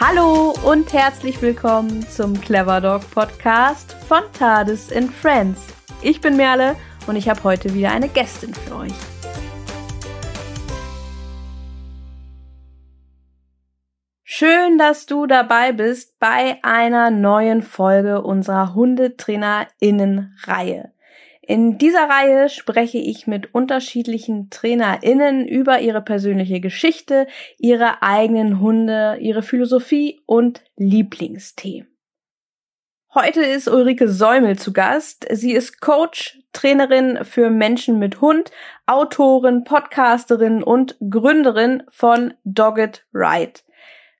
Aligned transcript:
Hallo 0.00 0.54
und 0.64 0.92
herzlich 0.92 1.42
willkommen 1.42 2.08
zum 2.08 2.40
Clever 2.40 2.80
Dog 2.80 3.10
Podcast 3.10 3.94
von 3.94 4.22
TARDIS 4.32 4.92
and 4.92 5.12
Friends. 5.12 5.60
Ich 6.02 6.20
bin 6.20 6.36
Merle 6.36 6.76
und 7.08 7.16
ich 7.16 7.28
habe 7.28 7.42
heute 7.42 7.74
wieder 7.74 7.90
eine 7.90 8.08
Gästin 8.08 8.54
für 8.54 8.76
euch. 8.76 8.94
Schön, 14.22 14.78
dass 14.78 15.06
du 15.06 15.26
dabei 15.26 15.72
bist 15.72 16.20
bei 16.20 16.60
einer 16.62 17.10
neuen 17.10 17.62
Folge 17.62 18.22
unserer 18.22 18.76
HundetrainerInnen-Reihe. 18.76 20.92
In 21.48 21.78
dieser 21.78 22.10
Reihe 22.10 22.50
spreche 22.50 22.98
ich 22.98 23.26
mit 23.26 23.54
unterschiedlichen 23.54 24.50
TrainerInnen 24.50 25.48
über 25.48 25.80
ihre 25.80 26.02
persönliche 26.02 26.60
Geschichte, 26.60 27.26
ihre 27.56 28.02
eigenen 28.02 28.60
Hunde, 28.60 29.16
ihre 29.18 29.40
Philosophie 29.40 30.20
und 30.26 30.62
Lieblingsthemen. 30.76 31.88
Heute 33.14 33.40
ist 33.40 33.66
Ulrike 33.66 34.10
Säumel 34.10 34.58
zu 34.58 34.74
Gast. 34.74 35.26
Sie 35.30 35.52
ist 35.52 35.80
Coach, 35.80 36.38
Trainerin 36.52 37.24
für 37.24 37.48
Menschen 37.48 37.98
mit 37.98 38.20
Hund, 38.20 38.50
Autorin, 38.84 39.64
Podcasterin 39.64 40.62
und 40.62 40.98
Gründerin 41.00 41.82
von 41.88 42.34
Dogged 42.44 43.06
Ride. 43.14 43.60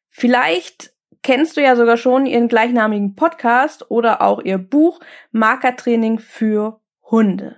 Vielleicht 0.09 0.95
kennst 1.23 1.59
du 1.59 1.63
ja 1.63 1.77
sogar 1.77 1.99
schon 1.99 2.24
ihren 2.24 2.49
gleichnamigen 2.49 3.16
Podcast 3.16 3.91
oder 3.91 4.23
auch 4.23 4.41
ihr 4.41 4.57
Buch 4.57 5.01
Markertraining 5.30 6.21
für 6.21 6.80
Hunde. 7.11 7.57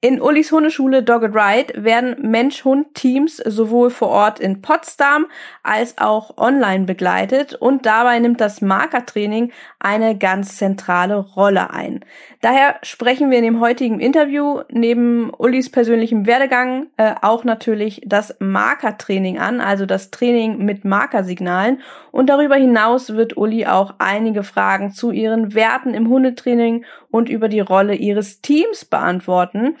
In 0.00 0.22
Ulis 0.22 0.52
Hundeschule 0.52 1.02
Dogged 1.02 1.34
Ride 1.34 1.82
werden 1.82 2.30
Mensch-Hund-Teams 2.30 3.38
sowohl 3.38 3.90
vor 3.90 4.06
Ort 4.06 4.38
in 4.38 4.62
Potsdam 4.62 5.26
als 5.64 5.98
auch 5.98 6.38
online 6.38 6.84
begleitet 6.84 7.54
und 7.54 7.84
dabei 7.84 8.20
nimmt 8.20 8.40
das 8.40 8.60
Markertraining 8.60 9.50
eine 9.80 10.16
ganz 10.16 10.56
zentrale 10.56 11.16
Rolle 11.16 11.70
ein. 11.70 12.04
Daher 12.42 12.76
sprechen 12.84 13.32
wir 13.32 13.38
in 13.38 13.44
dem 13.44 13.60
heutigen 13.60 13.98
Interview 13.98 14.60
neben 14.70 15.32
Ulis 15.36 15.68
persönlichem 15.68 16.26
Werdegang 16.26 16.86
äh, 16.96 17.16
auch 17.20 17.42
natürlich 17.42 18.00
das 18.06 18.36
Markertraining 18.38 19.40
an, 19.40 19.60
also 19.60 19.84
das 19.84 20.12
Training 20.12 20.64
mit 20.64 20.84
Markersignalen 20.84 21.82
und 22.12 22.30
darüber 22.30 22.54
hinaus 22.54 23.14
wird 23.14 23.36
Uli 23.36 23.66
auch 23.66 23.94
einige 23.98 24.44
Fragen 24.44 24.92
zu 24.92 25.10
ihren 25.10 25.54
Werten 25.54 25.92
im 25.92 26.08
Hundetraining 26.08 26.84
und 27.10 27.28
über 27.28 27.48
die 27.48 27.60
Rolle 27.60 27.94
ihres 27.94 28.40
Teams 28.40 28.84
beantworten. 28.84 29.76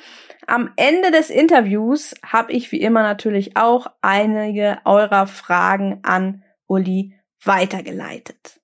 Am 0.46 0.70
Ende 0.76 1.10
des 1.10 1.30
Interviews 1.30 2.14
habe 2.24 2.52
ich 2.52 2.72
wie 2.72 2.80
immer 2.80 3.02
natürlich 3.02 3.56
auch 3.56 3.86
einige 4.00 4.78
eurer 4.84 5.26
Fragen 5.26 6.00
an 6.02 6.42
Uli 6.66 7.14
weitergeleitet. 7.44 8.57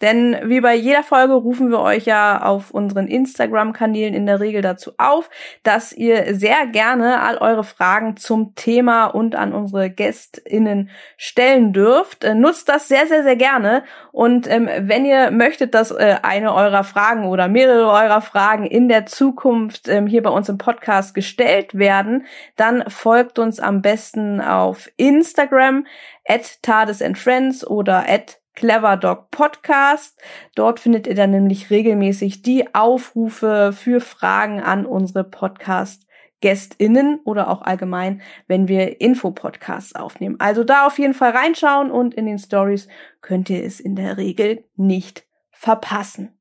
Denn 0.00 0.36
wie 0.44 0.60
bei 0.60 0.74
jeder 0.74 1.02
Folge 1.02 1.34
rufen 1.34 1.70
wir 1.70 1.80
euch 1.80 2.04
ja 2.04 2.42
auf 2.42 2.70
unseren 2.70 3.08
Instagram-Kanälen 3.08 4.14
in 4.14 4.26
der 4.26 4.40
Regel 4.40 4.62
dazu 4.62 4.92
auf, 4.96 5.28
dass 5.62 5.92
ihr 5.92 6.34
sehr 6.36 6.66
gerne 6.66 7.20
all 7.20 7.38
eure 7.38 7.64
Fragen 7.64 8.16
zum 8.16 8.54
Thema 8.54 9.06
und 9.06 9.34
an 9.34 9.52
unsere 9.52 9.90
GästInnen 9.90 10.90
stellen 11.16 11.72
dürft. 11.72 12.24
Äh, 12.24 12.34
nutzt 12.34 12.68
das 12.68 12.88
sehr, 12.88 13.06
sehr, 13.06 13.22
sehr 13.22 13.36
gerne. 13.36 13.82
Und 14.12 14.48
ähm, 14.48 14.68
wenn 14.80 15.04
ihr 15.04 15.30
möchtet, 15.30 15.74
dass 15.74 15.90
äh, 15.90 16.16
eine 16.22 16.54
eurer 16.54 16.84
Fragen 16.84 17.26
oder 17.26 17.48
mehrere 17.48 17.90
eurer 17.90 18.20
Fragen 18.20 18.66
in 18.66 18.88
der 18.88 19.06
Zukunft 19.06 19.88
ähm, 19.88 20.06
hier 20.06 20.22
bei 20.22 20.30
uns 20.30 20.48
im 20.48 20.58
Podcast 20.58 21.14
gestellt 21.14 21.76
werden, 21.76 22.26
dann 22.56 22.84
folgt 22.88 23.38
uns 23.38 23.58
am 23.58 23.82
besten 23.82 24.40
auf 24.40 24.88
Instagram 24.96 25.86
at 26.26 26.62
Tades 26.62 27.02
and 27.02 27.18
Friends 27.18 27.66
oder 27.66 28.04
at 28.08 28.37
Clever 28.58 28.96
Dog 28.96 29.30
Podcast. 29.30 30.20
Dort 30.56 30.80
findet 30.80 31.06
ihr 31.06 31.14
dann 31.14 31.30
nämlich 31.30 31.70
regelmäßig 31.70 32.42
die 32.42 32.74
Aufrufe 32.74 33.72
für 33.72 34.00
Fragen 34.00 34.60
an 34.60 34.84
unsere 34.84 35.22
Podcast 35.22 36.08
GästInnen 36.40 37.20
oder 37.24 37.50
auch 37.50 37.62
allgemein, 37.62 38.20
wenn 38.48 38.66
wir 38.66 39.00
Infopodcasts 39.00 39.94
aufnehmen. 39.94 40.40
Also 40.40 40.64
da 40.64 40.88
auf 40.88 40.98
jeden 40.98 41.14
Fall 41.14 41.30
reinschauen 41.30 41.92
und 41.92 42.14
in 42.14 42.26
den 42.26 42.40
Stories 42.40 42.88
könnt 43.20 43.48
ihr 43.48 43.62
es 43.62 43.78
in 43.78 43.94
der 43.94 44.16
Regel 44.16 44.64
nicht 44.74 45.24
verpassen. 45.52 46.36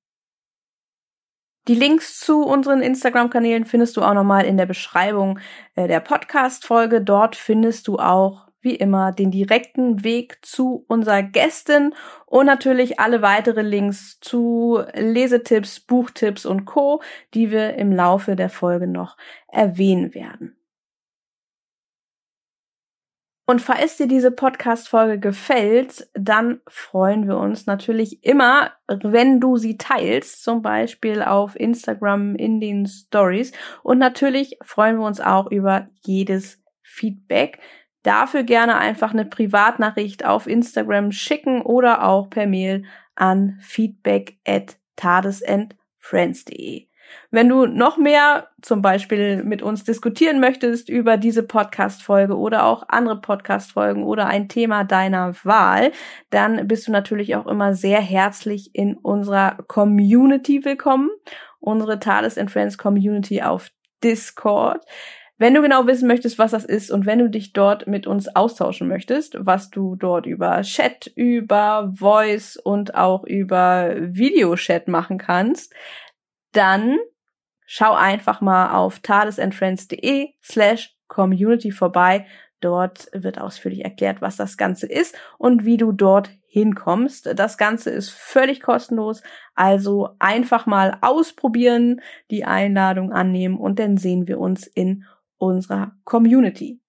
Die 1.68 1.76
Links 1.76 2.20
zu 2.20 2.42
unseren 2.42 2.82
Instagram-Kanälen 2.82 3.66
findest 3.66 3.96
du 3.96 4.02
auch 4.02 4.16
nochmal 4.16 4.46
in 4.46 4.58
der 4.58 4.66
Beschreibung 4.66 5.38
äh, 5.76 5.88
der 5.88 6.00
Podcast-Folge. 6.00 7.02
Dort 7.02 7.36
findest 7.36 7.88
du 7.88 8.00
auch 8.00 8.47
wie 8.68 8.76
immer 8.76 9.14
den 9.14 9.32
direkten 9.32 10.04
Weg 10.04 10.40
zu 10.42 10.84
unserer 10.90 11.24
Gästin 11.24 11.94
und 12.26 12.46
natürlich 12.46 13.00
alle 13.00 13.22
weitere 13.22 13.62
Links 13.62 14.20
zu 14.20 14.84
Lesetipps, 14.94 15.80
Buchtipps 15.80 16.46
und 16.46 16.66
Co, 16.66 17.02
die 17.34 17.50
wir 17.50 17.76
im 17.76 17.94
Laufe 17.94 18.36
der 18.36 18.50
Folge 18.50 18.88
noch 18.88 19.16
erwähnen 19.48 20.14
werden. 20.14 20.58
Und 23.50 23.62
falls 23.62 23.96
dir 23.96 24.08
diese 24.08 24.32
Podcast-Folge 24.32 25.20
gefällt, 25.22 26.10
dann 26.14 26.60
freuen 26.68 27.30
wir 27.30 27.38
uns 27.38 27.66
natürlich 27.66 28.26
immer, 28.26 28.74
wenn 28.90 29.40
du 29.40 29.56
sie 29.56 29.78
teilst, 29.78 30.44
zum 30.44 30.62
Beispiel 30.62 31.22
auf 31.22 31.58
Instagram 31.58 32.36
in 32.36 32.60
den 32.60 32.86
Stories. 32.88 33.54
Und 33.84 34.00
natürlich 34.00 34.58
freuen 34.62 34.98
wir 35.00 35.06
uns 35.06 35.22
auch 35.22 35.50
über 35.50 35.88
jedes 36.04 36.62
Feedback. 36.84 37.60
Dafür 38.08 38.44
gerne 38.44 38.78
einfach 38.78 39.12
eine 39.12 39.26
Privatnachricht 39.26 40.24
auf 40.24 40.48
Instagram 40.48 41.12
schicken 41.12 41.62
oder 41.62 42.06
auch 42.08 42.30
per 42.30 42.48
Mail 42.48 42.86
an 43.16 43.60
feedback 43.60 44.38
at 44.48 44.78
tadesandfriends.de. 44.96 46.88
Wenn 47.32 47.50
du 47.50 47.66
noch 47.66 47.98
mehr 47.98 48.48
zum 48.62 48.82
Beispiel 48.82 49.44
mit 49.44 49.62
uns 49.62 49.84
diskutieren 49.84 50.40
möchtest 50.40 50.88
über 50.88 51.18
diese 51.18 51.44
Podcast-Folge 51.44 52.38
oder 52.38 52.64
auch 52.66 52.84
andere 52.88 53.20
Podcast-Folgen 53.20 54.06
oder 54.06 54.28
ein 54.28 54.48
Thema 54.48 54.86
deiner 54.86 55.36
Wahl, 55.44 55.92
dann 56.30 56.66
bist 56.66 56.88
du 56.88 56.94
natürlich 56.94 57.36
auch 57.36 57.46
immer 57.46 57.74
sehr 57.74 58.00
herzlich 58.00 58.74
in 58.74 58.96
unserer 58.96 59.58
Community 59.68 60.64
willkommen. 60.64 61.10
Unsere 61.60 62.00
Tades 62.00 62.38
and 62.38 62.52
Friends 62.52 62.78
Community 62.78 63.42
auf 63.42 63.70
Discord. 64.02 64.86
Wenn 65.40 65.54
du 65.54 65.62
genau 65.62 65.86
wissen 65.86 66.08
möchtest, 66.08 66.40
was 66.40 66.52
das 66.52 66.66
ist 66.66 66.90
und 66.90 67.06
wenn 67.06 67.20
du 67.20 67.30
dich 67.30 67.54
dort 67.54 67.86
mit 67.86 68.08
uns 68.08 68.28
austauschen 68.36 68.88
möchtest, 68.88 69.38
was 69.40 69.70
du 69.70 69.96
dort 69.96 70.26
über 70.26 70.62
Chat, 70.64 71.12
über 71.16 71.94
Voice 71.96 72.58
und 72.58 72.96
auch 72.96 73.24
über 73.24 73.94
Videochat 74.00 74.88
machen 74.88 75.20
kannst, 75.20 75.74
dann 76.54 76.98
schau 77.68 77.94
einfach 77.94 78.42
mal 78.42 78.72
auf 78.76 79.00
tadesandfriends.de 79.00 80.30
slash 80.42 80.96
community 81.08 81.72
vorbei. 81.72 82.26
Dort 82.60 83.08
wird 83.14 83.40
ausführlich 83.40 83.84
erklärt, 83.84 84.22
was 84.22 84.38
das 84.38 84.58
Ganze 84.58 84.88
ist 84.88 85.16
und 85.38 85.66
wie 85.66 85.78
du 85.78 85.92
dort 85.92 86.32
hinkommst. 86.48 87.30
Das 87.36 87.60
Ganze 87.60 87.92
ist 87.92 88.10
völlig 88.10 88.62
kostenlos, 88.62 89.22
also 89.54 90.10
einfach 90.18 90.66
mal 90.66 90.98
ausprobieren, 91.02 92.02
die 92.32 92.46
Einladung 92.46 93.12
annehmen 93.12 93.60
und 93.60 93.78
dann 93.78 93.98
sehen 93.98 94.28
wir 94.28 94.40
uns 94.40 94.66
in 94.66 95.06
unserer 95.38 95.94
Community. 96.04 96.82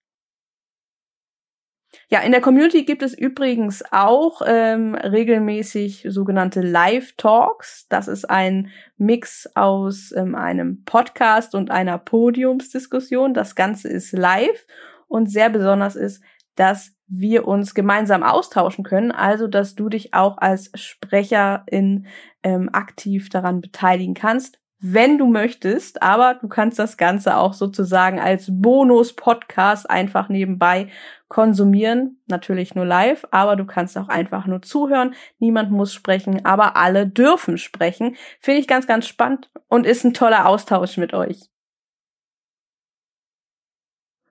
Ja, 2.10 2.20
in 2.20 2.32
der 2.32 2.40
Community 2.40 2.84
gibt 2.84 3.02
es 3.02 3.14
übrigens 3.14 3.82
auch 3.92 4.42
ähm, 4.46 4.94
regelmäßig 4.94 6.06
sogenannte 6.08 6.60
Live-Talks. 6.60 7.86
Das 7.88 8.08
ist 8.08 8.28
ein 8.28 8.70
Mix 8.96 9.48
aus 9.54 10.12
ähm, 10.12 10.34
einem 10.34 10.84
Podcast 10.84 11.54
und 11.54 11.70
einer 11.70 11.98
Podiumsdiskussion. 11.98 13.32
Das 13.32 13.54
Ganze 13.54 13.88
ist 13.88 14.12
live 14.12 14.66
und 15.06 15.30
sehr 15.30 15.48
besonders 15.48 15.96
ist, 15.96 16.22
dass 16.56 16.92
wir 17.06 17.48
uns 17.48 17.74
gemeinsam 17.74 18.22
austauschen 18.22 18.84
können, 18.84 19.10
also 19.10 19.46
dass 19.46 19.74
du 19.74 19.88
dich 19.88 20.12
auch 20.12 20.36
als 20.38 20.70
Sprecherin 20.74 22.06
ähm, 22.42 22.68
aktiv 22.72 23.30
daran 23.30 23.62
beteiligen 23.62 24.14
kannst 24.14 24.58
wenn 24.80 25.18
du 25.18 25.26
möchtest, 25.26 26.02
aber 26.02 26.34
du 26.34 26.46
kannst 26.46 26.78
das 26.78 26.96
Ganze 26.96 27.36
auch 27.36 27.52
sozusagen 27.52 28.20
als 28.20 28.46
Bonus-Podcast 28.48 29.90
einfach 29.90 30.28
nebenbei 30.28 30.88
konsumieren. 31.26 32.20
Natürlich 32.26 32.74
nur 32.74 32.84
live, 32.84 33.26
aber 33.32 33.56
du 33.56 33.66
kannst 33.66 33.98
auch 33.98 34.08
einfach 34.08 34.46
nur 34.46 34.62
zuhören. 34.62 35.14
Niemand 35.40 35.72
muss 35.72 35.92
sprechen, 35.92 36.44
aber 36.44 36.76
alle 36.76 37.08
dürfen 37.08 37.58
sprechen. 37.58 38.16
Finde 38.38 38.60
ich 38.60 38.68
ganz, 38.68 38.86
ganz 38.86 39.06
spannend 39.08 39.50
und 39.66 39.84
ist 39.84 40.04
ein 40.04 40.14
toller 40.14 40.46
Austausch 40.46 40.96
mit 40.96 41.12
euch. 41.12 41.48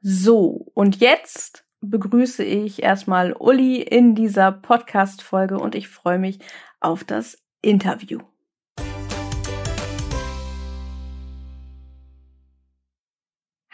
So, 0.01 0.67
und 0.73 0.97
jetzt 1.01 1.65
begrüße 1.81 2.43
ich 2.43 2.81
erstmal 2.83 3.33
Uli 3.33 3.81
in 3.81 4.15
dieser 4.15 4.53
Podcast-Folge 4.53 5.59
und 5.59 5.75
ich 5.75 5.89
freue 5.89 6.19
mich 6.19 6.39
auf 6.79 7.03
das 7.03 7.38
Interview. 7.61 8.21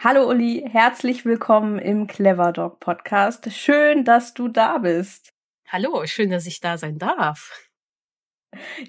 Hallo 0.04 0.28
Uli, 0.28 0.62
herzlich 0.70 1.24
willkommen 1.24 1.78
im 1.78 2.06
Clever 2.06 2.52
Dog 2.52 2.78
Podcast. 2.78 3.50
Schön, 3.50 4.04
dass 4.04 4.34
du 4.34 4.48
da 4.48 4.76
bist. 4.76 5.32
Hallo, 5.66 6.04
schön, 6.04 6.28
dass 6.28 6.44
ich 6.44 6.60
da 6.60 6.76
sein 6.76 6.98
darf. 6.98 7.63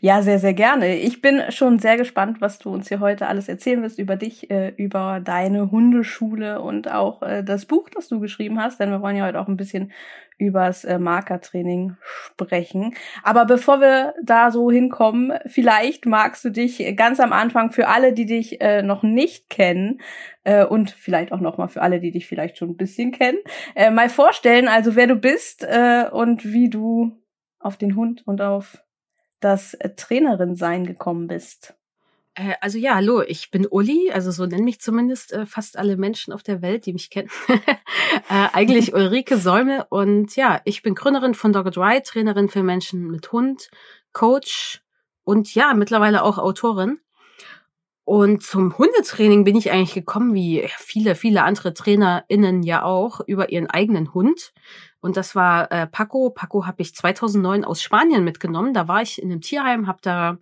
Ja, 0.02 0.22
sehr, 0.22 0.40
sehr 0.40 0.54
gerne. 0.54 0.96
Ich 0.98 1.22
bin 1.22 1.42
schon 1.50 1.80
sehr 1.80 1.98
gespannt, 1.98 2.42
was 2.42 2.60
du 2.60 2.70
uns 2.72 2.88
hier 2.88 3.00
heute 3.00 3.28
alles 3.28 3.50
erzählen 3.50 3.82
wirst 3.82 4.00
über 4.00 4.16
dich, 4.16 4.50
äh, 4.50 4.70
über 4.78 5.22
deine 5.24 5.72
Hundeschule 5.72 6.62
und 6.62 6.92
auch 6.92 7.22
äh, 7.22 7.44
das 7.44 7.66
Buch, 7.66 7.90
das 7.90 8.08
du 8.08 8.20
geschrieben 8.20 8.62
hast, 8.62 8.80
denn 8.80 8.92
wir 8.92 9.02
wollen 9.02 9.16
ja 9.16 9.26
heute 9.26 9.40
auch 9.40 9.48
ein 9.48 9.58
bisschen 9.58 9.92
übers 10.38 10.84
äh, 10.84 11.00
Markertraining 11.00 11.96
sprechen. 12.02 12.94
Aber 13.24 13.46
bevor 13.46 13.80
wir 13.80 14.14
da 14.24 14.52
so 14.52 14.70
hinkommen, 14.70 15.34
vielleicht 15.46 16.06
magst 16.06 16.44
du 16.44 16.50
dich 16.50 16.96
ganz 16.96 17.20
am 17.20 17.32
Anfang 17.32 17.72
für 17.72 17.88
alle, 17.88 18.14
die 18.14 18.26
dich 18.26 18.62
äh, 18.62 18.82
noch 18.82 19.04
nicht 19.04 19.50
kennen 19.50 20.02
äh, 20.44 20.66
und 20.66 20.92
vielleicht 20.92 21.32
auch 21.32 21.40
noch 21.40 21.58
mal 21.58 21.68
für 21.68 21.82
alle, 21.82 22.00
die 22.00 22.12
dich 22.12 22.28
vielleicht 22.28 22.58
schon 22.58 22.72
ein 22.72 22.78
bisschen 22.78 23.12
kennen, 23.12 23.38
äh, 23.76 23.92
mal 23.92 24.10
vorstellen, 24.10 24.68
also 24.68 24.96
wer 24.96 25.08
du 25.08 25.16
bist 25.16 25.64
äh, 25.64 26.06
und 26.12 26.46
wie 26.46 26.70
du 26.70 27.12
auf 27.60 27.78
den 27.78 27.96
Hund 27.96 28.24
und 28.28 28.42
auf 28.42 28.85
das 29.40 29.74
äh, 29.76 29.90
Trainerin 29.96 30.56
sein 30.56 30.86
gekommen 30.86 31.28
bist. 31.28 31.76
Äh, 32.36 32.54
also 32.62 32.78
ja, 32.78 32.96
hallo, 32.96 33.22
ich 33.22 33.50
bin 33.52 33.66
Uli, 33.66 34.12
also 34.12 34.32
so 34.32 34.46
nennen 34.46 34.66
mich 34.66 34.80
zumindest 34.80 35.34
äh, 35.34 35.46
fast 35.46 35.78
alle 35.78 35.98
Menschen 35.98 36.34
auf 36.34 36.44
der 36.44 36.62
Welt, 36.62 36.86
die 36.86 36.94
mich 36.94 37.10
kennen. 37.10 37.30
äh, 37.48 38.48
eigentlich 38.54 38.94
Ulrike 38.94 39.38
Säume 39.38 39.86
und 39.90 40.36
ja, 40.36 40.62
ich 40.66 40.84
bin 40.84 40.96
Gründerin 40.96 41.34
von 41.34 41.54
Dogged 41.54 41.78
Ride, 41.78 42.04
Trainerin 42.04 42.50
für 42.50 42.64
Menschen 42.64 43.10
mit 43.10 43.32
Hund, 43.32 43.70
Coach 44.14 44.82
und 45.24 45.54
ja, 45.56 45.74
mittlerweile 45.74 46.24
auch 46.24 46.38
Autorin. 46.38 47.00
Und 48.06 48.44
zum 48.44 48.78
Hundetraining 48.78 49.46
bin 49.46 49.56
ich 49.56 49.72
eigentlich 49.72 49.96
gekommen, 49.96 50.36
wie 50.36 50.70
viele, 50.78 51.16
viele 51.16 51.42
andere 51.42 51.74
TrainerInnen 51.74 52.62
ja 52.62 52.84
auch, 52.84 53.20
über 53.26 53.50
ihren 53.50 53.68
eigenen 53.68 54.14
Hund. 54.14 54.54
Und 55.06 55.18
das 55.18 55.36
war 55.36 55.72
äh, 55.72 55.86
Paco. 55.86 56.32
Paco 56.32 56.66
habe 56.66 56.82
ich 56.82 56.96
2009 56.96 57.64
aus 57.64 57.80
Spanien 57.80 58.24
mitgenommen. 58.24 58.74
Da 58.74 58.88
war 58.88 59.04
ich 59.04 59.22
in 59.22 59.32
einem 59.32 59.40
Tierheim, 59.40 59.86
habe 59.86 60.00
da 60.02 60.40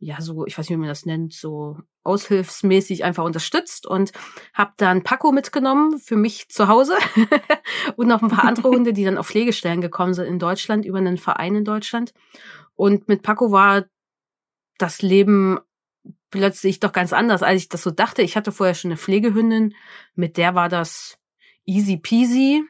ja 0.00 0.20
so, 0.20 0.44
ich 0.44 0.58
weiß 0.58 0.68
nicht, 0.68 0.76
wie 0.76 0.80
man 0.80 0.88
das 0.88 1.06
nennt, 1.06 1.32
so 1.32 1.78
aushilfsmäßig 2.02 3.04
einfach 3.04 3.22
unterstützt 3.22 3.86
und 3.86 4.10
habe 4.54 4.72
dann 4.76 5.04
Paco 5.04 5.30
mitgenommen 5.30 6.00
für 6.00 6.16
mich 6.16 6.48
zu 6.48 6.66
Hause 6.66 6.94
und 7.96 8.08
noch 8.08 8.22
ein 8.22 8.28
paar 8.28 8.42
andere 8.42 8.70
Hunde, 8.70 8.92
die 8.92 9.04
dann 9.04 9.18
auf 9.18 9.28
Pflegestellen 9.28 9.80
gekommen 9.80 10.14
sind 10.14 10.26
in 10.26 10.40
Deutschland 10.40 10.84
über 10.84 10.98
einen 10.98 11.16
Verein 11.16 11.54
in 11.54 11.64
Deutschland. 11.64 12.12
Und 12.74 13.06
mit 13.06 13.22
Paco 13.22 13.52
war 13.52 13.84
das 14.78 15.00
Leben 15.00 15.60
plötzlich 16.32 16.80
doch 16.80 16.90
ganz 16.90 17.12
anders, 17.12 17.44
als 17.44 17.62
ich 17.62 17.68
das 17.68 17.84
so 17.84 17.92
dachte. 17.92 18.22
Ich 18.22 18.36
hatte 18.36 18.50
vorher 18.50 18.74
schon 18.74 18.90
eine 18.90 18.98
Pflegehündin, 18.98 19.76
mit 20.16 20.38
der 20.38 20.56
war 20.56 20.68
das 20.68 21.18
easy 21.66 21.98
peasy. 21.98 22.64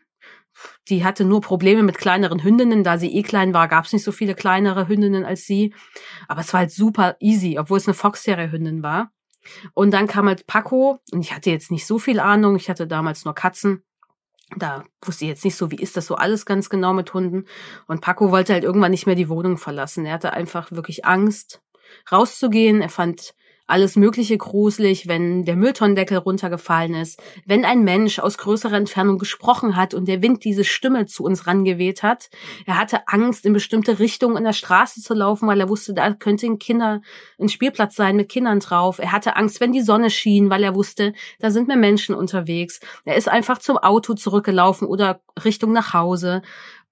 Die 0.89 1.05
hatte 1.05 1.25
nur 1.25 1.41
Probleme 1.41 1.83
mit 1.83 1.99
kleineren 1.99 2.43
Hündinnen. 2.43 2.85
Da 2.85 2.99
sie 2.99 3.15
eh 3.15 3.23
klein 3.23 3.55
war, 3.55 3.69
gab 3.69 3.85
es 3.85 3.93
nicht 3.93 4.05
so 4.05 4.13
viele 4.13 4.35
kleinere 4.35 4.89
Hündinnen 4.89 5.25
als 5.25 5.45
sie. 5.45 5.75
Aber 6.29 6.41
es 6.41 6.53
war 6.53 6.61
halt 6.61 6.73
super 6.73 7.17
easy, 7.21 7.59
obwohl 7.59 7.79
es 7.79 7.87
eine 7.87 7.95
Fox-Terrier-Hündin 7.95 8.83
war. 8.83 9.13
Und 9.75 9.93
dann 9.93 10.07
kam 10.07 10.29
halt 10.29 10.47
Paco 10.47 11.01
und 11.11 11.21
ich 11.21 11.35
hatte 11.35 11.51
jetzt 11.51 11.71
nicht 11.71 11.87
so 11.87 11.99
viel 11.99 12.21
Ahnung. 12.21 12.57
Ich 12.57 12.71
hatte 12.71 12.87
damals 12.87 13.25
nur 13.25 13.35
Katzen. 13.35 13.83
Da 14.57 14.85
wusste 15.03 15.25
ich 15.25 15.31
jetzt 15.31 15.45
nicht 15.45 15.57
so, 15.57 15.71
wie 15.71 15.77
ist 15.77 15.97
das 15.97 16.07
so 16.07 16.15
alles 16.15 16.45
ganz 16.45 16.69
genau 16.69 16.93
mit 16.93 17.15
Hunden. 17.15 17.47
Und 17.87 18.01
Paco 18.01 18.31
wollte 18.31 18.53
halt 18.53 18.65
irgendwann 18.65 18.91
nicht 18.91 19.07
mehr 19.07 19.15
die 19.15 19.29
Wohnung 19.29 19.57
verlassen. 19.57 20.05
Er 20.05 20.15
hatte 20.15 20.33
einfach 20.33 20.71
wirklich 20.73 21.05
Angst, 21.05 21.63
rauszugehen. 22.11 22.83
Er 22.83 22.91
fand 22.91 23.35
alles 23.73 23.97
Mögliche 23.97 24.37
gruselig, 24.37 25.09
wenn 25.09 25.47
der 25.47 25.57
Mülltonnendeckel 25.57 26.19
runtergefallen 26.19 26.95
ist, 26.95 27.23
wenn 27.47 27.65
ein 27.65 27.85
Mensch 27.85 28.19
aus 28.19 28.37
größerer 28.37 28.77
Entfernung 28.77 29.17
gesprochen 29.17 29.77
hat 29.77 29.95
und 29.95 30.07
der 30.09 30.21
Wind 30.21 30.45
diese 30.45 30.63
Stimme 30.63 31.07
zu 31.07 31.25
uns 31.25 31.47
rangeweht 31.47 32.03
hat. 32.03 32.29
Er 32.67 32.79
hatte 32.79 33.09
Angst, 33.09 33.47
in 33.47 33.55
bestimmte 33.55 33.99
Richtungen 33.99 34.37
in 34.37 34.45
der 34.45 34.53
Straße 34.53 35.01
zu 35.01 35.15
laufen, 35.15 35.49
weil 35.49 35.59
er 35.59 35.71
wusste, 35.71 35.95
da 35.95 36.13
könnte 36.13 36.47
ein 36.49 36.59
Kinder, 36.59 37.01
ein 37.41 37.49
Spielplatz 37.49 37.97
sein 37.97 38.17
mit 38.17 38.29
Kindern 38.29 38.61
drauf. 38.61 38.99
Er 38.99 39.11
hatte 39.11 39.37
Angst, 39.37 39.59
wenn 39.63 39.73
die 39.73 39.81
Sonne 39.81 40.11
schien, 40.11 40.51
weil 40.51 40.63
er 40.63 40.75
wusste, 40.75 41.15
da 41.39 41.51
sind 41.51 41.67
mehr 41.67 41.79
Menschen 41.79 42.15
unterwegs. 42.15 42.79
Er 43.07 43.17
ist 43.17 43.31
einfach 43.31 43.57
zum 43.57 43.79
Auto 43.79 44.13
zurückgelaufen 44.13 44.87
oder 44.87 45.23
Richtung 45.43 45.73
nach 45.73 45.95
Hause. 45.95 46.43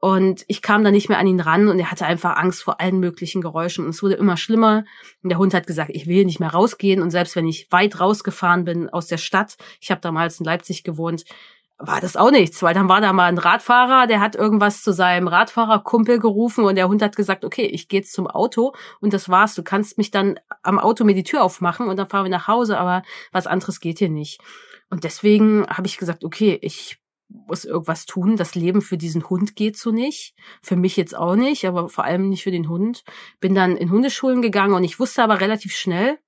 Und 0.00 0.44
ich 0.48 0.62
kam 0.62 0.82
da 0.82 0.90
nicht 0.90 1.10
mehr 1.10 1.18
an 1.18 1.26
ihn 1.26 1.40
ran 1.40 1.68
und 1.68 1.78
er 1.78 1.90
hatte 1.90 2.06
einfach 2.06 2.36
Angst 2.36 2.62
vor 2.62 2.80
allen 2.80 3.00
möglichen 3.00 3.42
Geräuschen. 3.42 3.84
Und 3.84 3.90
es 3.90 4.02
wurde 4.02 4.14
immer 4.14 4.38
schlimmer. 4.38 4.84
Und 5.22 5.28
der 5.28 5.38
Hund 5.38 5.52
hat 5.52 5.66
gesagt, 5.66 5.90
ich 5.92 6.06
will 6.06 6.24
nicht 6.24 6.40
mehr 6.40 6.52
rausgehen. 6.52 7.02
Und 7.02 7.10
selbst 7.10 7.36
wenn 7.36 7.46
ich 7.46 7.70
weit 7.70 8.00
rausgefahren 8.00 8.64
bin 8.64 8.88
aus 8.88 9.08
der 9.08 9.18
Stadt, 9.18 9.56
ich 9.78 9.90
habe 9.90 10.00
damals 10.00 10.40
in 10.40 10.46
Leipzig 10.46 10.84
gewohnt, 10.84 11.24
war 11.80 12.00
das 12.00 12.16
auch 12.16 12.30
nichts, 12.30 12.62
weil 12.62 12.74
dann 12.74 12.90
war 12.90 13.00
da 13.00 13.12
mal 13.12 13.26
ein 13.26 13.38
Radfahrer, 13.38 14.06
der 14.06 14.20
hat 14.20 14.36
irgendwas 14.36 14.82
zu 14.82 14.92
seinem 14.92 15.28
Radfahrerkumpel 15.28 16.18
gerufen 16.18 16.64
und 16.64 16.74
der 16.76 16.88
Hund 16.88 17.00
hat 17.00 17.16
gesagt, 17.16 17.42
okay, 17.42 17.64
ich 17.64 17.88
gehe 17.88 18.00
jetzt 18.00 18.12
zum 18.12 18.26
Auto 18.26 18.74
und 19.00 19.14
das 19.14 19.30
war's. 19.30 19.54
Du 19.54 19.62
kannst 19.62 19.96
mich 19.96 20.10
dann 20.10 20.38
am 20.62 20.78
Auto 20.78 21.04
mir 21.04 21.14
die 21.14 21.22
Tür 21.22 21.42
aufmachen 21.42 21.88
und 21.88 21.96
dann 21.96 22.08
fahren 22.08 22.26
wir 22.26 22.30
nach 22.30 22.48
Hause, 22.48 22.78
aber 22.78 23.02
was 23.32 23.46
anderes 23.46 23.80
geht 23.80 23.98
hier 23.98 24.10
nicht. 24.10 24.40
Und 24.90 25.04
deswegen 25.04 25.66
habe 25.68 25.86
ich 25.86 25.96
gesagt, 25.96 26.22
okay, 26.22 26.58
ich 26.60 26.99
muss 27.46 27.64
irgendwas 27.64 28.06
tun. 28.06 28.36
Das 28.36 28.54
Leben 28.54 28.82
für 28.82 28.96
diesen 28.96 29.28
Hund 29.28 29.56
geht 29.56 29.76
so 29.76 29.90
nicht. 29.90 30.34
Für 30.62 30.76
mich 30.76 30.96
jetzt 30.96 31.16
auch 31.16 31.36
nicht, 31.36 31.66
aber 31.66 31.88
vor 31.88 32.04
allem 32.04 32.28
nicht 32.28 32.42
für 32.42 32.50
den 32.50 32.68
Hund. 32.68 33.04
Bin 33.40 33.54
dann 33.54 33.76
in 33.76 33.90
Hundeschulen 33.90 34.42
gegangen 34.42 34.74
und 34.74 34.84
ich 34.84 34.98
wusste 34.98 35.22
aber 35.22 35.40
relativ 35.40 35.72
schnell, 35.74 36.18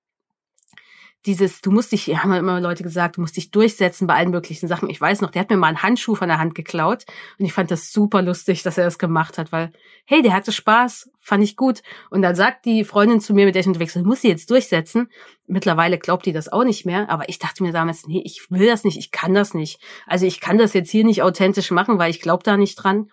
dieses, 1.26 1.60
du 1.60 1.70
musst 1.70 1.92
dich, 1.92 2.08
haben 2.16 2.32
immer 2.32 2.60
Leute 2.60 2.82
gesagt, 2.82 3.16
du 3.16 3.20
musst 3.20 3.36
dich 3.36 3.50
durchsetzen 3.50 4.06
bei 4.06 4.14
allen 4.14 4.30
möglichen 4.30 4.66
Sachen. 4.66 4.90
Ich 4.90 5.00
weiß 5.00 5.20
noch, 5.20 5.30
der 5.30 5.42
hat 5.42 5.50
mir 5.50 5.56
mal 5.56 5.68
einen 5.68 5.82
Handschuh 5.82 6.14
von 6.14 6.28
der 6.28 6.38
Hand 6.38 6.54
geklaut 6.54 7.04
und 7.38 7.44
ich 7.44 7.52
fand 7.52 7.70
das 7.70 7.92
super 7.92 8.22
lustig, 8.22 8.62
dass 8.62 8.78
er 8.78 8.84
das 8.84 8.98
gemacht 8.98 9.38
hat, 9.38 9.52
weil, 9.52 9.72
hey, 10.04 10.22
der 10.22 10.32
hatte 10.32 10.50
Spaß, 10.50 11.10
fand 11.20 11.44
ich 11.44 11.56
gut. 11.56 11.82
Und 12.10 12.22
dann 12.22 12.34
sagt 12.34 12.64
die 12.64 12.84
Freundin 12.84 13.20
zu 13.20 13.34
mir, 13.34 13.46
mit 13.46 13.54
der 13.54 13.60
ich 13.60 13.68
unterwegs 13.68 13.94
bin, 13.94 14.04
muss 14.04 14.22
sie 14.22 14.28
jetzt 14.28 14.50
durchsetzen. 14.50 15.08
Mittlerweile 15.46 15.98
glaubt 15.98 16.26
die 16.26 16.32
das 16.32 16.48
auch 16.48 16.64
nicht 16.64 16.84
mehr, 16.84 17.08
aber 17.08 17.28
ich 17.28 17.38
dachte 17.38 17.62
mir 17.62 17.72
damals, 17.72 18.06
nee, 18.06 18.22
ich 18.24 18.50
will 18.50 18.66
das 18.66 18.82
nicht, 18.82 18.98
ich 18.98 19.12
kann 19.12 19.32
das 19.32 19.54
nicht. 19.54 19.80
Also 20.06 20.26
ich 20.26 20.40
kann 20.40 20.58
das 20.58 20.72
jetzt 20.74 20.90
hier 20.90 21.04
nicht 21.04 21.22
authentisch 21.22 21.70
machen, 21.70 21.98
weil 21.98 22.10
ich 22.10 22.20
glaube 22.20 22.42
da 22.42 22.56
nicht 22.56 22.74
dran. 22.74 23.10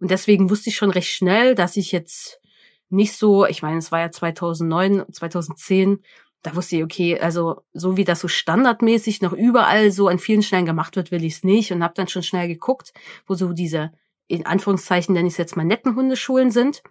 Und 0.00 0.10
deswegen 0.10 0.50
wusste 0.50 0.70
ich 0.70 0.76
schon 0.76 0.90
recht 0.90 1.10
schnell, 1.10 1.54
dass 1.54 1.76
ich 1.76 1.92
jetzt 1.92 2.40
nicht 2.88 3.16
so, 3.16 3.46
ich 3.46 3.62
meine, 3.62 3.78
es 3.78 3.90
war 3.90 4.00
ja 4.00 4.10
2009, 4.10 5.04
2010, 5.10 6.00
da 6.42 6.56
wusste 6.56 6.76
ich, 6.76 6.84
okay, 6.84 7.18
also 7.18 7.62
so 7.72 7.96
wie 7.96 8.04
das 8.04 8.20
so 8.20 8.28
standardmäßig 8.28 9.22
noch 9.22 9.32
überall 9.32 9.90
so 9.90 10.08
an 10.08 10.18
vielen 10.18 10.42
Stellen 10.42 10.66
gemacht 10.66 10.96
wird, 10.96 11.10
will 11.10 11.24
ich 11.24 11.34
es 11.34 11.44
nicht 11.44 11.72
und 11.72 11.82
habe 11.82 11.94
dann 11.94 12.08
schon 12.08 12.22
schnell 12.22 12.48
geguckt, 12.48 12.92
wo 13.26 13.34
so 13.34 13.52
diese 13.52 13.92
in 14.28 14.46
Anführungszeichen 14.46 15.14
nenne 15.14 15.28
ich 15.28 15.34
es 15.34 15.38
jetzt 15.38 15.56
mal 15.56 15.64
netten 15.64 15.94
Hundeschulen 15.94 16.50
sind. 16.50 16.82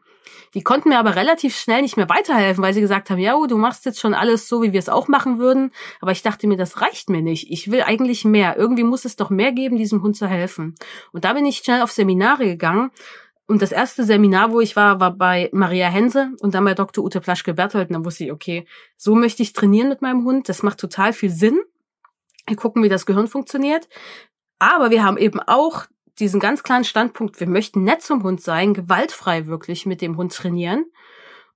Die 0.54 0.62
konnten 0.62 0.90
mir 0.90 1.00
aber 1.00 1.16
relativ 1.16 1.58
schnell 1.58 1.82
nicht 1.82 1.98
mehr 1.98 2.10
weiterhelfen, 2.10 2.64
weil 2.64 2.74
sie 2.74 2.82
gesagt 2.82 3.10
haben, 3.10 3.20
ja, 3.20 3.36
du 3.48 3.58
machst 3.58 3.86
jetzt 3.86 4.00
schon 4.00 4.14
alles 4.14 4.48
so, 4.48 4.62
wie 4.62 4.74
wir 4.74 4.80
es 4.80 4.90
auch 4.90 5.08
machen 5.08 5.40
würden. 5.40 5.72
Aber 6.02 6.12
ich 6.12 6.22
dachte 6.22 6.46
mir, 6.48 6.58
das 6.58 6.82
reicht 6.82 7.10
mir 7.10 7.22
nicht. 7.22 7.50
Ich 7.50 7.72
will 7.72 7.82
eigentlich 7.82 8.26
mehr. 8.26 8.58
Irgendwie 8.58 8.84
muss 8.84 9.06
es 9.06 9.16
doch 9.16 9.30
mehr 9.30 9.52
geben, 9.54 9.78
diesem 9.78 10.04
Hund 10.04 10.16
zu 10.16 10.28
helfen. 10.28 10.76
Und 11.12 11.26
da 11.26 11.34
bin 11.34 11.46
ich 11.46 11.58
schnell 11.58 11.82
auf 11.82 11.92
Seminare 11.92 12.46
gegangen 12.46 12.92
und 13.52 13.62
das 13.62 13.74
erste 13.74 14.06
Seminar, 14.06 14.54
wo 14.54 14.62
ich 14.62 14.78
war, 14.78 15.02
war 15.02 15.12
bei 15.12 15.50
Maria 15.52 15.90
Hense 15.90 16.32
und 16.40 16.56
dann 16.56 16.64
bei 16.64 16.74
Dr. 16.74 17.04
Ute 17.04 17.20
Plaschke-Berthold. 17.20 17.90
Und 17.90 17.96
dann 17.96 18.06
wusste 18.06 18.24
ich, 18.24 18.32
okay, 18.32 18.66
so 18.96 19.14
möchte 19.14 19.44
ich 19.44 19.52
trainieren 19.52 19.90
mit 19.90 20.02
meinem 20.02 20.24
Hund. 20.24 20.48
Das 20.48 20.64
macht 20.64 20.80
total 20.80 21.12
viel 21.12 21.30
Sinn. 21.30 21.60
Wir 22.48 22.56
gucken, 22.56 22.82
wie 22.82 22.88
das 22.88 23.06
Gehirn 23.06 23.28
funktioniert. 23.28 23.90
Aber 24.58 24.90
wir 24.90 25.04
haben 25.04 25.18
eben 25.18 25.42
auch 25.42 25.84
diesen 26.18 26.40
ganz 26.40 26.64
kleinen 26.64 26.86
Standpunkt, 26.86 27.42
wir 27.42 27.48
möchten 27.48 27.84
nett 27.84 28.02
zum 28.02 28.24
Hund 28.24 28.42
sein, 28.42 28.74
gewaltfrei 28.74 29.48
wirklich 29.48 29.86
mit 29.86 30.00
dem 30.00 30.16
Hund 30.16 30.34
trainieren. 30.34 30.86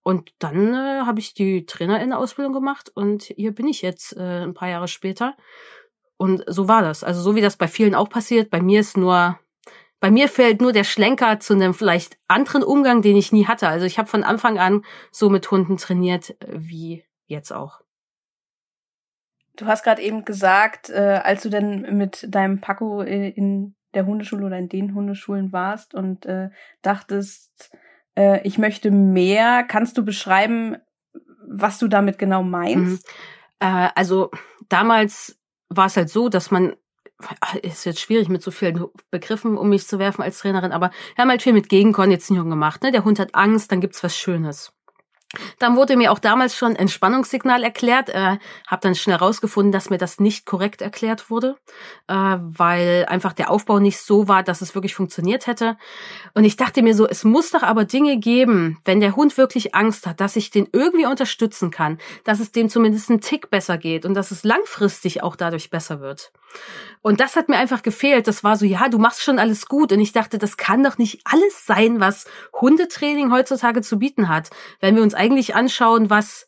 Und 0.03 0.33
dann 0.39 0.73
äh, 0.73 1.05
habe 1.05 1.21
ich 1.21 1.33
die 1.33 1.65
Trainerinnen-Ausbildung 1.65 2.51
gemacht 2.51 2.91
und 2.93 3.23
hier 3.23 3.55
bin 3.55 3.69
ich 3.69 3.81
jetzt 3.81 4.17
äh, 4.17 4.43
ein 4.43 4.53
paar 4.53 4.67
Jahre 4.67 4.89
später. 4.89 5.37
Und 6.17 6.43
so 6.45 6.67
war 6.67 6.81
das. 6.81 7.05
Also 7.05 7.21
so 7.21 7.35
wie 7.35 7.41
das 7.41 7.55
bei 7.55 7.69
vielen 7.69 7.95
auch 7.95 8.09
passiert. 8.09 8.49
Bei 8.49 8.61
mir 8.61 8.81
ist 8.81 8.97
nur 8.97 9.39
bei 10.05 10.12
mir 10.12 10.29
fällt 10.29 10.62
nur 10.62 10.71
der 10.71 10.83
Schlenker 10.83 11.39
zu 11.39 11.53
einem 11.53 11.74
vielleicht 11.74 12.19
anderen 12.27 12.62
Umgang, 12.62 13.01
den 13.01 13.17
ich 13.17 13.31
nie 13.31 13.47
hatte. 13.47 13.67
Also 13.67 13.88
ich 13.88 13.97
habe 13.97 14.07
von 14.07 14.24
Anfang 14.24 14.59
an 14.59 14.83
so 15.09 15.31
mit 15.31 15.50
Hunden 15.50 15.77
trainiert 15.77 16.39
äh, 16.43 16.45
wie 16.51 17.03
jetzt 17.25 17.51
auch. 17.51 17.81
Du 19.55 19.65
hast 19.65 19.81
gerade 19.81 20.03
eben 20.03 20.24
gesagt, 20.24 20.91
äh, 20.91 21.21
als 21.24 21.41
du 21.41 21.50
denn 21.50 21.97
mit 21.97 22.27
deinem 22.29 22.62
Paco 22.62 23.01
in 23.01 23.74
der 23.95 24.05
Hundeschule 24.05 24.45
oder 24.45 24.59
in 24.59 24.69
den 24.69 24.93
Hundeschulen 24.93 25.51
warst 25.51 25.95
und 25.95 26.27
äh, 26.27 26.51
dachtest, 26.83 27.75
äh, 28.15 28.47
ich 28.47 28.59
möchte 28.59 28.91
mehr, 28.91 29.63
kannst 29.63 29.97
du 29.97 30.05
beschreiben, 30.05 30.77
was 31.47 31.79
du 31.79 31.88
damit 31.88 32.19
genau 32.19 32.43
meinst? 32.43 33.07
Mhm. 33.59 33.67
Äh, 33.67 33.89
also 33.95 34.29
damals 34.69 35.39
war 35.69 35.88
es 35.88 35.97
halt 35.97 36.09
so, 36.09 36.29
dass 36.29 36.51
man 36.51 36.75
ist 37.62 37.86
jetzt 37.86 38.00
schwierig 38.00 38.29
mit 38.29 38.41
so 38.41 38.51
vielen 38.51 38.86
Begriffen 39.12 39.57
um 39.57 39.69
mich 39.69 39.88
zu 39.88 40.00
werfen 40.00 40.22
als 40.22 40.39
Trainerin, 40.39 40.72
aber 40.72 40.91
wir 41.15 41.22
haben 41.22 41.29
halt 41.29 41.41
viel 41.41 41.53
mit 41.53 41.69
Gegenkonditionierung 41.69 42.50
gemacht. 42.50 42.84
Ne? 42.84 42.91
Der 42.91 43.05
Hund 43.05 43.19
hat 43.19 43.36
Angst, 43.36 43.72
dann 43.72 43.81
gibt's 43.81 44.03
was 44.03 44.17
Schönes. 44.17 44.75
Dann 45.60 45.75
wurde 45.75 45.98
mir 45.98 46.12
auch 46.12 46.20
damals 46.20 46.56
schon 46.56 46.75
Entspannungssignal 46.75 47.63
erklärt. 47.63 48.10
Äh, 48.10 48.38
habe 48.68 48.82
dann 48.82 48.96
schnell 48.96 49.18
rausgefunden, 49.18 49.72
dass 49.72 49.89
mir 49.89 49.98
das 49.98 50.20
nicht 50.20 50.46
korrekt 50.46 50.82
erklärt 50.82 51.30
wurde, 51.30 51.58
äh, 52.08 52.13
weil 52.13 53.06
einfach 53.08 53.34
der 53.34 53.50
Aufbau 53.50 53.80
nicht 53.80 54.00
so 54.00 54.27
war, 54.27 54.44
dass 54.44 54.62
es 54.62 54.75
wirklich 54.75 54.96
funktioniert 54.96 55.48
hätte. 55.48 55.77
Und 56.34 56.44
ich 56.44 56.58
dachte 56.58 56.82
mir 56.82 56.96
so, 56.96 57.08
es 57.08 57.24
muss 57.24 57.51
doch 57.51 57.63
aber 57.63 57.86
Dinge 57.86 58.18
geben, 58.18 58.80
wenn 58.86 59.00
der 59.00 59.15
Hund 59.15 59.38
wirklich 59.38 59.75
Angst 59.75 60.08
hat, 60.08 60.20
dass 60.20 60.36
ich 60.36 60.50
den 60.50 60.68
irgendwie 60.72 61.06
unterstützen 61.06 61.72
kann, 61.72 61.98
dass 62.24 62.39
es 62.39 62.51
dem 62.51 62.70
zumindest 62.70 63.10
einen 63.10 63.22
Tick 63.22 63.50
besser 63.50 63.77
geht 63.77 64.06
und 64.06 64.13
dass 64.13 64.32
es 64.32 64.44
langfristig 64.44 65.24
auch 65.24 65.36
dadurch 65.36 65.70
besser 65.70 66.00
wird. 66.00 66.32
Und 67.01 67.20
das 67.20 67.36
hat 67.36 67.50
mir 67.50 67.58
einfach 67.58 67.84
gefehlt. 67.84 68.27
Das 68.27 68.44
war 68.44 68.56
so, 68.56 68.65
ja, 68.65 68.89
du 68.89 68.98
machst 68.98 69.22
schon 69.22 69.38
alles 69.38 69.68
gut. 69.68 69.92
Und 69.92 70.00
ich 70.00 70.12
dachte, 70.12 70.39
das 70.39 70.58
kann 70.58 70.84
doch 70.84 70.98
nicht 70.98 71.22
alles 71.24 71.65
sein, 71.65 72.00
was 72.00 72.25
Hundetraining 72.60 73.32
heutzutage 73.32 73.82
zu 73.82 74.00
bieten 74.00 74.27
hat. 74.27 74.50
Wenn 74.80 74.96
wir 74.96 75.04
uns 75.04 75.13
eigentlich 75.25 75.55
anschauen, 75.55 76.10
was 76.10 76.48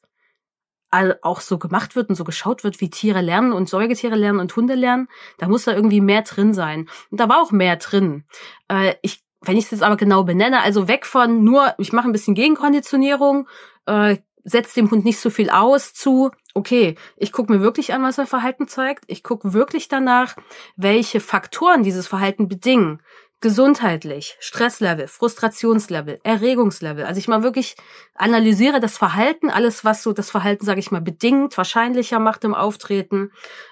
auch 1.22 1.42
so 1.42 1.58
gemacht 1.58 1.96
wird 1.96 2.10
und 2.10 2.16
so 2.16 2.24
geschaut 2.24 2.64
wird, 2.64 2.80
wie 2.80 2.90
Tiere 2.90 3.22
lernen 3.22 3.52
und 3.52 3.68
Säugetiere 3.68 4.16
lernen 4.16 4.40
und 4.40 4.56
Hunde 4.56 4.76
lernen, 4.76 5.10
da 5.38 5.48
muss 5.48 5.66
da 5.66 5.74
irgendwie 5.74 6.00
mehr 6.00 6.22
drin 6.22 6.54
sein. 6.54 6.88
Und 7.12 7.20
da 7.20 7.28
war 7.28 7.42
auch 7.42 7.52
mehr 7.52 7.76
drin. 7.76 8.24
Äh, 8.70 8.96
ich, 9.02 9.22
wenn 9.42 9.58
ich 9.58 9.66
es 9.66 9.72
jetzt 9.72 9.84
aber 9.84 9.98
genau 9.98 10.24
benenne, 10.24 10.62
also 10.62 10.88
weg 10.88 11.06
von 11.06 11.44
nur, 11.44 11.76
ich 11.78 11.92
mache 11.92 12.08
ein 12.08 12.14
bisschen 12.14 12.36
Gegenkonditionierung, 12.36 13.50
äh, 13.86 14.18
setzt 14.46 14.78
dem 14.78 14.90
Hund 14.90 15.04
nicht 15.04 15.20
so 15.20 15.30
viel 15.30 15.50
aus 15.50 15.94
zu, 15.94 16.32
okay, 16.54 16.96
ich 17.18 17.34
gucke 17.34 17.52
mir 17.52 17.60
wirklich 17.60 17.94
an, 17.94 18.04
was 18.04 18.18
er 18.18 18.26
Verhalten 18.26 18.70
zeigt. 18.70 19.04
Ich 19.08 19.24
gucke 19.24 19.54
wirklich 19.54 19.90
danach, 19.90 20.38
welche 20.78 21.20
Faktoren 21.20 21.84
dieses 21.84 22.08
Verhalten 22.08 22.48
bedingen. 22.48 23.02
Gesundheitlich, 23.40 24.36
Stresslevel, 24.40 25.08
Frustrationslevel, 25.08 26.20
Erregungslevel. 26.24 27.06
Also 27.06 27.20
ich 27.20 27.28
mal 27.28 27.44
wirklich 27.44 27.76
analysiere 28.16 28.80
das 28.80 28.98
Verhalten, 28.98 29.52
alles, 29.52 29.86
was 29.86 30.02
so 30.02 30.12
das 30.12 30.32
Verhalten, 30.32 30.66
sage 30.66 30.80
ich 30.80 30.90
mal, 30.90 31.02
bedingt, 31.02 31.56
wahrscheinlicher 31.56 32.18
macht 32.18 32.44
im 32.46 32.56
Auftreten 32.56 33.32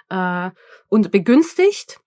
äh, 0.10 0.52
und 0.88 1.10
begünstigt. 1.10 2.00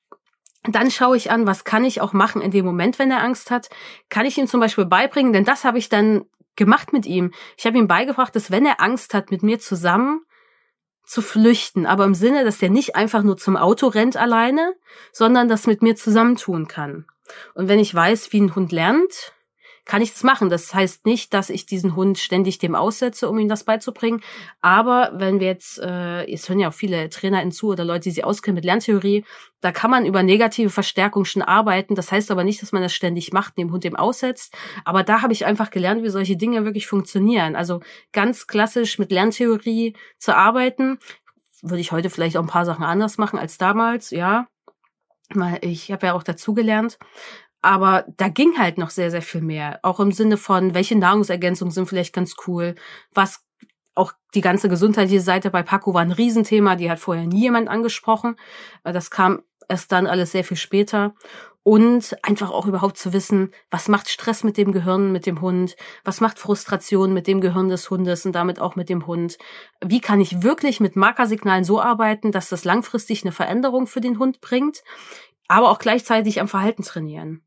Dann 0.62 0.92
schaue 0.92 1.16
ich 1.16 1.32
an, 1.32 1.48
was 1.48 1.64
kann 1.64 1.84
ich 1.84 2.00
auch 2.00 2.12
machen 2.12 2.42
in 2.42 2.52
dem 2.52 2.64
Moment, 2.64 3.00
wenn 3.00 3.10
er 3.10 3.24
Angst 3.24 3.50
hat. 3.50 3.70
Kann 4.08 4.26
ich 4.26 4.38
ihm 4.38 4.46
zum 4.46 4.60
Beispiel 4.60 4.86
beibringen, 4.86 5.32
denn 5.32 5.44
das 5.44 5.64
habe 5.64 5.78
ich 5.78 5.88
dann 5.88 6.26
gemacht 6.54 6.92
mit 6.92 7.06
ihm. 7.06 7.32
Ich 7.56 7.66
habe 7.66 7.78
ihm 7.78 7.88
beigebracht, 7.88 8.36
dass 8.36 8.52
wenn 8.52 8.66
er 8.66 8.80
Angst 8.80 9.14
hat, 9.14 9.32
mit 9.32 9.42
mir 9.42 9.58
zusammen 9.58 10.20
zu 11.04 11.22
flüchten, 11.22 11.86
aber 11.86 12.04
im 12.04 12.14
Sinne, 12.14 12.44
dass 12.44 12.60
er 12.62 12.70
nicht 12.70 12.94
einfach 12.94 13.22
nur 13.22 13.36
zum 13.36 13.56
Auto 13.56 13.86
rennt 13.86 14.16
alleine, 14.16 14.74
sondern 15.10 15.48
das 15.48 15.66
mit 15.66 15.80
mir 15.82 15.96
zusammentun 15.96 16.68
kann. 16.68 17.06
Und 17.54 17.68
wenn 17.68 17.78
ich 17.78 17.94
weiß, 17.94 18.32
wie 18.32 18.40
ein 18.40 18.54
Hund 18.54 18.72
lernt, 18.72 19.32
kann 19.88 20.02
ich 20.02 20.12
das 20.12 20.22
machen. 20.22 20.50
Das 20.50 20.72
heißt 20.72 21.06
nicht, 21.06 21.34
dass 21.34 21.50
ich 21.50 21.66
diesen 21.66 21.96
Hund 21.96 22.18
ständig 22.18 22.58
dem 22.58 22.74
aussetze, 22.74 23.28
um 23.28 23.38
ihm 23.38 23.48
das 23.48 23.64
beizubringen. 23.64 24.20
Aber 24.60 25.12
wenn 25.14 25.40
wir 25.40 25.48
jetzt, 25.48 25.80
äh, 25.80 26.30
es 26.30 26.48
hören 26.48 26.60
ja 26.60 26.68
auch 26.68 26.74
viele 26.74 27.08
Trainer 27.08 27.38
hinzu 27.38 27.68
oder 27.68 27.84
Leute, 27.84 28.04
die 28.04 28.10
sich 28.10 28.24
auskennen 28.24 28.56
mit 28.56 28.66
Lerntheorie, 28.66 29.24
da 29.62 29.72
kann 29.72 29.90
man 29.90 30.04
über 30.04 30.22
negative 30.22 30.68
Verstärkung 30.70 31.24
schon 31.24 31.42
arbeiten. 31.42 31.94
Das 31.94 32.12
heißt 32.12 32.30
aber 32.30 32.44
nicht, 32.44 32.60
dass 32.60 32.70
man 32.70 32.82
das 32.82 32.92
ständig 32.92 33.32
macht, 33.32 33.56
dem 33.56 33.72
Hund 33.72 33.82
dem 33.82 33.96
aussetzt. 33.96 34.54
Aber 34.84 35.02
da 35.02 35.22
habe 35.22 35.32
ich 35.32 35.46
einfach 35.46 35.70
gelernt, 35.70 36.02
wie 36.02 36.10
solche 36.10 36.36
Dinge 36.36 36.66
wirklich 36.66 36.86
funktionieren. 36.86 37.56
Also 37.56 37.80
ganz 38.12 38.46
klassisch 38.46 38.98
mit 38.98 39.10
Lerntheorie 39.10 39.94
zu 40.18 40.36
arbeiten. 40.36 40.98
Würde 41.62 41.80
ich 41.80 41.92
heute 41.92 42.10
vielleicht 42.10 42.36
auch 42.36 42.42
ein 42.42 42.46
paar 42.46 42.66
Sachen 42.66 42.84
anders 42.84 43.16
machen 43.16 43.38
als 43.38 43.56
damals, 43.56 44.10
ja. 44.10 44.46
Ich 45.60 45.92
habe 45.92 46.06
ja 46.06 46.14
auch 46.14 46.22
dazugelernt. 46.22 46.98
Aber 47.60 48.04
da 48.16 48.28
ging 48.28 48.56
halt 48.58 48.78
noch 48.78 48.90
sehr, 48.90 49.10
sehr 49.10 49.22
viel 49.22 49.40
mehr. 49.40 49.80
Auch 49.82 49.98
im 50.00 50.12
Sinne 50.12 50.36
von, 50.36 50.74
welche 50.74 50.96
Nahrungsergänzungen 50.96 51.72
sind 51.72 51.88
vielleicht 51.88 52.14
ganz 52.14 52.36
cool. 52.46 52.76
Was 53.12 53.44
auch 53.94 54.12
die 54.34 54.40
ganze 54.40 54.68
gesundheitliche 54.68 55.20
Seite 55.20 55.50
bei 55.50 55.62
Paco 55.62 55.92
war 55.92 56.02
ein 56.02 56.12
Riesenthema. 56.12 56.76
Die 56.76 56.90
hat 56.90 57.00
vorher 57.00 57.26
nie 57.26 57.42
jemand 57.42 57.68
angesprochen. 57.68 58.36
Äh, 58.84 58.92
das 58.92 59.10
kam 59.10 59.42
erst 59.68 59.92
dann 59.92 60.06
alles 60.06 60.32
sehr 60.32 60.44
viel 60.44 60.56
später. 60.56 61.14
Und 61.68 62.16
einfach 62.22 62.50
auch 62.50 62.64
überhaupt 62.64 62.96
zu 62.96 63.12
wissen, 63.12 63.52
was 63.70 63.88
macht 63.88 64.08
Stress 64.08 64.42
mit 64.42 64.56
dem 64.56 64.72
Gehirn, 64.72 65.12
mit 65.12 65.26
dem 65.26 65.42
Hund? 65.42 65.76
Was 66.02 66.22
macht 66.22 66.38
Frustration 66.38 67.12
mit 67.12 67.26
dem 67.26 67.42
Gehirn 67.42 67.68
des 67.68 67.90
Hundes 67.90 68.24
und 68.24 68.32
damit 68.32 68.58
auch 68.58 68.74
mit 68.74 68.88
dem 68.88 69.06
Hund? 69.06 69.36
Wie 69.84 70.00
kann 70.00 70.18
ich 70.18 70.42
wirklich 70.42 70.80
mit 70.80 70.96
Markersignalen 70.96 71.64
so 71.64 71.78
arbeiten, 71.78 72.32
dass 72.32 72.48
das 72.48 72.64
langfristig 72.64 73.22
eine 73.22 73.32
Veränderung 73.32 73.86
für 73.86 74.00
den 74.00 74.18
Hund 74.18 74.40
bringt? 74.40 74.82
Aber 75.46 75.68
auch 75.68 75.78
gleichzeitig 75.78 76.40
am 76.40 76.48
Verhalten 76.48 76.84
trainieren. 76.84 77.42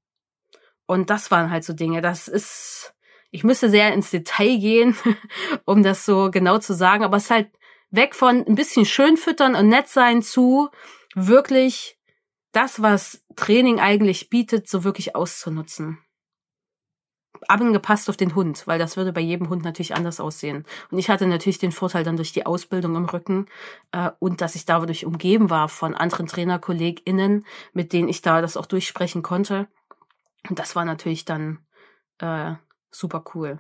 Und 0.85 1.09
das 1.09 1.31
waren 1.31 1.49
halt 1.49 1.63
so 1.63 1.73
Dinge. 1.73 2.01
Das 2.01 2.27
ist, 2.27 2.93
ich 3.31 3.43
müsste 3.43 3.71
sehr 3.71 3.91
ins 3.91 4.11
Detail 4.11 4.59
gehen, 4.59 4.95
um 5.65 5.81
das 5.81 6.05
so 6.05 6.29
genau 6.29 6.59
zu 6.59 6.75
sagen, 6.75 7.03
aber 7.03 7.17
es 7.17 7.23
ist 7.23 7.31
halt 7.31 7.49
weg 7.89 8.13
von 8.13 8.45
ein 8.45 8.53
bisschen 8.53 8.85
schön 8.85 9.17
füttern 9.17 9.55
und 9.55 9.67
nett 9.67 9.87
sein 9.87 10.21
zu 10.21 10.69
wirklich 11.15 11.97
das, 12.51 12.81
was 12.81 13.23
Training 13.35 13.79
eigentlich 13.79 14.29
bietet, 14.29 14.67
so 14.67 14.83
wirklich 14.83 15.15
auszunutzen. 15.15 15.99
Angepasst 17.47 18.09
auf 18.09 18.17
den 18.17 18.35
Hund, 18.35 18.67
weil 18.67 18.77
das 18.77 18.97
würde 18.97 19.13
bei 19.13 19.21
jedem 19.21 19.49
Hund 19.49 19.63
natürlich 19.63 19.95
anders 19.95 20.19
aussehen. 20.19 20.65
Und 20.91 20.99
ich 20.99 21.09
hatte 21.09 21.25
natürlich 21.25 21.57
den 21.57 21.71
Vorteil 21.71 22.03
dann 22.03 22.17
durch 22.17 22.33
die 22.33 22.45
Ausbildung 22.45 22.95
im 22.95 23.05
Rücken 23.05 23.47
äh, 23.91 24.11
und 24.19 24.41
dass 24.41 24.55
ich 24.55 24.65
dadurch 24.65 25.05
umgeben 25.05 25.49
war 25.49 25.69
von 25.69 25.95
anderen 25.95 26.27
TrainerkollegInnen, 26.27 27.45
mit 27.73 27.93
denen 27.93 28.09
ich 28.09 28.21
da 28.21 28.41
das 28.41 28.57
auch 28.57 28.67
durchsprechen 28.67 29.23
konnte. 29.23 29.67
Und 30.49 30.59
das 30.59 30.75
war 30.75 30.85
natürlich 30.85 31.25
dann 31.25 31.65
äh, 32.19 32.53
super 32.91 33.23
cool. 33.33 33.59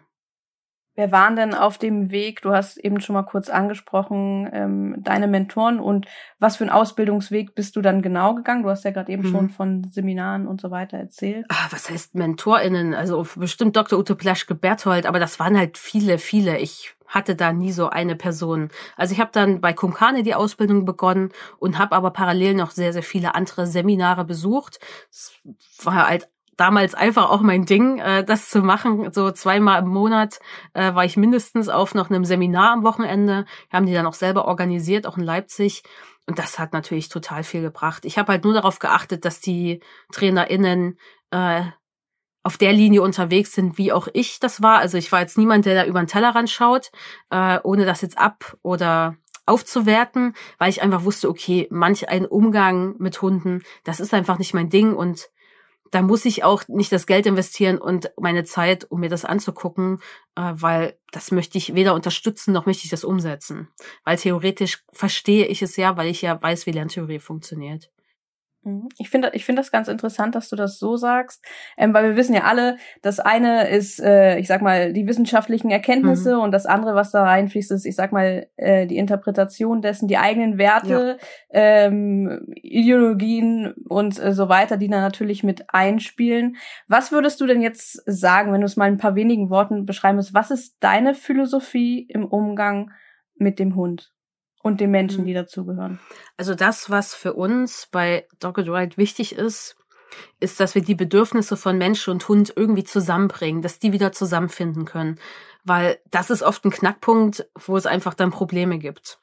Wer 0.95 1.11
waren 1.11 1.37
denn 1.37 1.53
auf 1.53 1.77
dem 1.77 2.11
Weg? 2.11 2.41
Du 2.41 2.51
hast 2.51 2.77
eben 2.77 2.99
schon 2.99 3.13
mal 3.13 3.23
kurz 3.23 3.49
angesprochen, 3.49 4.49
ähm, 4.51 4.95
deine 4.99 5.27
Mentoren 5.27 5.79
und 5.79 6.05
was 6.37 6.57
für 6.57 6.65
einen 6.65 6.71
Ausbildungsweg 6.71 7.55
bist 7.55 7.77
du 7.77 7.81
dann 7.81 8.01
genau 8.01 8.35
gegangen? 8.35 8.63
Du 8.63 8.69
hast 8.69 8.83
ja 8.83 8.91
gerade 8.91 9.11
eben 9.11 9.23
mhm. 9.23 9.31
schon 9.31 9.49
von 9.49 9.83
Seminaren 9.85 10.47
und 10.47 10.59
so 10.59 10.69
weiter 10.69 10.97
erzählt. 10.97 11.45
Ah, 11.49 11.67
was 11.71 11.89
heißt 11.89 12.15
MentorInnen? 12.15 12.93
Also 12.93 13.25
bestimmt 13.37 13.77
Dr. 13.77 13.97
Ute 13.99 14.15
Plaschke-Berthold, 14.15 15.05
aber 15.05 15.19
das 15.19 15.39
waren 15.39 15.57
halt 15.57 15.77
viele, 15.77 16.17
viele. 16.17 16.57
Ich 16.59 16.93
hatte 17.07 17.35
da 17.35 17.53
nie 17.53 17.71
so 17.71 17.89
eine 17.89 18.15
Person. 18.15 18.69
Also 18.97 19.13
ich 19.13 19.19
habe 19.19 19.31
dann 19.33 19.61
bei 19.61 19.73
Kumkane 19.73 20.23
die 20.23 20.35
Ausbildung 20.35 20.85
begonnen 20.85 21.29
und 21.59 21.77
habe 21.77 21.95
aber 21.95 22.11
parallel 22.11 22.55
noch 22.55 22.71
sehr, 22.71 22.93
sehr 22.93 23.03
viele 23.03 23.35
andere 23.35 23.67
Seminare 23.67 24.25
besucht. 24.25 24.79
Es 25.09 25.33
war 25.83 26.07
halt 26.07 26.29
damals 26.61 26.93
einfach 26.93 27.31
auch 27.31 27.41
mein 27.41 27.65
Ding, 27.65 27.97
äh, 27.97 28.23
das 28.23 28.51
zu 28.51 28.61
machen. 28.61 29.11
So 29.11 29.31
zweimal 29.31 29.81
im 29.81 29.87
Monat 29.87 30.39
äh, 30.75 30.93
war 30.93 31.03
ich 31.03 31.17
mindestens 31.17 31.69
auf 31.69 31.95
noch 31.95 32.11
einem 32.11 32.23
Seminar 32.23 32.73
am 32.73 32.83
Wochenende. 32.83 33.45
Wir 33.71 33.77
haben 33.77 33.87
die 33.87 33.93
dann 33.93 34.05
auch 34.05 34.13
selber 34.13 34.45
organisiert, 34.45 35.07
auch 35.07 35.17
in 35.17 35.23
Leipzig. 35.23 35.81
Und 36.27 36.37
das 36.37 36.59
hat 36.59 36.71
natürlich 36.71 37.09
total 37.09 37.43
viel 37.43 37.63
gebracht. 37.63 38.05
Ich 38.05 38.19
habe 38.19 38.31
halt 38.31 38.43
nur 38.43 38.53
darauf 38.53 38.77
geachtet, 38.77 39.25
dass 39.25 39.41
die 39.41 39.79
TrainerInnen 40.11 40.99
äh, 41.31 41.63
auf 42.43 42.57
der 42.57 42.73
Linie 42.73 43.01
unterwegs 43.01 43.53
sind, 43.53 43.79
wie 43.79 43.91
auch 43.91 44.07
ich 44.13 44.39
das 44.39 44.61
war. 44.61 44.77
Also 44.77 44.99
ich 44.99 45.11
war 45.11 45.21
jetzt 45.21 45.39
niemand, 45.39 45.65
der 45.65 45.73
da 45.73 45.85
über 45.85 45.99
den 45.99 46.07
Tellerrand 46.07 46.51
schaut, 46.51 46.91
äh, 47.31 47.57
ohne 47.63 47.85
das 47.85 48.01
jetzt 48.01 48.19
ab 48.19 48.55
oder 48.61 49.15
aufzuwerten, 49.47 50.35
weil 50.59 50.69
ich 50.69 50.83
einfach 50.83 51.05
wusste, 51.05 51.27
okay, 51.27 51.67
manch 51.71 52.07
ein 52.07 52.27
Umgang 52.27 52.95
mit 52.99 53.19
Hunden, 53.23 53.63
das 53.83 53.99
ist 53.99 54.13
einfach 54.13 54.37
nicht 54.37 54.53
mein 54.53 54.69
Ding 54.69 54.93
und 54.93 55.31
da 55.91 56.01
muss 56.01 56.25
ich 56.25 56.43
auch 56.43 56.67
nicht 56.67 56.91
das 56.91 57.05
Geld 57.05 57.25
investieren 57.25 57.77
und 57.77 58.11
meine 58.19 58.43
Zeit, 58.43 58.89
um 58.89 59.01
mir 59.01 59.09
das 59.09 59.25
anzugucken, 59.25 59.99
äh, 60.35 60.53
weil 60.55 60.97
das 61.11 61.31
möchte 61.31 61.57
ich 61.57 61.75
weder 61.75 61.93
unterstützen 61.93 62.53
noch 62.53 62.65
möchte 62.65 62.85
ich 62.85 62.89
das 62.89 63.03
umsetzen. 63.03 63.67
Weil 64.03 64.17
theoretisch 64.17 64.83
verstehe 64.91 65.45
ich 65.45 65.61
es 65.61 65.75
ja, 65.75 65.97
weil 65.97 66.07
ich 66.07 66.21
ja 66.21 66.41
weiß, 66.41 66.65
wie 66.65 66.71
Lerntheorie 66.71 67.19
funktioniert. 67.19 67.91
Mhm. 68.63 68.89
Ich 68.99 69.09
finde 69.09 69.31
ich 69.33 69.43
finde 69.43 69.61
das 69.61 69.71
ganz 69.71 69.87
interessant, 69.87 70.35
dass 70.35 70.49
du 70.49 70.55
das 70.55 70.77
so 70.77 70.95
sagst, 70.95 71.43
ähm, 71.77 71.93
weil 71.93 72.03
wir 72.03 72.15
wissen 72.15 72.35
ja 72.35 72.43
alle, 72.43 72.77
das 73.01 73.19
eine 73.19 73.69
ist, 73.69 73.99
äh, 73.99 74.37
ich 74.37 74.47
sag 74.47 74.61
mal, 74.61 74.93
die 74.93 75.07
wissenschaftlichen 75.07 75.71
Erkenntnisse 75.71 76.35
mhm. 76.35 76.41
und 76.41 76.51
das 76.51 76.67
andere, 76.67 76.93
was 76.93 77.11
da 77.11 77.23
reinfließt, 77.23 77.71
ist, 77.71 77.85
ich 77.85 77.95
sag 77.95 78.11
mal, 78.11 78.47
äh, 78.57 78.85
die 78.85 78.97
Interpretation 78.97 79.81
dessen, 79.81 80.07
die 80.07 80.17
eigenen 80.17 80.59
Werte, 80.59 81.17
ja. 81.51 81.85
ähm, 81.85 82.47
Ideologien 82.55 83.73
und 83.89 84.19
äh, 84.23 84.33
so 84.33 84.47
weiter, 84.47 84.77
die 84.77 84.89
da 84.89 85.01
natürlich 85.01 85.43
mit 85.43 85.65
einspielen. 85.73 86.57
Was 86.87 87.11
würdest 87.11 87.41
du 87.41 87.47
denn 87.47 87.61
jetzt 87.61 88.03
sagen, 88.05 88.53
wenn 88.53 88.61
du 88.61 88.65
es 88.65 88.77
mal 88.77 88.87
in 88.87 88.95
ein 88.95 88.99
paar 88.99 89.15
wenigen 89.15 89.49
Worten 89.49 89.85
beschreiben 89.85 90.17
musst, 90.17 90.35
was 90.35 90.51
ist 90.51 90.75
deine 90.81 91.15
Philosophie 91.15 92.05
im 92.09 92.25
Umgang 92.25 92.91
mit 93.35 93.57
dem 93.57 93.75
Hund? 93.75 94.11
Und 94.61 94.79
den 94.79 94.91
Menschen, 94.91 95.21
mhm. 95.21 95.27
die 95.27 95.33
dazugehören. 95.33 95.99
Also 96.37 96.55
das, 96.55 96.89
was 96.89 97.13
für 97.13 97.33
uns 97.33 97.87
bei 97.91 98.27
Dogged 98.39 98.67
Ride 98.67 98.97
wichtig 98.97 99.35
ist, 99.35 99.75
ist, 100.39 100.59
dass 100.59 100.75
wir 100.75 100.81
die 100.81 100.95
Bedürfnisse 100.95 101.57
von 101.57 101.77
Mensch 101.77 102.07
und 102.07 102.27
Hund 102.27 102.53
irgendwie 102.55 102.83
zusammenbringen, 102.83 103.61
dass 103.61 103.79
die 103.79 103.93
wieder 103.93 104.11
zusammenfinden 104.11 104.85
können. 104.85 105.19
Weil 105.63 105.99
das 106.09 106.29
ist 106.29 106.43
oft 106.43 106.65
ein 106.65 106.71
Knackpunkt, 106.71 107.47
wo 107.55 107.77
es 107.77 107.85
einfach 107.85 108.13
dann 108.13 108.31
Probleme 108.31 108.77
gibt. 108.77 109.19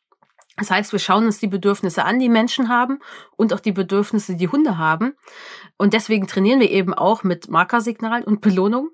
Das 0.56 0.70
heißt, 0.70 0.92
wir 0.92 0.98
schauen 0.98 1.26
uns 1.26 1.38
die 1.38 1.46
Bedürfnisse 1.46 2.04
an, 2.04 2.18
die 2.18 2.28
Menschen 2.28 2.68
haben 2.68 2.98
und 3.36 3.52
auch 3.52 3.60
die 3.60 3.72
Bedürfnisse, 3.72 4.34
die 4.34 4.48
Hunde 4.48 4.76
haben. 4.76 5.14
Und 5.76 5.92
deswegen 5.92 6.26
trainieren 6.26 6.58
wir 6.58 6.70
eben 6.70 6.94
auch 6.94 7.22
mit 7.22 7.48
Markersignalen 7.48 8.24
und 8.24 8.40
Belohnung. 8.40 8.90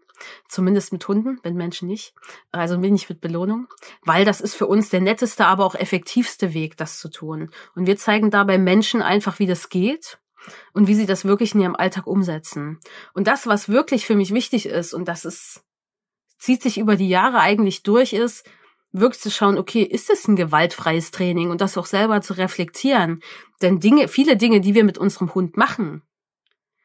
Zumindest 0.48 0.92
mit 0.92 1.06
Hunden, 1.08 1.38
wenn 1.42 1.56
Menschen 1.56 1.88
nicht. 1.88 2.14
Also 2.52 2.76
nicht 2.76 3.08
mit 3.08 3.20
Belohnung. 3.20 3.68
Weil 4.02 4.24
das 4.24 4.40
ist 4.40 4.54
für 4.54 4.66
uns 4.66 4.90
der 4.90 5.00
netteste, 5.00 5.46
aber 5.46 5.64
auch 5.64 5.74
effektivste 5.74 6.54
Weg, 6.54 6.76
das 6.76 6.98
zu 6.98 7.08
tun. 7.08 7.50
Und 7.74 7.86
wir 7.86 7.96
zeigen 7.96 8.30
dabei 8.30 8.58
Menschen 8.58 9.02
einfach, 9.02 9.38
wie 9.38 9.46
das 9.46 9.68
geht 9.68 10.18
und 10.72 10.86
wie 10.86 10.94
sie 10.94 11.06
das 11.06 11.24
wirklich 11.24 11.54
in 11.54 11.60
ihrem 11.60 11.76
Alltag 11.76 12.06
umsetzen. 12.06 12.78
Und 13.12 13.26
das, 13.26 13.46
was 13.46 13.68
wirklich 13.68 14.06
für 14.06 14.14
mich 14.14 14.32
wichtig 14.32 14.66
ist, 14.66 14.94
und 14.94 15.08
das 15.08 15.24
ist, 15.24 15.64
zieht 16.38 16.62
sich 16.62 16.78
über 16.78 16.96
die 16.96 17.08
Jahre 17.08 17.40
eigentlich 17.40 17.82
durch, 17.82 18.12
ist, 18.12 18.48
wirklich 18.92 19.20
zu 19.20 19.30
schauen, 19.30 19.58
okay, 19.58 19.82
ist 19.82 20.08
es 20.08 20.28
ein 20.28 20.36
gewaltfreies 20.36 21.10
Training 21.10 21.50
und 21.50 21.60
das 21.60 21.76
auch 21.76 21.86
selber 21.86 22.20
zu 22.20 22.34
reflektieren. 22.34 23.22
Denn 23.60 23.80
Dinge, 23.80 24.08
viele 24.08 24.36
Dinge, 24.36 24.60
die 24.60 24.74
wir 24.74 24.84
mit 24.84 24.98
unserem 24.98 25.34
Hund 25.34 25.56
machen, 25.56 26.02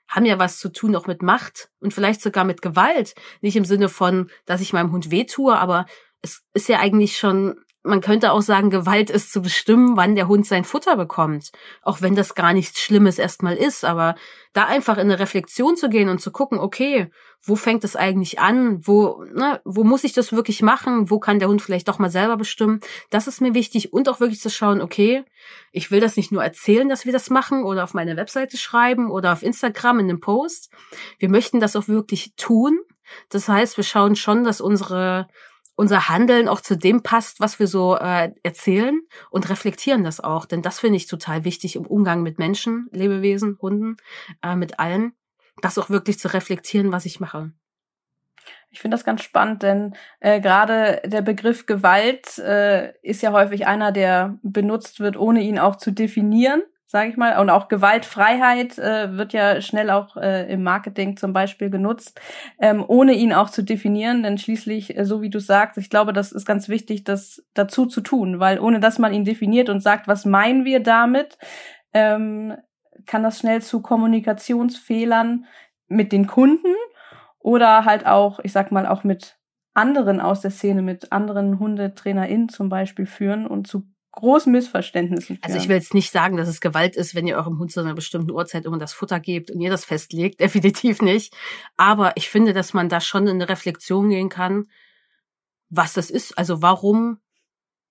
haben 0.09 0.25
ja 0.25 0.39
was 0.39 0.57
zu 0.59 0.69
tun 0.69 0.95
auch 0.95 1.07
mit 1.07 1.21
Macht 1.21 1.69
und 1.79 1.93
vielleicht 1.93 2.21
sogar 2.21 2.43
mit 2.43 2.61
Gewalt. 2.61 3.13
Nicht 3.41 3.55
im 3.55 3.65
Sinne 3.65 3.87
von, 3.87 4.29
dass 4.45 4.59
ich 4.59 4.73
meinem 4.73 4.91
Hund 4.91 5.11
wehtue, 5.11 5.57
aber 5.57 5.85
es 6.21 6.43
ist 6.53 6.67
ja 6.67 6.79
eigentlich 6.79 7.17
schon 7.17 7.55
man 7.83 8.01
könnte 8.01 8.33
auch 8.33 8.41
sagen, 8.41 8.69
Gewalt 8.69 9.09
ist 9.09 9.31
zu 9.31 9.41
bestimmen, 9.41 9.95
wann 9.95 10.15
der 10.15 10.27
Hund 10.27 10.45
sein 10.45 10.65
Futter 10.65 10.97
bekommt. 10.97 11.51
Auch 11.81 12.01
wenn 12.01 12.13
das 12.13 12.35
gar 12.35 12.53
nichts 12.53 12.81
Schlimmes 12.81 13.17
erstmal 13.17 13.55
ist. 13.55 13.85
Aber 13.85 14.15
da 14.51 14.65
einfach 14.65 14.97
in 14.97 15.03
eine 15.03 15.19
Reflexion 15.19 15.77
zu 15.77 15.87
gehen 15.87 16.09
und 16.09 16.19
zu 16.19 16.31
gucken, 16.31 16.59
okay, 16.59 17.09
wo 17.41 17.55
fängt 17.55 17.85
es 17.85 17.95
eigentlich 17.95 18.39
an? 18.39 18.85
Wo, 18.85 19.23
ne, 19.33 19.61
wo 19.63 19.85
muss 19.85 20.03
ich 20.03 20.11
das 20.11 20.33
wirklich 20.33 20.61
machen? 20.61 21.09
Wo 21.09 21.19
kann 21.19 21.39
der 21.39 21.47
Hund 21.47 21.61
vielleicht 21.61 21.87
doch 21.87 21.99
mal 21.99 22.09
selber 22.09 22.35
bestimmen? 22.35 22.81
Das 23.11 23.27
ist 23.27 23.39
mir 23.39 23.53
wichtig. 23.53 23.93
Und 23.93 24.09
auch 24.09 24.19
wirklich 24.19 24.41
zu 24.41 24.49
schauen, 24.49 24.81
okay, 24.81 25.23
ich 25.71 25.89
will 25.89 26.01
das 26.01 26.17
nicht 26.17 26.33
nur 26.33 26.43
erzählen, 26.43 26.89
dass 26.89 27.05
wir 27.05 27.13
das 27.13 27.29
machen 27.29 27.63
oder 27.63 27.85
auf 27.85 27.93
meine 27.93 28.17
Webseite 28.17 28.57
schreiben 28.57 29.09
oder 29.09 29.31
auf 29.31 29.41
Instagram 29.41 29.99
in 29.99 30.09
einem 30.09 30.19
Post. 30.19 30.69
Wir 31.17 31.29
möchten 31.29 31.61
das 31.61 31.77
auch 31.77 31.87
wirklich 31.87 32.33
tun. 32.35 32.77
Das 33.29 33.47
heißt, 33.47 33.77
wir 33.77 33.85
schauen 33.85 34.17
schon, 34.17 34.43
dass 34.43 34.59
unsere 34.59 35.27
unser 35.79 36.09
Handeln 36.09 36.49
auch 36.49 36.59
zu 36.59 36.75
dem 36.75 37.03
passt, 37.03 37.39
was 37.39 37.57
wir 37.57 37.67
so 37.67 37.95
äh, 37.95 38.33
erzählen 38.43 38.99
und 39.31 39.49
reflektieren 39.49 40.03
das 40.03 40.19
auch. 40.19 40.45
Denn 40.45 40.61
das 40.61 40.81
finde 40.81 40.97
ich 40.97 41.07
total 41.07 41.45
wichtig 41.45 41.77
im 41.77 41.85
Umgang 41.85 42.21
mit 42.21 42.37
Menschen, 42.37 42.89
Lebewesen, 42.91 43.57
Hunden, 43.61 43.95
äh, 44.43 44.57
mit 44.57 44.77
allen, 44.77 45.13
das 45.61 45.77
auch 45.77 45.89
wirklich 45.89 46.19
zu 46.19 46.33
reflektieren, 46.33 46.91
was 46.91 47.05
ich 47.05 47.21
mache. 47.21 47.53
Ich 48.71 48.81
finde 48.81 48.95
das 48.95 49.05
ganz 49.05 49.23
spannend, 49.23 49.63
denn 49.63 49.95
äh, 50.19 50.41
gerade 50.41 51.01
der 51.05 51.21
Begriff 51.21 51.65
Gewalt 51.65 52.37
äh, 52.39 52.91
ist 53.01 53.23
ja 53.23 53.31
häufig 53.31 53.65
einer, 53.65 53.93
der 53.93 54.37
benutzt 54.43 54.99
wird, 54.99 55.15
ohne 55.15 55.43
ihn 55.43 55.59
auch 55.59 55.77
zu 55.77 55.91
definieren 55.91 56.61
sage 56.91 57.11
ich 57.11 57.17
mal. 57.17 57.39
Und 57.39 57.51
auch 57.51 57.67
Gewaltfreiheit 57.67 58.79
äh, 58.79 59.15
wird 59.15 59.31
ja 59.31 59.61
schnell 59.61 59.91
auch 59.91 60.17
äh, 60.17 60.51
im 60.51 60.63
Marketing 60.63 61.17
zum 61.17 61.33
Beispiel 61.33 61.69
genutzt, 61.69 62.19
ähm, 62.59 62.83
ohne 62.87 63.13
ihn 63.13 63.31
auch 63.31 63.51
zu 63.51 63.63
definieren. 63.63 64.23
Denn 64.23 64.39
schließlich, 64.39 64.97
äh, 64.97 65.05
so 65.05 65.21
wie 65.21 65.29
du 65.29 65.39
sagst, 65.39 65.77
ich 65.77 65.91
glaube, 65.91 66.13
das 66.13 66.31
ist 66.31 66.47
ganz 66.47 66.67
wichtig, 66.67 67.03
das 67.03 67.45
dazu 67.53 67.85
zu 67.85 68.01
tun, 68.01 68.39
weil 68.39 68.59
ohne 68.59 68.79
dass 68.79 68.97
man 68.97 69.13
ihn 69.13 69.23
definiert 69.23 69.69
und 69.69 69.81
sagt, 69.81 70.07
was 70.07 70.25
meinen 70.25 70.65
wir 70.65 70.81
damit, 70.81 71.37
ähm, 71.93 72.57
kann 73.05 73.21
das 73.21 73.37
schnell 73.37 73.61
zu 73.61 73.83
Kommunikationsfehlern 73.83 75.45
mit 75.89 76.11
den 76.11 76.25
Kunden 76.25 76.73
oder 77.37 77.85
halt 77.85 78.07
auch, 78.07 78.39
ich 78.39 78.51
sag 78.51 78.71
mal, 78.71 78.87
auch 78.87 79.03
mit 79.03 79.37
anderen 79.75 80.19
aus 80.19 80.41
der 80.41 80.51
Szene, 80.51 80.81
mit 80.81 81.11
anderen 81.11 81.59
HundetrainerInnen 81.59 82.49
zum 82.49 82.69
Beispiel 82.69 83.05
führen 83.05 83.45
und 83.45 83.67
zu 83.67 83.83
großen 84.19 84.51
Missverständnissen 84.51 85.37
führen. 85.37 85.43
Also 85.43 85.57
ich 85.57 85.67
will 85.67 85.75
jetzt 85.75 85.93
nicht 85.93 86.11
sagen, 86.11 86.37
dass 86.37 86.47
es 86.47 86.61
Gewalt 86.61 86.95
ist, 86.95 87.15
wenn 87.15 87.27
ihr 87.27 87.37
eurem 87.37 87.59
Hund 87.59 87.71
zu 87.71 87.79
einer 87.79 87.93
bestimmten 87.93 88.31
Uhrzeit 88.31 88.65
immer 88.65 88.77
das 88.77 88.93
Futter 88.93 89.19
gebt 89.19 89.51
und 89.51 89.59
ihr 89.61 89.69
das 89.69 89.85
festlegt. 89.85 90.39
Definitiv 90.41 91.01
nicht. 91.01 91.33
Aber 91.77 92.15
ich 92.15 92.29
finde, 92.29 92.53
dass 92.53 92.73
man 92.73 92.89
da 92.89 93.01
schon 93.01 93.27
in 93.27 93.35
eine 93.35 93.49
Reflexion 93.49 94.09
gehen 94.09 94.29
kann, 94.29 94.67
was 95.69 95.93
das 95.93 96.09
ist. 96.09 96.37
Also 96.37 96.61
warum 96.61 97.19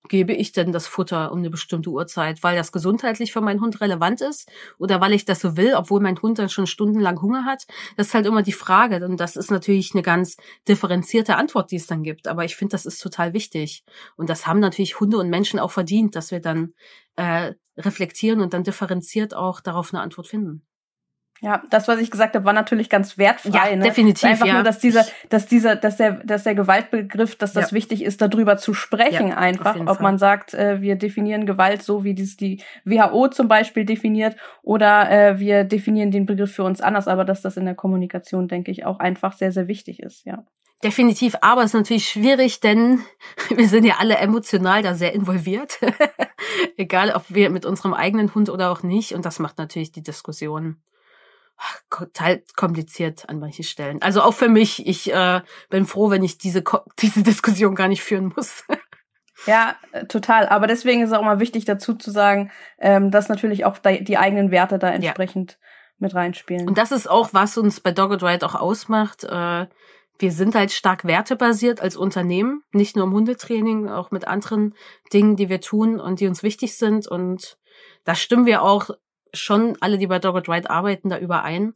gebe 0.07 0.33
ich 0.33 0.51
denn 0.51 0.71
das 0.71 0.87
Futter 0.87 1.31
um 1.31 1.39
eine 1.39 1.49
bestimmte 1.49 1.89
Uhrzeit, 1.89 2.41
weil 2.41 2.55
das 2.55 2.71
gesundheitlich 2.71 3.33
für 3.33 3.41
meinen 3.41 3.61
Hund 3.61 3.81
relevant 3.81 4.21
ist 4.21 4.49
oder 4.77 5.01
weil 5.01 5.13
ich 5.13 5.25
das 5.25 5.41
so 5.41 5.57
will, 5.57 5.73
obwohl 5.75 5.99
mein 5.99 6.19
Hund 6.21 6.39
dann 6.39 6.49
schon 6.49 6.67
stundenlang 6.67 7.21
Hunger 7.21 7.45
hat? 7.45 7.65
Das 7.97 8.07
ist 8.07 8.13
halt 8.13 8.25
immer 8.25 8.41
die 8.41 8.53
Frage 8.53 9.05
und 9.05 9.19
das 9.19 9.35
ist 9.35 9.51
natürlich 9.51 9.93
eine 9.93 10.01
ganz 10.01 10.37
differenzierte 10.67 11.35
Antwort, 11.35 11.71
die 11.71 11.75
es 11.75 11.87
dann 11.87 12.03
gibt. 12.03 12.27
Aber 12.27 12.45
ich 12.45 12.55
finde, 12.55 12.71
das 12.71 12.85
ist 12.85 12.99
total 13.01 13.33
wichtig 13.33 13.83
und 14.15 14.29
das 14.29 14.47
haben 14.47 14.59
natürlich 14.59 14.99
Hunde 14.99 15.17
und 15.17 15.29
Menschen 15.29 15.59
auch 15.59 15.71
verdient, 15.71 16.15
dass 16.15 16.31
wir 16.31 16.39
dann 16.39 16.73
äh, 17.15 17.53
reflektieren 17.77 18.41
und 18.41 18.53
dann 18.53 18.63
differenziert 18.63 19.33
auch 19.33 19.61
darauf 19.61 19.93
eine 19.93 20.01
Antwort 20.01 20.27
finden. 20.27 20.68
Ja, 21.41 21.63
das, 21.69 21.87
was 21.87 21.99
ich 21.99 22.11
gesagt 22.11 22.35
habe, 22.35 22.43
war 22.43 22.53
natürlich 22.53 22.89
ganz 22.89 23.17
wertfrei. 23.17 23.69
Ja, 23.71 23.75
ne? 23.75 23.83
definitiv. 23.83 24.25
Einfach 24.25 24.45
ja. 24.45 24.55
nur, 24.55 24.63
dass 24.63 24.79
dieser, 24.79 25.05
dass 25.29 25.45
dieser, 25.45 25.75
dass 25.77 25.95
der, 25.95 26.21
dass 26.25 26.43
der 26.43 26.53
Gewaltbegriff, 26.53 27.35
dass 27.37 27.53
das 27.53 27.71
ja. 27.71 27.75
wichtig 27.75 28.03
ist, 28.03 28.21
darüber 28.21 28.57
zu 28.57 28.73
sprechen, 28.73 29.29
ja, 29.29 29.37
einfach. 29.37 29.79
Ob 29.79 29.87
Fall. 29.87 30.01
man 30.01 30.17
sagt, 30.17 30.53
äh, 30.53 30.81
wir 30.81 30.97
definieren 30.97 31.45
Gewalt 31.45 31.81
so, 31.81 32.03
wie 32.03 32.13
dies 32.13 32.35
die 32.35 32.61
WHO 32.83 33.29
zum 33.29 33.47
Beispiel 33.47 33.85
definiert, 33.85 34.35
oder 34.63 35.09
äh, 35.09 35.39
wir 35.39 35.63
definieren 35.63 36.11
den 36.11 36.25
Begriff 36.25 36.53
für 36.53 36.63
uns 36.63 36.81
anders, 36.81 37.07
aber 37.07 37.23
dass 37.23 37.41
das 37.41 37.55
in 37.55 37.65
der 37.65 37.75
Kommunikation, 37.75 38.49
denke 38.49 38.71
ich, 38.71 38.85
auch 38.85 38.99
einfach 38.99 39.33
sehr, 39.33 39.51
sehr 39.51 39.67
wichtig 39.67 40.01
ist, 40.01 40.25
ja. 40.25 40.43
Definitiv, 40.83 41.35
aber 41.41 41.61
es 41.61 41.71
ist 41.71 41.73
natürlich 41.73 42.07
schwierig, 42.07 42.59
denn 42.61 42.99
wir 43.49 43.67
sind 43.67 43.85
ja 43.85 43.95
alle 43.99 44.17
emotional 44.17 44.81
da 44.81 44.93
sehr 44.93 45.13
involviert. 45.13 45.79
Egal, 46.77 47.11
ob 47.11 47.23
wir 47.29 47.49
mit 47.49 47.65
unserem 47.65 47.93
eigenen 47.93 48.33
Hund 48.33 48.49
oder 48.49 48.71
auch 48.71 48.83
nicht. 48.83 49.13
Und 49.13 49.25
das 49.25 49.39
macht 49.39 49.57
natürlich 49.57 49.91
die 49.91 50.03
Diskussion 50.03 50.77
total 51.89 52.43
kompliziert 52.55 53.27
an 53.27 53.39
manchen 53.39 53.63
Stellen. 53.63 54.01
Also 54.01 54.21
auch 54.21 54.33
für 54.33 54.49
mich, 54.49 54.87
ich 54.87 55.11
äh, 55.13 55.41
bin 55.69 55.85
froh, 55.85 56.09
wenn 56.09 56.23
ich 56.23 56.37
diese, 56.37 56.63
diese 56.99 57.23
Diskussion 57.23 57.75
gar 57.75 57.87
nicht 57.87 58.03
führen 58.03 58.31
muss. 58.35 58.63
Ja, 59.45 59.75
äh, 59.91 60.05
total. 60.05 60.47
Aber 60.47 60.67
deswegen 60.67 61.01
ist 61.01 61.09
es 61.09 61.17
auch 61.17 61.23
mal 61.23 61.39
wichtig 61.39 61.65
dazu 61.65 61.93
zu 61.93 62.11
sagen, 62.11 62.51
ähm, 62.77 63.11
dass 63.11 63.29
natürlich 63.29 63.65
auch 63.65 63.77
die 63.77 64.17
eigenen 64.17 64.51
Werte 64.51 64.79
da 64.79 64.89
entsprechend 64.89 65.51
ja. 65.51 65.57
mit 65.99 66.15
reinspielen. 66.15 66.67
Und 66.67 66.77
das 66.77 66.91
ist 66.91 67.09
auch, 67.09 67.29
was 67.33 67.57
uns 67.57 67.79
bei 67.79 67.91
Dogged 67.91 68.23
Ride 68.23 68.45
auch 68.45 68.55
ausmacht. 68.55 69.23
Äh, 69.23 69.67
wir 70.21 70.31
sind 70.33 70.55
halt 70.55 70.71
stark 70.71 71.05
wertebasiert 71.05 71.79
als 71.79 71.95
Unternehmen, 71.95 72.61
nicht 72.73 72.97
nur 72.97 73.05
im 73.05 73.13
Hundetraining, 73.13 73.87
auch 73.87 74.11
mit 74.11 74.27
anderen 74.27 74.75
Dingen, 75.13 75.37
die 75.37 75.47
wir 75.47 75.61
tun 75.61 75.99
und 75.99 76.19
die 76.19 76.27
uns 76.27 76.43
wichtig 76.43 76.75
sind. 76.77 77.07
Und 77.07 77.57
da 78.03 78.15
stimmen 78.15 78.45
wir 78.45 78.61
auch 78.61 78.89
schon 79.33 79.77
alle, 79.81 79.97
die 79.97 80.07
bei 80.07 80.19
Dogged 80.19 80.49
Ride 80.49 80.69
arbeiten, 80.69 81.09
da 81.09 81.17
überein. 81.17 81.73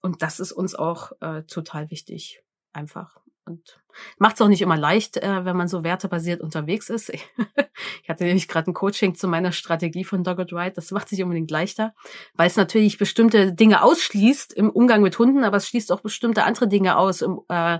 Und 0.00 0.22
das 0.22 0.40
ist 0.40 0.52
uns 0.52 0.74
auch 0.74 1.12
äh, 1.20 1.42
total 1.42 1.90
wichtig. 1.90 2.42
Einfach. 2.72 3.20
Und 3.44 3.80
macht 4.18 4.36
es 4.36 4.42
auch 4.42 4.48
nicht 4.48 4.60
immer 4.62 4.76
leicht, 4.76 5.16
äh, 5.16 5.44
wenn 5.44 5.56
man 5.56 5.68
so 5.68 5.82
wertebasiert 5.82 6.40
unterwegs 6.40 6.90
ist. 6.90 7.08
ich 8.02 8.08
hatte 8.08 8.24
nämlich 8.24 8.46
gerade 8.46 8.70
ein 8.70 8.74
Coaching 8.74 9.14
zu 9.14 9.26
meiner 9.26 9.52
Strategie 9.52 10.04
von 10.04 10.22
Dogged 10.22 10.52
Ride. 10.52 10.72
Das 10.72 10.90
macht 10.90 11.08
sich 11.08 11.22
unbedingt 11.22 11.50
leichter, 11.50 11.94
weil 12.34 12.46
es 12.46 12.56
natürlich 12.56 12.98
bestimmte 12.98 13.52
Dinge 13.52 13.82
ausschließt 13.82 14.52
im 14.52 14.70
Umgang 14.70 15.02
mit 15.02 15.18
Hunden, 15.18 15.44
aber 15.44 15.56
es 15.56 15.66
schließt 15.68 15.90
auch 15.92 16.00
bestimmte 16.00 16.44
andere 16.44 16.68
Dinge 16.68 16.98
aus 16.98 17.22
im, 17.22 17.40
äh, 17.48 17.78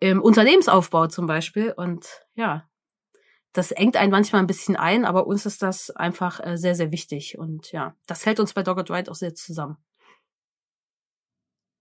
im 0.00 0.20
Unternehmensaufbau 0.20 1.06
zum 1.06 1.26
Beispiel. 1.26 1.72
Und 1.76 2.06
ja, 2.34 2.68
das 3.52 3.72
engt 3.72 3.96
einen 3.96 4.12
manchmal 4.12 4.42
ein 4.42 4.46
bisschen 4.46 4.76
ein, 4.76 5.04
aber 5.04 5.26
uns 5.26 5.46
ist 5.46 5.62
das 5.62 5.90
einfach 5.90 6.40
äh, 6.44 6.56
sehr, 6.56 6.74
sehr 6.74 6.92
wichtig. 6.92 7.38
Und 7.38 7.72
ja, 7.72 7.94
das 8.06 8.26
hält 8.26 8.40
uns 8.40 8.54
bei 8.54 8.62
Dogged 8.62 8.90
Ride 8.90 9.10
auch 9.10 9.16
sehr 9.16 9.34
zusammen. 9.34 9.76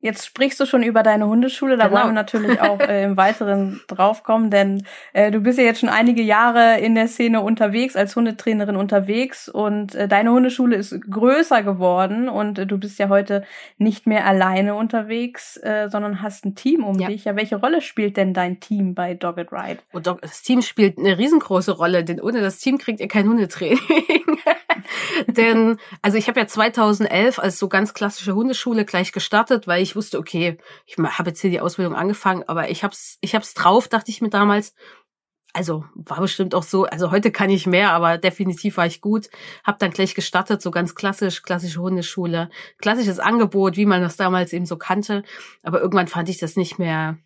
Jetzt 0.01 0.25
sprichst 0.25 0.57
du 0.61 0.65
schon 0.65 0.81
über 0.81 1.03
deine 1.03 1.27
Hundeschule, 1.27 1.75
da 1.75 1.87
genau. 1.87 1.99
wollen 1.99 2.09
wir 2.09 2.13
natürlich 2.13 2.61
auch 2.61 2.79
äh, 2.79 3.03
im 3.03 3.17
Weiteren 3.17 3.81
draufkommen, 3.87 4.49
denn 4.49 4.85
äh, 5.11 5.29
du 5.29 5.41
bist 5.41 5.57
ja 5.57 5.65
jetzt 5.65 5.81
schon 5.81 5.89
einige 5.89 6.21
Jahre 6.21 6.79
in 6.79 6.95
der 6.95 7.09
Szene 7.09 7.41
unterwegs, 7.41 7.97
als 7.97 8.15
Hundetrainerin 8.15 8.77
unterwegs 8.77 9.49
und 9.49 9.95
äh, 9.95 10.07
deine 10.07 10.31
Hundeschule 10.31 10.77
ist 10.77 10.95
größer 11.09 11.63
geworden 11.63 12.29
und 12.29 12.59
äh, 12.59 12.65
du 12.65 12.77
bist 12.77 12.97
ja 12.97 13.09
heute 13.09 13.43
nicht 13.77 14.07
mehr 14.07 14.25
alleine 14.25 14.75
unterwegs, 14.75 15.57
äh, 15.57 15.89
sondern 15.89 16.21
hast 16.21 16.45
ein 16.45 16.55
Team 16.55 16.85
um 16.85 16.97
ja. 16.97 17.09
dich. 17.09 17.25
Ja, 17.25 17.35
welche 17.35 17.57
Rolle 17.57 17.81
spielt 17.81 18.15
denn 18.15 18.33
dein 18.33 18.61
Team 18.61 18.95
bei 18.95 19.15
Dogged 19.15 19.51
Ride? 19.51 19.79
Und 19.91 20.07
das 20.07 20.41
Team 20.43 20.61
spielt 20.61 20.97
eine 20.97 21.17
riesengroße 21.17 21.73
Rolle, 21.73 22.05
denn 22.05 22.21
ohne 22.21 22.39
das 22.39 22.59
Team 22.59 22.77
kriegt 22.77 23.01
ihr 23.01 23.09
kein 23.09 23.27
Hundetraining. 23.27 23.79
Denn, 25.27 25.77
also 26.01 26.17
ich 26.17 26.27
habe 26.27 26.39
ja 26.39 26.47
2011 26.47 27.39
als 27.39 27.59
so 27.59 27.67
ganz 27.67 27.93
klassische 27.93 28.35
Hundeschule 28.35 28.85
gleich 28.85 29.11
gestartet, 29.11 29.67
weil 29.67 29.81
ich 29.81 29.88
wusste, 29.95 30.19
okay, 30.19 30.57
ich 30.85 30.97
habe 30.97 31.29
jetzt 31.29 31.41
hier 31.41 31.49
die 31.49 31.61
Ausbildung 31.61 31.95
angefangen, 31.95 32.43
aber 32.47 32.69
ich 32.69 32.83
hab's, 32.83 33.17
ich 33.21 33.35
hab's 33.35 33.53
drauf, 33.53 33.87
dachte 33.87 34.11
ich 34.11 34.21
mir 34.21 34.29
damals. 34.29 34.73
Also 35.51 35.83
war 35.95 36.21
bestimmt 36.21 36.53
auch 36.53 36.63
so, 36.63 36.85
also 36.85 37.09
heute 37.09 37.31
kann 37.31 37.49
ich 37.49 37.65
mehr, 37.65 37.91
aber 37.91 38.19
definitiv 38.19 38.77
war 38.77 38.85
ich 38.85 39.01
gut. 39.01 39.29
Hab 39.63 39.79
dann 39.79 39.91
gleich 39.91 40.13
gestartet, 40.13 40.61
so 40.61 40.69
ganz 40.69 40.93
klassisch, 40.93 41.41
klassische 41.41 41.81
Hundeschule, 41.81 42.49
klassisches 42.77 43.19
Angebot, 43.19 43.75
wie 43.75 43.87
man 43.87 44.01
das 44.01 44.15
damals 44.15 44.53
eben 44.53 44.67
so 44.67 44.77
kannte. 44.77 45.23
Aber 45.63 45.81
irgendwann 45.81 46.07
fand 46.07 46.29
ich 46.29 46.37
das 46.37 46.55
nicht 46.55 46.77
mehr, 46.77 47.17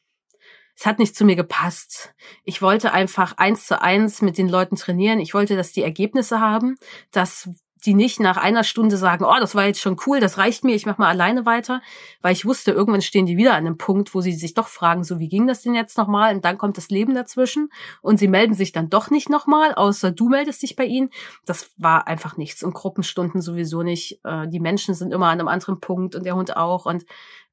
es 0.76 0.86
hat 0.86 1.00
nicht 1.00 1.16
zu 1.16 1.26
mir 1.26 1.36
gepasst. 1.36 2.14
Ich 2.44 2.62
wollte 2.62 2.94
einfach 2.94 3.38
eins 3.38 3.68
zu 3.68 3.82
eins 3.82 4.22
mit 4.22 4.38
den 4.38 4.50
Leuten 4.50 4.76
trainieren. 4.76 5.20
Ich 5.20 5.34
wollte, 5.34 5.56
dass 5.56 5.72
die 5.72 5.84
Ergebnisse 5.84 6.40
haben, 6.40 6.78
dass 7.12 7.50
die 7.86 7.94
nicht 7.94 8.20
nach 8.20 8.38
einer 8.38 8.64
Stunde 8.64 8.98
sagen, 8.98 9.26
oh, 9.26 9.40
das 9.40 9.56
war 9.56 9.66
jetzt 9.66 9.82
schon 9.82 9.98
cool, 10.06 10.20
das 10.20 10.38
reicht 10.38 10.64
mir, 10.64 10.76
ich 10.76 10.86
mach 10.86 10.98
mal 10.98 11.10
alleine 11.10 11.46
weiter, 11.46 11.82
weil 12.22 12.34
ich 12.34 12.46
wusste, 12.46 12.72
irgendwann 12.72 13.02
stehen 13.02 13.26
die 13.26 13.38
wieder 13.38 13.54
an 13.54 13.66
einem 13.66 13.78
Punkt, 13.78 14.14
wo 14.16 14.22
sie 14.22 14.34
sich 14.34 14.54
doch 14.54 14.68
fragen, 14.68 15.04
so 15.04 15.20
wie 15.20 15.28
ging 15.28 15.48
das 15.48 15.62
denn 15.62 15.76
jetzt 15.76 15.98
nochmal? 15.98 16.36
Und 16.36 16.46
dann 16.46 16.58
kommt 16.58 16.78
das 16.78 16.90
Leben 16.90 17.14
dazwischen 17.14 17.70
und 18.02 18.18
sie 18.18 18.28
melden 18.28 18.54
sich 18.54 18.72
dann 18.72 18.90
doch 18.90 19.10
nicht 19.10 19.30
nochmal, 19.30 19.74
außer 19.74 20.12
du 20.12 20.30
meldest 20.30 20.64
dich 20.64 20.76
bei 20.76 20.86
ihnen. 20.86 21.10
Das 21.46 21.72
war 21.78 22.08
einfach 22.08 22.38
nichts 22.38 22.64
und 22.64 22.74
Gruppenstunden 22.74 23.42
sowieso 23.42 23.84
nicht. 23.84 24.20
Äh, 24.24 24.48
die 24.48 24.60
Menschen 24.60 24.94
sind 24.94 25.14
immer 25.14 25.28
an 25.28 25.40
einem 25.40 25.48
anderen 25.48 25.80
Punkt 25.80 26.16
und 26.16 26.26
der 26.26 26.36
Hund 26.36 26.56
auch 26.56 26.86
und 26.86 27.06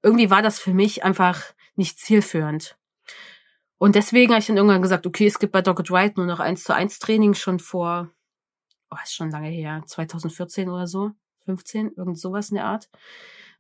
irgendwie 0.03 0.31
war 0.31 0.43
das 0.43 0.59
für 0.59 0.75
mich 0.75 1.05
einfach 1.05 1.43
nicht 1.77 1.99
zielführend. 1.99 2.77
Und 3.79 3.95
deswegen 3.95 4.33
habe 4.33 4.41
ich 4.41 4.47
dann 4.47 4.59
irgendwann 4.59 4.83
gesagt, 4.83 5.07
okay, 5.07 5.27
es 5.27 5.39
gibt 5.39 5.53
bei 5.53 5.63
Dogged 5.63 5.91
Ride 5.91 6.15
nur 6.17 6.27
noch 6.27 6.39
eins 6.39 6.65
zu 6.65 6.75
eins 6.75 6.99
Training 6.99 7.33
schon 7.35 7.59
vor 7.59 8.11
oh, 8.91 8.97
ist 9.03 9.15
schon 9.15 9.31
lange 9.31 9.49
her, 9.49 9.83
2014 9.87 10.69
oder 10.69 10.87
so, 10.87 11.13
15, 11.47 11.93
irgend 11.97 12.19
sowas 12.19 12.51
in 12.51 12.57
der 12.57 12.65
Art. 12.65 12.89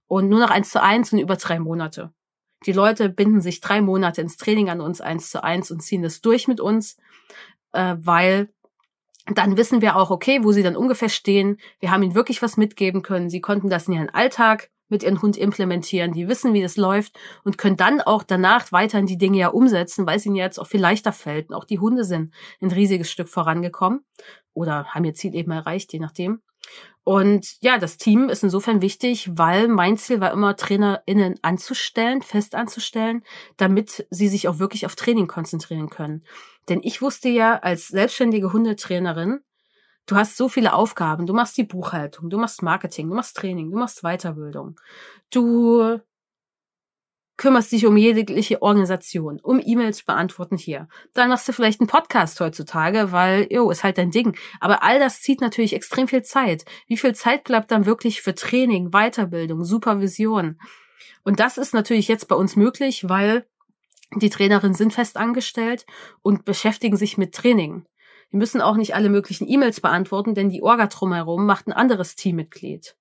Und 0.06 0.28
nur 0.28 0.40
noch 0.40 0.50
eins 0.50 0.70
zu 0.70 0.82
eins 0.82 1.12
und 1.12 1.20
über 1.20 1.36
drei 1.36 1.60
Monate. 1.60 2.12
Die 2.66 2.72
Leute 2.72 3.08
binden 3.08 3.40
sich 3.40 3.60
drei 3.60 3.80
Monate 3.80 4.20
ins 4.20 4.36
Training 4.36 4.68
an 4.68 4.80
uns 4.80 5.00
eins 5.00 5.30
zu 5.30 5.42
eins 5.42 5.70
und 5.70 5.80
ziehen 5.80 6.02
das 6.02 6.20
durch 6.20 6.46
mit 6.48 6.60
uns, 6.60 6.96
äh, 7.72 7.96
weil 7.98 8.52
dann 9.34 9.56
wissen 9.56 9.80
wir 9.80 9.96
auch, 9.96 10.10
okay, 10.10 10.40
wo 10.42 10.52
sie 10.52 10.62
dann 10.62 10.76
ungefähr 10.76 11.08
stehen. 11.08 11.58
Wir 11.78 11.90
haben 11.90 12.02
ihnen 12.02 12.14
wirklich 12.14 12.42
was 12.42 12.56
mitgeben 12.56 13.02
können. 13.02 13.30
Sie 13.30 13.40
konnten 13.40 13.70
das 13.70 13.86
in 13.86 13.94
ihren 13.94 14.10
Alltag 14.10 14.70
mit 14.90 15.02
ihrem 15.02 15.22
Hund 15.22 15.36
implementieren. 15.36 16.12
Die 16.12 16.28
wissen, 16.28 16.52
wie 16.52 16.62
das 16.62 16.76
läuft 16.76 17.18
und 17.44 17.58
können 17.58 17.76
dann 17.76 18.00
auch 18.00 18.22
danach 18.22 18.72
weiterhin 18.72 19.06
die 19.06 19.18
Dinge 19.18 19.38
ja 19.38 19.48
umsetzen, 19.48 20.06
weil 20.06 20.16
es 20.16 20.26
ihnen 20.26 20.36
jetzt 20.36 20.58
auch 20.58 20.66
viel 20.66 20.80
leichter 20.80 21.12
fällt. 21.12 21.48
Und 21.48 21.54
auch 21.54 21.64
die 21.64 21.78
Hunde 21.78 22.04
sind 22.04 22.32
ein 22.60 22.70
riesiges 22.70 23.10
Stück 23.10 23.28
vorangekommen 23.28 24.04
oder 24.52 24.86
haben 24.86 25.04
ihr 25.04 25.14
Ziel 25.14 25.34
eben 25.34 25.50
erreicht, 25.50 25.92
je 25.92 26.00
nachdem. 26.00 26.40
Und 27.02 27.56
ja, 27.60 27.78
das 27.78 27.96
Team 27.96 28.28
ist 28.28 28.44
insofern 28.44 28.82
wichtig, 28.82 29.30
weil 29.32 29.68
mein 29.68 29.96
Ziel 29.96 30.20
war 30.20 30.32
immer, 30.32 30.56
TrainerInnen 30.56 31.36
anzustellen, 31.42 32.22
fest 32.22 32.54
anzustellen, 32.54 33.22
damit 33.56 34.06
sie 34.10 34.28
sich 34.28 34.48
auch 34.48 34.58
wirklich 34.58 34.86
auf 34.86 34.96
Training 34.96 35.26
konzentrieren 35.26 35.88
können. 35.88 36.22
Denn 36.68 36.80
ich 36.82 37.00
wusste 37.02 37.28
ja 37.28 37.56
als 37.56 37.88
selbstständige 37.88 38.52
Hundetrainerin, 38.52 39.40
Du 40.06 40.16
hast 40.16 40.36
so 40.36 40.48
viele 40.48 40.72
Aufgaben. 40.74 41.26
Du 41.26 41.34
machst 41.34 41.56
die 41.56 41.64
Buchhaltung, 41.64 42.30
du 42.30 42.38
machst 42.38 42.62
Marketing, 42.62 43.08
du 43.08 43.14
machst 43.14 43.36
Training, 43.36 43.70
du 43.70 43.78
machst 43.78 44.02
Weiterbildung. 44.02 44.80
Du 45.30 46.00
kümmerst 47.40 47.72
dich 47.72 47.86
um 47.86 47.96
jegliche 47.96 48.60
Organisation, 48.60 49.40
um 49.42 49.62
E-Mails 49.64 50.02
beantworten 50.02 50.58
hier. 50.58 50.88
Dann 51.14 51.30
machst 51.30 51.48
du 51.48 51.54
vielleicht 51.54 51.80
einen 51.80 51.88
Podcast 51.88 52.38
heutzutage, 52.38 53.12
weil, 53.12 53.46
jo, 53.50 53.70
ist 53.70 53.82
halt 53.82 53.96
dein 53.96 54.10
Ding. 54.10 54.36
Aber 54.60 54.82
all 54.82 54.98
das 54.98 55.22
zieht 55.22 55.40
natürlich 55.40 55.72
extrem 55.72 56.06
viel 56.06 56.22
Zeit. 56.22 56.66
Wie 56.86 56.98
viel 56.98 57.14
Zeit 57.14 57.44
bleibt 57.44 57.70
dann 57.70 57.86
wirklich 57.86 58.20
für 58.20 58.34
Training, 58.34 58.90
Weiterbildung, 58.90 59.64
Supervision? 59.64 60.60
Und 61.22 61.40
das 61.40 61.56
ist 61.56 61.72
natürlich 61.72 62.08
jetzt 62.08 62.28
bei 62.28 62.36
uns 62.36 62.56
möglich, 62.56 63.08
weil 63.08 63.46
die 64.16 64.28
Trainerinnen 64.28 64.74
sind 64.74 64.92
fest 64.92 65.16
angestellt 65.16 65.86
und 66.20 66.44
beschäftigen 66.44 66.98
sich 66.98 67.16
mit 67.16 67.34
Training. 67.34 67.86
Wir 68.30 68.38
müssen 68.38 68.60
auch 68.60 68.76
nicht 68.76 68.94
alle 68.94 69.08
möglichen 69.08 69.48
E-Mails 69.48 69.80
beantworten, 69.80 70.34
denn 70.34 70.50
die 70.50 70.62
Orga 70.62 70.86
drumherum 70.86 71.46
macht 71.46 71.66
ein 71.66 71.72
anderes 71.72 72.14
Teammitglied. 72.14 72.96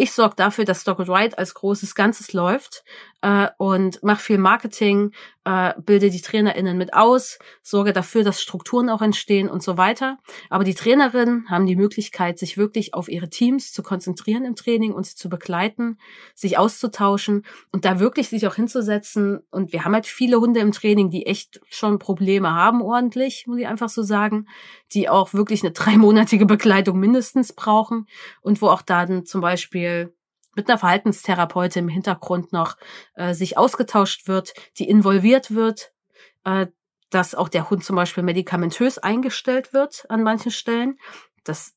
Ich 0.00 0.12
sorge 0.12 0.36
dafür, 0.36 0.64
dass 0.64 0.82
Stock 0.82 1.00
Right 1.08 1.36
als 1.36 1.54
großes 1.54 1.96
Ganzes 1.96 2.32
läuft 2.32 2.84
äh, 3.20 3.48
und 3.58 4.00
mache 4.04 4.22
viel 4.22 4.38
Marketing, 4.38 5.10
äh, 5.44 5.74
bilde 5.76 6.08
die 6.08 6.20
TrainerInnen 6.20 6.78
mit 6.78 6.94
aus, 6.94 7.40
sorge 7.62 7.92
dafür, 7.92 8.22
dass 8.22 8.40
Strukturen 8.40 8.90
auch 8.90 9.02
entstehen 9.02 9.50
und 9.50 9.60
so 9.60 9.76
weiter. 9.76 10.18
Aber 10.50 10.62
die 10.62 10.74
Trainerinnen 10.74 11.50
haben 11.50 11.66
die 11.66 11.74
Möglichkeit, 11.74 12.38
sich 12.38 12.56
wirklich 12.56 12.94
auf 12.94 13.08
ihre 13.08 13.28
Teams 13.28 13.72
zu 13.72 13.82
konzentrieren 13.82 14.44
im 14.44 14.54
Training 14.54 14.92
und 14.92 15.04
sie 15.04 15.16
zu 15.16 15.28
begleiten, 15.28 15.98
sich 16.36 16.58
auszutauschen 16.58 17.44
und 17.72 17.84
da 17.84 17.98
wirklich 17.98 18.28
sich 18.28 18.46
auch 18.46 18.54
hinzusetzen. 18.54 19.40
Und 19.50 19.72
wir 19.72 19.84
haben 19.84 19.94
halt 19.94 20.06
viele 20.06 20.38
Hunde 20.38 20.60
im 20.60 20.70
Training, 20.70 21.10
die 21.10 21.26
echt 21.26 21.60
schon 21.70 21.98
Probleme 21.98 22.52
haben 22.52 22.82
ordentlich, 22.82 23.48
muss 23.48 23.58
ich 23.58 23.66
einfach 23.66 23.88
so 23.88 24.02
sagen, 24.02 24.46
die 24.92 25.08
auch 25.08 25.34
wirklich 25.34 25.64
eine 25.64 25.72
dreimonatige 25.72 26.46
Begleitung 26.46 27.00
mindestens 27.00 27.52
brauchen 27.52 28.06
und 28.42 28.62
wo 28.62 28.68
auch 28.68 28.82
dann 28.82 29.26
zum 29.26 29.40
Beispiel 29.40 29.87
mit 30.54 30.68
einer 30.68 30.78
Verhaltenstherapeutin 30.78 31.84
im 31.84 31.88
Hintergrund 31.88 32.52
noch 32.52 32.76
äh, 33.14 33.34
sich 33.34 33.56
ausgetauscht 33.56 34.26
wird, 34.26 34.54
die 34.78 34.88
involviert 34.88 35.54
wird, 35.54 35.92
äh, 36.44 36.66
dass 37.10 37.34
auch 37.34 37.48
der 37.48 37.70
Hund 37.70 37.84
zum 37.84 37.96
Beispiel 37.96 38.22
medikamentös 38.22 38.98
eingestellt 38.98 39.72
wird 39.72 40.04
an 40.08 40.22
manchen 40.22 40.50
Stellen. 40.50 40.96
Das 41.44 41.76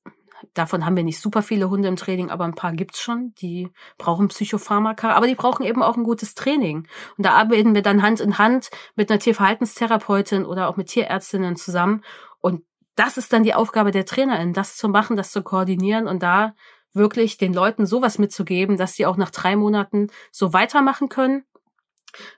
Davon 0.54 0.86
haben 0.86 0.96
wir 0.96 1.04
nicht 1.04 1.20
super 1.20 1.42
viele 1.42 1.70
Hunde 1.70 1.88
im 1.88 1.96
Training, 1.96 2.30
aber 2.30 2.46
ein 2.46 2.56
paar 2.56 2.74
gibt's 2.74 3.00
schon. 3.02 3.34
Die 3.36 3.70
brauchen 3.98 4.28
Psychopharmaka, 4.30 5.12
aber 5.12 5.28
die 5.28 5.36
brauchen 5.36 5.66
eben 5.66 5.84
auch 5.84 5.96
ein 5.96 6.04
gutes 6.04 6.34
Training. 6.34 6.88
Und 7.18 7.26
da 7.26 7.34
arbeiten 7.34 7.76
wir 7.76 7.82
dann 7.82 8.02
Hand 8.02 8.20
in 8.20 8.38
Hand 8.38 8.70
mit 8.96 9.10
einer 9.10 9.20
Tierverhaltenstherapeutin 9.20 10.46
oder 10.46 10.68
auch 10.68 10.78
mit 10.78 10.88
Tierärztinnen 10.88 11.56
zusammen. 11.56 12.04
Und 12.40 12.64
das 12.96 13.18
ist 13.18 13.32
dann 13.34 13.44
die 13.44 13.54
Aufgabe 13.54 13.92
der 13.92 14.06
Trainerin, 14.06 14.54
das 14.54 14.76
zu 14.78 14.90
machen, 14.90 15.16
das 15.16 15.32
zu 15.32 15.44
koordinieren 15.44 16.08
und 16.08 16.24
da 16.24 16.54
wirklich 16.94 17.38
den 17.38 17.54
Leuten 17.54 17.86
sowas 17.86 18.18
mitzugeben, 18.18 18.78
dass 18.78 18.94
sie 18.94 19.06
auch 19.06 19.18
nach 19.18 19.32
drei 19.32 19.56
Monaten 19.56 20.08
so 20.32 20.54
weitermachen 20.54 21.10
können? 21.10 21.44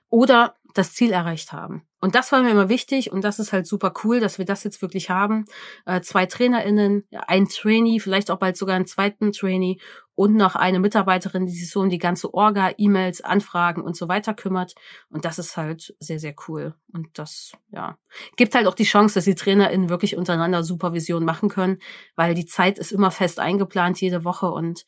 Oder 0.08 0.56
das 0.74 0.92
Ziel 0.92 1.12
erreicht 1.12 1.52
haben. 1.52 1.86
Und 2.00 2.14
das 2.14 2.32
war 2.32 2.42
mir 2.42 2.50
immer 2.50 2.68
wichtig 2.68 3.10
und 3.12 3.24
das 3.24 3.38
ist 3.38 3.52
halt 3.52 3.66
super 3.66 3.94
cool, 4.04 4.20
dass 4.20 4.36
wir 4.36 4.44
das 4.44 4.62
jetzt 4.64 4.82
wirklich 4.82 5.08
haben. 5.08 5.46
Äh, 5.86 6.02
zwei 6.02 6.26
TrainerInnen, 6.26 7.08
ein 7.26 7.48
Trainee, 7.48 7.98
vielleicht 7.98 8.30
auch 8.30 8.38
bald 8.38 8.58
sogar 8.58 8.76
einen 8.76 8.84
zweiten 8.84 9.32
Trainee 9.32 9.78
und 10.14 10.34
noch 10.34 10.54
eine 10.54 10.80
Mitarbeiterin, 10.80 11.46
die 11.46 11.52
sich 11.52 11.70
so 11.70 11.80
um 11.80 11.88
die 11.88 11.98
ganze 11.98 12.34
Orga, 12.34 12.72
E-Mails, 12.76 13.22
Anfragen 13.22 13.82
und 13.82 13.96
so 13.96 14.08
weiter 14.08 14.34
kümmert. 14.34 14.74
Und 15.08 15.24
das 15.24 15.38
ist 15.38 15.56
halt 15.56 15.94
sehr, 15.98 16.18
sehr 16.18 16.34
cool. 16.46 16.74
Und 16.92 17.18
das, 17.18 17.52
ja, 17.70 17.96
gibt 18.36 18.54
halt 18.54 18.66
auch 18.66 18.74
die 18.74 18.84
Chance, 18.84 19.14
dass 19.14 19.24
die 19.24 19.34
TrainerInnen 19.34 19.88
wirklich 19.88 20.16
untereinander 20.16 20.62
Supervision 20.62 21.24
machen 21.24 21.48
können, 21.48 21.78
weil 22.16 22.34
die 22.34 22.46
Zeit 22.46 22.78
ist 22.78 22.92
immer 22.92 23.10
fest 23.10 23.40
eingeplant 23.40 24.00
jede 24.00 24.24
Woche 24.24 24.50
und 24.50 24.84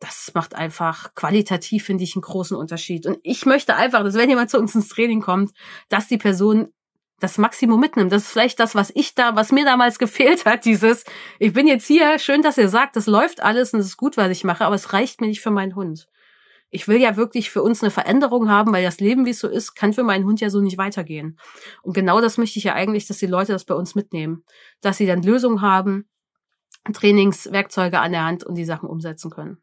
das 0.00 0.32
macht 0.34 0.54
einfach 0.54 1.14
qualitativ, 1.14 1.84
finde 1.84 2.04
ich, 2.04 2.16
einen 2.16 2.22
großen 2.22 2.56
Unterschied. 2.56 3.06
Und 3.06 3.18
ich 3.22 3.46
möchte 3.46 3.76
einfach, 3.76 4.02
dass 4.02 4.14
wenn 4.14 4.30
jemand 4.30 4.50
zu 4.50 4.58
uns 4.58 4.74
ins 4.74 4.88
Training 4.88 5.20
kommt, 5.20 5.52
dass 5.88 6.08
die 6.08 6.16
Person 6.16 6.72
das 7.20 7.36
Maximum 7.36 7.78
mitnimmt. 7.78 8.10
Das 8.10 8.22
ist 8.22 8.30
vielleicht 8.30 8.58
das, 8.58 8.74
was 8.74 8.90
ich 8.94 9.14
da, 9.14 9.36
was 9.36 9.52
mir 9.52 9.64
damals 9.64 9.98
gefehlt 10.00 10.46
hat, 10.46 10.64
dieses, 10.64 11.04
ich 11.38 11.52
bin 11.52 11.66
jetzt 11.66 11.86
hier, 11.86 12.18
schön, 12.18 12.42
dass 12.42 12.58
ihr 12.58 12.68
sagt, 12.68 12.96
das 12.96 13.06
läuft 13.06 13.42
alles 13.42 13.72
und 13.74 13.80
es 13.80 13.86
ist 13.86 13.96
gut, 13.98 14.16
was 14.16 14.30
ich 14.30 14.42
mache, 14.42 14.64
aber 14.64 14.74
es 14.74 14.92
reicht 14.94 15.20
mir 15.20 15.28
nicht 15.28 15.42
für 15.42 15.50
meinen 15.50 15.76
Hund. 15.76 16.08
Ich 16.70 16.88
will 16.88 17.00
ja 17.00 17.16
wirklich 17.16 17.50
für 17.50 17.62
uns 17.62 17.82
eine 17.82 17.90
Veränderung 17.90 18.48
haben, 18.48 18.72
weil 18.72 18.84
das 18.84 19.00
Leben, 19.00 19.26
wie 19.26 19.30
es 19.30 19.40
so 19.40 19.48
ist, 19.48 19.74
kann 19.74 19.92
für 19.92 20.04
meinen 20.04 20.24
Hund 20.24 20.40
ja 20.40 20.50
so 20.50 20.60
nicht 20.60 20.78
weitergehen. 20.78 21.38
Und 21.82 21.94
genau 21.94 22.20
das 22.20 22.38
möchte 22.38 22.58
ich 22.58 22.64
ja 22.64 22.74
eigentlich, 22.74 23.06
dass 23.06 23.18
die 23.18 23.26
Leute 23.26 23.52
das 23.52 23.64
bei 23.64 23.74
uns 23.74 23.96
mitnehmen. 23.96 24.44
Dass 24.80 24.96
sie 24.96 25.06
dann 25.06 25.22
Lösungen 25.22 25.62
haben, 25.62 26.08
Trainingswerkzeuge 26.90 27.98
an 27.98 28.12
der 28.12 28.24
Hand 28.24 28.44
und 28.44 28.54
die 28.54 28.64
Sachen 28.64 28.88
umsetzen 28.88 29.30
können. 29.30 29.58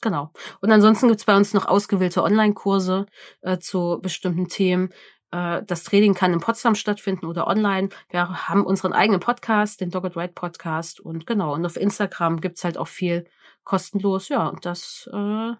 Genau. 0.00 0.32
Und 0.60 0.70
ansonsten 0.70 1.08
gibt's 1.08 1.24
bei 1.24 1.36
uns 1.36 1.54
noch 1.54 1.66
ausgewählte 1.66 2.22
Online-Kurse 2.22 3.06
äh, 3.42 3.58
zu 3.58 3.98
bestimmten 4.02 4.48
Themen. 4.48 4.90
Äh, 5.30 5.62
das 5.66 5.84
Training 5.84 6.14
kann 6.14 6.32
in 6.32 6.40
Potsdam 6.40 6.74
stattfinden 6.74 7.26
oder 7.26 7.46
online. 7.46 7.88
Wir 8.10 8.48
haben 8.48 8.64
unseren 8.64 8.92
eigenen 8.92 9.20
Podcast, 9.20 9.80
den 9.80 9.90
Dogged 9.90 10.16
Ride 10.16 10.32
Podcast. 10.32 11.00
Und 11.00 11.26
genau, 11.26 11.54
und 11.54 11.66
auf 11.66 11.76
Instagram 11.76 12.40
gibt's 12.40 12.64
halt 12.64 12.78
auch 12.78 12.88
viel 12.88 13.26
kostenlos. 13.64 14.28
Ja, 14.28 14.46
und 14.46 14.64
das 14.64 15.08
äh, 15.12 15.52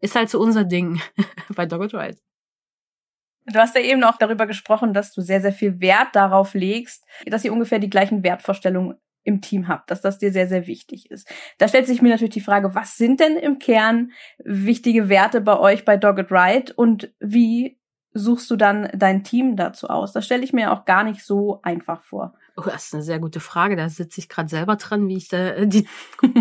ist 0.00 0.14
halt 0.14 0.30
so 0.30 0.40
unser 0.40 0.64
Ding 0.64 1.00
bei 1.54 1.66
Dogged 1.66 1.94
Ride. 1.94 2.18
Du 3.46 3.58
hast 3.58 3.74
ja 3.74 3.80
eben 3.80 4.04
auch 4.04 4.16
darüber 4.16 4.46
gesprochen, 4.46 4.94
dass 4.94 5.12
du 5.12 5.22
sehr, 5.22 5.40
sehr 5.40 5.52
viel 5.52 5.80
Wert 5.80 6.14
darauf 6.14 6.54
legst, 6.54 7.04
dass 7.26 7.44
ihr 7.44 7.52
ungefähr 7.52 7.78
die 7.78 7.90
gleichen 7.90 8.22
Wertvorstellungen 8.22 8.98
im 9.30 9.40
Team 9.40 9.68
habt, 9.68 9.90
dass 9.90 10.00
das 10.00 10.18
dir 10.18 10.32
sehr, 10.32 10.48
sehr 10.48 10.66
wichtig 10.66 11.10
ist. 11.10 11.28
Da 11.58 11.68
stellt 11.68 11.86
sich 11.86 12.02
mir 12.02 12.10
natürlich 12.10 12.34
die 12.34 12.40
Frage, 12.40 12.74
was 12.74 12.96
sind 12.96 13.20
denn 13.20 13.36
im 13.36 13.58
Kern 13.58 14.10
wichtige 14.44 15.08
Werte 15.08 15.40
bei 15.40 15.58
euch 15.58 15.84
bei 15.84 15.96
Dogged 15.96 16.30
Ride 16.30 16.74
und 16.74 17.12
wie 17.20 17.78
suchst 18.12 18.50
du 18.50 18.56
dann 18.56 18.90
dein 18.94 19.22
Team 19.22 19.56
dazu 19.56 19.88
aus? 19.88 20.12
Das 20.12 20.26
stelle 20.26 20.42
ich 20.42 20.52
mir 20.52 20.72
auch 20.72 20.84
gar 20.84 21.04
nicht 21.04 21.24
so 21.24 21.60
einfach 21.62 22.02
vor. 22.02 22.34
Oh, 22.56 22.62
das 22.64 22.86
ist 22.86 22.94
eine 22.94 23.04
sehr 23.04 23.20
gute 23.20 23.40
Frage. 23.40 23.76
Da 23.76 23.88
sitze 23.88 24.20
ich 24.20 24.28
gerade 24.28 24.48
selber 24.48 24.76
dran, 24.76 25.06
wie 25.08 25.16
ich 25.16 25.28
da 25.28 25.64
die 25.64 25.86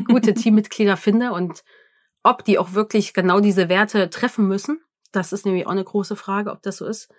gute 0.07 0.33
Teammitglieder 0.33 0.97
finde 0.97 1.31
und 1.31 1.63
ob 2.23 2.43
die 2.43 2.57
auch 2.57 2.73
wirklich 2.73 3.13
genau 3.13 3.39
diese 3.39 3.69
Werte 3.69 4.09
treffen 4.09 4.47
müssen. 4.47 4.81
Das 5.11 5.33
ist 5.33 5.45
nämlich 5.45 5.65
auch 5.65 5.71
eine 5.71 5.83
große 5.83 6.15
Frage, 6.15 6.51
ob 6.51 6.61
das 6.61 6.77
so 6.77 6.85
ist. 6.85 7.09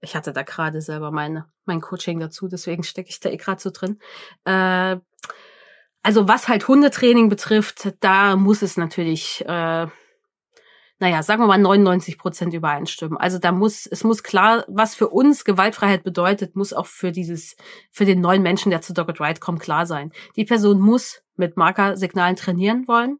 Ich 0.00 0.16
hatte 0.16 0.32
da 0.32 0.42
gerade 0.42 0.80
selber 0.80 1.10
meine, 1.10 1.46
mein 1.64 1.80
Coaching 1.80 2.18
dazu, 2.18 2.48
deswegen 2.48 2.82
stecke 2.82 3.08
ich 3.08 3.20
da 3.20 3.30
eh 3.30 3.36
gerade 3.36 3.60
so 3.60 3.70
drin. 3.70 3.98
Äh, 4.44 4.96
also 6.02 6.28
was 6.28 6.48
halt 6.48 6.68
Hundetraining 6.68 7.28
betrifft, 7.28 7.92
da 7.98 8.36
muss 8.36 8.62
es 8.62 8.76
natürlich, 8.76 9.44
äh, 9.44 9.86
naja, 10.98 11.22
sagen 11.22 11.42
wir 11.42 11.48
mal 11.48 11.58
99 11.58 12.18
Prozent 12.18 12.54
übereinstimmen. 12.54 13.18
Also 13.18 13.38
da 13.38 13.52
muss, 13.52 13.86
es 13.86 14.04
muss 14.04 14.22
klar, 14.22 14.64
was 14.68 14.94
für 14.94 15.08
uns 15.08 15.44
Gewaltfreiheit 15.44 16.04
bedeutet, 16.04 16.54
muss 16.54 16.72
auch 16.72 16.86
für 16.86 17.10
dieses, 17.10 17.56
für 17.90 18.04
den 18.04 18.20
neuen 18.20 18.42
Menschen, 18.42 18.70
der 18.70 18.82
zu 18.82 18.92
Dogged 18.92 19.20
Ride 19.20 19.40
kommt, 19.40 19.60
klar 19.60 19.84
sein. 19.86 20.12
Die 20.36 20.44
Person 20.44 20.78
muss 20.78 21.22
mit 21.34 21.56
Markersignalen 21.56 22.36
trainieren 22.36 22.86
wollen, 22.86 23.18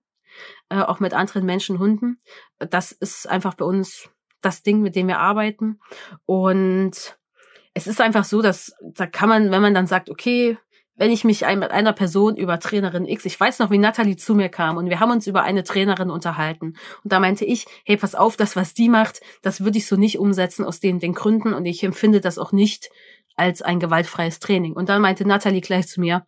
äh, 0.69 0.81
auch 0.81 1.01
mit 1.01 1.12
anderen 1.12 1.45
Menschen, 1.45 1.79
Hunden. 1.79 2.19
Das 2.59 2.93
ist 2.93 3.29
einfach 3.29 3.55
bei 3.55 3.65
uns 3.65 4.11
das 4.40 4.62
Ding, 4.62 4.81
mit 4.81 4.96
dem 4.96 5.09
wir 5.09 5.18
arbeiten. 5.18 5.81
Und 6.25 7.18
es 7.75 7.87
ist 7.87 8.01
einfach 8.01 8.25
so, 8.25 8.42
dass 8.42 8.75
da 8.81 9.07
kann 9.07 9.29
man, 9.29 9.51
wenn 9.51 9.62
man 9.62 9.75
dann 9.75 9.87
sagt, 9.87 10.11
okay, 10.11 10.59
wenn 10.96 11.11
ich 11.11 11.25
mich 11.25 11.42
mit 11.42 11.70
einer 11.70 11.92
Person 11.92 12.37
über 12.37 12.59
Trainerin 12.59 13.07
X, 13.07 13.27
ich 13.27 13.38
weiß 13.38 13.59
noch, 13.59 13.70
wie 13.70 13.79
Natalie 13.79 14.16
zu 14.16 14.35
mir 14.35 14.49
kam 14.49 14.79
und 14.79 14.88
wir 14.88 14.99
haben 14.99 15.11
uns 15.11 15.27
über 15.27 15.42
eine 15.42 15.62
Trainerin 15.62 16.11
unterhalten. 16.11 16.75
Und 17.05 17.12
da 17.12 17.20
meinte 17.20 17.44
ich, 17.44 17.66
hey, 17.85 17.99
pass 17.99 18.14
auf, 18.14 18.37
das, 18.37 18.57
was 18.57 18.72
die 18.72 18.88
macht, 18.88 19.20
das 19.42 19.62
würde 19.62 19.77
ich 19.77 19.87
so 19.87 19.96
nicht 19.96 20.18
umsetzen 20.18 20.64
aus 20.64 20.81
den, 20.81 20.99
den 20.99 21.12
Gründen 21.12 21.53
und 21.53 21.66
ich 21.66 21.85
empfinde 21.85 22.20
das 22.22 22.38
auch 22.38 22.53
nicht 22.53 22.88
als 23.37 23.61
ein 23.61 23.79
gewaltfreies 23.79 24.40
Training. 24.40 24.72
Und 24.72 24.88
dann 24.88 25.03
meinte 25.03 25.29
Natalie 25.29 25.61
gleich 25.61 25.87
zu 25.87 26.01
mir, 26.01 26.27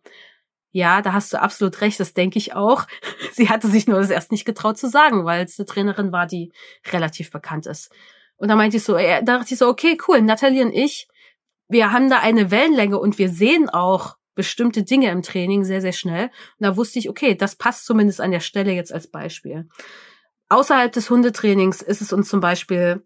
ja, 0.71 1.01
da 1.01 1.13
hast 1.13 1.33
du 1.33 1.41
absolut 1.41 1.81
recht, 1.81 1.99
das 1.99 2.13
denke 2.13 2.37
ich 2.37 2.53
auch. 2.53 2.85
Sie 3.33 3.49
hatte 3.49 3.67
sich 3.67 3.87
nur 3.87 3.99
das 3.99 4.09
erst 4.09 4.31
nicht 4.31 4.45
getraut 4.45 4.77
zu 4.77 4.87
sagen, 4.87 5.25
weil 5.25 5.45
es 5.45 5.59
eine 5.59 5.65
Trainerin 5.65 6.11
war, 6.11 6.27
die 6.27 6.51
relativ 6.91 7.31
bekannt 7.31 7.65
ist. 7.65 7.91
Und 8.37 8.47
da 8.47 8.55
meinte 8.55 8.77
ich 8.77 8.83
so, 8.83 8.95
äh, 8.95 9.23
da 9.23 9.37
dachte 9.37 9.53
ich 9.53 9.59
so, 9.59 9.67
okay, 9.67 9.97
cool, 10.07 10.21
Natalie 10.21 10.63
und 10.63 10.71
ich, 10.71 11.07
wir 11.67 11.91
haben 11.91 12.09
da 12.09 12.19
eine 12.19 12.51
Wellenlänge 12.51 12.97
und 12.97 13.17
wir 13.17 13.29
sehen 13.29 13.69
auch 13.69 14.17
bestimmte 14.33 14.83
Dinge 14.83 15.11
im 15.11 15.21
Training 15.21 15.65
sehr, 15.65 15.81
sehr 15.81 15.91
schnell. 15.91 16.25
Und 16.25 16.31
da 16.65 16.77
wusste 16.77 16.97
ich, 16.97 17.09
okay, 17.09 17.35
das 17.35 17.55
passt 17.55 17.85
zumindest 17.85 18.21
an 18.21 18.31
der 18.31 18.39
Stelle 18.39 18.71
jetzt 18.71 18.93
als 18.93 19.07
Beispiel. 19.07 19.67
Außerhalb 20.47 20.91
des 20.91 21.09
Hundetrainings 21.09 21.81
ist 21.81 22.01
es 22.01 22.13
uns 22.13 22.29
zum 22.29 22.39
Beispiel 22.39 23.05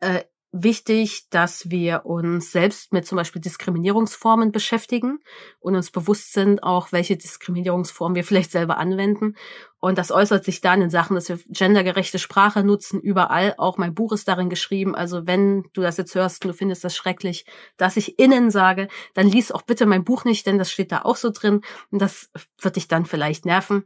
äh, 0.00 0.22
wichtig, 0.50 1.28
dass 1.28 1.70
wir 1.70 2.06
uns 2.06 2.52
selbst 2.52 2.92
mit 2.92 3.06
zum 3.06 3.16
Beispiel 3.16 3.42
Diskriminierungsformen 3.42 4.50
beschäftigen 4.50 5.18
und 5.60 5.76
uns 5.76 5.90
bewusst 5.90 6.32
sind, 6.32 6.62
auch 6.62 6.90
welche 6.90 7.16
Diskriminierungsformen 7.16 8.16
wir 8.16 8.24
vielleicht 8.24 8.50
selber 8.50 8.78
anwenden. 8.78 9.34
Und 9.78 9.98
das 9.98 10.10
äußert 10.10 10.44
sich 10.44 10.60
dann 10.60 10.80
in 10.80 10.90
Sachen, 10.90 11.14
dass 11.14 11.28
wir 11.28 11.38
gendergerechte 11.48 12.18
Sprache 12.18 12.64
nutzen, 12.64 13.00
überall. 13.00 13.54
Auch 13.58 13.76
mein 13.76 13.94
Buch 13.94 14.12
ist 14.12 14.26
darin 14.26 14.48
geschrieben. 14.48 14.94
Also 14.94 15.26
wenn 15.26 15.64
du 15.74 15.82
das 15.82 15.98
jetzt 15.98 16.14
hörst 16.14 16.44
und 16.44 16.52
du 16.52 16.56
findest 16.56 16.82
das 16.82 16.96
schrecklich, 16.96 17.44
dass 17.76 17.98
ich 17.98 18.18
innen 18.18 18.50
sage, 18.50 18.88
dann 19.14 19.28
lies 19.28 19.52
auch 19.52 19.62
bitte 19.62 19.84
mein 19.84 20.04
Buch 20.04 20.24
nicht, 20.24 20.46
denn 20.46 20.58
das 20.58 20.72
steht 20.72 20.92
da 20.92 21.02
auch 21.02 21.16
so 21.16 21.30
drin. 21.30 21.60
Und 21.90 22.00
das 22.00 22.30
wird 22.60 22.76
dich 22.76 22.88
dann 22.88 23.04
vielleicht 23.04 23.44
nerven. 23.44 23.84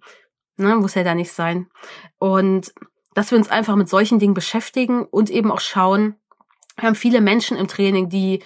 Ne, 0.59 0.77
muss 0.77 0.95
ja 0.95 1.03
da 1.03 1.15
nicht 1.15 1.33
sein. 1.33 1.69
Und 2.19 2.73
dass 3.15 3.31
wir 3.31 3.39
uns 3.39 3.51
einfach 3.51 3.77
mit 3.77 3.89
solchen 3.89 4.19
Dingen 4.19 4.35
beschäftigen 4.35 5.05
und 5.05 5.29
eben 5.29 5.51
auch 5.51 5.61
schauen, 5.61 6.17
wir 6.77 6.89
haben 6.89 6.95
viele 6.95 7.21
Menschen 7.21 7.57
im 7.57 7.69
Training, 7.69 8.09
die 8.09 8.43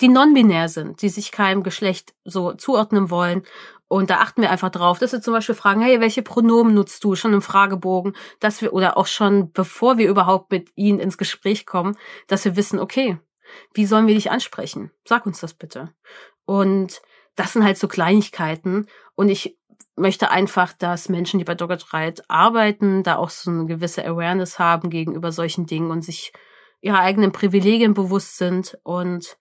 die 0.00 0.08
non-binär 0.08 0.68
sind, 0.68 1.02
die 1.02 1.08
sich 1.08 1.30
keinem 1.30 1.62
Geschlecht 1.62 2.14
so 2.24 2.52
zuordnen 2.52 3.10
wollen. 3.10 3.42
Und 3.86 4.10
da 4.10 4.16
achten 4.16 4.42
wir 4.42 4.50
einfach 4.50 4.70
drauf, 4.70 4.98
dass 4.98 5.12
wir 5.12 5.22
zum 5.22 5.32
Beispiel 5.32 5.54
fragen, 5.54 5.80
hey, 5.80 6.00
welche 6.00 6.22
Pronomen 6.22 6.74
nutzt 6.74 7.02
du 7.04 7.14
schon 7.14 7.32
im 7.32 7.42
Fragebogen, 7.42 8.14
dass 8.40 8.60
wir, 8.60 8.72
oder 8.74 8.98
auch 8.98 9.06
schon 9.06 9.52
bevor 9.52 9.96
wir 9.96 10.08
überhaupt 10.08 10.50
mit 10.50 10.70
ihnen 10.74 10.98
ins 10.98 11.16
Gespräch 11.16 11.64
kommen, 11.64 11.96
dass 12.26 12.44
wir 12.44 12.56
wissen, 12.56 12.80
okay, 12.80 13.18
wie 13.72 13.86
sollen 13.86 14.06
wir 14.06 14.14
dich 14.14 14.30
ansprechen? 14.30 14.90
Sag 15.04 15.24
uns 15.24 15.40
das 15.40 15.54
bitte. 15.54 15.94
Und 16.44 17.00
das 17.34 17.52
sind 17.54 17.64
halt 17.64 17.78
so 17.78 17.88
Kleinigkeiten. 17.88 18.88
Und 19.14 19.30
ich 19.30 19.56
möchte 19.96 20.30
einfach, 20.30 20.72
dass 20.72 21.08
Menschen, 21.08 21.38
die 21.38 21.44
bei 21.44 21.54
Dogged 21.54 21.92
Ride 21.92 22.22
arbeiten, 22.28 23.02
da 23.02 23.16
auch 23.16 23.30
so 23.30 23.50
eine 23.50 23.66
gewisse 23.66 24.04
Awareness 24.04 24.58
haben 24.58 24.90
gegenüber 24.90 25.32
solchen 25.32 25.66
Dingen 25.66 25.90
und 25.90 26.02
sich 26.02 26.32
ihrer 26.80 27.00
eigenen 27.00 27.32
Privilegien 27.32 27.94
bewusst 27.94 28.36
sind 28.36 28.78
und 28.82 29.36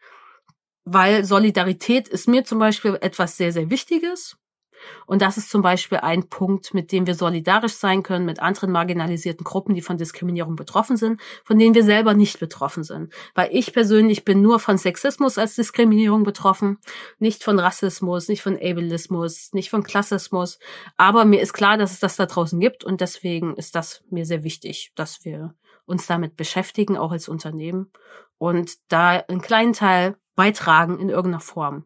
weil 0.86 1.26
Solidarität 1.26 2.08
ist 2.08 2.28
mir 2.28 2.46
zum 2.46 2.60
Beispiel 2.60 2.98
etwas 3.02 3.36
sehr, 3.36 3.52
sehr 3.52 3.70
Wichtiges. 3.70 4.38
Und 5.06 5.22
das 5.22 5.38
ist 5.38 5.50
zum 5.50 5.62
Beispiel 5.62 6.00
ein 6.00 6.30
Punkt, 6.30 6.74
mit 6.74 6.92
dem 6.92 7.08
wir 7.08 7.16
solidarisch 7.16 7.74
sein 7.74 8.04
können 8.04 8.26
mit 8.26 8.40
anderen 8.40 8.72
marginalisierten 8.72 9.44
Gruppen, 9.44 9.76
die 9.76 9.82
von 9.82 9.98
Diskriminierung 9.98 10.56
betroffen 10.56 10.98
sind, 10.98 11.22
von 11.44 11.58
denen 11.58 11.76
wir 11.76 11.84
selber 11.84 12.14
nicht 12.14 12.40
betroffen 12.40 12.84
sind. 12.84 13.12
Weil 13.34 13.50
ich 13.52 13.74
persönlich 13.74 14.26
bin 14.26 14.42
nur 14.42 14.60
von 14.60 14.78
Sexismus 14.78 15.38
als 15.38 15.56
Diskriminierung 15.56 16.24
betroffen, 16.24 16.78
nicht 17.20 17.44
von 17.44 17.60
Rassismus, 17.60 18.28
nicht 18.28 18.42
von 18.42 18.56
Ableismus, 18.56 19.50
nicht 19.54 19.70
von 19.70 19.84
Klassismus. 19.84 20.60
Aber 20.96 21.26
mir 21.26 21.42
ist 21.42 21.54
klar, 21.54 21.78
dass 21.78 21.92
es 21.92 22.00
das 22.00 22.16
da 22.16 22.26
draußen 22.26 22.60
gibt 22.60 22.84
und 22.84 23.02
deswegen 23.02 23.56
ist 23.56 23.76
das 23.76 24.04
mir 24.10 24.26
sehr 24.26 24.44
wichtig, 24.44 24.92
dass 24.96 25.26
wir 25.26 25.56
uns 25.88 26.06
damit 26.06 26.38
beschäftigen, 26.38 26.98
auch 26.98 27.12
als 27.12 27.28
Unternehmen 27.28 27.92
und 28.38 28.74
da 28.90 29.24
einen 29.28 29.42
kleinen 29.42 29.74
Teil 29.74 30.18
beitragen 30.36 31.00
in 31.00 31.10
irgendeiner 31.10 31.40
Form. 31.42 31.86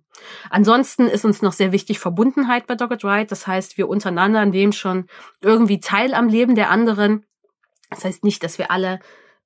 Ansonsten 0.49 1.07
ist 1.07 1.23
uns 1.23 1.41
noch 1.41 1.53
sehr 1.53 1.71
wichtig 1.71 1.99
Verbundenheit 1.99 2.67
bei 2.67 2.75
Dogged 2.75 3.05
Ride. 3.05 3.27
Das 3.27 3.47
heißt, 3.47 3.77
wir 3.77 3.87
untereinander 3.87 4.45
nehmen 4.45 4.73
schon 4.73 5.07
irgendwie 5.39 5.79
teil 5.79 6.13
am 6.13 6.27
Leben 6.27 6.55
der 6.55 6.69
anderen. 6.69 7.25
Das 7.89 8.03
heißt 8.03 8.25
nicht, 8.25 8.43
dass 8.43 8.57
wir 8.57 8.69
alle 8.69 8.99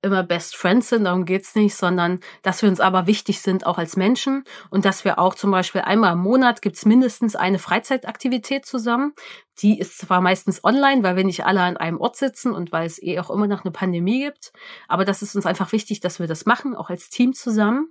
immer 0.06 0.24
Best 0.24 0.56
Friends 0.56 0.89
sind, 0.89 1.04
darum 1.04 1.26
geht's 1.26 1.56
nicht, 1.56 1.76
sondern 1.76 2.20
dass 2.44 2.62
wir 2.62 2.70
uns 2.70 2.80
aber 2.80 3.08
wichtig 3.08 3.41
sind, 3.41 3.65
auch 3.65 3.78
als 3.78 3.98
Menschen 3.98 4.44
und 4.70 4.86
dass 4.86 5.04
wir 5.04 5.20
auch 5.20 5.36
zum 5.36 5.52
Beispiel 5.52 5.82
einmal 5.82 6.13
im 6.13 6.20
Monat 6.20 6.62
gibt's 6.62 6.86
mindestens 6.86 7.36
eine 7.36 7.60
Freizeitaktivität 7.60 8.65
zusammen. 8.65 9.13
Die 9.60 9.80
ist 9.80 9.98
zwar 9.98 10.22
meistens 10.22 10.63
online, 10.63 11.04
weil 11.04 11.15
wir 11.15 11.24
nicht 11.24 11.46
alle 11.46 11.62
an 11.62 11.78
einem 11.78 12.00
Ort 12.00 12.15
sitzen 12.15 12.54
und 12.54 12.72
weil 12.72 12.86
es 12.86 13.02
eh 13.02 13.20
auch 13.20 13.30
immer 13.30 13.48
noch 13.48 13.65
eine 13.65 13.72
Pandemie 13.72 14.24
gibt, 14.24 14.54
aber 14.88 15.04
das 15.04 15.22
ist 15.22 15.36
uns 15.36 15.46
einfach 15.46 15.72
wichtig, 15.72 16.00
dass 16.00 16.20
wir 16.20 16.28
das 16.28 16.46
machen, 16.46 16.76
auch 16.76 16.89
als 16.89 17.10
Team 17.10 17.34
zusammen. 17.34 17.89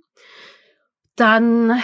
Dann 1.15 1.81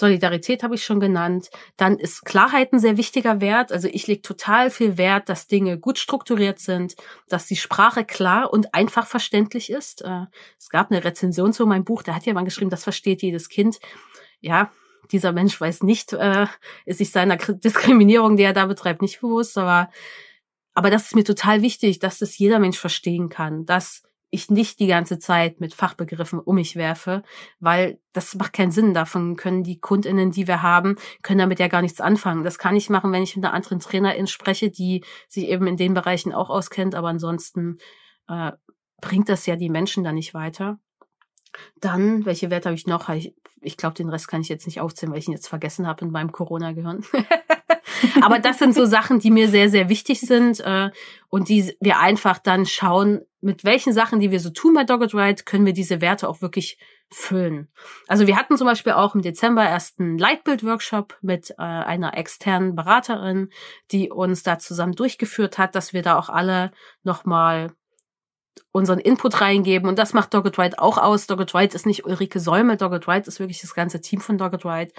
Solidarität 0.00 0.62
habe 0.62 0.74
ich 0.74 0.84
schon 0.84 0.98
genannt. 0.98 1.50
Dann 1.76 1.98
ist 1.98 2.24
Klarheit 2.24 2.72
ein 2.72 2.80
sehr 2.80 2.96
wichtiger 2.96 3.40
Wert. 3.40 3.70
Also 3.70 3.88
ich 3.88 4.06
lege 4.06 4.22
total 4.22 4.70
viel 4.70 4.98
Wert, 4.98 5.28
dass 5.28 5.46
Dinge 5.46 5.78
gut 5.78 5.98
strukturiert 5.98 6.58
sind, 6.58 6.96
dass 7.28 7.46
die 7.46 7.56
Sprache 7.56 8.04
klar 8.04 8.52
und 8.52 8.74
einfach 8.74 9.06
verständlich 9.06 9.70
ist. 9.70 10.02
Äh, 10.02 10.26
es 10.58 10.68
gab 10.70 10.90
eine 10.90 11.04
Rezension 11.04 11.52
zu 11.52 11.66
meinem 11.66 11.84
Buch, 11.84 12.02
da 12.02 12.14
hat 12.14 12.26
jemand 12.26 12.46
geschrieben, 12.46 12.70
das 12.70 12.82
versteht 12.82 13.22
jedes 13.22 13.48
Kind. 13.48 13.78
Ja, 14.40 14.72
dieser 15.12 15.32
Mensch 15.32 15.60
weiß 15.60 15.82
nicht, 15.82 16.12
äh, 16.12 16.46
ist 16.86 16.98
sich 16.98 17.12
seiner 17.12 17.36
Diskriminierung, 17.36 18.36
die 18.36 18.42
er 18.42 18.52
da 18.52 18.66
betreibt, 18.66 19.02
nicht 19.02 19.20
bewusst, 19.20 19.56
aber 19.58 19.90
aber 20.72 20.90
das 20.90 21.06
ist 21.06 21.16
mir 21.16 21.24
total 21.24 21.62
wichtig, 21.62 21.98
dass 21.98 22.18
das 22.18 22.38
jeder 22.38 22.58
Mensch 22.58 22.78
verstehen 22.78 23.28
kann, 23.28 23.66
dass 23.66 24.04
ich 24.30 24.50
nicht 24.50 24.78
die 24.78 24.86
ganze 24.86 25.18
Zeit 25.18 25.60
mit 25.60 25.74
Fachbegriffen 25.74 26.38
um 26.38 26.54
mich 26.54 26.76
werfe, 26.76 27.22
weil 27.58 27.98
das 28.12 28.34
macht 28.36 28.52
keinen 28.52 28.70
Sinn. 28.70 28.94
Davon 28.94 29.36
können 29.36 29.64
die 29.64 29.80
KundInnen, 29.80 30.30
die 30.30 30.46
wir 30.46 30.62
haben, 30.62 30.96
können 31.22 31.40
damit 31.40 31.58
ja 31.58 31.68
gar 31.68 31.82
nichts 31.82 32.00
anfangen. 32.00 32.44
Das 32.44 32.58
kann 32.58 32.76
ich 32.76 32.90
machen, 32.90 33.12
wenn 33.12 33.22
ich 33.22 33.36
mit 33.36 33.44
einer 33.44 33.54
anderen 33.54 33.80
Trainerin 33.80 34.28
spreche, 34.28 34.70
die 34.70 35.04
sich 35.28 35.48
eben 35.48 35.66
in 35.66 35.76
den 35.76 35.94
Bereichen 35.94 36.32
auch 36.32 36.48
auskennt, 36.48 36.94
aber 36.94 37.08
ansonsten 37.08 37.78
äh, 38.28 38.52
bringt 39.00 39.28
das 39.28 39.46
ja 39.46 39.56
die 39.56 39.70
Menschen 39.70 40.04
da 40.04 40.12
nicht 40.12 40.32
weiter. 40.32 40.78
Dann, 41.80 42.24
welche 42.24 42.50
Werte 42.50 42.68
habe 42.68 42.76
ich 42.76 42.86
noch? 42.86 43.08
Ich, 43.60 43.76
glaube, 43.76 43.94
den 43.94 44.08
Rest 44.08 44.28
kann 44.28 44.40
ich 44.40 44.48
jetzt 44.48 44.66
nicht 44.66 44.80
aufzählen, 44.80 45.12
weil 45.12 45.18
ich 45.18 45.26
ihn 45.26 45.34
jetzt 45.34 45.48
vergessen 45.48 45.86
habe 45.88 46.04
in 46.04 46.12
meinem 46.12 46.30
Corona-Gehirn. 46.30 47.04
Aber 48.22 48.38
das 48.38 48.58
sind 48.58 48.74
so 48.74 48.86
Sachen, 48.86 49.18
die 49.18 49.30
mir 49.30 49.48
sehr, 49.48 49.68
sehr 49.68 49.88
wichtig 49.88 50.20
sind 50.20 50.60
äh, 50.60 50.90
und 51.28 51.48
die 51.48 51.74
wir 51.80 51.98
einfach 51.98 52.38
dann 52.38 52.66
schauen, 52.66 53.22
mit 53.40 53.64
welchen 53.64 53.92
Sachen, 53.92 54.20
die 54.20 54.30
wir 54.30 54.40
so 54.40 54.50
tun 54.50 54.74
bei 54.74 54.84
Dogged 54.84 55.14
Ride, 55.14 55.44
können 55.44 55.66
wir 55.66 55.72
diese 55.72 56.00
Werte 56.00 56.28
auch 56.28 56.42
wirklich 56.42 56.78
füllen. 57.10 57.68
Also 58.06 58.26
wir 58.26 58.36
hatten 58.36 58.56
zum 58.56 58.66
Beispiel 58.66 58.92
auch 58.92 59.14
im 59.14 59.22
Dezember 59.22 59.64
erst 59.64 59.98
einen 59.98 60.18
Leitbild-Workshop 60.18 61.18
mit 61.22 61.50
äh, 61.50 61.54
einer 61.62 62.16
externen 62.16 62.74
Beraterin, 62.74 63.50
die 63.90 64.10
uns 64.10 64.42
da 64.42 64.58
zusammen 64.58 64.94
durchgeführt 64.94 65.58
hat, 65.58 65.74
dass 65.74 65.92
wir 65.92 66.02
da 66.02 66.18
auch 66.18 66.28
alle 66.28 66.70
nochmal 67.02 67.72
unseren 68.72 69.00
Input 69.00 69.40
reingeben 69.40 69.88
und 69.88 69.98
das 69.98 70.12
macht 70.12 70.32
Dogged 70.32 70.58
Ride 70.58 70.78
auch 70.78 70.98
aus. 70.98 71.26
Dogged 71.26 71.54
Ride 71.54 71.74
ist 71.74 71.86
nicht 71.86 72.04
Ulrike 72.04 72.38
Säume, 72.38 72.76
Dogged 72.76 73.08
Ride 73.08 73.26
ist 73.26 73.40
wirklich 73.40 73.60
das 73.60 73.74
ganze 73.74 74.00
Team 74.00 74.20
von 74.20 74.38
Dogged 74.38 74.64
Ride, 74.64 74.92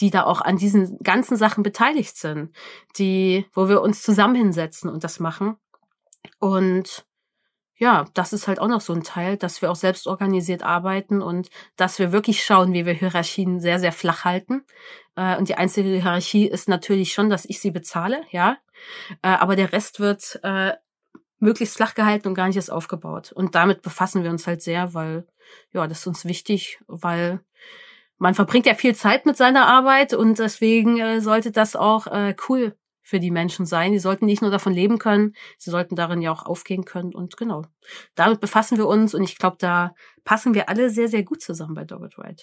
die 0.00 0.10
da 0.10 0.24
auch 0.24 0.40
an 0.40 0.56
diesen 0.56 0.98
ganzen 1.00 1.36
Sachen 1.36 1.62
beteiligt 1.62 2.16
sind, 2.16 2.54
die, 2.96 3.44
wo 3.52 3.68
wir 3.68 3.82
uns 3.82 4.02
zusammen 4.02 4.34
hinsetzen 4.34 4.88
und 4.88 5.04
das 5.04 5.20
machen. 5.20 5.56
Und 6.38 7.06
ja, 7.78 8.06
das 8.12 8.32
ist 8.32 8.48
halt 8.48 8.58
auch 8.58 8.66
noch 8.66 8.80
so 8.80 8.92
ein 8.92 9.04
Teil, 9.04 9.36
dass 9.36 9.62
wir 9.62 9.70
auch 9.70 9.76
selbst 9.76 10.08
organisiert 10.08 10.64
arbeiten 10.64 11.22
und 11.22 11.48
dass 11.76 12.00
wir 12.00 12.10
wirklich 12.10 12.44
schauen, 12.44 12.72
wie 12.72 12.84
wir 12.84 12.92
Hierarchien 12.92 13.60
sehr, 13.60 13.78
sehr 13.78 13.92
flach 13.92 14.24
halten. 14.24 14.64
Äh, 15.14 15.36
und 15.38 15.48
die 15.48 15.54
einzige 15.54 15.88
Hierarchie 15.88 16.48
ist 16.48 16.68
natürlich 16.68 17.12
schon, 17.12 17.30
dass 17.30 17.44
ich 17.44 17.60
sie 17.60 17.70
bezahle, 17.70 18.22
ja. 18.30 18.58
Äh, 19.22 19.28
aber 19.28 19.54
der 19.54 19.72
Rest 19.72 20.00
wird 20.00 20.40
äh, 20.42 20.72
möglichst 21.38 21.76
flach 21.76 21.94
gehalten 21.94 22.26
und 22.26 22.34
gar 22.34 22.48
nicht 22.48 22.56
erst 22.56 22.72
aufgebaut. 22.72 23.30
Und 23.30 23.54
damit 23.54 23.80
befassen 23.82 24.24
wir 24.24 24.30
uns 24.30 24.48
halt 24.48 24.60
sehr, 24.60 24.92
weil, 24.92 25.24
ja, 25.72 25.86
das 25.86 26.00
ist 26.00 26.06
uns 26.08 26.24
wichtig, 26.24 26.80
weil 26.88 27.40
man 28.18 28.34
verbringt 28.34 28.66
ja 28.66 28.74
viel 28.74 28.96
Zeit 28.96 29.24
mit 29.24 29.36
seiner 29.36 29.68
Arbeit 29.68 30.14
und 30.14 30.40
deswegen 30.40 31.20
sollte 31.20 31.52
das 31.52 31.76
auch 31.76 32.08
cool 32.48 32.74
für 33.08 33.20
die 33.20 33.30
Menschen 33.30 33.64
sein. 33.64 33.92
Die 33.92 33.98
sollten 33.98 34.26
nicht 34.26 34.42
nur 34.42 34.50
davon 34.50 34.74
leben 34.74 34.98
können, 34.98 35.32
sie 35.56 35.70
sollten 35.70 35.96
darin 35.96 36.20
ja 36.20 36.30
auch 36.30 36.44
aufgehen 36.44 36.84
können 36.84 37.14
und 37.14 37.38
genau. 37.38 37.62
Damit 38.14 38.40
befassen 38.40 38.76
wir 38.76 38.86
uns 38.86 39.14
und 39.14 39.22
ich 39.22 39.38
glaube, 39.38 39.56
da 39.58 39.94
passen 40.24 40.52
wir 40.52 40.68
alle 40.68 40.90
sehr, 40.90 41.08
sehr 41.08 41.22
gut 41.22 41.40
zusammen 41.40 41.74
bei 41.74 41.84
Dogged 41.84 42.18
Ride. 42.18 42.42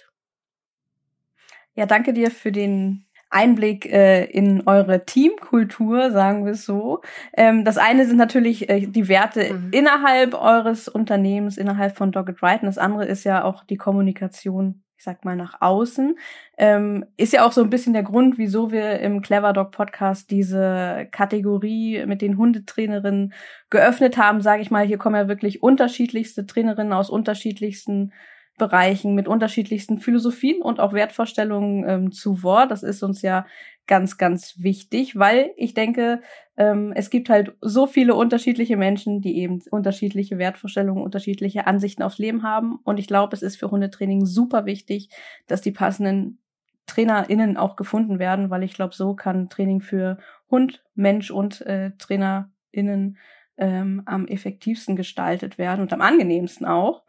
Ja, 1.76 1.86
danke 1.86 2.14
dir 2.14 2.32
für 2.32 2.52
den 2.52 3.06
Einblick 3.30 3.86
äh, 3.86 4.26
in 4.26 4.66
eure 4.66 5.06
Teamkultur, 5.06 6.10
sagen 6.12 6.46
wir 6.46 6.54
es 6.54 6.66
so. 6.66 7.02
Ähm, 7.34 7.64
das 7.64 7.78
eine 7.78 8.08
sind 8.08 8.18
natürlich 8.18 8.68
äh, 8.68 8.88
die 8.88 9.08
Werte 9.08 9.54
mhm. 9.54 9.70
innerhalb 9.72 10.34
eures 10.34 10.88
Unternehmens, 10.88 11.58
innerhalb 11.58 11.96
von 11.96 12.12
Dogged 12.12 12.42
Right. 12.42 12.62
Und 12.62 12.68
das 12.68 12.78
andere 12.80 13.06
ist 13.06 13.24
ja 13.24 13.44
auch 13.44 13.64
die 13.66 13.78
Kommunikation 13.78 14.85
sag 15.06 15.24
mal, 15.24 15.38
nach 15.38 15.62
außen. 15.62 16.18
Ähm, 16.58 17.06
ist 17.16 17.32
ja 17.32 17.46
auch 17.46 17.54
so 17.54 17.64
ein 17.64 17.70
bisschen 17.70 17.94
der 17.94 18.04
Grund, 18.04 18.38
wieso 18.38 18.72
wir 18.72 19.00
im 19.00 19.22
Clever 19.22 19.54
Dog 19.54 19.72
Podcast 19.72 20.30
diese 20.30 21.08
Kategorie 21.12 22.06
mit 22.06 22.22
den 22.22 22.38
Hundetrainerinnen 22.38 23.34
geöffnet 23.70 24.18
haben, 24.18 24.42
sage 24.42 24.62
ich 24.62 24.72
mal. 24.72 24.86
Hier 24.86 24.98
kommen 24.98 25.16
ja 25.16 25.30
wirklich 25.30 25.64
unterschiedlichste 25.64 26.46
Trainerinnen 26.46 26.92
aus 26.92 27.10
unterschiedlichsten 27.10 28.12
Bereichen 28.58 29.16
mit 29.16 29.28
unterschiedlichsten 29.28 30.00
Philosophien 30.00 30.62
und 30.62 30.80
auch 30.80 30.94
Wertvorstellungen 30.94 31.88
ähm, 31.88 32.12
zu 32.12 32.42
Wort. 32.42 32.72
Das 32.72 32.84
ist 32.84 33.04
uns 33.04 33.22
ja 33.22 33.46
ganz, 33.88 34.18
ganz 34.18 34.56
wichtig, 34.58 35.18
weil 35.18 35.52
ich 35.58 35.74
denke, 35.74 36.22
ähm, 36.58 36.94
es 36.96 37.10
gibt 37.10 37.30
halt 37.30 37.56
so 37.62 37.86
viele 37.88 38.16
unterschiedliche 38.16 38.78
Menschen, 38.78 39.22
die 39.22 39.38
eben 39.38 39.62
unterschiedliche 39.72 40.38
Wertvorstellungen, 40.38 41.04
unterschiedliche 41.04 41.68
Ansichten 41.68 42.04
aufs 42.04 42.18
Leben 42.18 42.44
haben. 42.44 42.80
Und 42.84 43.00
ich 43.00 43.08
glaube, 43.08 43.36
es 43.36 43.42
ist 43.42 43.58
für 43.58 43.72
Hundetraining 43.72 44.26
super 44.26 44.66
wichtig, 44.66 45.10
dass 45.48 45.62
die 45.62 45.72
passenden 45.72 46.40
TrainerInnen 46.88 47.58
auch 47.58 47.76
gefunden 47.76 48.20
werden, 48.20 48.50
weil 48.50 48.64
ich 48.64 48.74
glaube, 48.74 48.94
so 48.94 49.16
kann 49.16 49.50
Training 49.50 49.82
für 49.82 50.18
Hund, 50.50 50.84
Mensch 50.94 51.32
und 51.32 51.62
äh, 51.62 51.92
TrainerInnen 51.98 53.18
ähm, 53.58 54.02
am 54.06 54.28
effektivsten 54.28 54.96
gestaltet 54.96 55.58
werden 55.58 55.82
und 55.82 55.94
am 55.94 56.02
angenehmsten 56.02 56.66
auch. 56.66 57.04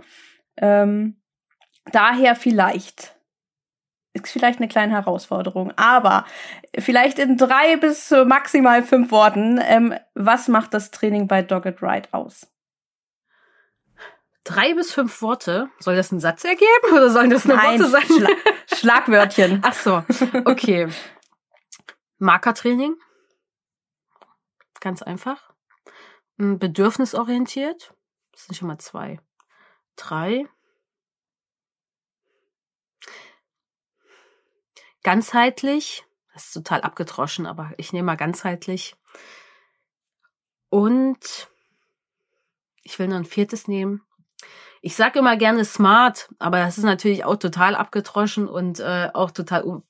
Ähm, 0.57 1.17
daher 1.93 2.37
vielleicht 2.37 3.17
ist 4.25 4.33
vielleicht 4.33 4.59
eine 4.59 4.69
kleine 4.69 4.93
Herausforderung, 4.93 5.73
aber 5.77 6.25
vielleicht 6.79 7.19
in 7.19 7.37
drei 7.37 7.77
bis 7.77 8.11
maximal 8.11 8.83
fünf 8.83 9.11
Worten, 9.11 9.61
ähm, 9.63 9.95
was 10.15 10.49
macht 10.49 10.75
das 10.75 10.91
Training 10.91 11.27
bei 11.29 11.43
Dogged 11.43 11.83
Ride 11.83 12.09
aus? 12.13 12.47
Drei 14.45 14.75
bis 14.75 14.93
fünf 14.93 15.23
Worte? 15.23 15.69
Soll 15.81 15.97
das 15.97 16.13
ein 16.13 16.21
Satz 16.21 16.45
ergeben 16.45 16.93
oder 16.93 17.11
sollen 17.11 17.31
das 17.31 17.45
nur 17.45 17.57
Worte 17.57 17.87
sein? 17.87 18.03
Schla 18.05 18.29
Schlagwörtchen. 18.77 19.61
Ach 19.65 19.75
so, 19.75 20.05
okay. 20.45 20.89
Markertraining. 22.19 22.95
Ganz 24.81 25.03
einfach. 25.03 25.53
Bedürfnisorientiert. 26.37 27.95
Das 28.33 28.45
sind 28.45 28.55
schon 28.55 28.69
mal 28.69 28.79
zwei. 28.79 29.19
Drei. 29.97 30.47
Ganzheitlich. 35.07 36.05
Das 36.35 36.47
ist 36.47 36.53
total 36.53 36.81
abgedroschen, 36.81 37.47
aber 37.47 37.71
ich 37.77 37.93
nehme 37.93 38.07
mal 38.07 38.17
ganzheitlich. 38.17 38.97
Und 40.69 41.49
ich 42.83 42.99
will 42.99 43.07
noch 43.07 43.17
ein 43.17 43.25
viertes 43.25 43.69
nehmen. 43.69 44.03
Ich 44.83 44.97
sage 44.97 45.21
immer 45.21 45.37
gerne 45.37 45.65
smart, 45.65 46.29
aber 46.41 46.59
das 46.59 46.77
ist 46.77 46.83
natürlich 46.83 47.25
auch 47.25 47.37
total 47.37 47.77
abgedroschen 47.77 48.49
und 48.49 48.81
äh, 48.81 49.09
auch 49.15 49.31
total 49.31 49.81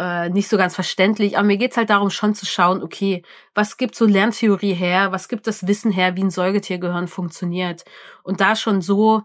äh, 0.00 0.28
nicht 0.28 0.48
so 0.48 0.56
ganz 0.56 0.74
verständlich. 0.74 1.38
Aber 1.38 1.46
mir 1.46 1.56
geht's 1.56 1.76
halt 1.76 1.90
darum, 1.90 2.10
schon 2.10 2.34
zu 2.34 2.46
schauen, 2.46 2.82
okay, 2.82 3.22
was 3.54 3.76
gibt 3.76 3.94
so 3.94 4.06
Lerntheorie 4.06 4.74
her, 4.74 5.12
was 5.12 5.28
gibt 5.28 5.46
das 5.46 5.68
Wissen 5.68 5.92
her, 5.92 6.16
wie 6.16 6.24
ein 6.24 6.30
Säugetiergehirn 6.30 7.06
funktioniert. 7.06 7.84
Und 8.24 8.40
da 8.40 8.56
schon 8.56 8.82
so 8.82 9.22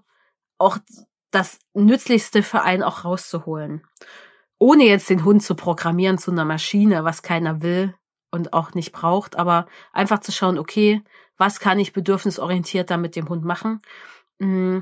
auch 0.60 0.78
das 1.32 1.58
Nützlichste 1.74 2.44
für 2.44 2.62
einen 2.62 2.84
auch 2.84 3.04
rauszuholen 3.04 3.82
ohne 4.62 4.84
jetzt 4.84 5.10
den 5.10 5.26
Hund 5.26 5.42
zu 5.42 5.56
programmieren 5.56 6.20
zu 6.20 6.30
einer 6.30 6.46
Maschine, 6.46 7.04
was 7.04 7.24
keiner 7.24 7.64
will 7.64 7.96
und 8.30 8.54
auch 8.54 8.76
nicht 8.76 8.92
braucht, 8.92 9.36
aber 9.36 9.66
einfach 9.92 10.20
zu 10.20 10.32
schauen, 10.32 10.60
okay, 10.60 11.02
was 11.36 11.60
kann 11.60 11.80
ich 11.80 11.94
bedürfnisorientiert 11.94 12.92
da 12.92 12.98
mit 12.98 13.16
dem 13.16 13.28
Hund 13.28 13.44
machen, 13.44 13.82
mm, 14.38 14.82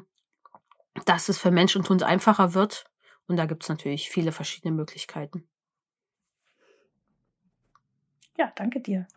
dass 1.06 1.30
es 1.30 1.38
für 1.38 1.52
Mensch 1.52 1.78
und 1.78 1.88
Hund 1.88 2.04
einfacher 2.04 2.54
wird. 2.54 2.92
Und 3.28 3.38
da 3.38 3.46
gibt 3.46 3.64
es 3.64 3.70
natürlich 3.70 4.10
viele 4.10 4.34
verschiedene 4.34 4.76
Möglichkeiten. 4.76 5.48
Ja, 8.38 8.52
danke 8.58 8.82
dir. 8.82 9.08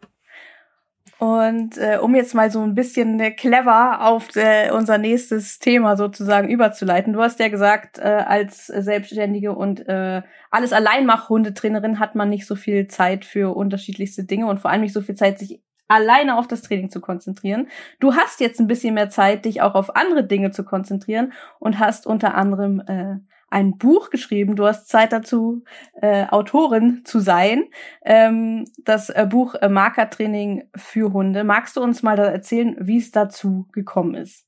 Und 1.22 1.78
äh, 1.78 1.98
um 2.02 2.16
jetzt 2.16 2.35
mal 2.35 2.50
so 2.50 2.61
ein 2.62 2.74
bisschen 2.74 3.20
äh, 3.20 3.30
clever 3.30 4.04
auf 4.08 4.35
äh, 4.35 4.72
unser 4.72 4.98
nächstes 4.98 5.61
Thema 5.61 5.96
sozusagen 5.96 6.48
überzuleiten. 6.48 7.12
Du 7.12 7.22
hast 7.22 7.38
ja 7.38 7.46
gesagt, 7.46 8.00
äh, 8.00 8.24
als 8.26 8.66
Selbstständige 8.66 9.52
und 9.52 9.87
äh, 9.87 10.22
alles 10.50 10.72
Alleinmach-Hundetrainerin 10.72 12.00
hat 12.00 12.16
man 12.16 12.28
nicht 12.28 12.44
so 12.44 12.56
viel 12.56 12.88
Zeit 12.88 13.24
für 13.24 13.54
unterschiedlichste 13.54 14.24
Dinge 14.24 14.48
und 14.48 14.58
vor 14.58 14.72
allem 14.72 14.80
nicht 14.80 14.92
so 14.92 15.00
viel 15.00 15.14
Zeit, 15.14 15.38
sich 15.38 15.62
alleine 15.87 16.37
auf 16.38 16.48
das 16.48 16.62
Training 16.62 16.90
zu 16.90 17.00
konzentrieren. 17.00 17.68
Du 18.00 18.16
hast 18.16 18.40
jetzt 18.40 18.58
ein 18.58 18.66
bisschen 18.66 18.94
mehr 18.94 19.08
Zeit, 19.08 19.44
dich 19.44 19.62
auch 19.62 19.76
auf 19.76 19.94
andere 19.94 20.24
Dinge 20.24 20.50
zu 20.50 20.64
konzentrieren 20.64 21.32
und 21.61 21.78
hast 21.78 22.04
unter 22.04 22.35
anderem 22.35 22.80
äh, 22.88 23.18
ein 23.52 23.76
Buch 23.76 24.10
geschrieben. 24.10 24.56
Du 24.56 24.66
hast 24.66 24.88
Zeit 24.88 25.12
dazu, 25.12 25.62
äh, 26.00 26.26
Autorin 26.28 27.02
zu 27.04 27.20
sein. 27.20 27.64
Ähm, 28.02 28.64
das 28.78 29.10
äh, 29.10 29.26
Buch 29.28 29.54
äh, 29.54 29.68
Markertraining 29.68 30.64
für 30.74 31.12
Hunde. 31.12 31.44
Magst 31.44 31.76
du 31.76 31.82
uns 31.82 32.02
mal 32.02 32.18
erzählen, 32.18 32.76
wie 32.80 32.98
es 32.98 33.10
dazu 33.10 33.68
gekommen 33.72 34.14
ist? 34.14 34.46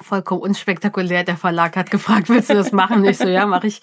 Vollkommen 0.00 0.40
unspektakulär. 0.40 1.22
Der 1.22 1.36
Verlag 1.36 1.76
hat 1.76 1.90
gefragt, 1.90 2.30
willst 2.30 2.48
du 2.48 2.54
das 2.54 2.72
machen? 2.72 3.04
Ich 3.04 3.18
so, 3.18 3.28
ja, 3.28 3.44
mache 3.44 3.66
ich. 3.66 3.82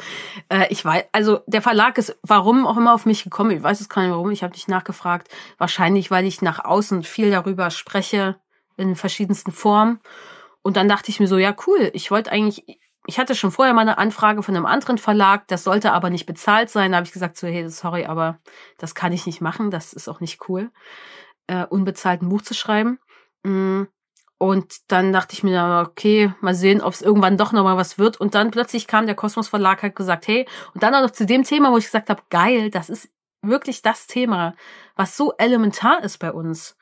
Äh, 0.50 0.66
ich 0.70 0.84
weiß, 0.84 1.04
also 1.12 1.42
der 1.46 1.62
Verlag 1.62 2.00
ist, 2.00 2.18
warum 2.24 2.66
auch 2.66 2.78
immer 2.78 2.96
auf 2.96 3.06
mich 3.06 3.24
gekommen. 3.24 3.52
Ich 3.52 3.62
weiß 3.62 3.80
es 3.80 3.90
gar 3.90 4.02
nicht 4.02 4.12
warum. 4.12 4.32
Ich 4.32 4.42
habe 4.42 4.54
nicht 4.54 4.68
nachgefragt. 4.68 5.30
Wahrscheinlich, 5.60 6.10
weil 6.10 6.26
ich 6.26 6.42
nach 6.42 6.66
außen 6.66 7.04
viel 7.04 7.30
darüber 7.30 7.70
spreche 7.70 8.38
in 8.76 8.96
verschiedensten 8.96 9.52
Formen. 9.52 10.00
Und 10.64 10.78
dann 10.78 10.90
dachte 10.90 11.12
ich 11.12 11.20
mir 11.20 11.28
so, 11.28 11.38
ja, 11.38 11.56
cool. 11.68 11.92
Ich 11.94 12.10
wollte 12.10 12.32
eigentlich 12.32 12.79
ich 13.10 13.18
hatte 13.18 13.34
schon 13.34 13.50
vorher 13.50 13.74
mal 13.74 13.82
eine 13.82 13.98
Anfrage 13.98 14.44
von 14.44 14.56
einem 14.56 14.68
anderen 14.68 15.00
Verlag, 15.00 15.48
das 15.48 15.64
sollte 15.64 15.94
aber 15.94 16.12
nicht 16.12 16.28
bezahlt 16.28 16.70
sein. 16.70 16.92
Da 16.92 16.98
habe 16.98 17.08
ich 17.08 17.12
gesagt, 17.12 17.38
so, 17.38 17.48
hey, 17.48 17.68
sorry, 17.68 18.06
aber 18.06 18.38
das 18.78 18.94
kann 18.94 19.12
ich 19.12 19.26
nicht 19.26 19.42
machen, 19.42 19.72
das 19.72 19.94
ist 19.94 20.08
auch 20.08 20.20
nicht 20.20 20.48
cool, 20.48 20.70
äh, 21.48 21.66
unbezahlt 21.66 22.22
ein 22.22 22.30
Buch 22.30 22.44
zu 22.44 22.54
schreiben. 22.54 23.00
Mm, 23.42 23.86
und 24.38 24.92
dann 24.92 25.12
dachte 25.12 25.34
ich 25.34 25.42
mir, 25.42 25.88
okay, 25.90 26.32
mal 26.40 26.54
sehen, 26.54 26.82
ob 26.82 26.94
es 26.94 27.02
irgendwann 27.02 27.36
doch 27.36 27.52
nochmal 27.52 27.78
was 27.78 27.98
wird. 27.98 28.18
Und 28.18 28.36
dann 28.36 28.52
plötzlich 28.52 28.86
kam 28.86 29.08
der 29.08 29.16
Kosmos 29.16 29.48
Verlag, 29.48 29.82
hat 29.82 29.96
gesagt, 29.96 30.28
hey, 30.28 30.48
und 30.76 30.84
dann 30.84 30.94
auch 30.94 31.02
noch 31.02 31.10
zu 31.10 31.26
dem 31.26 31.44
Thema, 31.44 31.72
wo 31.72 31.78
ich 31.78 31.86
gesagt 31.86 32.12
habe, 32.12 32.22
geil, 32.30 32.70
das 32.70 32.92
ist 32.92 33.10
wirklich 33.42 33.82
das 33.82 34.06
Thema, 34.06 34.54
was 34.96 35.18
so 35.18 35.34
elementar 35.40 36.04
ist 36.04 36.20
bei 36.20 36.32
uns. 36.32 36.78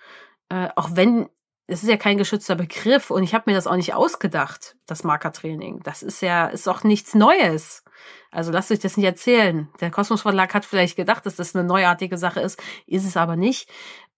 Äh, 0.49 0.67
auch 0.75 0.89
wenn 0.91 1.29
es 1.67 1.84
ist 1.84 1.89
ja 1.89 1.97
kein 1.97 2.17
geschützter 2.17 2.56
Begriff 2.56 3.12
und 3.12 3.23
ich 3.23 3.34
habe 3.34 3.43
mir 3.47 3.56
das 3.56 3.67
auch 3.67 3.75
nicht 3.75 3.93
ausgedacht, 3.93 4.77
das 4.86 5.03
Markertraining. 5.03 5.82
Das 5.84 6.01
ist 6.01 6.21
ja, 6.21 6.47
ist 6.47 6.67
auch 6.67 6.84
nichts 6.84 7.13
Neues. 7.13 7.84
Also 8.32 8.51
lasst 8.51 8.71
euch 8.71 8.80
das 8.80 8.95
nicht 8.95 9.06
erzählen. 9.06 9.67
Der 9.82 9.91
Kosmos 9.91 10.21
Verlag 10.21 10.53
hat 10.53 10.63
vielleicht 10.63 10.95
gedacht, 10.95 11.25
dass 11.25 11.36
das 11.36 11.56
eine 11.56 11.67
neuartige 11.67 12.17
Sache 12.17 12.39
ist, 12.39 12.62
ist 12.86 13.06
es 13.06 13.17
aber 13.17 13.36
nicht. 13.36 13.69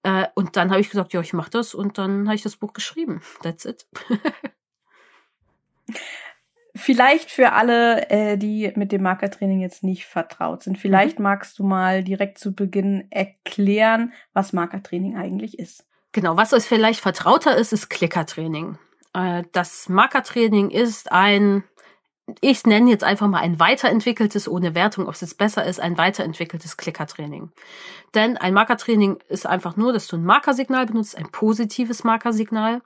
Äh, 0.04 0.28
und 0.36 0.58
dann 0.58 0.70
habe 0.70 0.80
ich 0.80 0.90
gesagt, 0.90 1.14
ja, 1.14 1.22
ich 1.22 1.34
mache 1.34 1.50
das 1.50 1.74
und 1.74 1.98
dann 1.98 2.28
habe 2.28 2.36
ich 2.36 2.44
das 2.44 2.58
Buch 2.58 2.74
geschrieben. 2.74 3.22
That's 3.42 3.66
it. 3.66 3.88
Vielleicht 6.76 7.32
für 7.32 7.54
alle, 7.54 8.10
äh, 8.12 8.38
die 8.38 8.72
mit 8.76 8.92
dem 8.92 9.02
Markertraining 9.02 9.60
jetzt 9.60 9.84
nicht 9.84 10.06
vertraut 10.06 10.62
sind. 10.64 10.78
Vielleicht 10.78 11.18
mhm. 11.18 11.24
magst 11.24 11.58
du 11.58 11.64
mal 11.64 12.04
direkt 12.04 12.38
zu 12.38 12.54
Beginn 12.54 13.08
erklären, 13.10 14.14
was 14.34 14.54
Markertraining 14.54 15.18
eigentlich 15.18 15.58
ist. 15.58 15.89
Genau, 16.12 16.38
was 16.38 16.54
euch 16.54 16.64
vielleicht 16.64 17.02
vertrauter 17.02 17.56
ist, 17.56 17.72
ist 17.72 17.90
Klickertraining. 17.90 18.78
Äh, 19.14 19.44
das 19.52 19.90
Markertraining 19.90 20.72
ist 20.72 21.12
ein, 21.12 21.64
ich 22.42 22.66
nenne 22.66 22.90
jetzt 22.90 23.04
einfach 23.04 23.28
mal 23.28 23.42
ein 23.42 23.60
weiterentwickeltes, 23.60 24.48
ohne 24.48 24.74
Wertung, 24.74 25.08
ob 25.08 25.14
es 25.14 25.22
jetzt 25.22 25.38
besser 25.38 25.66
ist, 25.66 25.80
ein 25.80 25.98
weiterentwickeltes 25.98 26.78
Klickertraining. 26.78 27.52
Denn 28.16 28.38
ein 28.38 28.54
Markertraining 28.54 29.20
ist 29.28 29.46
einfach 29.46 29.78
nur, 29.78 29.94
dass 29.94 30.08
du 30.08 30.18
ein 30.18 30.26
Markersignal 30.26 30.88
benutzt, 30.88 31.16
ein 31.16 31.32
positives 31.32 32.04
Markersignal 32.04 32.82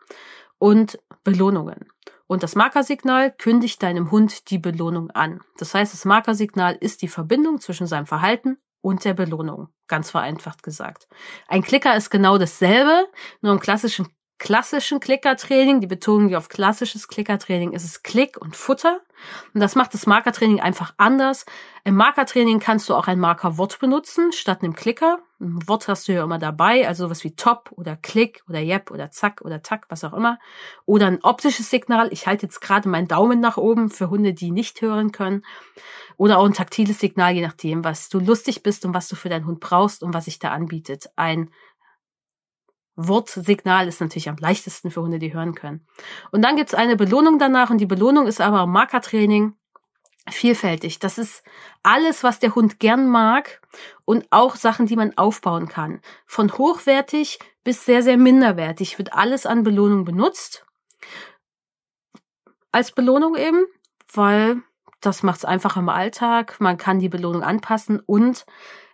und 0.58 1.00
Belohnungen. 1.24 1.88
Und 2.28 2.44
das 2.44 2.56
Markersignal 2.56 3.32
kündigt 3.32 3.84
deinem 3.84 4.12
Hund 4.12 4.50
die 4.50 4.58
Belohnung 4.58 5.12
an. 5.12 5.42
Das 5.58 5.74
heißt, 5.74 5.94
das 5.94 6.04
Markersignal 6.04 6.76
ist 6.80 7.02
die 7.02 7.08
Verbindung 7.08 7.62
zwischen 7.62 7.88
seinem 7.88 8.06
Verhalten 8.06 8.58
und 8.84 9.06
der 9.06 9.16
Belohnung. 9.16 9.70
Ganz 9.88 10.12
vereinfacht 10.12 10.62
gesagt. 10.62 11.08
Ein 11.48 11.64
Klicker 11.64 11.96
ist 11.96 12.12
genau 12.12 12.38
dasselbe, 12.38 13.08
nur 13.42 13.54
im 13.54 13.60
klassischen 13.60 14.08
klassischen 14.44 15.00
Klickertraining, 15.00 15.80
die 15.80 15.88
Betonung 15.88 16.30
wie 16.30 16.36
auf 16.36 16.50
klassisches 16.50 17.08
Klickertraining 17.08 17.72
ist 17.72 17.86
es 17.86 18.04
Klick 18.04 18.36
und 18.38 18.58
Futter. 18.58 19.00
Und 19.54 19.62
das 19.62 19.76
macht 19.76 19.94
das 19.94 20.06
Markertraining 20.06 20.60
einfach 20.60 20.94
anders. 20.98 21.46
Im 21.86 21.96
Markertraining 21.96 22.60
kannst 22.60 22.90
du 22.90 22.96
auch 22.96 23.08
ein 23.08 23.20
Markerwort 23.20 23.80
benutzen 23.80 24.34
statt 24.34 24.62
einem 24.62 24.76
Klicker. 24.76 25.20
Ein 25.40 25.66
Wort 25.68 25.88
hast 25.88 26.10
du 26.10 26.14
ja 26.14 26.26
immer 26.26 26.40
dabei, 26.40 26.86
also 26.86 27.10
was 27.10 27.24
wie 27.24 27.38
Top 27.38 27.72
oder 27.72 27.96
Klick 27.96 28.44
oder 28.50 28.60
Yep 28.60 28.92
oder 28.92 29.12
Zack 29.12 29.42
oder 29.44 29.62
Tack, 29.62 29.86
was 29.88 30.04
auch 30.04 30.14
immer. 30.14 30.40
Oder 30.86 31.08
ein 31.08 31.24
optisches 31.24 31.70
Signal. 31.70 32.12
Ich 32.12 32.28
halte 32.28 32.46
jetzt 32.46 32.60
gerade 32.60 32.90
meinen 32.90 33.08
Daumen 33.08 33.40
nach 33.40 33.56
oben 33.56 33.90
für 33.90 34.10
Hunde, 34.10 34.34
die 34.34 34.52
nicht 34.52 34.82
hören 34.82 35.14
können. 35.14 35.46
Oder 36.18 36.40
auch 36.40 36.46
ein 36.46 36.54
taktiles 36.54 37.00
Signal, 37.00 37.34
je 37.34 37.42
nachdem, 37.42 37.84
was 37.84 38.10
du 38.10 38.20
lustig 38.20 38.64
bist 38.64 38.86
und 38.86 38.94
was 38.94 39.08
du 39.08 39.16
für 39.16 39.30
deinen 39.30 39.46
Hund 39.46 39.60
brauchst 39.60 40.04
und 40.04 40.14
was 40.14 40.26
sich 40.26 40.40
da 40.40 40.52
anbietet. 40.52 41.10
Ein 41.16 41.50
Wortsignal 42.96 43.88
ist 43.88 44.02
natürlich 44.02 44.30
am 44.30 44.38
leichtesten 44.38 44.92
für 44.92 45.02
Hunde, 45.02 45.20
die 45.20 45.34
hören 45.34 45.56
können. 45.56 45.86
Und 46.32 46.44
dann 46.44 46.56
gibt's 46.56 46.74
eine 46.74 46.96
Belohnung 46.96 47.40
danach 47.40 47.70
und 47.70 47.80
die 47.80 47.86
Belohnung 47.86 48.28
ist 48.28 48.42
aber 48.42 48.68
Markertraining 48.68 49.56
vielfältig. 50.30 51.00
Das 51.00 51.18
ist 51.18 51.44
alles, 51.82 52.24
was 52.24 52.40
der 52.40 52.56
Hund 52.56 52.80
gern 52.80 53.10
mag 53.10 53.62
und 54.06 54.26
auch 54.30 54.56
Sachen, 54.56 54.86
die 54.86 54.96
man 54.96 55.18
aufbauen 55.18 55.68
kann. 55.68 56.02
Von 56.26 56.58
hochwertig 56.58 57.40
bis 57.64 57.86
sehr, 57.86 58.04
sehr 58.04 58.18
minderwertig 58.18 58.98
wird 58.98 59.14
alles 59.14 59.46
an 59.46 59.64
Belohnung 59.64 60.06
benutzt. 60.06 60.66
Als 62.72 62.92
Belohnung 62.92 63.36
eben, 63.36 63.66
weil 64.12 64.62
das 65.06 65.24
macht 65.24 65.40
es 65.40 65.46
einfach 65.46 65.78
im 65.78 65.90
Alltag. 65.90 66.60
Man 66.60 66.78
kann 66.78 67.00
die 67.00 67.10
Belohnung 67.10 67.44
anpassen 67.44 68.00
und 68.00 68.46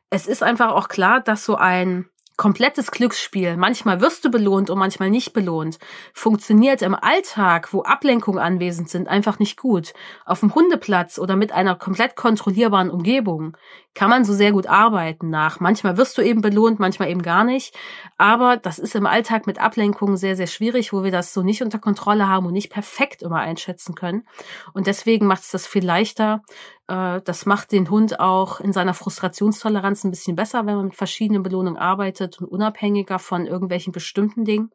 es 0.09 0.27
ist 0.27 0.43
einfach 0.43 0.71
auch 0.71 0.87
klar, 0.87 1.21
dass 1.21 1.45
so 1.45 1.55
ein 1.55 2.09
komplettes 2.39 2.91
Glücksspiel, 2.91 3.57
manchmal 3.57 3.99
wirst 3.99 4.23
du 4.23 4.31
belohnt 4.31 4.69
und 4.69 4.79
manchmal 4.79 5.09
nicht 5.09 5.33
belohnt, 5.33 5.77
funktioniert 6.13 6.81
im 6.81 6.95
Alltag, 6.95 7.73
wo 7.73 7.83
Ablenkungen 7.83 8.39
anwesend 8.39 8.89
sind, 8.89 9.09
einfach 9.09 9.39
nicht 9.39 9.57
gut. 9.57 9.93
Auf 10.25 10.39
dem 10.39 10.55
Hundeplatz 10.55 11.19
oder 11.19 11.35
mit 11.35 11.51
einer 11.51 11.75
komplett 11.75 12.15
kontrollierbaren 12.15 12.89
Umgebung 12.89 13.57
kann 13.93 14.09
man 14.09 14.23
so 14.23 14.33
sehr 14.33 14.53
gut 14.53 14.67
arbeiten 14.67 15.29
nach. 15.29 15.59
Manchmal 15.59 15.97
wirst 15.97 16.17
du 16.17 16.21
eben 16.21 16.39
belohnt, 16.39 16.79
manchmal 16.79 17.09
eben 17.09 17.21
gar 17.21 17.43
nicht. 17.43 17.77
Aber 18.17 18.55
das 18.55 18.79
ist 18.79 18.95
im 18.95 19.05
Alltag 19.05 19.45
mit 19.45 19.59
Ablenkungen 19.59 20.15
sehr, 20.15 20.37
sehr 20.37 20.47
schwierig, 20.47 20.93
wo 20.93 21.03
wir 21.03 21.11
das 21.11 21.33
so 21.33 21.43
nicht 21.43 21.61
unter 21.61 21.79
Kontrolle 21.79 22.29
haben 22.29 22.45
und 22.45 22.53
nicht 22.53 22.71
perfekt 22.71 23.21
immer 23.21 23.39
einschätzen 23.39 23.95
können. 23.95 24.25
Und 24.73 24.87
deswegen 24.87 25.27
macht 25.27 25.41
es 25.41 25.51
das 25.51 25.67
viel 25.67 25.85
leichter, 25.85 26.41
äh, 26.89 27.21
das 27.23 27.45
macht 27.45 27.71
den 27.71 27.89
Hund 27.89 28.19
auch 28.19 28.59
in 28.59 28.73
seiner 28.73 28.93
Frustrationstoleranz 28.93 30.03
ein 30.03 30.09
bisschen 30.11 30.35
besser, 30.35 30.65
wenn 30.65 30.75
man 30.75 30.85
mit 30.85 30.95
verschiedenen 30.95 31.43
Belohnungen 31.43 31.77
arbeitet 31.77 32.41
und 32.41 32.47
unabhängiger 32.47 33.19
von 33.19 33.45
irgendwelchen 33.45 33.93
bestimmten 33.93 34.43
Dingen. 34.43 34.71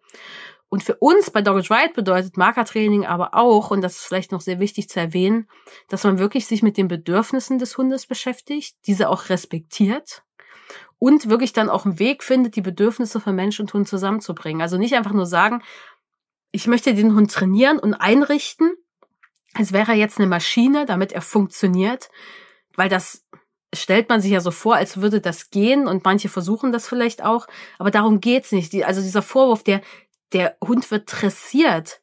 Und 0.69 0.83
für 0.83 0.95
uns 0.97 1.31
bei 1.31 1.43
Dogged 1.43 1.71
Ride 1.71 1.93
bedeutet 1.95 2.37
Markertraining 2.37 3.05
aber 3.05 3.35
auch, 3.35 3.71
und 3.71 3.83
das 3.83 3.97
ist 3.97 4.05
vielleicht 4.05 4.33
noch 4.33 4.41
sehr 4.41 4.61
wichtig 4.61 4.89
zu 4.89 4.99
erwähnen, 4.99 5.49
dass 5.89 6.05
man 6.05 6.19
wirklich 6.19 6.47
sich 6.47 6.63
mit 6.63 6.77
den 6.77 6.89
Bedürfnissen 6.89 7.59
des 7.59 7.77
Hundes 7.77 8.07
beschäftigt, 8.07 8.77
diese 8.87 9.09
auch 9.09 9.29
respektiert 9.29 10.23
und 10.99 11.29
wirklich 11.29 11.53
dann 11.53 11.69
auch 11.69 11.85
einen 11.85 11.99
Weg 11.99 12.23
findet, 12.23 12.57
die 12.57 12.63
Bedürfnisse 12.63 13.21
von 13.21 13.35
Mensch 13.35 13.61
und 13.61 13.73
Hund 13.75 13.89
zusammenzubringen. 13.89 14.63
Also 14.63 14.79
nicht 14.79 14.95
einfach 14.95 15.13
nur 15.13 15.27
sagen, 15.27 15.63
ich 16.51 16.67
möchte 16.67 16.95
den 16.95 17.15
Hund 17.15 17.33
trainieren 17.33 17.79
und 17.79 17.95
einrichten, 17.95 18.75
als 19.55 19.73
wäre 19.73 19.93
er 19.93 19.99
jetzt 19.99 20.19
eine 20.19 20.29
Maschine, 20.29 20.87
damit 20.87 21.13
er 21.13 21.23
funktioniert, 21.23 22.11
weil 22.77 22.89
das 22.89 23.25
stellt 23.75 24.09
man 24.09 24.21
sich 24.21 24.31
ja 24.31 24.41
so 24.41 24.53
vor, 24.53 24.77
als 24.77 25.01
würde 25.01 25.21
das 25.21 25.51
gehen 25.51 25.89
und 25.89 26.05
manche 26.05 26.29
versuchen 26.29 26.71
das 26.71 26.87
vielleicht 26.87 27.25
auch, 27.25 27.47
aber 27.79 27.91
darum 27.91 28.21
geht's 28.21 28.53
nicht. 28.53 28.73
Also 28.85 29.01
dieser 29.01 29.23
Vorwurf, 29.23 29.65
der 29.65 29.81
der 30.35 30.57
Hund 30.63 30.91
wird 30.91 31.11
dressiert. 31.11 32.01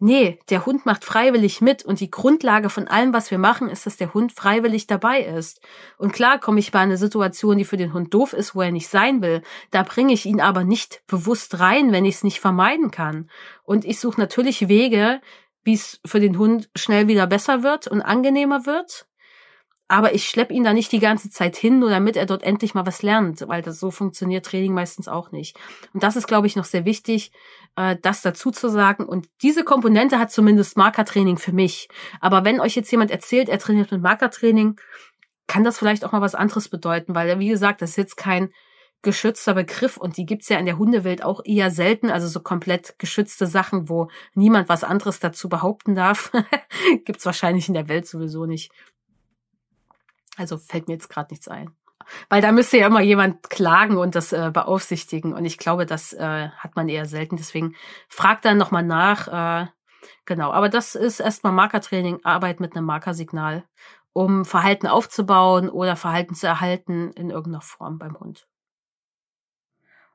Nee, 0.00 0.38
der 0.50 0.66
Hund 0.66 0.86
macht 0.86 1.04
freiwillig 1.04 1.60
mit 1.60 1.84
und 1.84 2.00
die 2.00 2.10
Grundlage 2.10 2.68
von 2.68 2.88
allem, 2.88 3.12
was 3.12 3.30
wir 3.30 3.38
machen, 3.38 3.68
ist, 3.70 3.86
dass 3.86 3.96
der 3.96 4.12
Hund 4.12 4.32
freiwillig 4.32 4.86
dabei 4.86 5.20
ist. 5.20 5.60
Und 5.98 6.12
klar 6.12 6.40
komme 6.40 6.58
ich 6.58 6.72
bei 6.72 6.80
einer 6.80 6.96
Situation, 6.96 7.56
die 7.56 7.64
für 7.64 7.76
den 7.76 7.92
Hund 7.92 8.12
doof 8.12 8.32
ist, 8.32 8.54
wo 8.54 8.62
er 8.62 8.72
nicht 8.72 8.88
sein 8.88 9.22
will. 9.22 9.42
Da 9.70 9.82
bringe 9.82 10.12
ich 10.12 10.26
ihn 10.26 10.40
aber 10.40 10.64
nicht 10.64 11.02
bewusst 11.06 11.60
rein, 11.60 11.92
wenn 11.92 12.04
ich 12.04 12.16
es 12.16 12.24
nicht 12.24 12.40
vermeiden 12.40 12.90
kann. 12.90 13.30
Und 13.62 13.84
ich 13.84 14.00
suche 14.00 14.20
natürlich 14.20 14.68
Wege, 14.68 15.20
wie 15.64 15.74
es 15.74 16.00
für 16.04 16.20
den 16.20 16.38
Hund 16.38 16.68
schnell 16.76 17.08
wieder 17.08 17.26
besser 17.26 17.62
wird 17.62 17.88
und 17.88 18.02
angenehmer 18.02 18.66
wird. 18.66 19.06
Aber 19.86 20.14
ich 20.14 20.28
schlepp 20.28 20.50
ihn 20.50 20.64
da 20.64 20.72
nicht 20.72 20.92
die 20.92 20.98
ganze 20.98 21.28
Zeit 21.28 21.56
hin, 21.56 21.78
nur 21.78 21.90
damit 21.90 22.16
er 22.16 22.24
dort 22.24 22.42
endlich 22.42 22.74
mal 22.74 22.86
was 22.86 23.02
lernt, 23.02 23.46
weil 23.48 23.60
das 23.60 23.78
so 23.78 23.90
funktioniert 23.90 24.46
Training 24.46 24.72
meistens 24.72 25.08
auch 25.08 25.30
nicht. 25.30 25.58
Und 25.92 26.02
das 26.02 26.16
ist, 26.16 26.26
glaube 26.26 26.46
ich, 26.46 26.56
noch 26.56 26.64
sehr 26.64 26.86
wichtig, 26.86 27.32
äh, 27.76 27.96
das 28.00 28.22
dazu 28.22 28.50
zu 28.50 28.68
sagen. 28.70 29.04
Und 29.04 29.28
diese 29.42 29.62
Komponente 29.62 30.18
hat 30.18 30.32
zumindest 30.32 30.78
Markertraining 30.78 31.36
für 31.36 31.52
mich. 31.52 31.88
Aber 32.20 32.44
wenn 32.44 32.60
euch 32.60 32.74
jetzt 32.76 32.90
jemand 32.90 33.10
erzählt, 33.10 33.50
er 33.50 33.58
trainiert 33.58 33.92
mit 33.92 34.00
Markertraining, 34.00 34.80
kann 35.46 35.64
das 35.64 35.78
vielleicht 35.78 36.04
auch 36.04 36.12
mal 36.12 36.22
was 36.22 36.34
anderes 36.34 36.70
bedeuten, 36.70 37.14
weil, 37.14 37.38
wie 37.38 37.48
gesagt, 37.48 37.82
das 37.82 37.90
ist 37.90 37.96
jetzt 37.96 38.16
kein 38.16 38.50
geschützter 39.04 39.54
Begriff 39.54 39.96
und 39.96 40.16
die 40.16 40.26
gibt's 40.26 40.48
ja 40.48 40.58
in 40.58 40.66
der 40.66 40.78
Hundewelt 40.78 41.22
auch 41.22 41.40
eher 41.44 41.70
selten, 41.70 42.10
also 42.10 42.26
so 42.26 42.40
komplett 42.40 42.98
geschützte 42.98 43.46
Sachen, 43.46 43.88
wo 43.88 44.08
niemand 44.34 44.68
was 44.68 44.82
anderes 44.82 45.20
dazu 45.20 45.48
behaupten 45.48 45.94
darf, 45.94 46.32
gibt's 47.04 47.24
wahrscheinlich 47.24 47.68
in 47.68 47.74
der 47.74 47.88
Welt 47.88 48.06
sowieso 48.06 48.46
nicht. 48.46 48.72
Also 50.36 50.58
fällt 50.58 50.88
mir 50.88 50.94
jetzt 50.94 51.08
gerade 51.08 51.32
nichts 51.32 51.46
ein. 51.46 51.70
Weil 52.28 52.42
da 52.42 52.52
müsste 52.52 52.78
ja 52.78 52.86
immer 52.86 53.00
jemand 53.00 53.48
klagen 53.48 53.96
und 53.96 54.14
das 54.14 54.32
äh, 54.32 54.50
beaufsichtigen. 54.52 55.32
Und 55.32 55.44
ich 55.44 55.58
glaube, 55.58 55.86
das 55.86 56.12
äh, 56.12 56.48
hat 56.48 56.76
man 56.76 56.88
eher 56.88 57.06
selten. 57.06 57.36
Deswegen 57.36 57.74
fragt 58.08 58.44
dann 58.44 58.58
nochmal 58.58 58.82
nach. 58.82 59.62
Äh, 59.62 59.68
genau, 60.26 60.52
aber 60.52 60.68
das 60.68 60.94
ist 60.96 61.20
erstmal 61.20 61.52
Markertraining, 61.52 62.20
Arbeit 62.24 62.60
mit 62.60 62.76
einem 62.76 62.84
Markersignal, 62.84 63.64
um 64.12 64.44
Verhalten 64.44 64.86
aufzubauen 64.86 65.70
oder 65.70 65.96
Verhalten 65.96 66.34
zu 66.34 66.46
erhalten 66.46 67.10
in 67.12 67.30
irgendeiner 67.30 67.62
Form 67.62 67.98
beim 67.98 68.18
Hund. 68.18 68.46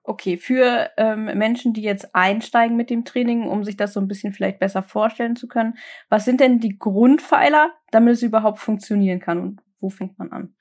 Okay, 0.04 0.38
für 0.38 0.90
ähm, 0.98 1.26
Menschen, 1.26 1.74
die 1.74 1.82
jetzt 1.82 2.16
einsteigen 2.16 2.76
mit 2.78 2.90
dem 2.90 3.06
Training, 3.06 3.48
um 3.48 3.64
sich 3.64 3.78
das 3.78 3.94
so 3.94 4.00
ein 4.00 4.08
bisschen 4.08 4.34
vielleicht 4.34 4.60
besser 4.60 4.82
vorstellen 4.82 5.36
zu 5.36 5.48
können, 5.48 5.78
was 6.10 6.26
sind 6.26 6.40
denn 6.40 6.60
die 6.60 6.80
Grundpfeiler, 6.80 7.72
damit 7.92 8.14
es 8.16 8.24
überhaupt 8.24 8.60
funktionieren 8.60 9.20
kann 9.20 9.40
und 9.40 9.62
wo 9.80 9.90
fängt 9.90 10.18
man 10.18 10.32
an? 10.32 10.56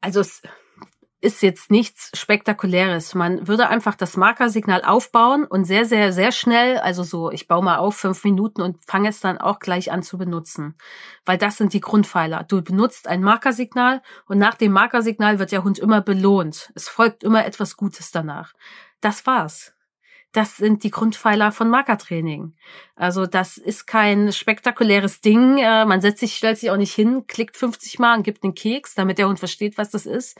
Also 0.00 0.20
es 0.20 0.42
ist 1.24 1.42
jetzt 1.42 1.70
nichts 1.70 2.10
Spektakuläres. 2.14 3.14
Man 3.14 3.48
würde 3.48 3.68
einfach 3.68 3.94
das 3.94 4.16
Markersignal 4.16 4.84
aufbauen 4.84 5.44
und 5.44 5.64
sehr, 5.64 5.86
sehr, 5.86 6.12
sehr 6.12 6.30
schnell, 6.30 6.78
also 6.78 7.02
so, 7.02 7.30
ich 7.30 7.48
baue 7.48 7.64
mal 7.64 7.78
auf 7.78 7.96
fünf 7.96 8.22
Minuten 8.24 8.60
und 8.60 8.84
fange 8.84 9.08
es 9.08 9.20
dann 9.20 9.38
auch 9.38 9.58
gleich 9.58 9.90
an 9.90 10.02
zu 10.02 10.18
benutzen. 10.18 10.76
Weil 11.24 11.38
das 11.38 11.56
sind 11.56 11.72
die 11.72 11.80
Grundpfeiler. 11.80 12.44
Du 12.44 12.62
benutzt 12.62 13.08
ein 13.08 13.22
Markersignal 13.22 14.02
und 14.26 14.38
nach 14.38 14.54
dem 14.54 14.72
Markersignal 14.72 15.38
wird 15.38 15.50
der 15.50 15.64
Hund 15.64 15.78
immer 15.78 16.02
belohnt. 16.02 16.70
Es 16.74 16.88
folgt 16.88 17.24
immer 17.24 17.46
etwas 17.46 17.76
Gutes 17.76 18.10
danach. 18.12 18.52
Das 19.00 19.26
war's 19.26 19.74
das 20.34 20.56
sind 20.56 20.82
die 20.82 20.90
Grundpfeiler 20.90 21.52
von 21.52 21.70
Markertraining. 21.70 22.54
Also 22.96 23.24
das 23.24 23.56
ist 23.56 23.86
kein 23.86 24.32
spektakuläres 24.32 25.20
Ding. 25.20 25.58
Äh, 25.58 25.84
man 25.84 26.00
setzt 26.00 26.18
sich, 26.18 26.34
stellt 26.34 26.58
sich 26.58 26.72
auch 26.72 26.76
nicht 26.76 26.92
hin, 26.92 27.26
klickt 27.28 27.56
50 27.56 28.00
Mal 28.00 28.16
und 28.16 28.24
gibt 28.24 28.42
einen 28.42 28.54
Keks, 28.54 28.94
damit 28.94 29.18
der 29.18 29.28
Hund 29.28 29.38
versteht, 29.38 29.78
was 29.78 29.90
das 29.90 30.06
ist. 30.06 30.38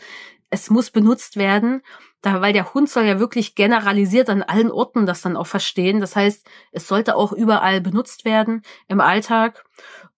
Es 0.55 0.71
muss 0.71 0.93
benutzt 0.93 1.37
werden, 1.37 1.83
da, 2.23 2.41
weil 2.41 2.53
der 2.53 2.75
Hund 2.75 2.89
soll 2.89 3.03
ja 3.07 3.19
wirklich 3.19 3.57
generalisiert 3.57 4.31
an 4.31 4.45
allen 4.45 4.71
Orten 4.71 5.05
das 5.05 5.21
dann 5.21 5.37
auch 5.37 5.49
verstehen. 5.49 6.01
Das 6.01 6.15
heißt, 6.15 6.47
es 6.71 6.87
sollte 6.87 7.17
auch 7.17 7.33
überall 7.33 7.81
benutzt 7.81 8.25
werden 8.25 8.63
im 8.87 9.01
Alltag. 9.01 9.65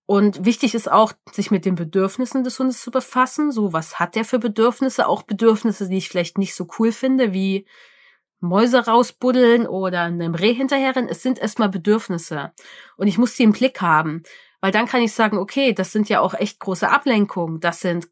Und 0.05 0.45
wichtig 0.45 0.75
ist 0.75 0.93
auch, 0.93 1.15
sich 1.33 1.51
mit 1.51 1.65
den 1.65 1.75
Bedürfnissen 1.75 2.45
des 2.45 2.59
Hundes 2.59 2.83
zu 2.83 2.91
befassen. 2.91 3.51
So, 3.51 3.73
was 3.73 3.99
hat 3.99 4.15
der 4.15 4.27
für 4.27 4.39
Bedürfnisse? 4.39 5.09
Auch 5.09 5.23
Bedürfnisse, 5.23 5.89
die 5.89 5.97
ich 5.97 6.11
vielleicht 6.11 6.37
nicht 6.37 6.55
so 6.55 6.69
cool 6.79 6.93
finde, 6.93 7.33
wie 7.33 7.67
Mäuse 8.41 8.85
rausbuddeln 8.85 9.67
oder 9.67 10.03
einem 10.03 10.35
Reh 10.35 10.53
hinterherrennen. 10.53 11.09
Es 11.09 11.23
sind 11.23 11.39
erstmal 11.39 11.71
Bedürfnisse. 11.71 12.53
Und 12.99 13.07
ich 13.07 13.17
muss 13.17 13.37
die 13.37 13.45
im 13.45 13.53
Blick 13.53 13.81
haben. 13.81 14.23
Weil 14.61 14.71
dann 14.71 14.85
kann 14.85 15.01
ich 15.01 15.15
sagen, 15.15 15.39
okay, 15.39 15.73
das 15.73 15.93
sind 15.93 16.11
ja 16.11 16.21
auch 16.21 16.35
echt 16.35 16.61
große 16.61 16.91
Ablenkungen. 16.91 17.59
Das 17.61 17.81
sind 17.81 18.09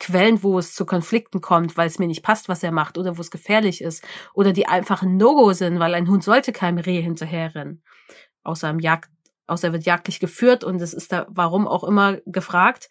Quellen, 0.00 0.42
wo 0.42 0.58
es 0.58 0.74
zu 0.74 0.86
Konflikten 0.86 1.40
kommt, 1.40 1.76
weil 1.76 1.86
es 1.86 1.98
mir 1.98 2.06
nicht 2.06 2.22
passt, 2.22 2.48
was 2.48 2.62
er 2.62 2.72
macht 2.72 2.98
oder 2.98 3.16
wo 3.16 3.20
es 3.20 3.30
gefährlich 3.30 3.80
ist. 3.82 4.06
Oder 4.32 4.52
die 4.52 4.68
einfach 4.68 5.02
ein 5.02 5.16
No-Go 5.16 5.52
sind, 5.52 5.80
weil 5.80 5.94
ein 5.94 6.08
Hund 6.08 6.22
sollte 6.22 6.52
keinem 6.52 6.78
Reh 6.78 7.02
hinterherrennen. 7.02 7.82
Außer 8.44 8.70
im 8.70 8.78
Jagd, 8.78 9.10
außer 9.46 9.68
er 9.68 9.72
wird 9.72 9.84
jagdlich 9.84 10.20
geführt 10.20 10.62
und 10.62 10.80
es 10.80 10.94
ist 10.94 11.12
da, 11.12 11.26
warum 11.28 11.66
auch 11.66 11.84
immer, 11.84 12.18
gefragt. 12.26 12.88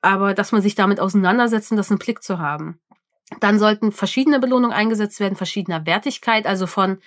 Aber 0.00 0.32
dass 0.32 0.52
man 0.52 0.62
sich 0.62 0.74
damit 0.74 1.00
auseinandersetzt 1.00 1.70
und 1.70 1.76
das 1.76 1.90
im 1.90 1.98
Blick 1.98 2.22
zu 2.22 2.38
haben. 2.38 2.80
Dann 3.40 3.58
sollten 3.58 3.92
verschiedene 3.92 4.40
Belohnungen 4.40 4.74
eingesetzt 4.74 5.20
werden, 5.20 5.36
verschiedener 5.36 5.84
Wertigkeit, 5.84 6.46
also 6.46 6.66
von 6.66 6.98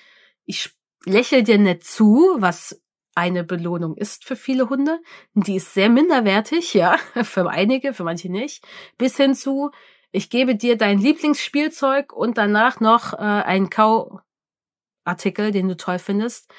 ich 0.46 0.76
lächel 1.06 1.44
dir 1.44 1.58
nicht 1.58 1.84
zu, 1.84 2.36
was 2.38 2.80
eine 3.16 3.44
Belohnung 3.44 3.96
ist 3.96 4.26
für 4.26 4.36
viele 4.36 4.70
Hunde. 4.70 5.00
Die 5.34 5.58
ist 5.58 5.74
sehr 5.74 5.90
minderwertig, 5.90 6.74
ja, 6.74 6.98
für 7.24 7.50
einige, 7.50 7.94
für 7.94 8.04
manche 8.04 8.32
nicht, 8.32 8.66
bis 8.98 9.18
hin 9.18 9.36
zu 9.36 9.72
ich 10.12 10.30
gebe 10.30 10.56
dir 10.56 10.78
dein 10.78 11.00
Lieblingsspielzeug 11.00 12.12
und 12.12 12.38
danach 12.38 12.82
noch 12.82 13.14
äh, 13.14 13.18
einen 13.18 13.70
Kauartikel, 13.70 15.52
den 15.52 15.70
du 15.70 15.78
toll 15.78 16.00
findest. 16.00 16.52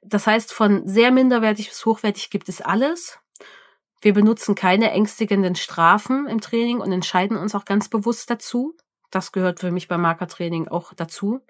Das 0.00 0.26
heißt, 0.26 0.52
von 0.52 0.86
sehr 0.88 1.10
minderwertig 1.10 1.68
bis 1.68 1.84
hochwertig 1.84 2.30
gibt 2.30 2.48
es 2.48 2.62
alles. 2.62 3.18
Wir 4.00 4.14
benutzen 4.14 4.54
keine 4.54 4.90
ängstigenden 4.90 5.54
Strafen 5.54 6.26
im 6.26 6.40
Training 6.40 6.80
und 6.80 6.92
entscheiden 6.92 7.36
uns 7.36 7.54
auch 7.54 7.64
ganz 7.64 7.88
bewusst 7.88 8.30
dazu. 8.30 8.74
Das 9.10 9.32
gehört 9.32 9.60
für 9.60 9.70
mich 9.70 9.88
beim 9.88 10.00
Markertraining 10.00 10.68
auch 10.68 10.94
dazu. 10.94 11.40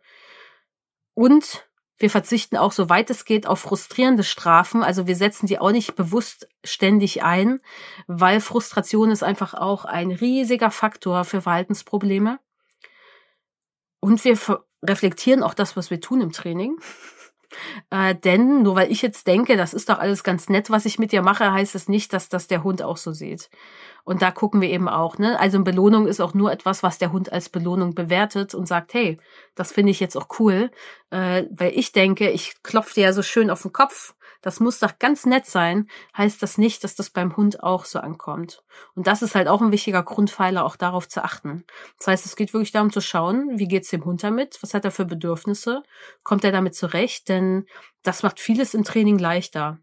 Und 1.15 1.69
wir 1.97 2.11
verzichten 2.11 2.57
auch, 2.57 2.72
soweit 2.72 3.09
es 3.11 3.24
geht, 3.24 3.47
auf 3.47 3.61
frustrierende 3.61 4.24
Strafen. 4.24 4.82
Also 4.82 5.07
wir 5.07 5.16
setzen 5.16 5.47
die 5.47 5.59
auch 5.59 5.70
nicht 5.70 5.95
bewusst 5.95 6.49
ständig 6.64 7.22
ein, 7.22 7.61
weil 8.07 8.40
Frustration 8.40 9.11
ist 9.11 9.22
einfach 9.22 9.55
auch 9.55 9.84
ein 9.84 10.11
riesiger 10.11 10.70
Faktor 10.70 11.24
für 11.24 11.40
Verhaltensprobleme. 11.40 12.40
Und 14.01 14.24
wir 14.24 14.38
reflektieren 14.82 15.42
auch 15.42 15.55
das, 15.55 15.76
was 15.76 15.90
wir 15.90 16.01
tun 16.01 16.20
im 16.20 16.32
Training. 16.32 16.76
Äh, 17.90 18.16
denn 18.16 18.62
nur 18.62 18.74
weil 18.74 18.90
ich 18.90 19.01
jetzt 19.01 19.28
denke, 19.28 19.57
das 19.57 19.74
ist 19.74 19.88
doch 19.88 20.01
alles 20.01 20.24
ganz 20.24 20.49
nett, 20.49 20.70
was 20.70 20.86
ich 20.86 20.99
mit 20.99 21.12
dir 21.12 21.22
mache, 21.22 21.53
heißt 21.53 21.76
es 21.76 21.88
nicht, 21.88 22.12
dass 22.12 22.28
das 22.28 22.49
der 22.49 22.64
Hund 22.64 22.82
auch 22.82 22.97
so 22.97 23.12
sieht. 23.12 23.49
Und 24.05 24.20
da 24.20 24.30
gucken 24.30 24.61
wir 24.61 24.68
eben 24.68 24.88
auch, 24.88 25.18
ne? 25.18 25.38
Also 25.38 25.62
Belohnung 25.62 26.07
ist 26.07 26.20
auch 26.20 26.34
nur 26.34 26.53
etwas, 26.53 26.82
was 26.82 26.99
der 26.99 27.12
Hund 27.12 27.32
als 27.32 27.49
Belohnung 27.49 27.95
bewertet 27.95 28.55
und 28.55 28.66
sagt, 28.66 28.92
hey, 28.92 29.18
das 29.55 29.72
finde 29.72 29.92
ich 29.92 30.01
jetzt 30.01 30.16
auch 30.16 30.26
cool, 30.38 30.70
äh, 31.15 31.47
weil 31.53 31.79
ich 31.79 31.93
denke, 31.93 32.31
ich 32.31 32.61
klopfe 32.65 32.95
dir 32.95 33.05
ja 33.05 33.12
so 33.12 33.23
schön 33.23 33.49
auf 33.49 33.62
den 33.62 33.73
Kopf. 33.73 34.15
Das 34.43 34.59
muss 34.59 34.81
doch 34.81 34.99
ganz 34.99 35.25
nett 35.25 35.47
sein, 35.47 35.87
heißt 36.19 36.43
das 36.43 36.59
nicht, 36.59 36.83
dass 36.83 36.97
das 36.97 37.09
beim 37.09 37.37
Hund 37.37 37.62
auch 37.62 37.85
so 37.85 38.01
ankommt. 38.01 38.65
Und 38.97 39.07
das 39.07 39.23
ist 39.23 39.37
halt 39.37 39.47
auch 39.47 39.62
ein 39.62 39.71
wichtiger 39.71 40.03
Grundpfeiler, 40.03 40.65
auch 40.65 40.75
darauf 40.75 41.09
zu 41.09 41.23
achten. 41.23 41.65
Das 41.99 42.09
heißt, 42.09 42.27
es 42.27 42.35
geht 42.37 42.53
wirklich 42.53 42.73
darum 42.73 42.93
zu 42.93 43.01
schauen, 43.01 43.59
wie 43.59 43.69
geht's 43.69 43.91
dem 43.91 44.05
Hund 44.05 44.25
damit? 44.25 44.59
Was 44.61 44.75
hat 44.75 44.85
er 44.85 44.91
für 44.91 45.05
Bedürfnisse? 45.05 45.85
Kommt 46.25 46.43
er 46.45 46.53
damit 46.53 46.75
zurecht? 46.75 47.29
Denn 47.29 47.65
das 48.03 48.25
macht 48.25 48.41
vieles 48.41 48.75
im 48.75 48.83
Training 48.83 49.19
leichter. 49.19 49.79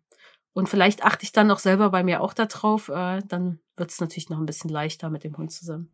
Und 0.54 0.68
vielleicht 0.68 1.06
achte 1.06 1.24
ich 1.24 1.32
dann 1.32 1.50
auch 1.50 1.60
selber 1.60 1.92
bei 1.92 2.04
mir 2.04 2.22
auch 2.22 2.34
darauf, 2.34 2.90
äh, 2.90 3.22
dann 3.26 3.62
wird 3.78 3.90
es 3.90 4.02
natürlich 4.02 4.30
noch 4.30 4.38
ein 4.38 4.46
bisschen 4.46 4.70
leichter 4.70 5.10
mit 5.10 5.24
dem 5.24 5.38
Hund 5.38 5.54
zusammen. 5.54 5.92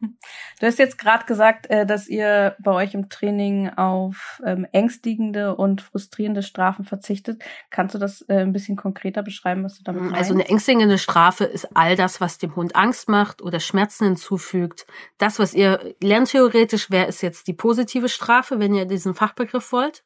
Du 0.00 0.66
hast 0.66 0.78
jetzt 0.78 0.98
gerade 0.98 1.24
gesagt, 1.24 1.68
äh, 1.70 1.84
dass 1.84 2.08
ihr 2.08 2.56
bei 2.60 2.72
euch 2.72 2.94
im 2.94 3.08
Training 3.08 3.70
auf 3.70 4.40
ähm, 4.44 4.66
ängstigende 4.72 5.56
und 5.56 5.82
frustrierende 5.82 6.42
Strafen 6.42 6.84
verzichtet. 6.84 7.42
Kannst 7.70 7.94
du 7.94 7.98
das 7.98 8.22
äh, 8.22 8.38
ein 8.38 8.52
bisschen 8.52 8.76
konkreter 8.76 9.22
beschreiben, 9.22 9.64
was 9.64 9.78
du 9.78 9.84
damit 9.84 10.02
meinst? 10.02 10.16
Also 10.16 10.34
eine 10.34 10.48
ängstigende 10.48 10.98
Strafe 10.98 11.44
ist 11.44 11.76
all 11.76 11.96
das, 11.96 12.20
was 12.20 12.38
dem 12.38 12.54
Hund 12.54 12.76
Angst 12.76 13.08
macht 13.08 13.42
oder 13.42 13.60
Schmerzen 13.60 14.04
hinzufügt. 14.04 14.86
Das, 15.18 15.38
was 15.38 15.54
ihr 15.54 15.94
lernt 16.00 16.30
theoretisch, 16.30 16.90
wäre 16.90 17.06
ist 17.06 17.22
jetzt 17.22 17.48
die 17.48 17.54
positive 17.54 18.08
Strafe, 18.08 18.60
wenn 18.60 18.74
ihr 18.74 18.84
diesen 18.84 19.14
Fachbegriff 19.14 19.72
wollt 19.72 20.04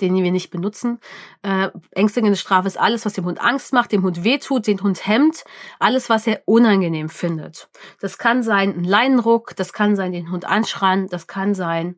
den 0.00 0.14
wir 0.14 0.32
nicht 0.32 0.50
benutzen. 0.50 0.98
Äh, 1.42 1.68
ängstigende 1.92 2.36
Strafe 2.36 2.66
ist 2.66 2.78
alles, 2.78 3.04
was 3.04 3.12
dem 3.12 3.24
Hund 3.24 3.40
Angst 3.40 3.72
macht, 3.72 3.92
dem 3.92 4.02
Hund 4.02 4.24
wehtut, 4.24 4.66
den 4.66 4.82
Hund 4.82 5.06
hemmt, 5.06 5.44
alles, 5.78 6.10
was 6.10 6.26
er 6.26 6.42
unangenehm 6.46 7.08
findet. 7.08 7.68
Das 8.00 8.18
kann 8.18 8.42
sein 8.42 8.74
ein 8.76 8.84
Leinenruck, 8.84 9.54
das 9.56 9.72
kann 9.72 9.96
sein 9.96 10.12
den 10.12 10.30
Hund 10.30 10.44
anschreien, 10.44 11.08
das 11.08 11.26
kann 11.26 11.54
sein, 11.54 11.96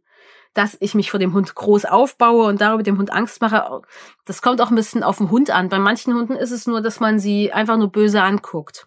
dass 0.53 0.77
ich 0.81 0.95
mich 0.95 1.11
vor 1.11 1.21
dem 1.21 1.33
Hund 1.33 1.55
groß 1.55 1.85
aufbaue 1.85 2.47
und 2.47 2.61
darüber 2.61 2.83
dem 2.83 2.99
Hund 2.99 3.13
Angst 3.13 3.41
mache. 3.41 3.83
Das 4.25 4.41
kommt 4.41 4.61
auch 4.61 4.71
ein 4.71 4.77
bisschen 4.77 5.03
auf 5.03 5.19
den 5.19 5.31
Hund 5.31 5.51
an. 5.51 5.69
Bei 5.69 5.79
manchen 5.79 6.15
Hunden 6.15 6.37
ist 6.37 6.53
es 6.53 6.67
nur, 6.67 6.81
dass 6.81 7.01
man 7.01 7.19
sie 7.19 7.53
einfach 7.53 7.77
nur 7.77 7.91
böse 7.91 8.23
anguckt. 8.23 8.87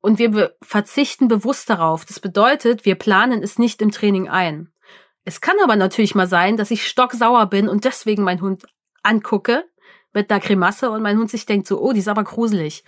Und 0.00 0.18
wir 0.18 0.30
be 0.30 0.56
verzichten 0.62 1.28
bewusst 1.28 1.68
darauf. 1.70 2.04
Das 2.04 2.20
bedeutet, 2.20 2.84
wir 2.84 2.94
planen 2.94 3.42
es 3.42 3.58
nicht 3.58 3.82
im 3.82 3.90
Training 3.90 4.28
ein. 4.28 4.72
Es 5.24 5.40
kann 5.40 5.56
aber 5.62 5.76
natürlich 5.76 6.14
mal 6.14 6.26
sein, 6.26 6.56
dass 6.56 6.70
ich 6.70 6.86
stocksauer 6.86 7.46
bin 7.46 7.68
und 7.68 7.84
deswegen 7.84 8.24
meinen 8.24 8.40
Hund 8.40 8.66
angucke 9.02 9.64
mit 10.12 10.30
einer 10.30 10.40
Grimasse 10.40 10.90
und 10.90 11.02
mein 11.02 11.18
Hund 11.18 11.30
sich 11.30 11.46
denkt 11.46 11.66
so, 11.66 11.80
oh, 11.80 11.92
die 11.92 12.00
ist 12.00 12.08
aber 12.08 12.24
gruselig. 12.24 12.84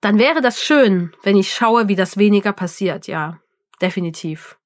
Dann 0.00 0.18
wäre 0.18 0.40
das 0.40 0.62
schön, 0.62 1.12
wenn 1.22 1.36
ich 1.36 1.52
schaue, 1.52 1.88
wie 1.88 1.96
das 1.96 2.16
weniger 2.16 2.52
passiert, 2.52 3.06
ja, 3.06 3.40
definitiv. 3.80 4.58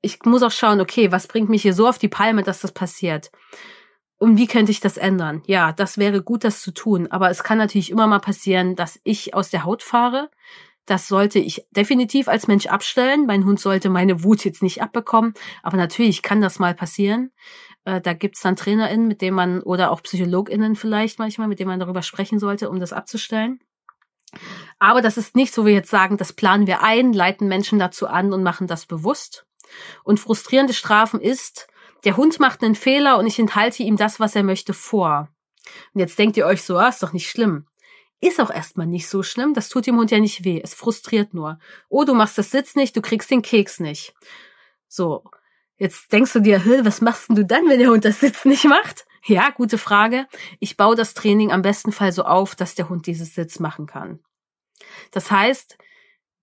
Ich 0.00 0.18
muss 0.24 0.42
auch 0.42 0.50
schauen, 0.50 0.80
okay, 0.80 1.12
was 1.12 1.28
bringt 1.28 1.48
mich 1.48 1.62
hier 1.62 1.74
so 1.74 1.86
auf 1.88 1.98
die 1.98 2.08
Palme, 2.08 2.42
dass 2.42 2.60
das 2.60 2.72
passiert? 2.72 3.30
Und 4.18 4.36
wie 4.36 4.46
könnte 4.46 4.70
ich 4.70 4.80
das 4.80 4.98
ändern? 4.98 5.42
Ja, 5.46 5.72
das 5.72 5.98
wäre 5.98 6.22
gut, 6.22 6.44
das 6.44 6.60
zu 6.60 6.72
tun. 6.72 7.08
Aber 7.10 7.30
es 7.30 7.42
kann 7.42 7.58
natürlich 7.58 7.90
immer 7.90 8.06
mal 8.06 8.20
passieren, 8.20 8.76
dass 8.76 9.00
ich 9.04 9.34
aus 9.34 9.50
der 9.50 9.64
Haut 9.64 9.82
fahre, 9.82 10.30
das 10.86 11.08
sollte 11.08 11.38
ich 11.38 11.64
definitiv 11.70 12.28
als 12.28 12.48
Mensch 12.48 12.66
abstellen. 12.66 13.26
Mein 13.26 13.44
Hund 13.44 13.60
sollte 13.60 13.88
meine 13.88 14.24
Wut 14.24 14.44
jetzt 14.44 14.62
nicht 14.62 14.82
abbekommen. 14.82 15.34
Aber 15.62 15.76
natürlich 15.76 16.22
kann 16.22 16.40
das 16.40 16.58
mal 16.58 16.74
passieren. 16.74 17.30
Äh, 17.84 18.00
da 18.00 18.14
gibt's 18.14 18.40
dann 18.40 18.56
TrainerInnen, 18.56 19.06
mit 19.06 19.20
denen 19.20 19.36
man, 19.36 19.62
oder 19.62 19.90
auch 19.90 20.02
PsychologInnen 20.02 20.76
vielleicht 20.76 21.18
manchmal, 21.18 21.48
mit 21.48 21.60
denen 21.60 21.68
man 21.68 21.80
darüber 21.80 22.02
sprechen 22.02 22.38
sollte, 22.38 22.68
um 22.68 22.80
das 22.80 22.92
abzustellen. 22.92 23.60
Aber 24.78 25.02
das 25.02 25.16
ist 25.16 25.36
nicht 25.36 25.52
so, 25.52 25.64
wie 25.64 25.68
wir 25.68 25.74
jetzt 25.74 25.90
sagen, 25.90 26.16
das 26.16 26.32
planen 26.32 26.66
wir 26.66 26.82
ein, 26.82 27.12
leiten 27.12 27.48
Menschen 27.48 27.78
dazu 27.78 28.06
an 28.06 28.32
und 28.32 28.42
machen 28.42 28.66
das 28.66 28.86
bewusst. 28.86 29.46
Und 30.04 30.20
frustrierende 30.20 30.74
Strafen 30.74 31.20
ist, 31.20 31.68
der 32.04 32.16
Hund 32.16 32.40
macht 32.40 32.62
einen 32.62 32.74
Fehler 32.74 33.18
und 33.18 33.26
ich 33.26 33.38
enthalte 33.38 33.82
ihm 33.82 33.96
das, 33.96 34.18
was 34.18 34.34
er 34.34 34.42
möchte, 34.42 34.74
vor. 34.74 35.28
Und 35.94 36.00
jetzt 36.00 36.18
denkt 36.18 36.36
ihr 36.36 36.46
euch 36.46 36.62
so, 36.62 36.76
ah, 36.76 36.88
ist 36.88 37.02
doch 37.02 37.12
nicht 37.12 37.28
schlimm. 37.28 37.66
Ist 38.22 38.40
auch 38.40 38.50
erstmal 38.50 38.86
nicht 38.86 39.08
so 39.08 39.24
schlimm, 39.24 39.52
das 39.52 39.68
tut 39.68 39.88
dem 39.88 39.96
Hund 39.96 40.12
ja 40.12 40.20
nicht 40.20 40.44
weh, 40.44 40.60
es 40.62 40.74
frustriert 40.74 41.34
nur. 41.34 41.58
Oh, 41.88 42.04
du 42.04 42.14
machst 42.14 42.38
das 42.38 42.52
Sitz 42.52 42.76
nicht, 42.76 42.96
du 42.96 43.02
kriegst 43.02 43.28
den 43.32 43.42
Keks 43.42 43.80
nicht. 43.80 44.14
So, 44.86 45.24
jetzt 45.76 46.12
denkst 46.12 46.32
du 46.32 46.38
dir, 46.38 46.62
was 46.84 47.00
machst 47.00 47.28
denn 47.28 47.34
du 47.34 47.44
dann, 47.44 47.68
wenn 47.68 47.80
der 47.80 47.90
Hund 47.90 48.04
das 48.04 48.20
Sitz 48.20 48.44
nicht 48.44 48.64
macht? 48.66 49.06
Ja, 49.24 49.50
gute 49.50 49.76
Frage. 49.76 50.28
Ich 50.60 50.76
baue 50.76 50.94
das 50.94 51.14
Training 51.14 51.50
am 51.50 51.62
besten 51.62 51.90
Fall 51.90 52.12
so 52.12 52.22
auf, 52.22 52.54
dass 52.54 52.76
der 52.76 52.88
Hund 52.88 53.08
dieses 53.08 53.34
Sitz 53.34 53.58
machen 53.58 53.86
kann. 53.86 54.20
Das 55.10 55.32
heißt, 55.32 55.76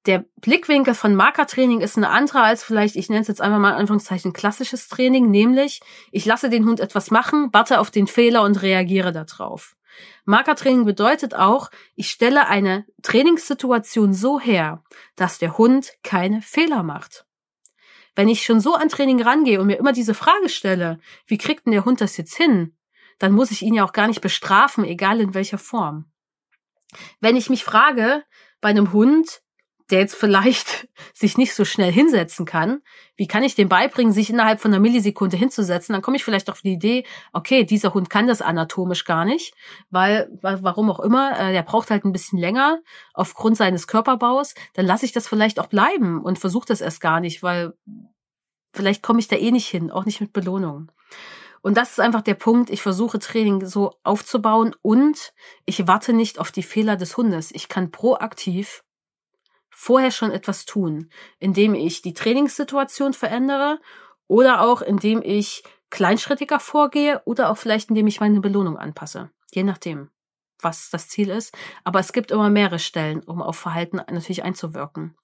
der 0.06 0.26
Blickwinkel 0.42 0.94
von 0.96 1.16
Markertraining 1.16 1.80
ist 1.80 1.96
ein 1.96 2.04
anderer 2.04 2.44
als 2.44 2.62
vielleicht, 2.62 2.98
ich 2.98 3.08
nenne 3.08 3.22
es 3.22 3.30
jetzt 3.30 3.42
einfach 3.42 3.60
mal 3.60 3.72
in 3.72 3.78
Anführungszeichen 3.78 4.34
klassisches 4.34 4.90
Training, 4.90 5.32
nämlich 5.32 5.80
ich 6.12 6.26
lasse 6.26 6.50
den 6.50 6.66
Hund 6.66 6.82
etwas 6.82 7.10
machen, 7.10 7.48
warte 7.54 7.80
auf 7.80 7.90
den 7.90 8.08
Fehler 8.08 8.44
und 8.44 8.62
reagiere 8.62 9.14
darauf. 9.14 9.78
Markertraining 10.26 10.86
bedeutet 10.86 11.34
auch, 11.34 11.72
ich 11.96 12.10
stelle 12.10 12.48
eine 12.48 12.86
Trainingssituation 13.02 14.14
so 14.14 14.40
her, 14.40 14.84
dass 15.16 15.40
der 15.40 15.58
Hund 15.58 15.94
keine 16.04 16.42
Fehler 16.42 16.84
macht. 16.84 17.26
Wenn 18.16 18.28
ich 18.28 18.44
schon 18.44 18.60
so 18.60 18.76
an 18.76 18.90
Training 18.90 19.22
rangehe 19.22 19.60
und 19.62 19.68
mir 19.68 19.78
immer 19.78 19.94
diese 19.94 20.14
Frage 20.14 20.50
stelle, 20.50 21.00
wie 21.26 21.38
kriegt 21.38 21.66
denn 21.66 21.72
der 21.72 21.86
Hund 21.86 22.02
das 22.02 22.18
jetzt 22.18 22.36
hin, 22.36 22.76
dann 23.18 23.34
muss 23.34 23.52
ich 23.52 23.62
ihn 23.62 23.74
ja 23.74 23.86
auch 23.86 23.94
gar 23.94 24.08
nicht 24.08 24.22
bestrafen, 24.22 24.84
egal 24.84 25.22
in 25.22 25.34
welcher 25.34 25.58
Form. 25.58 26.12
Wenn 27.20 27.36
ich 27.36 27.50
mich 27.50 27.64
frage, 27.64 28.24
bei 28.62 28.70
einem 28.70 28.94
Hund, 28.94 29.42
der 29.92 30.00
jetzt 30.00 30.16
vielleicht 30.16 30.88
sich 31.14 31.38
nicht 31.38 31.54
so 31.54 31.66
schnell 31.66 31.92
hinsetzen 31.92 32.46
kann, 32.46 32.82
wie 33.16 33.28
kann 33.28 33.44
ich 33.44 33.56
dem 33.56 33.70
beibringen, 33.70 34.14
sich 34.14 34.30
innerhalb 34.30 34.62
von 34.62 34.72
einer 34.72 34.82
Millisekunde 34.82 35.38
hinzusetzen? 35.38 35.94
Dann 35.94 36.02
komme 36.02 36.18
ich 36.18 36.24
vielleicht 36.24 36.50
auf 36.50 36.62
die 36.62 36.74
Idee, 36.74 37.06
okay, 37.34 37.64
dieser 37.64 37.94
Hund 37.94 38.10
kann 38.10 38.28
das 38.28 38.42
anatomisch 38.42 39.06
gar 39.06 39.26
nicht, 39.26 39.54
weil, 39.90 40.30
warum 40.42 40.90
auch 40.90 41.00
immer, 41.00 41.38
äh, 41.40 41.52
der 41.52 41.64
braucht 41.64 41.92
halt 41.92 42.06
ein 42.06 42.12
bisschen 42.12 42.40
länger 42.40 42.80
aufgrund 43.14 43.58
seines 43.58 43.88
Körperbaus. 43.88 44.54
Dann 44.74 44.86
lasse 44.86 45.06
ich 45.06 45.12
das 45.12 45.28
vielleicht 45.28 45.60
auch 45.60 45.68
bleiben 45.68 46.22
und 46.22 46.40
versuche 46.40 46.68
das 46.68 46.82
erst 46.82 47.02
gar 47.02 47.20
nicht, 47.20 47.44
weil 47.44 47.74
vielleicht 48.74 49.04
komme 49.04 49.20
ich 49.20 49.28
da 49.28 49.36
eh 49.36 49.52
nicht 49.52 49.68
hin, 49.68 49.92
auch 49.92 50.06
nicht 50.06 50.22
mit 50.22 50.34
Belohnung. 50.34 50.92
Und 51.62 51.76
das 51.76 51.92
ist 51.92 52.00
einfach 52.00 52.22
der 52.22 52.36
Punkt. 52.36 52.70
Ich 52.70 52.82
versuche 52.82 53.20
Training 53.20 53.66
so 53.66 53.94
aufzubauen 54.04 54.76
und 54.82 55.34
ich 55.66 55.88
warte 55.88 56.14
nicht 56.14 56.40
auf 56.40 56.52
die 56.52 56.64
Fehler 56.64 56.96
des 56.96 57.18
Hundes. 57.18 57.52
Ich 57.52 57.68
kann 57.68 57.92
proaktiv 57.92 58.84
vorher 59.80 60.12
schon 60.12 60.32
etwas 60.32 60.66
tun, 60.66 61.10
indem 61.40 61.74
ich 61.74 62.02
die 62.02 62.14
Trainingssituation 62.14 63.14
verändere 63.14 63.80
oder 64.28 64.60
auch 64.60 64.82
indem 64.82 65.22
ich 65.24 65.64
kleinschrittiger 65.90 66.60
vorgehe 66.60 67.22
oder 67.24 67.50
auch 67.50 67.58
vielleicht 67.58 67.88
indem 67.90 68.06
ich 68.06 68.20
meine 68.20 68.42
Belohnung 68.42 68.78
anpasse. 68.78 69.32
Je 69.54 69.64
nachdem, 69.64 70.10
was 70.60 70.90
das 70.90 71.08
Ziel 71.08 71.30
ist. 71.30 71.58
Aber 71.86 72.00
es 72.00 72.12
gibt 72.12 72.30
immer 72.30 72.50
mehrere 72.50 72.78
Stellen, 72.78 73.24
um 73.24 73.42
auf 73.42 73.58
Verhalten 73.58 73.96
natürlich 73.96 74.44
einzuwirken. 74.44 75.16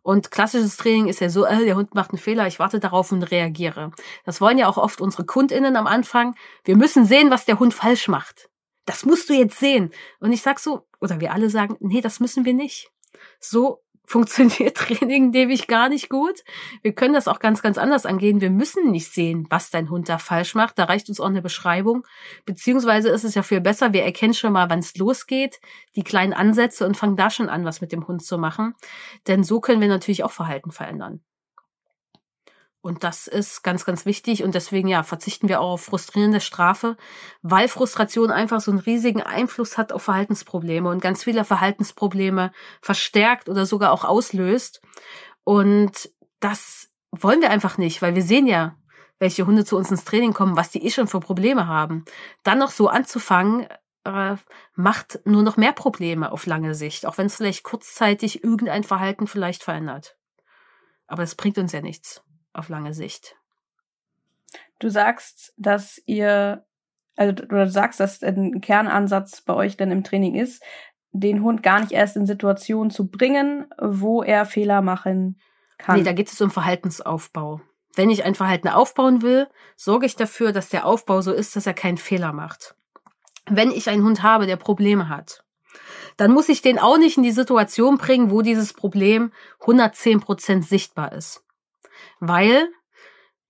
Und 0.00 0.30
klassisches 0.30 0.78
Training 0.78 1.08
ist 1.08 1.20
ja 1.20 1.28
so, 1.28 1.44
äh, 1.44 1.66
der 1.66 1.76
Hund 1.76 1.94
macht 1.94 2.12
einen 2.12 2.18
Fehler, 2.18 2.46
ich 2.46 2.58
warte 2.58 2.80
darauf 2.80 3.12
und 3.12 3.24
reagiere. 3.24 3.90
Das 4.24 4.40
wollen 4.40 4.56
ja 4.56 4.68
auch 4.68 4.78
oft 4.78 5.02
unsere 5.02 5.26
KundInnen 5.26 5.76
am 5.76 5.86
Anfang. 5.86 6.34
Wir 6.64 6.78
müssen 6.78 7.04
sehen, 7.04 7.30
was 7.30 7.44
der 7.44 7.58
Hund 7.58 7.74
falsch 7.74 8.08
macht. 8.08 8.48
Das 8.86 9.04
musst 9.04 9.28
du 9.28 9.34
jetzt 9.34 9.58
sehen. 9.58 9.92
Und 10.18 10.32
ich 10.32 10.40
sag 10.40 10.60
so, 10.60 10.86
oder 10.98 11.20
wir 11.20 11.34
alle 11.34 11.50
sagen, 11.50 11.76
nee, 11.80 12.00
das 12.00 12.20
müssen 12.20 12.46
wir 12.46 12.54
nicht. 12.54 12.90
So 13.38 13.82
funktioniert 14.08 14.76
Training 14.76 15.30
nämlich 15.30 15.66
gar 15.66 15.88
nicht 15.88 16.08
gut. 16.08 16.42
Wir 16.82 16.92
können 16.94 17.14
das 17.14 17.28
auch 17.28 17.38
ganz, 17.38 17.62
ganz 17.62 17.78
anders 17.78 18.06
angehen. 18.06 18.40
Wir 18.40 18.50
müssen 18.50 18.90
nicht 18.90 19.12
sehen, 19.12 19.46
was 19.50 19.70
dein 19.70 19.90
Hund 19.90 20.08
da 20.08 20.18
falsch 20.18 20.54
macht. 20.54 20.78
Da 20.78 20.84
reicht 20.84 21.08
uns 21.08 21.20
auch 21.20 21.26
eine 21.26 21.42
Beschreibung. 21.42 22.06
Beziehungsweise 22.46 23.10
ist 23.10 23.24
es 23.24 23.34
ja 23.34 23.42
viel 23.42 23.60
besser, 23.60 23.92
wir 23.92 24.04
erkennen 24.04 24.34
schon 24.34 24.52
mal, 24.52 24.70
wann 24.70 24.78
es 24.78 24.96
losgeht, 24.96 25.60
die 25.94 26.02
kleinen 26.02 26.32
Ansätze 26.32 26.86
und 26.86 26.96
fangen 26.96 27.16
da 27.16 27.30
schon 27.30 27.48
an, 27.48 27.64
was 27.64 27.80
mit 27.80 27.92
dem 27.92 28.08
Hund 28.08 28.24
zu 28.24 28.38
machen. 28.38 28.74
Denn 29.26 29.44
so 29.44 29.60
können 29.60 29.80
wir 29.80 29.88
natürlich 29.88 30.24
auch 30.24 30.32
Verhalten 30.32 30.72
verändern. 30.72 31.20
Und 32.80 33.02
das 33.02 33.26
ist 33.26 33.62
ganz, 33.62 33.84
ganz 33.84 34.06
wichtig. 34.06 34.44
Und 34.44 34.54
deswegen, 34.54 34.88
ja, 34.88 35.02
verzichten 35.02 35.48
wir 35.48 35.60
auch 35.60 35.72
auf 35.72 35.84
frustrierende 35.84 36.40
Strafe, 36.40 36.96
weil 37.42 37.68
Frustration 37.68 38.30
einfach 38.30 38.60
so 38.60 38.70
einen 38.70 38.80
riesigen 38.80 39.22
Einfluss 39.22 39.76
hat 39.76 39.92
auf 39.92 40.02
Verhaltensprobleme 40.02 40.88
und 40.88 41.02
ganz 41.02 41.24
viele 41.24 41.44
Verhaltensprobleme 41.44 42.52
verstärkt 42.80 43.48
oder 43.48 43.66
sogar 43.66 43.92
auch 43.92 44.04
auslöst. 44.04 44.80
Und 45.42 46.10
das 46.38 46.88
wollen 47.10 47.40
wir 47.40 47.50
einfach 47.50 47.78
nicht, 47.78 48.00
weil 48.00 48.14
wir 48.14 48.22
sehen 48.22 48.46
ja, 48.46 48.76
welche 49.18 49.46
Hunde 49.46 49.64
zu 49.64 49.76
uns 49.76 49.90
ins 49.90 50.04
Training 50.04 50.32
kommen, 50.32 50.56
was 50.56 50.70
die 50.70 50.84
eh 50.84 50.90
schon 50.90 51.08
für 51.08 51.18
Probleme 51.18 51.66
haben. 51.66 52.04
Dann 52.44 52.60
noch 52.60 52.70
so 52.70 52.86
anzufangen, 52.86 53.66
äh, 54.04 54.36
macht 54.76 55.18
nur 55.24 55.42
noch 55.42 55.56
mehr 55.56 55.72
Probleme 55.72 56.30
auf 56.30 56.46
lange 56.46 56.76
Sicht, 56.76 57.06
auch 57.06 57.18
wenn 57.18 57.26
es 57.26 57.36
vielleicht 57.36 57.64
kurzzeitig 57.64 58.44
irgendein 58.44 58.84
Verhalten 58.84 59.26
vielleicht 59.26 59.64
verändert. 59.64 60.16
Aber 61.08 61.24
es 61.24 61.34
bringt 61.34 61.58
uns 61.58 61.72
ja 61.72 61.80
nichts 61.80 62.22
auf 62.58 62.68
lange 62.68 62.94
Sicht. 62.94 63.36
Du 64.78 64.88
sagst, 64.88 65.52
dass 65.56 66.00
ihr, 66.06 66.64
also 67.16 67.32
du 67.32 67.70
sagst, 67.70 68.00
dass 68.00 68.22
ein 68.22 68.60
Kernansatz 68.60 69.40
bei 69.40 69.54
euch 69.54 69.76
dann 69.76 69.90
im 69.90 70.04
Training 70.04 70.34
ist, 70.34 70.62
den 71.12 71.42
Hund 71.42 71.62
gar 71.62 71.80
nicht 71.80 71.92
erst 71.92 72.16
in 72.16 72.26
Situationen 72.26 72.90
zu 72.90 73.08
bringen, 73.08 73.66
wo 73.80 74.22
er 74.22 74.46
Fehler 74.46 74.82
machen 74.82 75.40
kann. 75.78 75.98
Nee, 75.98 76.04
da 76.04 76.12
geht 76.12 76.30
es 76.30 76.40
um 76.40 76.50
Verhaltensaufbau. 76.50 77.60
Wenn 77.94 78.10
ich 78.10 78.24
ein 78.24 78.34
Verhalten 78.34 78.68
aufbauen 78.68 79.22
will, 79.22 79.48
sorge 79.74 80.06
ich 80.06 80.14
dafür, 80.14 80.52
dass 80.52 80.68
der 80.68 80.86
Aufbau 80.86 81.20
so 81.20 81.32
ist, 81.32 81.56
dass 81.56 81.66
er 81.66 81.74
keinen 81.74 81.96
Fehler 81.96 82.32
macht. 82.32 82.76
Wenn 83.46 83.70
ich 83.70 83.88
einen 83.88 84.04
Hund 84.04 84.22
habe, 84.22 84.46
der 84.46 84.56
Probleme 84.56 85.08
hat, 85.08 85.42
dann 86.16 86.32
muss 86.32 86.48
ich 86.48 86.62
den 86.62 86.78
auch 86.78 86.98
nicht 86.98 87.16
in 87.16 87.22
die 87.22 87.32
Situation 87.32 87.96
bringen, 87.96 88.30
wo 88.30 88.42
dieses 88.42 88.72
Problem 88.72 89.32
110 89.60 90.20
Prozent 90.20 90.66
sichtbar 90.66 91.12
ist. 91.12 91.42
Weil 92.20 92.68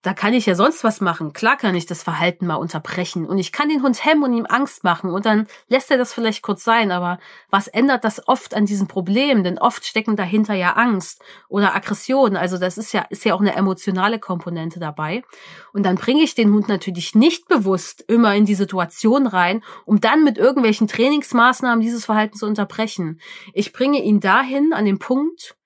da 0.03 0.15
kann 0.15 0.33
ich 0.33 0.47
ja 0.47 0.55
sonst 0.55 0.85
was 0.85 1.01
machen. 1.01 1.33
Klar 1.33 1.57
kann 1.57 1.75
ich 1.75 1.85
das 1.85 2.05
Verhalten 2.05 2.47
mal 2.47 2.55
unterbrechen 2.55 3.27
und 3.27 3.37
ich 3.37 3.51
kann 3.51 3.69
den 3.69 3.83
Hund 3.83 4.05
hemmen 4.05 4.23
und 4.23 4.33
ihm 4.33 4.47
Angst 4.49 4.85
machen 4.85 5.11
und 5.11 5.27
dann 5.27 5.49
lässt 5.67 5.91
er 5.91 5.99
das 5.99 6.15
vielleicht 6.15 6.43
kurz 6.43 6.63
sein, 6.63 6.93
aber 6.93 7.19
was 7.51 7.67
ändert 7.67 8.05
das 8.05 8.27
oft 8.29 8.55
an 8.55 8.65
diesem 8.65 8.87
Problem? 8.87 9.43
Denn 9.43 9.59
oft 9.59 9.85
stecken 9.85 10.15
dahinter 10.15 10.55
ja 10.55 10.75
Angst 10.75 11.21
oder 11.49 11.75
Aggression. 11.75 12.37
Also 12.37 12.59
das 12.59 12.79
ist 12.79 12.93
ja, 12.93 13.03
ist 13.11 13.25
ja 13.25 13.35
auch 13.35 13.41
eine 13.41 13.57
emotionale 13.57 14.21
Komponente 14.21 14.79
dabei. 14.79 15.25
Und 15.73 15.85
dann 15.85 15.97
bringe 15.97 16.23
ich 16.23 16.37
den 16.37 16.53
Hund 16.53 16.69
natürlich 16.69 17.17
nicht 17.17 17.49
bewusst 17.49 18.05
immer 18.07 18.37
in 18.37 18.45
die 18.45 18.55
Situation 18.55 19.27
rein, 19.27 19.65
um 19.85 20.01
dann 20.01 20.23
mit 20.23 20.39
irgendwelchen 20.39 20.87
Trainingsmaßnahmen 20.87 21.81
dieses 21.81 22.05
Verhalten 22.05 22.37
zu 22.37 22.47
unterbrechen. 22.47 23.21
Ich 23.53 23.73
bringe 23.73 24.01
ihn 24.03 24.21
dahin 24.21 24.73
an 24.73 24.85
den 24.85 25.01
Punkt, 25.01 25.57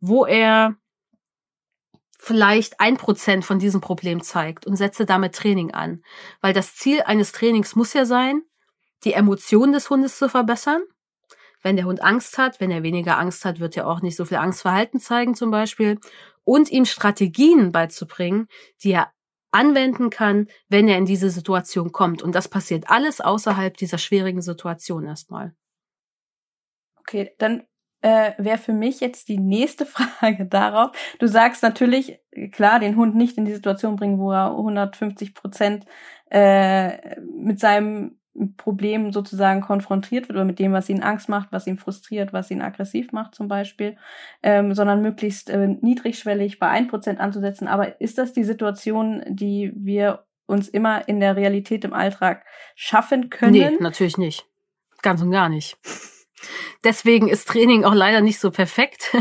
wo 0.00 0.24
er 0.24 0.76
vielleicht 2.24 2.78
ein 2.78 2.96
Prozent 2.98 3.44
von 3.44 3.58
diesem 3.58 3.80
Problem 3.80 4.22
zeigt 4.22 4.64
und 4.64 4.76
setze 4.76 5.06
damit 5.06 5.34
Training 5.34 5.72
an. 5.72 6.04
Weil 6.40 6.52
das 6.52 6.76
Ziel 6.76 7.02
eines 7.02 7.32
Trainings 7.32 7.74
muss 7.74 7.94
ja 7.94 8.04
sein, 8.04 8.42
die 9.02 9.12
Emotionen 9.12 9.72
des 9.72 9.90
Hundes 9.90 10.18
zu 10.18 10.28
verbessern. 10.28 10.82
Wenn 11.62 11.74
der 11.74 11.84
Hund 11.84 12.00
Angst 12.00 12.38
hat, 12.38 12.60
wenn 12.60 12.70
er 12.70 12.84
weniger 12.84 13.18
Angst 13.18 13.44
hat, 13.44 13.58
wird 13.58 13.76
er 13.76 13.88
auch 13.88 14.02
nicht 14.02 14.14
so 14.14 14.24
viel 14.24 14.36
Angstverhalten 14.36 15.00
zeigen 15.00 15.34
zum 15.34 15.50
Beispiel. 15.50 15.98
Und 16.44 16.70
ihm 16.70 16.84
Strategien 16.84 17.72
beizubringen, 17.72 18.46
die 18.84 18.92
er 18.92 19.12
anwenden 19.50 20.08
kann, 20.08 20.46
wenn 20.68 20.86
er 20.86 20.98
in 20.98 21.06
diese 21.06 21.28
Situation 21.28 21.90
kommt. 21.90 22.22
Und 22.22 22.36
das 22.36 22.46
passiert 22.46 22.88
alles 22.88 23.20
außerhalb 23.20 23.76
dieser 23.76 23.98
schwierigen 23.98 24.42
Situation 24.42 25.06
erstmal. 25.06 25.56
Okay, 27.00 27.32
dann 27.38 27.64
äh, 28.02 28.32
wäre 28.36 28.58
für 28.58 28.72
mich 28.72 29.00
jetzt 29.00 29.28
die 29.28 29.38
nächste 29.38 29.86
Frage 29.86 30.46
darauf. 30.46 30.90
Du 31.18 31.26
sagst 31.26 31.62
natürlich, 31.62 32.20
klar, 32.52 32.80
den 32.80 32.96
Hund 32.96 33.14
nicht 33.14 33.38
in 33.38 33.44
die 33.44 33.54
Situation 33.54 33.96
bringen, 33.96 34.18
wo 34.18 34.32
er 34.32 34.50
150 34.50 35.34
Prozent 35.34 35.86
äh, 36.30 37.16
mit 37.20 37.58
seinem 37.60 38.18
Problem 38.56 39.12
sozusagen 39.12 39.60
konfrontiert 39.60 40.28
wird 40.28 40.36
oder 40.36 40.46
mit 40.46 40.58
dem, 40.58 40.72
was 40.72 40.88
ihn 40.88 41.02
Angst 41.02 41.28
macht, 41.28 41.52
was 41.52 41.66
ihn 41.66 41.76
frustriert, 41.76 42.32
was 42.32 42.50
ihn 42.50 42.62
aggressiv 42.62 43.12
macht 43.12 43.34
zum 43.34 43.46
Beispiel, 43.46 43.96
ähm, 44.42 44.74
sondern 44.74 45.02
möglichst 45.02 45.50
äh, 45.50 45.68
niedrigschwellig 45.68 46.58
bei 46.58 46.68
ein 46.68 46.88
Prozent 46.88 47.20
anzusetzen. 47.20 47.68
Aber 47.68 48.00
ist 48.00 48.16
das 48.16 48.32
die 48.32 48.44
Situation, 48.44 49.22
die 49.28 49.72
wir 49.76 50.24
uns 50.46 50.68
immer 50.68 51.06
in 51.08 51.20
der 51.20 51.36
Realität 51.36 51.84
im 51.84 51.92
Alltag 51.92 52.44
schaffen 52.74 53.28
können? 53.28 53.52
Nee, 53.52 53.76
natürlich 53.80 54.16
nicht. 54.16 54.46
Ganz 55.02 55.20
und 55.20 55.30
gar 55.30 55.48
nicht. 55.48 55.76
Deswegen 56.84 57.28
ist 57.28 57.48
Training 57.48 57.84
auch 57.84 57.94
leider 57.94 58.20
nicht 58.20 58.40
so 58.40 58.50
perfekt. 58.50 59.14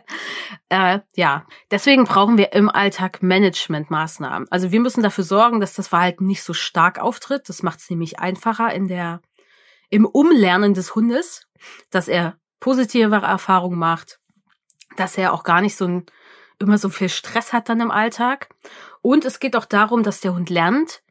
äh, 0.68 1.00
ja, 1.14 1.46
deswegen 1.70 2.04
brauchen 2.04 2.38
wir 2.38 2.52
im 2.52 2.68
Alltag 2.68 3.22
Managementmaßnahmen. 3.22 4.48
Also 4.50 4.72
wir 4.72 4.80
müssen 4.80 5.02
dafür 5.02 5.24
sorgen, 5.24 5.60
dass 5.60 5.74
das 5.74 5.88
Verhalten 5.88 6.26
nicht 6.26 6.42
so 6.42 6.54
stark 6.54 6.98
auftritt. 6.98 7.48
Das 7.48 7.62
macht 7.62 7.80
es 7.80 7.90
nämlich 7.90 8.18
einfacher 8.18 8.72
in 8.72 8.88
der 8.88 9.20
im 9.90 10.06
Umlernen 10.06 10.72
des 10.72 10.94
Hundes, 10.94 11.46
dass 11.90 12.08
er 12.08 12.38
positive 12.60 13.16
Erfahrungen 13.16 13.78
macht, 13.78 14.20
dass 14.96 15.18
er 15.18 15.34
auch 15.34 15.44
gar 15.44 15.60
nicht 15.60 15.76
so 15.76 15.86
ein, 15.86 16.06
immer 16.58 16.78
so 16.78 16.88
viel 16.88 17.10
Stress 17.10 17.52
hat 17.52 17.68
dann 17.68 17.80
im 17.80 17.90
Alltag. 17.90 18.48
Und 19.02 19.24
es 19.24 19.38
geht 19.40 19.56
auch 19.56 19.66
darum, 19.66 20.02
dass 20.02 20.20
der 20.20 20.34
Hund 20.34 20.48
lernt, 20.48 21.02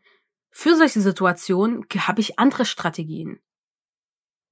für 0.50 0.76
solche 0.76 1.00
Situationen 1.00 1.86
habe 1.96 2.22
ich 2.22 2.40
andere 2.40 2.66
Strategien. 2.66 3.40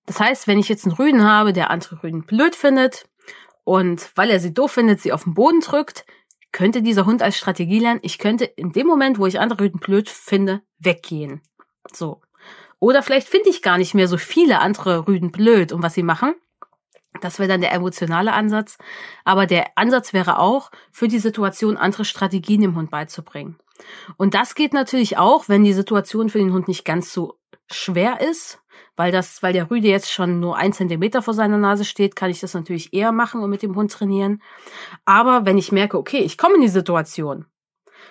Das 0.09 0.19
heißt, 0.19 0.47
wenn 0.47 0.57
ich 0.57 0.67
jetzt 0.69 0.87
einen 0.87 0.95
Rüden 0.95 1.23
habe, 1.23 1.53
der 1.53 1.69
andere 1.69 2.01
Rüden 2.01 2.23
blöd 2.23 2.55
findet 2.55 3.07
und 3.63 4.09
weil 4.15 4.31
er 4.31 4.39
sie 4.39 4.55
doof 4.55 4.71
findet, 4.71 4.99
sie 4.99 5.13
auf 5.13 5.25
den 5.25 5.35
Boden 5.35 5.59
drückt, 5.59 6.03
könnte 6.51 6.81
dieser 6.81 7.05
Hund 7.05 7.21
als 7.21 7.37
Strategie 7.37 7.77
lernen, 7.77 7.99
ich 8.01 8.17
könnte 8.17 8.45
in 8.45 8.71
dem 8.71 8.87
Moment, 8.87 9.19
wo 9.19 9.27
ich 9.27 9.39
andere 9.39 9.65
Rüden 9.65 9.79
blöd 9.79 10.09
finde, 10.09 10.63
weggehen. 10.79 11.43
So. 11.93 12.21
Oder 12.79 13.03
vielleicht 13.03 13.29
finde 13.29 13.49
ich 13.51 13.61
gar 13.61 13.77
nicht 13.77 13.93
mehr 13.93 14.07
so 14.07 14.17
viele 14.17 14.61
andere 14.61 15.07
Rüden 15.07 15.31
blöd 15.31 15.71
und 15.71 15.83
was 15.83 15.93
sie 15.93 16.01
machen. 16.01 16.33
Das 17.21 17.37
wäre 17.37 17.47
dann 17.47 17.61
der 17.61 17.73
emotionale 17.73 18.33
Ansatz. 18.33 18.79
Aber 19.25 19.45
der 19.45 19.67
Ansatz 19.75 20.11
wäre 20.11 20.39
auch, 20.39 20.71
für 20.91 21.07
die 21.07 21.19
Situation 21.19 21.77
andere 21.77 22.03
Strategien 22.03 22.61
dem 22.61 22.75
Hund 22.75 22.89
beizubringen. 22.89 23.59
Und 24.17 24.33
das 24.33 24.55
geht 24.55 24.73
natürlich 24.73 25.17
auch, 25.17 25.49
wenn 25.49 25.63
die 25.63 25.73
Situation 25.73 26.29
für 26.29 26.39
den 26.39 26.53
Hund 26.53 26.67
nicht 26.67 26.85
ganz 26.85 27.13
so 27.13 27.39
schwer 27.71 28.19
ist 28.21 28.59
weil 28.99 29.13
das, 29.13 29.41
weil 29.41 29.53
der 29.53 29.71
Rüde 29.71 29.87
jetzt 29.87 30.11
schon 30.11 30.41
nur 30.41 30.57
ein 30.57 30.73
Zentimeter 30.73 31.21
vor 31.21 31.33
seiner 31.33 31.57
Nase 31.57 31.85
steht, 31.85 32.17
kann 32.17 32.29
ich 32.29 32.41
das 32.41 32.53
natürlich 32.53 32.93
eher 32.93 33.13
machen 33.13 33.41
und 33.41 33.49
mit 33.49 33.61
dem 33.61 33.77
Hund 33.77 33.93
trainieren. 33.93 34.41
Aber 35.05 35.45
wenn 35.45 35.57
ich 35.57 35.71
merke, 35.71 35.97
okay, 35.97 36.19
ich 36.19 36.37
komme 36.37 36.55
in 36.55 36.61
die 36.61 36.67
Situation. 36.67 37.45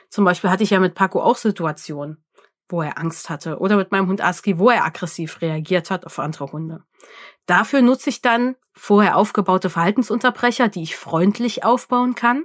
Zum 0.08 0.24
Beispiel 0.24 0.48
hatte 0.48 0.62
ich 0.62 0.70
ja 0.70 0.80
mit 0.80 0.94
Paco 0.94 1.20
auch 1.20 1.36
Situationen, 1.36 2.24
wo 2.70 2.80
er 2.80 2.96
Angst 2.96 3.28
hatte 3.28 3.58
oder 3.58 3.76
mit 3.76 3.92
meinem 3.92 4.08
Hund 4.08 4.22
Aski, 4.22 4.58
wo 4.58 4.70
er 4.70 4.86
aggressiv 4.86 5.42
reagiert 5.42 5.90
hat 5.90 6.06
auf 6.06 6.18
andere 6.18 6.52
Hunde. 6.52 6.84
Dafür 7.44 7.82
nutze 7.82 8.08
ich 8.08 8.22
dann 8.22 8.56
vorher 8.72 9.18
aufgebaute 9.18 9.68
Verhaltensunterbrecher, 9.68 10.68
die 10.68 10.84
ich 10.84 10.96
freundlich 10.96 11.64
aufbauen 11.64 12.14
kann 12.14 12.44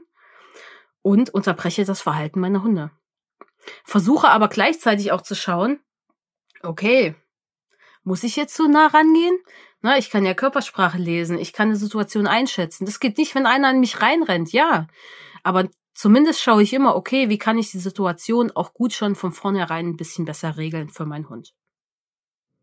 und 1.02 1.30
unterbreche 1.30 1.86
das 1.86 2.02
Verhalten 2.02 2.42
meiner 2.42 2.62
Hunde. 2.62 2.92
Versuche 3.84 4.30
aber 4.30 4.48
gleichzeitig 4.48 5.12
auch 5.12 5.22
zu 5.22 5.36
schauen, 5.36 5.80
okay, 6.62 7.16
muss 8.04 8.24
ich 8.24 8.36
jetzt 8.36 8.56
so 8.56 8.68
nah 8.68 8.88
rangehen? 8.88 9.38
Na, 9.82 9.98
ich 9.98 10.10
kann 10.10 10.26
ja 10.26 10.34
Körpersprache 10.34 10.98
lesen, 10.98 11.38
ich 11.38 11.54
kann 11.54 11.70
eine 11.70 11.76
Situation 11.76 12.28
einschätzen. 12.28 12.86
Das 12.86 13.00
geht 13.00 13.18
nicht, 13.18 13.36
wenn 13.36 13.46
einer 13.46 13.68
an 13.68 13.80
mich 13.80 14.02
reinrennt, 14.02 14.54
ja. 14.54 14.88
Aber 15.44 15.70
zumindest 15.94 16.42
schaue 16.42 16.64
ich 16.64 16.74
immer, 16.74 16.96
okay, 16.96 17.30
wie 17.30 17.38
kann 17.38 17.58
ich 17.58 17.72
die 17.72 17.80
Situation 17.80 18.52
auch 18.52 18.74
gut 18.74 18.94
schon 18.94 19.16
von 19.16 19.32
vornherein 19.32 19.88
ein 19.90 19.98
bisschen 19.98 20.26
besser 20.26 20.58
regeln 20.58 20.90
für 20.90 21.06
meinen 21.06 21.30
Hund. 21.30 21.54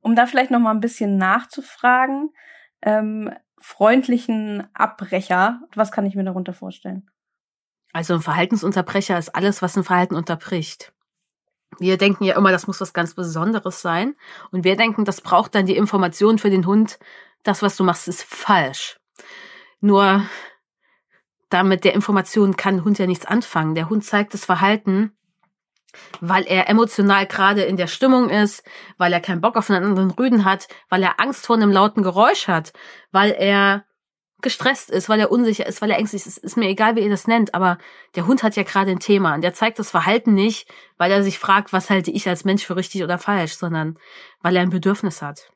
Um 0.00 0.16
da 0.16 0.26
vielleicht 0.26 0.50
noch 0.50 0.60
mal 0.60 0.70
ein 0.70 0.80
bisschen 0.80 1.18
nachzufragen, 1.18 2.30
ähm, 2.80 3.30
freundlichen 3.58 4.66
Abbrecher, 4.72 5.60
was 5.74 5.92
kann 5.92 6.06
ich 6.06 6.14
mir 6.14 6.24
darunter 6.24 6.54
vorstellen? 6.54 7.10
Also 7.92 8.14
ein 8.14 8.22
Verhaltensunterbrecher 8.22 9.18
ist 9.18 9.34
alles, 9.34 9.62
was 9.62 9.76
ein 9.76 9.84
Verhalten 9.84 10.14
unterbricht. 10.14 10.92
Wir 11.78 11.96
denken 11.96 12.24
ja 12.24 12.36
immer, 12.36 12.50
das 12.50 12.66
muss 12.66 12.80
was 12.80 12.92
ganz 12.92 13.14
Besonderes 13.14 13.80
sein. 13.80 14.14
Und 14.50 14.64
wir 14.64 14.76
denken, 14.76 15.04
das 15.04 15.20
braucht 15.20 15.54
dann 15.54 15.66
die 15.66 15.76
Information 15.76 16.38
für 16.38 16.50
den 16.50 16.66
Hund. 16.66 16.98
Das, 17.42 17.62
was 17.62 17.76
du 17.76 17.84
machst, 17.84 18.08
ist 18.08 18.22
falsch. 18.22 18.98
Nur 19.80 20.24
damit 21.48 21.84
der 21.84 21.94
Information 21.94 22.56
kann 22.56 22.76
der 22.76 22.84
Hund 22.84 22.98
ja 22.98 23.06
nichts 23.06 23.26
anfangen. 23.26 23.74
Der 23.74 23.88
Hund 23.88 24.04
zeigt 24.04 24.34
das 24.34 24.44
Verhalten, 24.44 25.12
weil 26.20 26.44
er 26.44 26.68
emotional 26.68 27.26
gerade 27.26 27.62
in 27.62 27.76
der 27.76 27.88
Stimmung 27.88 28.30
ist, 28.30 28.62
weil 28.98 29.12
er 29.12 29.20
keinen 29.20 29.40
Bock 29.40 29.56
auf 29.56 29.70
einen 29.70 29.84
anderen 29.84 30.10
Rüden 30.12 30.44
hat, 30.44 30.68
weil 30.88 31.02
er 31.02 31.18
Angst 31.18 31.46
vor 31.46 31.56
einem 31.56 31.72
lauten 31.72 32.02
Geräusch 32.02 32.46
hat, 32.46 32.72
weil 33.10 33.32
er 33.32 33.84
gestresst 34.42 34.90
ist, 34.90 35.08
weil 35.08 35.20
er 35.20 35.30
unsicher 35.30 35.66
ist, 35.66 35.82
weil 35.82 35.90
er 35.90 35.98
ängstlich 35.98 36.26
ist, 36.26 36.38
ist 36.38 36.56
mir 36.56 36.68
egal, 36.68 36.96
wie 36.96 37.00
ihr 37.00 37.10
das 37.10 37.26
nennt, 37.26 37.54
aber 37.54 37.78
der 38.14 38.26
Hund 38.26 38.42
hat 38.42 38.56
ja 38.56 38.62
gerade 38.62 38.90
ein 38.90 39.00
Thema 39.00 39.34
und 39.34 39.42
der 39.42 39.54
zeigt 39.54 39.78
das 39.78 39.90
Verhalten 39.90 40.34
nicht, 40.34 40.68
weil 40.98 41.10
er 41.10 41.22
sich 41.22 41.38
fragt, 41.38 41.72
was 41.72 41.90
halte 41.90 42.10
ich 42.10 42.28
als 42.28 42.44
Mensch 42.44 42.64
für 42.64 42.76
richtig 42.76 43.02
oder 43.02 43.18
falsch, 43.18 43.54
sondern 43.54 43.98
weil 44.42 44.56
er 44.56 44.62
ein 44.62 44.70
Bedürfnis 44.70 45.22
hat. 45.22 45.50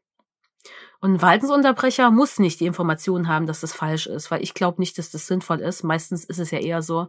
Und 1.01 1.15
ein 1.15 1.19
Verhaltensunterbrecher 1.19 2.11
muss 2.11 2.39
nicht 2.39 2.61
die 2.61 2.67
Information 2.67 3.29
haben, 3.29 3.47
dass 3.47 3.61
das 3.61 3.75
falsch 3.75 4.07
ist, 4.07 4.31
weil 4.31 4.43
ich 4.43 4.55
glaube 4.55 4.81
nicht, 4.81 4.97
dass 4.97 5.11
das 5.11 5.27
sinnvoll 5.27 5.61
ist. 5.61 5.85
Meistens 5.85 6.25
ist 6.25 6.39
es 6.39 6.51
ja 6.51 6.59
eher 6.59 6.81
so, 6.81 7.09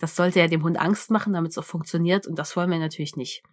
das 0.00 0.16
sollte 0.16 0.40
ja 0.40 0.48
dem 0.48 0.64
Hund 0.64 0.80
Angst 0.80 1.12
machen, 1.12 1.32
damit 1.32 1.52
es 1.52 1.58
auch 1.58 1.64
funktioniert 1.64 2.26
und 2.26 2.36
das 2.38 2.56
wollen 2.56 2.70
wir 2.70 2.78
natürlich 2.78 3.14
nicht. 3.14 3.44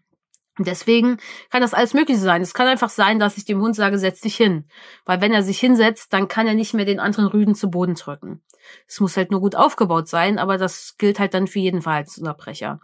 Deswegen 0.59 1.17
kann 1.49 1.61
das 1.61 1.73
alles 1.73 1.95
Mögliche 1.95 2.19
sein. 2.19 2.43
Es 2.43 2.53
kann 2.53 2.67
einfach 2.67 2.89
sein, 2.89 3.17
dass 3.17 3.37
ich 3.37 3.45
dem 3.45 3.59
Hund 3.59 3.75
sage, 3.75 3.97
setz 3.97 4.21
dich 4.21 4.35
hin. 4.35 4.65
Weil 5.03 5.19
wenn 5.19 5.33
er 5.33 5.41
sich 5.41 5.59
hinsetzt, 5.59 6.13
dann 6.13 6.27
kann 6.27 6.45
er 6.45 6.53
nicht 6.53 6.75
mehr 6.75 6.85
den 6.85 6.99
anderen 6.99 7.25
Rüden 7.25 7.55
zu 7.55 7.71
Boden 7.71 7.95
drücken. 7.95 8.43
Es 8.87 8.99
muss 8.99 9.17
halt 9.17 9.31
nur 9.31 9.41
gut 9.41 9.55
aufgebaut 9.55 10.07
sein, 10.07 10.37
aber 10.37 10.59
das 10.59 10.95
gilt 10.97 11.17
halt 11.17 11.33
dann 11.33 11.47
für 11.47 11.59
jeden 11.59 11.81
Verhaltensunterbrecher. 11.81 12.79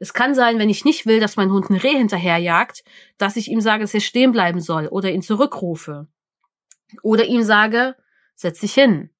Es 0.00 0.12
kann 0.12 0.34
sein, 0.34 0.58
wenn 0.58 0.68
ich 0.68 0.84
nicht 0.84 1.06
will, 1.06 1.18
dass 1.18 1.36
mein 1.36 1.50
Hund 1.50 1.70
ein 1.70 1.76
Reh 1.76 1.96
hinterherjagt, 1.96 2.84
dass 3.16 3.36
ich 3.36 3.50
ihm 3.50 3.62
sage, 3.62 3.84
dass 3.84 3.94
er 3.94 4.00
stehen 4.00 4.32
bleiben 4.32 4.60
soll 4.60 4.86
oder 4.88 5.10
ihn 5.10 5.22
zurückrufe. 5.22 6.08
Oder 7.02 7.24
ihm 7.24 7.42
sage, 7.42 7.96
setz 8.34 8.60
dich 8.60 8.74
hin. 8.74 9.13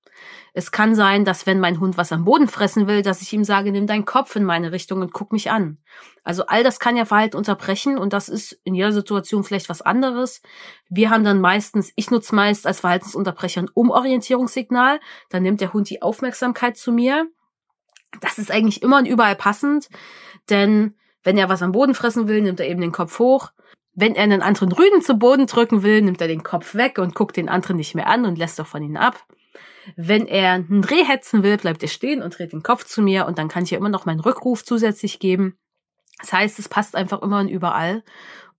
Es 0.57 0.71
kann 0.71 0.95
sein, 0.95 1.25
dass 1.25 1.47
wenn 1.47 1.59
mein 1.59 1.81
Hund 1.81 1.99
was 1.99 2.13
am 2.13 2.25
Boden 2.25 2.47
fressen 2.47 2.87
will, 2.87 3.03
dass 3.03 3.21
ich 3.21 3.33
ihm 3.33 3.43
sage, 3.43 3.73
nimm 3.73 3.89
deinen 3.89 4.05
Kopf 4.05 4.37
in 4.37 4.45
meine 4.45 4.71
Richtung 4.71 5.01
und 5.01 5.13
guck 5.13 5.33
mich 5.33 5.51
an. 5.51 5.79
Also 6.23 6.47
all 6.47 6.63
das 6.63 6.79
kann 6.79 6.97
ja 6.97 7.05
Verhalten 7.05 7.37
unterbrechen 7.37 7.99
und 7.99 8.13
das 8.13 8.29
ist 8.29 8.61
in 8.63 8.77
jeder 8.77 8.93
Situation 8.93 9.43
vielleicht 9.43 9.69
was 9.69 9.83
anderes. 9.83 10.43
Wir 10.89 11.11
haben 11.11 11.25
dann 11.25 11.41
meistens, 11.41 11.93
ich 11.97 12.13
nutze 12.13 12.37
meist 12.37 12.69
als 12.69 12.81
Verhaltensunterbrecher 12.81 13.63
ein 13.63 13.69
Umorientierungssignal. 13.69 15.01
Dann 15.29 15.43
nimmt 15.43 15.61
der 15.61 15.73
Hund 15.73 15.91
die 15.91 16.03
Aufmerksamkeit 16.03 16.77
zu 16.77 16.93
mir. 16.93 17.27
Das 18.21 18.39
ist 18.39 18.53
eigentlich 18.53 18.81
immer 18.81 18.99
und 18.99 19.07
überall 19.07 19.35
passend, 19.35 19.89
denn 20.49 20.95
wenn 21.25 21.37
er 21.37 21.49
was 21.49 21.63
am 21.63 21.73
Boden 21.73 21.95
fressen 21.95 22.29
will, 22.29 22.43
nimmt 22.43 22.61
er 22.61 22.69
eben 22.69 22.81
den 22.81 22.93
Kopf 22.93 23.19
hoch. 23.19 23.51
Wenn 23.93 24.15
er 24.15 24.23
einen 24.23 24.43
anderen 24.43 24.71
Rüden 24.71 25.03
zu 25.03 25.15
Boden 25.19 25.49
drücken 25.49 25.83
will, 25.83 26.01
nimmt 26.01 26.21
er 26.21 26.29
den 26.29 26.45
Kopf 26.45 26.77
weg 26.77 26.99
und 26.99 27.17
guckt 27.17 27.37
den 27.37 27.49
anderen 27.49 27.77
nicht 27.77 27.97
mehr 27.97 28.07
an 28.07 28.25
und 28.25 28.39
lässt 28.39 28.61
doch 28.61 28.69
von 28.69 28.85
ihnen 28.85 28.97
ab. 28.97 29.25
Wenn 29.97 30.27
er 30.27 30.53
einen 30.53 30.83
Dreh 30.83 31.05
hetzen 31.05 31.43
will, 31.43 31.57
bleibt 31.57 31.83
er 31.83 31.89
stehen 31.89 32.23
und 32.23 32.39
dreht 32.39 32.53
den 32.53 32.63
Kopf 32.63 32.85
zu 32.85 33.03
mir 33.03 33.27
und 33.27 33.39
dann 33.39 33.49
kann 33.49 33.65
ich 33.65 33.71
ja 33.71 33.79
immer 33.79 33.89
noch 33.89 34.07
meinen 34.07 34.21
Rückruf 34.21 34.65
zusätzlich 34.65 35.19
geben. 35.19 35.59
Das 36.21 36.33
heißt, 36.33 36.59
es 36.59 36.69
passt 36.69 36.97
einfach 36.97 37.23
immer 37.23 37.41
und 37.41 37.49
überall 37.49 38.03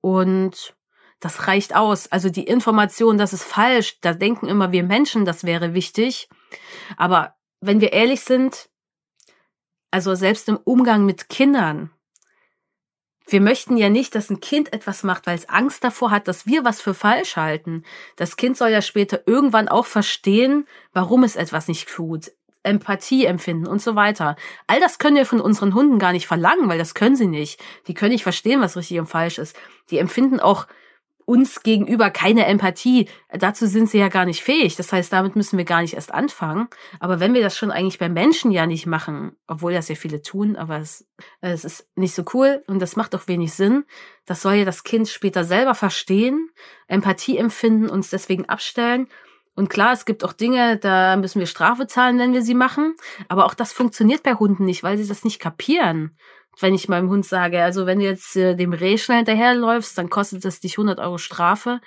und 0.02 0.76
das 1.20 1.48
reicht 1.48 1.76
aus. 1.76 2.12
Also 2.12 2.30
die 2.30 2.44
Information, 2.44 3.18
das 3.18 3.34
ist 3.34 3.44
falsch, 3.44 4.00
da 4.02 4.14
denken 4.14 4.48
immer 4.48 4.72
wir 4.72 4.84
Menschen, 4.84 5.26
das 5.26 5.44
wäre 5.44 5.74
wichtig. 5.74 6.30
Aber 6.98 7.36
wenn 7.62 7.82
wir 7.82 7.94
ehrlich 7.94 8.22
sind, 8.22 8.70
also 9.92 10.14
selbst 10.14 10.50
im 10.50 10.58
Umgang 10.58 11.06
mit 11.06 11.30
Kindern, 11.30 11.90
wir 13.28 13.42
möchten 13.42 13.78
ja 13.78 13.90
nicht, 13.90 14.16
dass 14.16 14.30
ein 14.30 14.40
Kind 14.40 14.72
etwas 14.74 15.04
macht, 15.04 15.26
weil 15.28 15.36
es 15.36 15.50
Angst 15.50 15.84
davor 15.84 16.12
hat, 16.12 16.28
dass 16.28 16.46
wir 16.46 16.64
was 16.64 16.82
für 16.82 16.94
falsch 16.94 17.36
halten. 17.36 17.84
Das 18.16 18.38
Kind 18.38 18.58
soll 18.58 18.70
ja 18.70 18.82
später 18.82 19.22
irgendwann 19.26 19.68
auch 19.68 19.86
verstehen, 19.86 20.68
warum 20.94 21.24
es 21.24 21.36
etwas 21.36 21.68
nicht 21.68 21.90
tut. 21.90 22.32
Empathie 22.64 23.26
empfinden 23.26 23.68
und 23.68 23.82
so 23.82 23.96
weiter. 23.96 24.36
All 24.68 24.80
das 24.80 24.98
können 24.98 25.16
wir 25.16 25.26
von 25.26 25.40
unseren 25.40 25.74
Hunden 25.74 26.00
gar 26.00 26.12
nicht 26.12 26.28
verlangen, 26.28 26.68
weil 26.68 26.80
das 26.80 26.96
können 26.96 27.16
sie 27.16 27.28
nicht. 27.28 27.62
Die 27.88 27.94
können 27.94 28.12
nicht 28.12 28.24
verstehen, 28.24 28.62
was 28.62 28.76
richtig 28.76 29.00
und 29.00 29.08
falsch 29.08 29.38
ist. 29.38 29.56
Die 29.92 30.00
empfinden 30.00 30.40
auch 30.40 30.68
uns 31.26 31.64
gegenüber 31.64 32.12
keine 32.12 32.46
Empathie. 32.46 33.10
Dazu 33.32 33.66
sind 33.66 33.90
sie 33.90 33.98
ja 33.98 34.10
gar 34.10 34.26
nicht 34.26 34.44
fähig. 34.44 34.76
Das 34.76 34.94
heißt, 34.94 35.12
damit 35.12 35.36
müssen 35.36 35.58
wir 35.58 35.66
gar 35.66 35.82
nicht 35.82 35.96
erst 35.96 36.14
anfangen. 36.14 36.68
Aber 37.00 37.20
wenn 37.20 37.34
wir 37.34 37.42
das 37.42 37.58
schon 37.58 37.72
eigentlich 37.72 38.00
bei 38.00 38.10
Menschen 38.10 38.52
ja 38.52 38.68
nicht 38.68 38.86
machen, 38.86 39.36
obwohl 39.48 39.74
das 39.74 39.90
ja 39.90 39.96
viele 39.96 40.22
tun, 40.22 40.56
aber 40.56 40.78
es, 40.78 41.08
es 41.42 41.66
ist 41.66 41.88
nicht 41.96 42.14
so 42.14 42.24
cool 42.34 42.64
und 42.68 42.80
das 42.80 42.96
macht 42.96 43.16
auch 43.16 43.28
wenig 43.28 43.54
Sinn. 43.54 43.86
Das 44.26 44.42
soll 44.42 44.54
ja 44.54 44.66
das 44.66 44.84
Kind 44.84 45.10
später 45.10 45.44
selber 45.44 45.74
verstehen, 45.74 46.50
Empathie 46.88 47.38
empfinden, 47.38 47.90
uns 47.90 48.12
deswegen 48.12 48.48
abstellen. 48.48 49.08
Und 49.56 49.70
klar, 49.70 49.94
es 49.94 50.06
gibt 50.06 50.24
auch 50.24 50.34
Dinge, 50.34 50.78
da 50.78 51.16
müssen 51.16 51.40
wir 51.40 51.48
Strafe 51.48 51.88
zahlen, 51.88 52.20
wenn 52.20 52.34
wir 52.34 52.42
sie 52.42 52.56
machen. 52.56 52.96
Aber 53.30 53.46
auch 53.46 53.54
das 53.54 53.72
funktioniert 53.72 54.22
bei 54.22 54.34
Hunden 54.34 54.66
nicht, 54.66 54.84
weil 54.84 54.98
sie 54.98 55.08
das 55.08 55.24
nicht 55.24 55.40
kapieren 55.40 56.16
wenn 56.60 56.74
ich 56.74 56.90
meinem 56.90 57.10
Hund 57.10 57.26
sage, 57.26 57.64
also 57.64 57.86
wenn 57.86 58.00
du 58.00 58.06
jetzt 58.06 58.36
äh, 58.36 58.56
dem 58.56 58.74
Reh 58.74 58.98
schnell 58.98 59.18
hinterherläufst, 59.18 59.98
dann 59.98 60.10
kostet 60.10 60.46
es 60.46 60.60
dich 60.60 60.74
100 60.74 61.00
Euro 61.00 61.18
Strafe. 61.18 61.82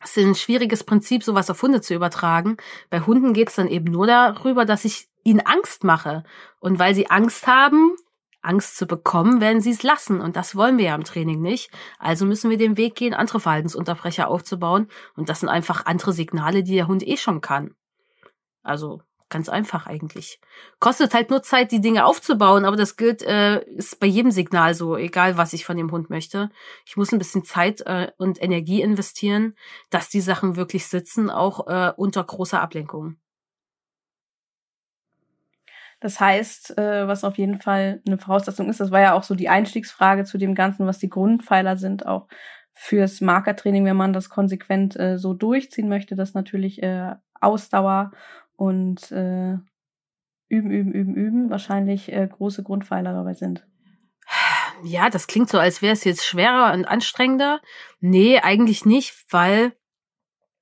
Das 0.00 0.16
ist 0.16 0.24
ein 0.24 0.34
schwieriges 0.34 0.84
Prinzip, 0.84 1.22
sowas 1.22 1.50
auf 1.50 1.62
Hunde 1.62 1.80
zu 1.80 1.94
übertragen. 1.94 2.56
Bei 2.88 3.00
Hunden 3.00 3.32
geht 3.32 3.48
es 3.48 3.56
dann 3.56 3.68
eben 3.68 3.92
nur 3.92 4.06
darüber, 4.06 4.64
dass 4.64 4.84
ich 4.84 5.08
ihnen 5.24 5.40
Angst 5.40 5.84
mache. 5.84 6.24
Und 6.58 6.78
weil 6.78 6.94
sie 6.94 7.10
Angst 7.10 7.46
haben, 7.46 7.96
Angst 8.42 8.76
zu 8.76 8.86
bekommen, 8.86 9.40
werden 9.40 9.60
sie 9.60 9.70
es 9.70 9.82
lassen. 9.82 10.20
Und 10.20 10.36
das 10.36 10.56
wollen 10.56 10.78
wir 10.78 10.86
ja 10.86 10.94
im 10.94 11.04
Training 11.04 11.42
nicht. 11.42 11.70
Also 11.98 12.24
müssen 12.24 12.50
wir 12.50 12.56
den 12.56 12.76
Weg 12.76 12.94
gehen, 12.94 13.12
andere 13.14 13.40
Verhaltensunterbrecher 13.40 14.28
aufzubauen. 14.28 14.88
Und 15.16 15.28
das 15.28 15.40
sind 15.40 15.48
einfach 15.48 15.84
andere 15.84 16.12
Signale, 16.12 16.62
die 16.62 16.74
der 16.74 16.88
Hund 16.88 17.06
eh 17.06 17.16
schon 17.16 17.40
kann. 17.40 17.74
Also 18.62 19.02
Ganz 19.30 19.48
einfach 19.48 19.86
eigentlich. 19.86 20.40
Kostet 20.80 21.14
halt 21.14 21.30
nur 21.30 21.42
Zeit, 21.44 21.70
die 21.70 21.80
Dinge 21.80 22.04
aufzubauen, 22.04 22.64
aber 22.64 22.76
das 22.76 22.96
gilt, 22.96 23.22
äh, 23.22 23.62
ist 23.76 24.00
bei 24.00 24.08
jedem 24.08 24.32
Signal 24.32 24.74
so, 24.74 24.96
egal 24.96 25.36
was 25.36 25.52
ich 25.52 25.64
von 25.64 25.76
dem 25.76 25.92
Hund 25.92 26.10
möchte. 26.10 26.50
Ich 26.84 26.96
muss 26.96 27.12
ein 27.12 27.18
bisschen 27.18 27.44
Zeit 27.44 27.80
äh, 27.82 28.10
und 28.18 28.42
Energie 28.42 28.82
investieren, 28.82 29.54
dass 29.88 30.08
die 30.08 30.20
Sachen 30.20 30.56
wirklich 30.56 30.88
sitzen, 30.88 31.30
auch 31.30 31.68
äh, 31.68 31.92
unter 31.96 32.24
großer 32.24 32.60
Ablenkung. 32.60 33.18
Das 36.00 36.18
heißt, 36.18 36.76
äh, 36.76 37.06
was 37.06 37.22
auf 37.22 37.38
jeden 37.38 37.60
Fall 37.60 38.02
eine 38.06 38.18
Voraussetzung 38.18 38.68
ist, 38.68 38.80
das 38.80 38.90
war 38.90 39.00
ja 39.00 39.12
auch 39.12 39.22
so 39.22 39.36
die 39.36 39.48
Einstiegsfrage 39.48 40.24
zu 40.24 40.38
dem 40.38 40.56
Ganzen, 40.56 40.86
was 40.86 40.98
die 40.98 41.10
Grundpfeiler 41.10 41.76
sind, 41.76 42.04
auch 42.04 42.26
fürs 42.74 43.20
Markertraining, 43.20 43.84
wenn 43.84 43.96
man 43.96 44.12
das 44.12 44.28
konsequent 44.28 44.98
äh, 44.98 45.18
so 45.18 45.34
durchziehen 45.34 45.88
möchte, 45.88 46.16
das 46.16 46.34
natürlich 46.34 46.82
äh, 46.82 47.14
Ausdauer 47.40 48.12
und 48.60 49.10
äh, 49.10 49.56
üben, 50.50 50.70
üben, 50.70 50.92
üben, 50.92 51.14
üben 51.14 51.50
wahrscheinlich 51.50 52.12
äh, 52.12 52.28
große 52.30 52.62
Grundpfeiler 52.62 53.14
dabei 53.14 53.32
sind. 53.32 53.66
Ja, 54.84 55.08
das 55.08 55.26
klingt 55.26 55.48
so, 55.48 55.58
als 55.58 55.80
wäre 55.80 55.94
es 55.94 56.04
jetzt 56.04 56.26
schwerer 56.26 56.74
und 56.74 56.84
anstrengender. 56.84 57.62
Nee, 58.00 58.38
eigentlich 58.38 58.84
nicht, 58.84 59.24
weil 59.30 59.72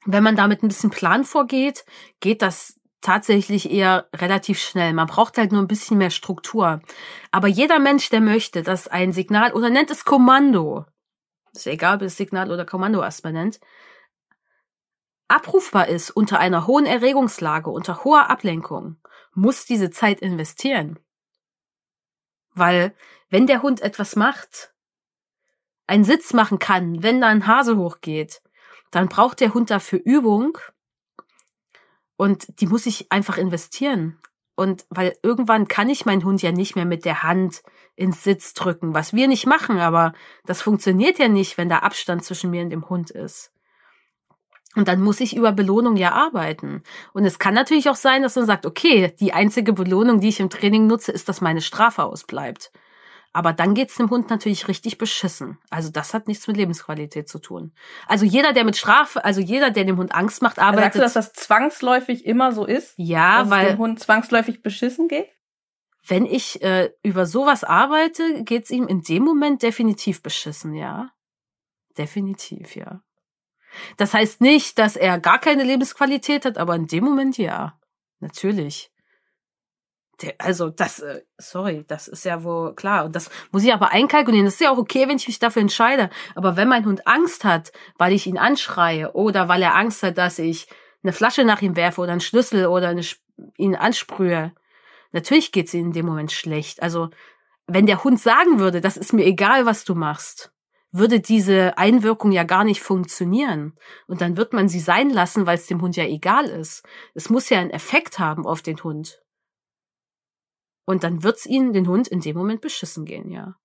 wenn 0.06 0.22
man 0.22 0.36
damit 0.36 0.62
ein 0.62 0.68
bisschen 0.68 0.90
Plan 0.90 1.24
vorgeht, 1.24 1.84
geht 2.20 2.40
das 2.40 2.78
tatsächlich 3.00 3.68
eher 3.68 4.08
relativ 4.14 4.60
schnell. 4.60 4.92
Man 4.92 5.08
braucht 5.08 5.36
halt 5.36 5.50
nur 5.50 5.60
ein 5.60 5.68
bisschen 5.68 5.98
mehr 5.98 6.10
Struktur. 6.10 6.80
Aber 7.32 7.48
jeder 7.48 7.80
Mensch, 7.80 8.10
der 8.10 8.20
möchte, 8.20 8.62
dass 8.62 8.86
ein 8.86 9.12
Signal 9.12 9.52
oder 9.52 9.70
nennt 9.70 9.90
es 9.90 10.04
Kommando, 10.04 10.84
ist 11.52 11.66
egal, 11.66 11.96
ob 11.96 12.02
es 12.02 12.16
Signal 12.16 12.52
oder 12.52 12.64
Kommando 12.64 13.02
erstmal 13.02 13.32
nennt, 13.32 13.58
abrufbar 15.28 15.88
ist 15.88 16.10
unter 16.10 16.38
einer 16.38 16.66
hohen 16.66 16.86
Erregungslage, 16.86 17.70
unter 17.70 18.04
hoher 18.04 18.30
Ablenkung, 18.30 18.96
muss 19.34 19.66
diese 19.66 19.90
Zeit 19.90 20.20
investieren. 20.20 20.98
Weil 22.54 22.94
wenn 23.30 23.46
der 23.46 23.62
Hund 23.62 23.80
etwas 23.80 24.16
macht, 24.16 24.72
einen 25.86 26.04
Sitz 26.04 26.32
machen 26.32 26.58
kann, 26.58 27.02
wenn 27.02 27.20
da 27.20 27.28
ein 27.28 27.46
Hase 27.46 27.76
hochgeht, 27.76 28.42
dann 28.90 29.08
braucht 29.08 29.40
der 29.40 29.54
Hund 29.54 29.70
dafür 29.70 30.00
Übung 30.02 30.58
und 32.16 32.60
die 32.60 32.66
muss 32.66 32.86
ich 32.86 33.12
einfach 33.12 33.38
investieren. 33.38 34.18
Und 34.56 34.86
weil 34.90 35.16
irgendwann 35.22 35.68
kann 35.68 35.88
ich 35.88 36.04
meinen 36.04 36.24
Hund 36.24 36.42
ja 36.42 36.50
nicht 36.50 36.74
mehr 36.74 36.84
mit 36.84 37.04
der 37.04 37.22
Hand 37.22 37.62
ins 37.94 38.24
Sitz 38.24 38.54
drücken, 38.54 38.92
was 38.92 39.12
wir 39.12 39.28
nicht 39.28 39.46
machen, 39.46 39.78
aber 39.78 40.14
das 40.44 40.62
funktioniert 40.62 41.18
ja 41.18 41.28
nicht, 41.28 41.58
wenn 41.58 41.68
da 41.68 41.78
Abstand 41.78 42.24
zwischen 42.24 42.50
mir 42.50 42.62
und 42.62 42.70
dem 42.70 42.88
Hund 42.88 43.10
ist. 43.10 43.52
Und 44.74 44.86
dann 44.86 45.02
muss 45.02 45.20
ich 45.20 45.34
über 45.34 45.52
Belohnung 45.52 45.96
ja 45.96 46.12
arbeiten. 46.12 46.82
Und 47.12 47.24
es 47.24 47.38
kann 47.38 47.54
natürlich 47.54 47.88
auch 47.88 47.96
sein, 47.96 48.22
dass 48.22 48.36
man 48.36 48.46
sagt, 48.46 48.66
okay, 48.66 49.14
die 49.18 49.32
einzige 49.32 49.72
Belohnung, 49.72 50.20
die 50.20 50.28
ich 50.28 50.40
im 50.40 50.50
Training 50.50 50.86
nutze, 50.86 51.10
ist, 51.10 51.28
dass 51.28 51.40
meine 51.40 51.62
Strafe 51.62 52.04
ausbleibt. 52.04 52.70
Aber 53.32 53.52
dann 53.52 53.74
geht's 53.74 53.96
dem 53.96 54.10
Hund 54.10 54.30
natürlich 54.30 54.68
richtig 54.68 54.98
beschissen. 54.98 55.58
Also 55.70 55.90
das 55.90 56.14
hat 56.14 56.28
nichts 56.28 56.46
mit 56.48 56.56
Lebensqualität 56.56 57.28
zu 57.28 57.38
tun. 57.38 57.72
Also 58.06 58.24
jeder, 58.24 58.52
der 58.52 58.64
mit 58.64 58.76
Strafe, 58.76 59.24
also 59.24 59.40
jeder, 59.40 59.70
der 59.70 59.84
dem 59.84 59.98
Hund 59.98 60.14
Angst 60.14 60.42
macht, 60.42 60.58
arbeitet. 60.58 60.94
Sagst 60.94 61.16
du, 61.16 61.20
dass 61.20 61.32
das 61.32 61.32
zwangsläufig 61.32 62.24
immer 62.24 62.52
so 62.52 62.64
ist? 62.64 62.94
Ja, 62.96 63.40
dass 63.40 63.50
weil 63.50 63.66
es 63.66 63.72
dem 63.72 63.78
Hund 63.78 64.00
zwangsläufig 64.00 64.62
beschissen 64.62 65.08
geht? 65.08 65.28
Wenn 66.06 66.24
ich 66.24 66.62
äh, 66.62 66.90
über 67.02 67.26
sowas 67.26 67.64
arbeite, 67.64 68.44
geht's 68.44 68.70
ihm 68.70 68.86
in 68.86 69.02
dem 69.02 69.24
Moment 69.24 69.62
definitiv 69.62 70.22
beschissen, 70.22 70.74
ja. 70.74 71.10
Definitiv, 71.98 72.76
ja. 72.76 73.02
Das 73.96 74.14
heißt 74.14 74.40
nicht, 74.40 74.78
dass 74.78 74.96
er 74.96 75.18
gar 75.18 75.38
keine 75.38 75.64
Lebensqualität 75.64 76.44
hat, 76.44 76.58
aber 76.58 76.74
in 76.74 76.86
dem 76.86 77.04
Moment 77.04 77.38
ja. 77.38 77.78
Natürlich. 78.20 78.90
Der, 80.22 80.34
also 80.38 80.68
das, 80.70 80.98
äh, 80.98 81.22
sorry, 81.36 81.84
das 81.86 82.08
ist 82.08 82.24
ja 82.24 82.42
wohl 82.42 82.74
klar. 82.74 83.04
Und 83.04 83.14
das 83.14 83.30
muss 83.52 83.62
ich 83.62 83.72
aber 83.72 83.92
einkalkulieren. 83.92 84.46
Das 84.46 84.54
ist 84.54 84.60
ja 84.60 84.72
auch 84.72 84.78
okay, 84.78 85.08
wenn 85.08 85.16
ich 85.16 85.28
mich 85.28 85.38
dafür 85.38 85.62
entscheide. 85.62 86.10
Aber 86.34 86.56
wenn 86.56 86.68
mein 86.68 86.84
Hund 86.84 87.06
Angst 87.06 87.44
hat, 87.44 87.72
weil 87.96 88.12
ich 88.12 88.26
ihn 88.26 88.38
anschreie 88.38 89.12
oder 89.12 89.48
weil 89.48 89.62
er 89.62 89.76
Angst 89.76 90.02
hat, 90.02 90.18
dass 90.18 90.38
ich 90.38 90.66
eine 91.02 91.12
Flasche 91.12 91.44
nach 91.44 91.62
ihm 91.62 91.76
werfe 91.76 92.00
oder 92.00 92.12
einen 92.12 92.20
Schlüssel 92.20 92.66
oder 92.66 92.88
eine, 92.88 93.02
ihn 93.56 93.76
ansprühe, 93.76 94.52
natürlich 95.12 95.52
geht's 95.52 95.74
ihm 95.74 95.86
in 95.86 95.92
dem 95.92 96.06
Moment 96.06 96.32
schlecht. 96.32 96.82
Also 96.82 97.10
wenn 97.68 97.86
der 97.86 98.02
Hund 98.02 98.20
sagen 98.20 98.58
würde, 98.58 98.80
das 98.80 98.96
ist 98.96 99.12
mir 99.12 99.24
egal, 99.24 99.66
was 99.66 99.84
du 99.84 99.94
machst, 99.94 100.52
würde 100.90 101.20
diese 101.20 101.76
Einwirkung 101.76 102.32
ja 102.32 102.44
gar 102.44 102.64
nicht 102.64 102.82
funktionieren. 102.82 103.76
Und 104.06 104.20
dann 104.20 104.36
wird 104.36 104.52
man 104.52 104.68
sie 104.68 104.80
sein 104.80 105.10
lassen, 105.10 105.46
weil 105.46 105.56
es 105.56 105.66
dem 105.66 105.82
Hund 105.82 105.96
ja 105.96 106.04
egal 106.04 106.46
ist. 106.46 106.82
Es 107.14 107.28
muss 107.28 107.50
ja 107.50 107.58
einen 107.58 107.70
Effekt 107.70 108.18
haben 108.18 108.46
auf 108.46 108.62
den 108.62 108.82
Hund. 108.82 109.22
Und 110.84 111.04
dann 111.04 111.22
wird's 111.22 111.44
ihnen, 111.44 111.74
den 111.74 111.86
Hund, 111.86 112.08
in 112.08 112.20
dem 112.20 112.36
Moment 112.36 112.62
beschissen 112.62 113.04
gehen, 113.04 113.30
ja. 113.30 113.56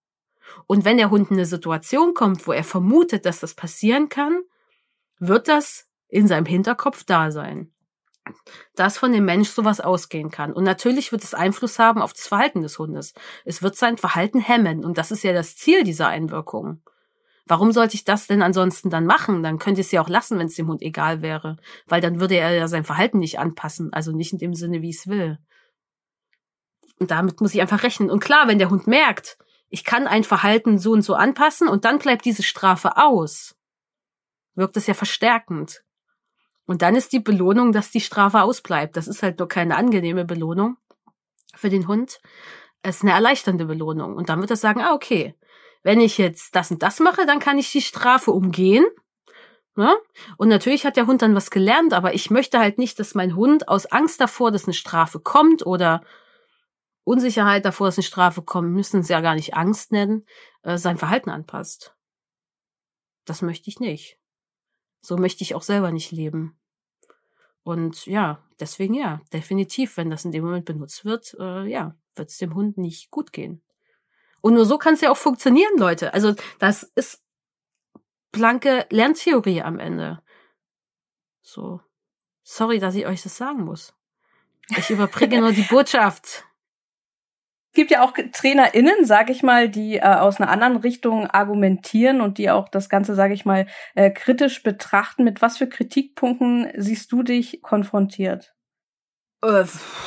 Und 0.67 0.84
wenn 0.84 0.97
der 0.97 1.09
Hund 1.09 1.32
in 1.32 1.38
eine 1.38 1.45
Situation 1.45 2.13
kommt, 2.13 2.45
wo 2.47 2.51
er 2.51 2.65
vermutet, 2.65 3.26
dass 3.26 3.39
das 3.39 3.53
passieren 3.53 4.09
kann, 4.09 4.41
wird 5.19 5.47
das 5.47 5.88
in 6.09 6.28
seinem 6.28 6.45
Hinterkopf 6.45 7.05
da 7.05 7.32
sein. 7.32 7.71
Dass 8.76 8.97
von 8.97 9.13
dem 9.13 9.24
Mensch 9.24 9.49
sowas 9.49 9.80
ausgehen 9.80 10.32
kann. 10.32 10.51
Und 10.51 10.65
natürlich 10.65 11.11
wird 11.11 11.24
es 11.24 11.34
Einfluss 11.34 11.80
haben 11.80 12.01
auf 12.01 12.13
das 12.13 12.28
Verhalten 12.28 12.61
des 12.61 12.78
Hundes. 12.78 13.13
Es 13.45 13.63
wird 13.63 13.76
sein 13.78 13.97
Verhalten 13.97 14.39
hemmen. 14.39 14.84
Und 14.84 14.97
das 14.97 15.11
ist 15.11 15.24
ja 15.24 15.34
das 15.34 15.55
Ziel 15.55 15.84
dieser 15.84 16.07
Einwirkung. 16.07 16.82
Warum 17.46 17.72
sollte 17.74 17.96
ich 17.96 18.06
das 18.06 18.28
denn 18.28 18.41
ansonsten 18.41 18.89
dann 18.89 19.06
machen? 19.06 19.44
Dann 19.44 19.60
könnte 19.60 19.82
ich 19.82 19.88
es 19.88 19.91
ja 19.91 20.02
auch 20.02 20.10
lassen, 20.10 20.39
wenn 20.39 20.48
es 20.48 20.56
dem 20.56 20.68
Hund 20.68 20.82
egal 20.82 21.22
wäre. 21.22 21.58
Weil 21.86 22.00
dann 22.00 22.20
würde 22.20 22.36
er 22.36 22.54
ja 22.54 22.68
sein 22.68 22.86
Verhalten 22.86 23.20
nicht 23.20 23.39
anpassen. 23.39 23.91
Also 23.91 24.12
nicht 24.12 24.32
in 24.32 24.39
dem 24.39 24.54
Sinne, 24.54 24.82
wie 24.82 24.91
es 24.91 25.08
will. 25.08 25.39
Und 27.00 27.12
damit 27.12 27.41
muss 27.41 27.54
ich 27.54 27.62
einfach 27.62 27.84
rechnen. 27.84 28.10
Und 28.10 28.22
klar, 28.22 28.48
wenn 28.48 28.60
der 28.60 28.70
Hund 28.70 28.88
merkt, 28.88 29.38
ich 29.70 29.84
kann 29.84 30.08
ein 30.08 30.24
Verhalten 30.24 30.78
so 30.78 30.91
und 30.91 31.02
so 31.02 31.16
anpassen 31.16 31.68
und 31.68 31.84
dann 31.84 32.00
bleibt 32.00 32.26
diese 32.26 32.44
Strafe 32.44 32.96
aus, 32.96 33.56
wirkt 34.56 34.78
es 34.78 34.88
ja 34.88 34.94
verstärkend. 34.94 35.84
Und 36.66 36.82
dann 36.82 36.96
ist 36.96 37.12
die 37.12 37.20
Belohnung, 37.20 37.72
dass 37.72 37.91
die 37.91 38.00
Strafe 38.00 38.44
ausbleibt. 38.44 38.96
Das 38.96 39.08
ist 39.08 39.22
halt 39.22 39.39
nur 39.39 39.48
keine 39.48 39.76
angenehme 39.76 40.26
Belohnung 40.26 40.78
für 41.56 41.70
den 41.70 41.88
Hund. 41.88 42.22
Es 42.84 42.98
ist 42.98 43.02
eine 43.02 43.12
erleichternde 43.12 43.66
Belohnung. 43.66 44.16
Und 44.16 44.30
dann 44.30 44.39
wird 44.39 44.52
er 44.52 44.56
sagen, 44.56 44.82
ah, 44.82 44.94
okay, 44.94 45.36
wenn 45.84 46.01
ich 46.01 46.17
jetzt 46.17 46.55
das 46.55 46.71
und 46.71 46.81
das 46.81 46.99
mache, 46.99 47.25
dann 47.25 47.39
kann 47.39 47.57
ich 47.57 47.71
die 47.71 47.81
Strafe 47.81 48.31
umgehen. 48.31 48.86
Ne? 49.75 49.95
Und 50.38 50.49
natürlich 50.49 50.86
hat 50.86 50.97
der 50.97 51.07
Hund 51.07 51.21
dann 51.21 51.36
was 51.36 51.51
gelernt, 51.51 51.93
aber 51.93 52.13
ich 52.13 52.29
möchte 52.29 52.59
halt 52.59 52.77
nicht, 52.77 52.99
dass 52.99 53.15
mein 53.15 53.36
Hund 53.36 53.67
aus 53.67 53.86
Angst 53.88 54.21
davor, 54.21 54.51
dass 54.51 54.65
eine 54.65 54.73
Strafe 54.73 55.19
kommt 55.19 55.65
oder 55.65 56.03
Unsicherheit 57.03 57.65
davor, 57.65 57.88
dass 57.88 57.97
eine 57.97 58.03
Strafe 58.03 58.41
kommt, 58.41 58.71
müssen 58.71 59.01
es 59.01 59.09
ja 59.09 59.19
gar 59.19 59.36
nicht 59.36 59.55
Angst 59.55 59.91
nennen, 59.91 60.25
äh, 60.61 60.77
sein 60.77 60.97
Verhalten 60.97 61.29
anpasst. 61.29 61.95
Das 63.25 63.41
möchte 63.41 63.69
ich 63.69 63.79
nicht. 63.79 64.17
So 65.01 65.17
möchte 65.17 65.43
ich 65.43 65.55
auch 65.55 65.63
selber 65.63 65.91
nicht 65.91 66.11
leben. 66.11 66.57
Und 67.63 68.05
ja, 68.05 68.43
deswegen 68.59 68.93
ja, 68.93 69.21
definitiv, 69.31 69.97
wenn 69.97 70.09
das 70.09 70.25
in 70.25 70.31
dem 70.31 70.45
Moment 70.45 70.65
benutzt 70.65 71.03
wird, 71.03 71.36
äh, 71.39 71.65
ja, 71.65 71.95
wird 72.15 72.29
es 72.29 72.38
dem 72.38 72.53
Hund 72.55 72.77
nicht 72.77 73.09
gut 73.09 73.34
gehen. 73.34 73.63
Und 74.44 74.56
nur 74.56 74.66
so 74.66 74.78
kann 74.78 74.96
es 74.96 75.02
ja 75.02 75.10
auch 75.10 75.18
funktionieren, 75.18 75.78
Leute. 75.78 76.14
Also 76.14 76.36
das 76.60 76.84
ist 76.84 77.24
blanke 78.34 78.86
Lerntheorie 78.89 79.62
am 79.62 79.80
Ende. 79.80 80.22
So. 81.41 81.80
Sorry, 82.44 82.80
dass 82.80 82.94
ich 82.96 83.06
euch 83.06 83.24
das 83.24 83.38
sagen 83.38 83.64
muss. 83.64 83.94
Ich 84.76 84.89
überbringe 84.89 85.39
nur 85.39 85.54
die 85.54 85.62
Botschaft. 85.70 86.44
Es 87.70 87.76
gibt 87.76 87.91
ja 87.91 88.04
auch 88.04 88.12
TrainerInnen, 88.12 89.06
sag 89.06 89.30
ich 89.30 89.44
mal, 89.44 89.70
die 89.70 89.96
äh, 89.96 90.02
aus 90.02 90.41
einer 90.41 90.52
anderen 90.52 90.76
Richtung 90.76 91.26
argumentieren 91.26 92.20
und 92.20 92.38
die 92.38 92.50
auch 92.52 92.68
das 92.68 92.89
Ganze, 92.89 93.16
sag 93.16 93.32
ich 93.32 93.46
mal, 93.46 93.66
äh, 93.96 94.12
kritisch 94.12 94.62
betrachten. 94.62 95.24
Mit 95.24 95.41
was 95.41 95.58
für 95.58 95.70
Kritikpunkten 95.70 96.70
siehst 96.76 97.14
du 97.14 97.24
dich 97.24 97.62
konfrontiert? 97.62 98.54
Äh, 99.44 99.66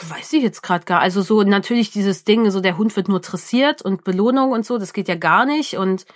weiß 0.08 0.32
ich 0.32 0.42
jetzt 0.42 0.62
gerade 0.62 0.86
gar. 0.86 1.00
Also 1.00 1.20
so 1.20 1.42
natürlich 1.42 1.90
dieses 1.90 2.24
Ding, 2.24 2.50
so 2.50 2.60
der 2.60 2.78
Hund 2.78 2.96
wird 2.96 3.08
nur 3.08 3.20
dressiert 3.20 3.82
und 3.82 4.02
Belohnung 4.02 4.52
und 4.52 4.64
so, 4.64 4.78
das 4.78 4.94
geht 4.94 5.08
ja 5.08 5.14
gar 5.14 5.44
nicht. 5.44 5.76
Und 5.76 6.06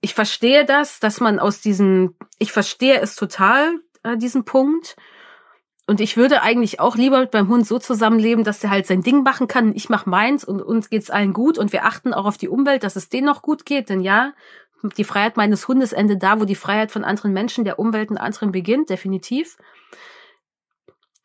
ich 0.00 0.14
verstehe 0.14 0.64
das, 0.64 0.98
dass 0.98 1.20
man 1.20 1.38
aus 1.38 1.60
diesem, 1.60 2.16
ich 2.40 2.50
verstehe 2.50 3.00
es 3.00 3.14
total, 3.14 3.78
äh, 4.02 4.16
diesen 4.16 4.44
Punkt. 4.44 4.96
Und 5.86 6.00
ich 6.00 6.16
würde 6.16 6.42
eigentlich 6.42 6.80
auch 6.80 6.96
lieber 6.96 7.20
mit 7.20 7.32
meinem 7.32 7.48
Hund 7.48 7.68
so 7.68 7.78
zusammenleben, 7.78 8.42
dass 8.42 8.58
der 8.58 8.70
halt 8.70 8.88
sein 8.88 9.02
Ding 9.02 9.22
machen 9.22 9.46
kann, 9.46 9.72
ich 9.72 9.88
mach 9.88 10.04
meins 10.04 10.42
und 10.42 10.60
uns 10.60 10.90
geht's 10.90 11.10
allen 11.10 11.34
gut 11.34 11.56
und 11.56 11.72
wir 11.72 11.84
achten 11.84 12.12
auch 12.12 12.24
auf 12.24 12.36
die 12.36 12.48
Umwelt, 12.48 12.82
dass 12.82 12.96
es 12.96 13.10
denen 13.10 13.26
noch 13.26 13.42
gut 13.42 13.64
geht. 13.64 13.90
Denn 13.90 14.00
ja, 14.00 14.32
die 14.96 15.04
Freiheit 15.04 15.36
meines 15.36 15.68
Hundes 15.68 15.92
endet 15.92 16.22
da, 16.24 16.40
wo 16.40 16.46
die 16.46 16.56
Freiheit 16.56 16.90
von 16.90 17.04
anderen 17.04 17.32
Menschen, 17.32 17.64
der 17.64 17.78
Umwelt 17.78 18.10
und 18.10 18.18
anderen 18.18 18.50
beginnt, 18.50 18.90
definitiv. 18.90 19.56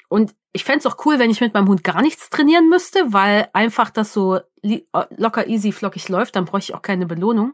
Und 0.07 0.35
ich 0.51 0.63
fände 0.63 0.87
auch 0.89 1.05
cool, 1.05 1.19
wenn 1.19 1.29
ich 1.29 1.41
mit 1.41 1.53
meinem 1.53 1.67
Hund 1.67 1.83
gar 1.83 2.01
nichts 2.01 2.29
trainieren 2.29 2.69
müsste, 2.69 3.13
weil 3.13 3.49
einfach 3.53 3.89
das 3.89 4.13
so 4.13 4.39
locker, 4.61 5.47
easy, 5.47 5.71
flockig 5.71 6.09
läuft, 6.09 6.35
dann 6.35 6.45
bräuchte 6.45 6.71
ich 6.71 6.75
auch 6.75 6.81
keine 6.81 7.05
Belohnung. 7.05 7.53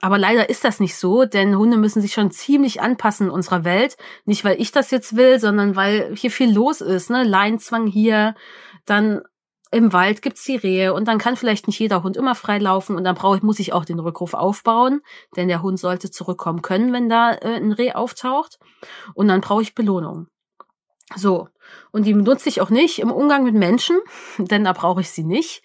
Aber 0.00 0.18
leider 0.18 0.48
ist 0.48 0.64
das 0.64 0.80
nicht 0.80 0.96
so, 0.96 1.24
denn 1.24 1.56
Hunde 1.56 1.76
müssen 1.76 2.00
sich 2.00 2.12
schon 2.12 2.30
ziemlich 2.30 2.80
anpassen 2.80 3.26
in 3.26 3.32
unserer 3.32 3.64
Welt. 3.64 3.96
Nicht, 4.24 4.44
weil 4.44 4.60
ich 4.60 4.72
das 4.72 4.90
jetzt 4.90 5.16
will, 5.16 5.40
sondern 5.40 5.74
weil 5.76 6.14
hier 6.14 6.30
viel 6.30 6.52
los 6.52 6.80
ist. 6.80 7.10
Ne? 7.10 7.24
Leinzwang 7.24 7.86
hier, 7.86 8.34
dann 8.86 9.22
im 9.72 9.92
Wald 9.92 10.22
gibt's 10.22 10.44
die 10.44 10.56
Rehe 10.56 10.94
und 10.94 11.06
dann 11.06 11.18
kann 11.18 11.36
vielleicht 11.36 11.66
nicht 11.66 11.78
jeder 11.78 12.02
Hund 12.02 12.16
immer 12.16 12.34
frei 12.34 12.58
laufen 12.58 12.96
und 12.96 13.04
dann 13.04 13.14
brauche 13.14 13.36
ich, 13.36 13.42
muss 13.42 13.60
ich 13.60 13.72
auch 13.72 13.84
den 13.84 14.00
Rückruf 14.00 14.34
aufbauen, 14.34 15.00
denn 15.36 15.46
der 15.48 15.62
Hund 15.62 15.78
sollte 15.78 16.10
zurückkommen 16.10 16.62
können, 16.62 16.92
wenn 16.92 17.08
da 17.08 17.32
äh, 17.32 17.56
ein 17.56 17.72
Reh 17.72 17.92
auftaucht. 17.92 18.58
Und 19.14 19.28
dann 19.28 19.40
brauche 19.40 19.62
ich 19.62 19.74
Belohnung. 19.74 20.26
So. 21.16 21.48
Und 21.92 22.06
die 22.06 22.14
benutze 22.14 22.48
ich 22.48 22.60
auch 22.60 22.70
nicht 22.70 22.98
im 22.98 23.10
Umgang 23.10 23.44
mit 23.44 23.54
Menschen, 23.54 23.98
denn 24.38 24.64
da 24.64 24.72
brauche 24.72 25.00
ich 25.00 25.10
sie 25.10 25.24
nicht. 25.24 25.62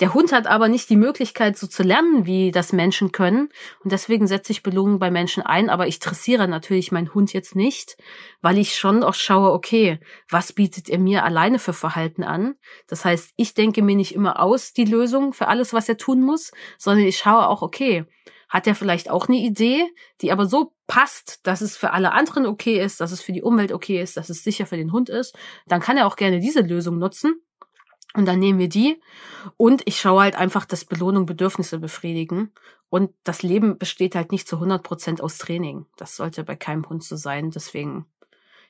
Der 0.00 0.14
Hund 0.14 0.32
hat 0.32 0.46
aber 0.46 0.68
nicht 0.68 0.88
die 0.90 0.96
Möglichkeit, 0.96 1.56
so 1.56 1.66
zu 1.66 1.82
lernen, 1.82 2.26
wie 2.26 2.50
das 2.50 2.72
Menschen 2.72 3.12
können. 3.12 3.48
Und 3.82 3.92
deswegen 3.92 4.26
setze 4.26 4.52
ich 4.52 4.62
Belohnung 4.62 4.98
bei 4.98 5.10
Menschen 5.10 5.42
ein. 5.42 5.70
Aber 5.70 5.86
ich 5.86 5.98
dressiere 5.98 6.48
natürlich 6.48 6.92
meinen 6.92 7.12
Hund 7.14 7.32
jetzt 7.32 7.56
nicht, 7.56 7.96
weil 8.40 8.58
ich 8.58 8.76
schon 8.76 9.02
auch 9.02 9.14
schaue, 9.14 9.52
okay, 9.52 9.98
was 10.30 10.52
bietet 10.52 10.88
er 10.88 10.98
mir 10.98 11.24
alleine 11.24 11.58
für 11.58 11.72
Verhalten 11.74 12.22
an? 12.22 12.54
Das 12.86 13.04
heißt, 13.04 13.32
ich 13.36 13.54
denke 13.54 13.82
mir 13.82 13.96
nicht 13.96 14.14
immer 14.14 14.40
aus 14.40 14.72
die 14.72 14.84
Lösung 14.84 15.32
für 15.32 15.48
alles, 15.48 15.72
was 15.72 15.88
er 15.88 15.98
tun 15.98 16.22
muss, 16.22 16.52
sondern 16.78 17.06
ich 17.06 17.18
schaue 17.18 17.48
auch, 17.48 17.62
okay, 17.62 18.06
hat 18.48 18.66
er 18.66 18.74
vielleicht 18.74 19.10
auch 19.10 19.28
eine 19.28 19.38
Idee, 19.38 19.84
die 20.20 20.32
aber 20.32 20.46
so 20.46 20.72
passt, 20.86 21.46
dass 21.46 21.60
es 21.60 21.76
für 21.76 21.92
alle 21.92 22.12
anderen 22.12 22.46
okay 22.46 22.80
ist, 22.80 23.00
dass 23.00 23.12
es 23.12 23.20
für 23.20 23.32
die 23.32 23.42
Umwelt 23.42 23.72
okay 23.72 24.00
ist, 24.00 24.16
dass 24.16 24.30
es 24.30 24.44
sicher 24.44 24.66
für 24.66 24.76
den 24.76 24.92
Hund 24.92 25.08
ist, 25.08 25.36
dann 25.66 25.80
kann 25.80 25.96
er 25.96 26.06
auch 26.06 26.16
gerne 26.16 26.40
diese 26.40 26.60
Lösung 26.60 26.98
nutzen. 26.98 27.40
Und 28.14 28.24
dann 28.24 28.38
nehmen 28.38 28.58
wir 28.58 28.70
die. 28.70 28.98
Und 29.58 29.82
ich 29.84 30.00
schaue 30.00 30.22
halt 30.22 30.36
einfach, 30.36 30.64
dass 30.64 30.86
Belohnung 30.86 31.26
Bedürfnisse 31.26 31.78
befriedigen. 31.78 32.52
Und 32.88 33.10
das 33.24 33.42
Leben 33.42 33.76
besteht 33.76 34.14
halt 34.14 34.32
nicht 34.32 34.48
zu 34.48 34.56
100 34.56 34.82
Prozent 34.82 35.20
aus 35.20 35.36
Training. 35.36 35.84
Das 35.96 36.16
sollte 36.16 36.42
bei 36.42 36.56
keinem 36.56 36.88
Hund 36.88 37.04
so 37.04 37.16
sein. 37.16 37.50
Deswegen, 37.50 38.06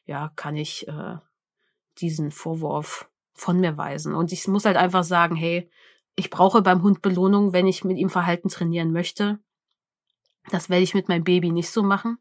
ja, 0.04 0.32
kann 0.34 0.56
ich 0.56 0.88
äh, 0.88 1.16
diesen 1.98 2.32
Vorwurf 2.32 3.08
von 3.34 3.60
mir 3.60 3.76
weisen. 3.76 4.14
Und 4.14 4.32
ich 4.32 4.48
muss 4.48 4.64
halt 4.64 4.76
einfach 4.76 5.04
sagen, 5.04 5.36
hey, 5.36 5.70
ich 6.16 6.30
brauche 6.30 6.62
beim 6.62 6.82
Hund 6.82 7.00
Belohnung, 7.02 7.52
wenn 7.52 7.68
ich 7.68 7.84
mit 7.84 7.98
ihm 7.98 8.10
Verhalten 8.10 8.48
trainieren 8.48 8.90
möchte. 8.90 9.38
Das 10.50 10.70
werde 10.70 10.82
ich 10.82 10.94
mit 10.94 11.08
meinem 11.08 11.24
Baby 11.24 11.52
nicht 11.52 11.70
so 11.70 11.82
machen. 11.82 12.18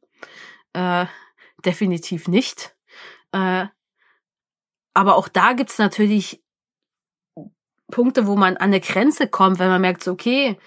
Äh, 0.73 1.05
definitiv 1.63 2.27
nicht. 2.27 2.75
Äh, 3.31 3.67
aber 4.93 5.15
auch 5.15 5.27
da 5.27 5.53
gibt's 5.53 5.77
natürlich 5.77 6.41
Punkte, 7.91 8.25
wo 8.27 8.35
man 8.35 8.57
an 8.57 8.67
eine 8.67 8.79
Grenze 8.79 9.27
kommt, 9.27 9.59
wenn 9.59 9.69
man 9.69 9.81
merkt, 9.81 10.03
so, 10.03 10.11
okay, 10.11 10.57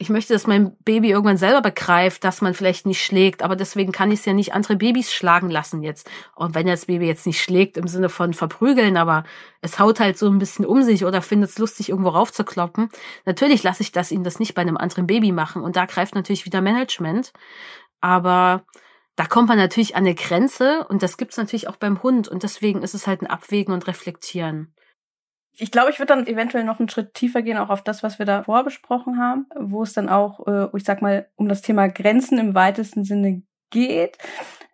ich 0.00 0.10
möchte, 0.10 0.32
dass 0.32 0.46
mein 0.46 0.76
Baby 0.84 1.10
irgendwann 1.10 1.36
selber 1.36 1.60
begreift, 1.60 2.22
dass 2.22 2.40
man 2.40 2.54
vielleicht 2.54 2.86
nicht 2.86 3.04
schlägt, 3.04 3.42
aber 3.42 3.56
deswegen 3.56 3.90
kann 3.90 4.12
ich 4.12 4.20
es 4.20 4.24
ja 4.26 4.32
nicht 4.32 4.54
andere 4.54 4.76
Babys 4.76 5.12
schlagen 5.12 5.50
lassen 5.50 5.82
jetzt. 5.82 6.08
Und 6.36 6.54
wenn 6.54 6.68
das 6.68 6.86
Baby 6.86 7.06
jetzt 7.06 7.26
nicht 7.26 7.42
schlägt 7.42 7.76
im 7.76 7.88
Sinne 7.88 8.08
von 8.08 8.32
verprügeln, 8.32 8.96
aber 8.96 9.24
es 9.60 9.80
haut 9.80 9.98
halt 9.98 10.16
so 10.16 10.28
ein 10.28 10.38
bisschen 10.38 10.64
um 10.64 10.84
sich 10.84 11.04
oder 11.04 11.20
findet 11.20 11.50
es 11.50 11.58
lustig, 11.58 11.88
irgendwo 11.88 12.10
raufzukloppen, 12.10 12.90
natürlich 13.26 13.64
lasse 13.64 13.82
ich 13.82 13.90
das 13.90 14.12
ihm 14.12 14.22
das 14.22 14.38
nicht 14.38 14.54
bei 14.54 14.62
einem 14.62 14.76
anderen 14.76 15.08
Baby 15.08 15.32
machen. 15.32 15.62
Und 15.62 15.74
da 15.74 15.84
greift 15.84 16.14
natürlich 16.14 16.46
wieder 16.46 16.60
Management. 16.60 17.32
Aber 18.00 18.62
da 19.16 19.26
kommt 19.26 19.48
man 19.48 19.58
natürlich 19.58 19.96
an 19.96 20.04
eine 20.04 20.14
Grenze 20.14 20.86
und 20.88 21.02
das 21.02 21.16
gibt's 21.16 21.36
natürlich 21.36 21.66
auch 21.66 21.76
beim 21.76 22.04
Hund. 22.04 22.28
Und 22.28 22.44
deswegen 22.44 22.82
ist 22.82 22.94
es 22.94 23.08
halt 23.08 23.20
ein 23.22 23.26
Abwägen 23.26 23.74
und 23.74 23.88
Reflektieren 23.88 24.72
ich 25.58 25.70
glaube, 25.70 25.90
ich 25.90 25.98
würde 25.98 26.14
dann 26.14 26.26
eventuell 26.26 26.64
noch 26.64 26.78
einen 26.78 26.88
Schritt 26.88 27.14
tiefer 27.14 27.42
gehen, 27.42 27.58
auch 27.58 27.70
auf 27.70 27.82
das, 27.82 28.02
was 28.02 28.18
wir 28.18 28.26
da 28.26 28.44
vorbesprochen 28.44 29.18
haben, 29.18 29.46
wo 29.58 29.82
es 29.82 29.92
dann 29.92 30.08
auch, 30.08 30.46
äh, 30.46 30.68
ich 30.76 30.84
sag 30.84 31.02
mal, 31.02 31.28
um 31.36 31.48
das 31.48 31.62
Thema 31.62 31.88
Grenzen 31.88 32.38
im 32.38 32.54
weitesten 32.54 33.04
Sinne 33.04 33.42
geht. 33.70 34.18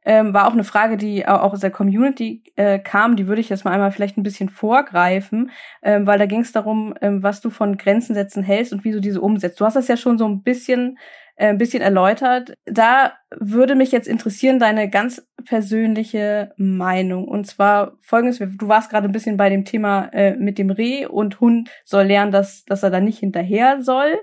Ähm, 0.06 0.34
war 0.34 0.46
auch 0.46 0.52
eine 0.52 0.64
Frage, 0.64 0.98
die 0.98 1.26
auch 1.26 1.54
aus 1.54 1.60
der 1.60 1.70
Community 1.70 2.42
äh, 2.56 2.78
kam, 2.78 3.16
die 3.16 3.26
würde 3.26 3.40
ich 3.40 3.48
jetzt 3.48 3.64
mal 3.64 3.70
einmal 3.70 3.90
vielleicht 3.90 4.18
ein 4.18 4.22
bisschen 4.22 4.50
vorgreifen, 4.50 5.50
ähm, 5.82 6.06
weil 6.06 6.18
da 6.18 6.26
ging 6.26 6.40
es 6.40 6.52
darum, 6.52 6.94
ähm, 7.00 7.22
was 7.22 7.40
du 7.40 7.48
von 7.48 7.78
Grenzen 7.78 8.14
setzen 8.14 8.42
hältst 8.42 8.74
und 8.74 8.84
wie 8.84 8.92
du 8.92 9.00
diese 9.00 9.22
umsetzt. 9.22 9.58
Du 9.58 9.64
hast 9.64 9.76
das 9.76 9.88
ja 9.88 9.96
schon 9.96 10.18
so 10.18 10.26
ein 10.26 10.42
bisschen 10.42 10.98
ein 11.36 11.58
bisschen 11.58 11.82
erläutert. 11.82 12.56
Da 12.64 13.12
würde 13.36 13.74
mich 13.74 13.92
jetzt 13.92 14.08
interessieren, 14.08 14.58
deine 14.58 14.88
ganz 14.88 15.26
persönliche 15.44 16.52
Meinung. 16.56 17.26
Und 17.26 17.46
zwar 17.46 17.96
folgendes, 18.00 18.38
du 18.38 18.68
warst 18.68 18.90
gerade 18.90 19.08
ein 19.08 19.12
bisschen 19.12 19.36
bei 19.36 19.50
dem 19.50 19.64
Thema 19.64 20.06
äh, 20.12 20.36
mit 20.36 20.58
dem 20.58 20.70
Reh 20.70 21.06
und 21.06 21.40
Hund 21.40 21.70
soll 21.84 22.04
lernen, 22.04 22.32
dass, 22.32 22.64
dass 22.64 22.82
er 22.82 22.90
da 22.90 23.00
nicht 23.00 23.18
hinterher 23.18 23.82
soll. 23.82 24.18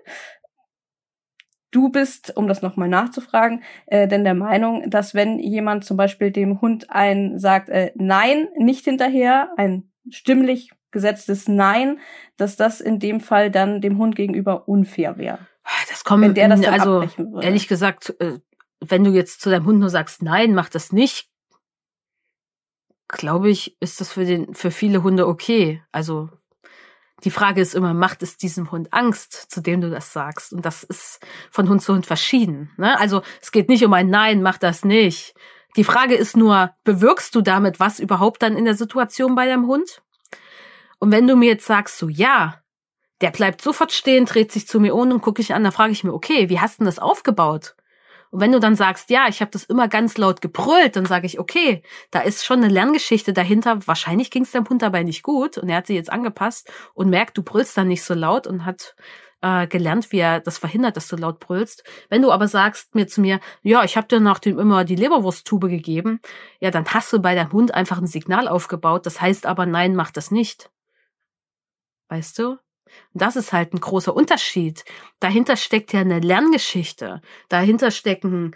Du 1.72 1.90
bist, 1.90 2.36
um 2.36 2.48
das 2.48 2.62
nochmal 2.62 2.90
nachzufragen, 2.90 3.64
äh, 3.88 4.08
denn 4.08 4.26
der 4.26 4.34
Meinung, 4.34 4.90
dass 4.90 5.14
wenn 5.14 5.40
jemand 5.40 5.86
zum 5.86 5.96
Beispiel 5.96 6.32
dem 6.32 6.60
Hund 6.60 6.88
ein 6.90 7.40
sagt, 7.40 7.70
äh, 7.70 7.92
nein, 7.96 8.50
nicht 8.58 8.84
hinterher, 8.84 9.52
ein 9.56 9.90
stimmlich 10.10 10.72
gesetztes 10.92 11.48
Nein, 11.48 12.00
dass 12.36 12.58
das 12.58 12.82
in 12.82 13.00
dem 13.00 13.22
Fall 13.22 13.50
dann 13.50 13.80
dem 13.80 13.98
Hund 13.98 14.18
gegenüber 14.18 14.68
unfair 14.68 15.18
wäre. 15.18 15.40
Das 15.90 16.04
kommt, 16.04 16.24
wenn 16.24 16.34
der 16.34 16.50
das 16.50 16.66
also 16.66 17.08
ehrlich 17.42 17.68
gesagt, 17.68 18.16
äh, 18.20 18.40
wenn 18.80 19.04
du 19.04 19.12
jetzt 19.12 19.42
zu 19.42 19.50
deinem 19.50 19.66
Hund 19.66 19.80
nur 19.80 19.90
sagst, 19.90 20.24
nein, 20.24 20.54
mach 20.54 20.70
das 20.70 20.92
nicht, 20.92 21.30
glaube 23.08 23.50
ich, 23.50 23.78
ist 23.80 24.02
das 24.02 24.12
für 24.12 24.26
den 24.26 24.54
für 24.54 24.72
viele 24.72 25.04
Hunde 25.04 25.28
okay. 25.28 25.84
Also 25.92 26.30
die 27.24 27.32
Frage 27.32 27.62
ist 27.62 27.76
immer, 27.76 27.94
macht 27.94 28.24
es 28.24 28.38
diesem 28.38 28.72
Hund 28.72 28.92
Angst, 28.92 29.34
zu 29.34 29.62
dem 29.62 29.82
du 29.82 29.92
das 29.92 30.12
sagst? 30.12 30.54
Und 30.54 30.66
das 30.66 30.84
ist 30.84 31.20
von 31.52 31.70
Hund 31.70 31.82
zu 31.82 31.94
Hund 31.94 32.06
verschieden. 32.06 32.72
Ne? 32.78 33.00
Also 33.00 33.22
es 33.42 33.52
geht 33.52 33.70
nicht 33.70 33.86
um 33.86 33.94
ein 33.94 34.10
Nein, 34.10 34.42
mach 34.42 34.58
das 34.58 34.84
nicht. 34.84 35.36
Die 35.76 35.84
Frage 35.84 36.16
ist 36.16 36.36
nur, 36.36 36.72
bewirkst 36.84 37.36
du 37.36 37.42
damit 37.42 37.80
was 37.80 38.00
überhaupt 38.00 38.42
dann 38.42 38.58
in 38.58 38.66
der 38.66 38.76
Situation 38.76 39.36
bei 39.36 39.46
deinem 39.46 39.68
Hund? 39.68 40.02
Und 41.00 41.12
wenn 41.12 41.28
du 41.28 41.36
mir 41.36 41.50
jetzt 41.50 41.66
sagst, 41.66 41.98
so 41.98 42.10
ja, 42.10 42.61
der 43.22 43.32
bleibt 43.32 43.62
sofort 43.62 43.92
stehen, 43.92 44.26
dreht 44.26 44.52
sich 44.52 44.68
zu 44.68 44.80
mir 44.80 44.96
um 44.96 45.12
und 45.12 45.22
gucke 45.22 45.42
ich 45.42 45.54
an, 45.54 45.64
dann 45.64 45.72
frage 45.72 45.92
ich 45.92 46.04
mir, 46.04 46.14
okay, 46.14 46.50
wie 46.50 46.60
hast 46.60 46.76
du 46.76 46.80
denn 46.80 46.86
das 46.86 47.00
aufgebaut? 47.00 47.76
Und 48.32 48.40
wenn 48.40 48.54
du 48.54 48.60
dann 48.60 48.76
sagst, 48.76 49.10
ja, 49.10 49.28
ich 49.28 49.42
habe 49.42 49.52
das 49.52 49.66
immer 49.66 49.90
ganz 49.90 50.18
laut 50.18 50.42
gebrüllt, 50.42 50.96
dann 50.96 51.06
sage 51.06 51.26
ich, 51.26 51.38
okay, 51.38 51.84
da 52.12 52.22
ist 52.22 52.46
schon 52.46 52.64
eine 52.64 52.70
Lerngeschichte 52.74 53.34
dahinter. 53.34 53.86
Wahrscheinlich 53.86 54.32
ging 54.32 54.44
es 54.44 54.52
deinem 54.52 54.70
Hund 54.70 54.82
dabei 54.82 55.04
nicht 55.04 55.22
gut 55.22 55.58
und 55.58 55.68
er 55.68 55.78
hat 55.78 55.88
sie 55.88 55.96
jetzt 55.96 56.12
angepasst 56.12 56.72
und 56.94 57.10
merkt, 57.10 57.38
du 57.38 57.44
brüllst 57.44 57.78
dann 57.78 57.90
nicht 57.90 58.04
so 58.04 58.14
laut 58.14 58.48
und 58.48 58.66
hat 58.66 58.96
äh, 59.42 59.68
gelernt, 59.68 60.14
wie 60.14 60.20
er 60.20 60.40
das 60.40 60.58
verhindert, 60.58 60.96
dass 60.96 61.10
du 61.10 61.18
laut 61.18 61.40
brüllst. 61.40 61.84
Wenn 62.10 62.22
du 62.22 62.32
aber 62.32 62.48
sagst 62.48 62.96
mir 62.96 63.06
zu 63.08 63.20
mir, 63.20 63.42
ja, 63.64 63.84
ich 63.84 63.98
habe 63.98 64.08
dir 64.08 64.22
nach 64.22 64.40
dem 64.40 64.58
immer 64.60 64.86
die 64.86 64.96
Leberwursttube 64.96 65.68
gegeben, 65.68 66.22
ja, 66.62 66.72
dann 66.72 66.86
hast 66.86 67.12
du 67.12 67.20
bei 67.20 67.36
deinem 67.36 67.52
Hund 67.52 67.74
einfach 67.74 67.98
ein 67.98 68.08
Signal 68.08 68.48
aufgebaut. 68.48 69.06
Das 69.06 69.20
heißt 69.20 69.46
aber, 69.46 69.66
nein, 69.66 69.94
mach 69.94 70.12
das 70.12 70.32
nicht. 70.32 70.72
Weißt 72.08 72.40
du? 72.40 72.58
Das 73.14 73.36
ist 73.36 73.54
halt 73.54 73.74
ein 73.74 73.80
großer 73.80 74.16
Unterschied. 74.16 74.86
Dahinter 75.20 75.56
steckt 75.56 75.94
ja 75.94 76.02
eine 76.02 76.20
Lerngeschichte. 76.20 77.22
Dahinter 77.50 77.92
stecken 77.92 78.56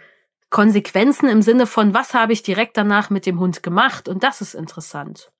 Konsequenzen 0.50 1.28
im 1.28 1.42
Sinne 1.42 1.66
von, 1.66 1.94
was 1.94 2.14
habe 2.14 2.32
ich 2.32 2.42
direkt 2.42 2.76
danach 2.76 3.10
mit 3.10 3.26
dem 3.26 3.40
Hund 3.40 3.62
gemacht? 3.62 4.08
Und 4.08 4.22
das 4.22 4.40
ist 4.40 4.54
interessant. 4.54 5.32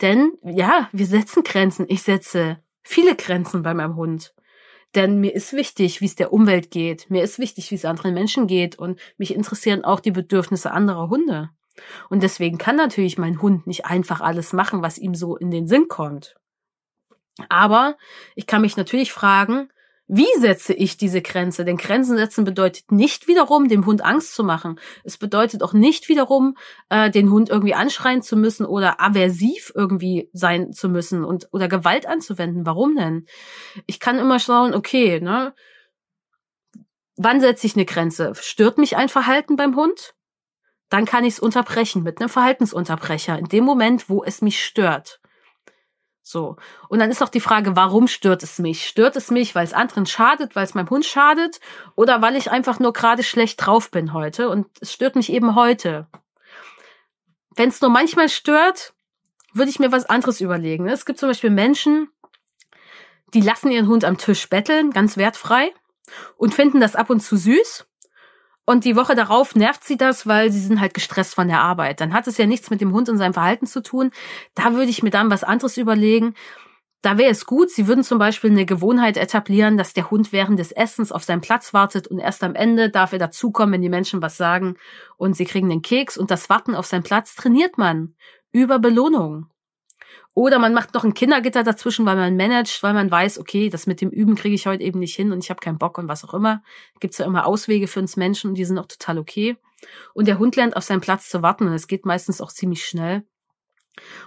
Denn 0.00 0.32
ja, 0.42 0.88
wir 0.92 1.06
setzen 1.06 1.42
Grenzen. 1.42 1.86
Ich 1.88 2.02
setze 2.02 2.58
viele 2.82 3.16
Grenzen 3.16 3.62
bei 3.62 3.74
meinem 3.74 3.96
Hund. 3.96 4.34
Denn 4.94 5.18
mir 5.18 5.34
ist 5.34 5.54
wichtig, 5.54 6.00
wie 6.00 6.06
es 6.06 6.14
der 6.14 6.32
Umwelt 6.32 6.70
geht. 6.70 7.10
Mir 7.10 7.24
ist 7.24 7.38
wichtig, 7.38 7.70
wie 7.70 7.74
es 7.74 7.84
anderen 7.84 8.14
Menschen 8.14 8.46
geht. 8.46 8.78
Und 8.78 9.00
mich 9.16 9.34
interessieren 9.34 9.84
auch 9.84 10.00
die 10.00 10.12
Bedürfnisse 10.12 10.70
anderer 10.70 11.08
Hunde. 11.08 11.50
Und 12.08 12.22
deswegen 12.22 12.58
kann 12.58 12.76
natürlich 12.76 13.18
mein 13.18 13.42
Hund 13.42 13.66
nicht 13.66 13.86
einfach 13.86 14.20
alles 14.20 14.52
machen, 14.52 14.82
was 14.82 14.98
ihm 14.98 15.14
so 15.14 15.36
in 15.36 15.50
den 15.50 15.66
Sinn 15.66 15.88
kommt. 15.88 16.36
Aber 17.48 17.96
ich 18.34 18.46
kann 18.46 18.62
mich 18.62 18.76
natürlich 18.76 19.12
fragen, 19.12 19.68
wie 20.06 20.28
setze 20.38 20.74
ich 20.74 20.98
diese 20.98 21.22
Grenze? 21.22 21.64
Denn 21.64 21.78
Grenzen 21.78 22.18
setzen 22.18 22.44
bedeutet 22.44 22.92
nicht 22.92 23.26
wiederum, 23.26 23.68
dem 23.68 23.86
Hund 23.86 24.04
Angst 24.04 24.34
zu 24.34 24.44
machen. 24.44 24.78
Es 25.02 25.16
bedeutet 25.16 25.62
auch 25.62 25.72
nicht 25.72 26.10
wiederum, 26.10 26.56
äh, 26.90 27.10
den 27.10 27.30
Hund 27.30 27.48
irgendwie 27.48 27.74
anschreien 27.74 28.20
zu 28.20 28.36
müssen 28.36 28.66
oder 28.66 29.00
aversiv 29.00 29.72
irgendwie 29.74 30.28
sein 30.34 30.72
zu 30.72 30.90
müssen 30.90 31.24
und 31.24 31.48
oder 31.52 31.68
Gewalt 31.68 32.06
anzuwenden. 32.06 32.66
Warum 32.66 32.96
denn? 32.96 33.26
Ich 33.86 33.98
kann 33.98 34.18
immer 34.18 34.38
schauen, 34.38 34.74
okay, 34.74 35.20
ne? 35.20 35.54
Wann 37.16 37.40
setze 37.40 37.66
ich 37.66 37.74
eine 37.74 37.86
Grenze? 37.86 38.32
Stört 38.34 38.76
mich 38.76 38.96
ein 38.96 39.08
Verhalten 39.08 39.56
beim 39.56 39.74
Hund? 39.74 40.14
Dann 40.90 41.06
kann 41.06 41.24
ich 41.24 41.34
es 41.34 41.40
unterbrechen 41.40 42.02
mit 42.02 42.20
einem 42.20 42.28
Verhaltensunterbrecher. 42.28 43.38
In 43.38 43.46
dem 43.46 43.64
Moment, 43.64 44.10
wo 44.10 44.22
es 44.22 44.42
mich 44.42 44.62
stört. 44.62 45.20
So. 46.26 46.56
Und 46.88 47.00
dann 47.00 47.10
ist 47.10 47.22
auch 47.22 47.28
die 47.28 47.38
Frage, 47.38 47.76
warum 47.76 48.08
stört 48.08 48.42
es 48.42 48.58
mich? 48.58 48.86
Stört 48.86 49.14
es 49.14 49.30
mich, 49.30 49.54
weil 49.54 49.64
es 49.64 49.74
anderen 49.74 50.06
schadet, 50.06 50.56
weil 50.56 50.64
es 50.64 50.74
meinem 50.74 50.88
Hund 50.88 51.04
schadet 51.04 51.60
oder 51.96 52.22
weil 52.22 52.34
ich 52.34 52.50
einfach 52.50 52.80
nur 52.80 52.94
gerade 52.94 53.22
schlecht 53.22 53.64
drauf 53.64 53.90
bin 53.90 54.14
heute 54.14 54.48
und 54.48 54.66
es 54.80 54.90
stört 54.90 55.16
mich 55.16 55.30
eben 55.30 55.54
heute. 55.54 56.06
Wenn 57.54 57.68
es 57.68 57.82
nur 57.82 57.90
manchmal 57.90 58.30
stört, 58.30 58.94
würde 59.52 59.70
ich 59.70 59.78
mir 59.78 59.92
was 59.92 60.06
anderes 60.06 60.40
überlegen. 60.40 60.88
Es 60.88 61.04
gibt 61.04 61.18
zum 61.18 61.28
Beispiel 61.28 61.50
Menschen, 61.50 62.08
die 63.34 63.42
lassen 63.42 63.70
ihren 63.70 63.86
Hund 63.86 64.06
am 64.06 64.16
Tisch 64.16 64.48
betteln, 64.48 64.92
ganz 64.92 65.18
wertfrei 65.18 65.74
und 66.38 66.54
finden 66.54 66.80
das 66.80 66.96
ab 66.96 67.10
und 67.10 67.20
zu 67.20 67.36
süß 67.36 67.86
und 68.66 68.84
die 68.84 68.96
Woche 68.96 69.14
darauf 69.14 69.54
nervt 69.54 69.84
sie 69.84 69.96
das, 69.96 70.26
weil 70.26 70.50
sie 70.50 70.60
sind 70.60 70.80
halt 70.80 70.94
gestresst 70.94 71.34
von 71.34 71.48
der 71.48 71.60
Arbeit. 71.60 72.00
Dann 72.00 72.14
hat 72.14 72.26
es 72.26 72.38
ja 72.38 72.46
nichts 72.46 72.70
mit 72.70 72.80
dem 72.80 72.92
Hund 72.92 73.08
und 73.08 73.18
seinem 73.18 73.34
Verhalten 73.34 73.66
zu 73.66 73.82
tun. 73.82 74.10
Da 74.54 74.72
würde 74.72 74.90
ich 74.90 75.02
mir 75.02 75.10
dann 75.10 75.30
was 75.30 75.44
anderes 75.44 75.76
überlegen. 75.76 76.34
Da 77.02 77.18
wäre 77.18 77.30
es 77.30 77.44
gut, 77.44 77.68
Sie 77.70 77.86
würden 77.86 78.02
zum 78.02 78.18
Beispiel 78.18 78.50
eine 78.50 78.64
Gewohnheit 78.64 79.18
etablieren, 79.18 79.76
dass 79.76 79.92
der 79.92 80.10
Hund 80.10 80.32
während 80.32 80.58
des 80.58 80.72
Essens 80.72 81.12
auf 81.12 81.22
seinen 81.22 81.42
Platz 81.42 81.74
wartet 81.74 82.06
und 82.06 82.18
erst 82.18 82.42
am 82.42 82.54
Ende 82.54 82.88
darf 82.88 83.12
er 83.12 83.18
dazukommen, 83.18 83.74
wenn 83.74 83.82
die 83.82 83.90
Menschen 83.90 84.22
was 84.22 84.38
sagen 84.38 84.76
und 85.18 85.36
sie 85.36 85.44
kriegen 85.44 85.68
den 85.68 85.82
Keks 85.82 86.16
und 86.16 86.30
das 86.30 86.48
Warten 86.48 86.74
auf 86.74 86.86
seinen 86.86 87.02
Platz 87.02 87.34
trainiert 87.34 87.76
man 87.76 88.14
über 88.52 88.78
Belohnung. 88.78 89.50
Oder 90.34 90.58
man 90.58 90.74
macht 90.74 90.94
noch 90.94 91.04
ein 91.04 91.14
Kindergitter 91.14 91.62
dazwischen, 91.62 92.06
weil 92.06 92.16
man 92.16 92.36
managt, 92.36 92.82
weil 92.82 92.92
man 92.92 93.08
weiß, 93.08 93.38
okay, 93.38 93.70
das 93.70 93.86
mit 93.86 94.00
dem 94.00 94.10
Üben 94.10 94.34
kriege 94.34 94.54
ich 94.54 94.66
heute 94.66 94.82
eben 94.82 94.98
nicht 94.98 95.14
hin 95.14 95.30
und 95.30 95.44
ich 95.44 95.50
habe 95.50 95.60
keinen 95.60 95.78
Bock 95.78 95.96
und 95.96 96.08
was 96.08 96.24
auch 96.24 96.34
immer. 96.34 96.62
Gibt's 96.98 97.18
ja 97.18 97.26
immer 97.26 97.46
Auswege 97.46 97.86
für 97.86 98.00
uns 98.00 98.16
Menschen 98.16 98.50
und 98.50 98.54
die 98.56 98.64
sind 98.64 98.78
auch 98.78 98.86
total 98.86 99.18
okay. 99.18 99.56
Und 100.12 100.26
der 100.26 100.38
Hund 100.38 100.56
lernt 100.56 100.76
auf 100.76 100.82
seinen 100.82 101.00
Platz 101.00 101.28
zu 101.28 101.42
warten 101.42 101.68
und 101.68 101.72
es 101.72 101.86
geht 101.86 102.04
meistens 102.04 102.40
auch 102.40 102.50
ziemlich 102.50 102.84
schnell. 102.84 103.22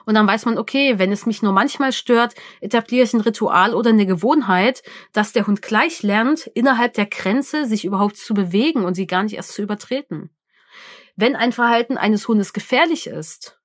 Und 0.06 0.14
dann 0.14 0.28
weiß 0.28 0.46
man, 0.46 0.58
okay, 0.58 0.98
wenn 0.98 1.12
es 1.12 1.26
mich 1.26 1.42
nur 1.42 1.52
manchmal 1.52 1.92
stört, 1.92 2.36
etabliere 2.62 3.04
ich 3.04 3.14
ein 3.14 3.22
Ritual 3.22 3.74
oder 3.74 3.90
eine 3.90 4.06
Gewohnheit, 4.06 4.82
dass 5.12 5.34
der 5.34 5.46
Hund 5.46 5.62
gleich 5.62 6.04
lernt, 6.04 6.48
innerhalb 6.48 6.94
der 6.94 7.06
Grenze 7.06 7.66
sich 7.66 7.84
überhaupt 7.84 8.16
zu 8.16 8.34
bewegen 8.34 8.86
und 8.86 8.94
sie 8.94 9.08
gar 9.08 9.24
nicht 9.24 9.36
erst 9.36 9.54
zu 9.54 9.62
übertreten. 9.62 10.30
Wenn 11.18 11.36
ein 11.36 11.52
Verhalten 11.52 11.98
eines 11.98 12.28
Hundes 12.28 12.54
gefährlich 12.54 13.08
ist, 13.08 13.57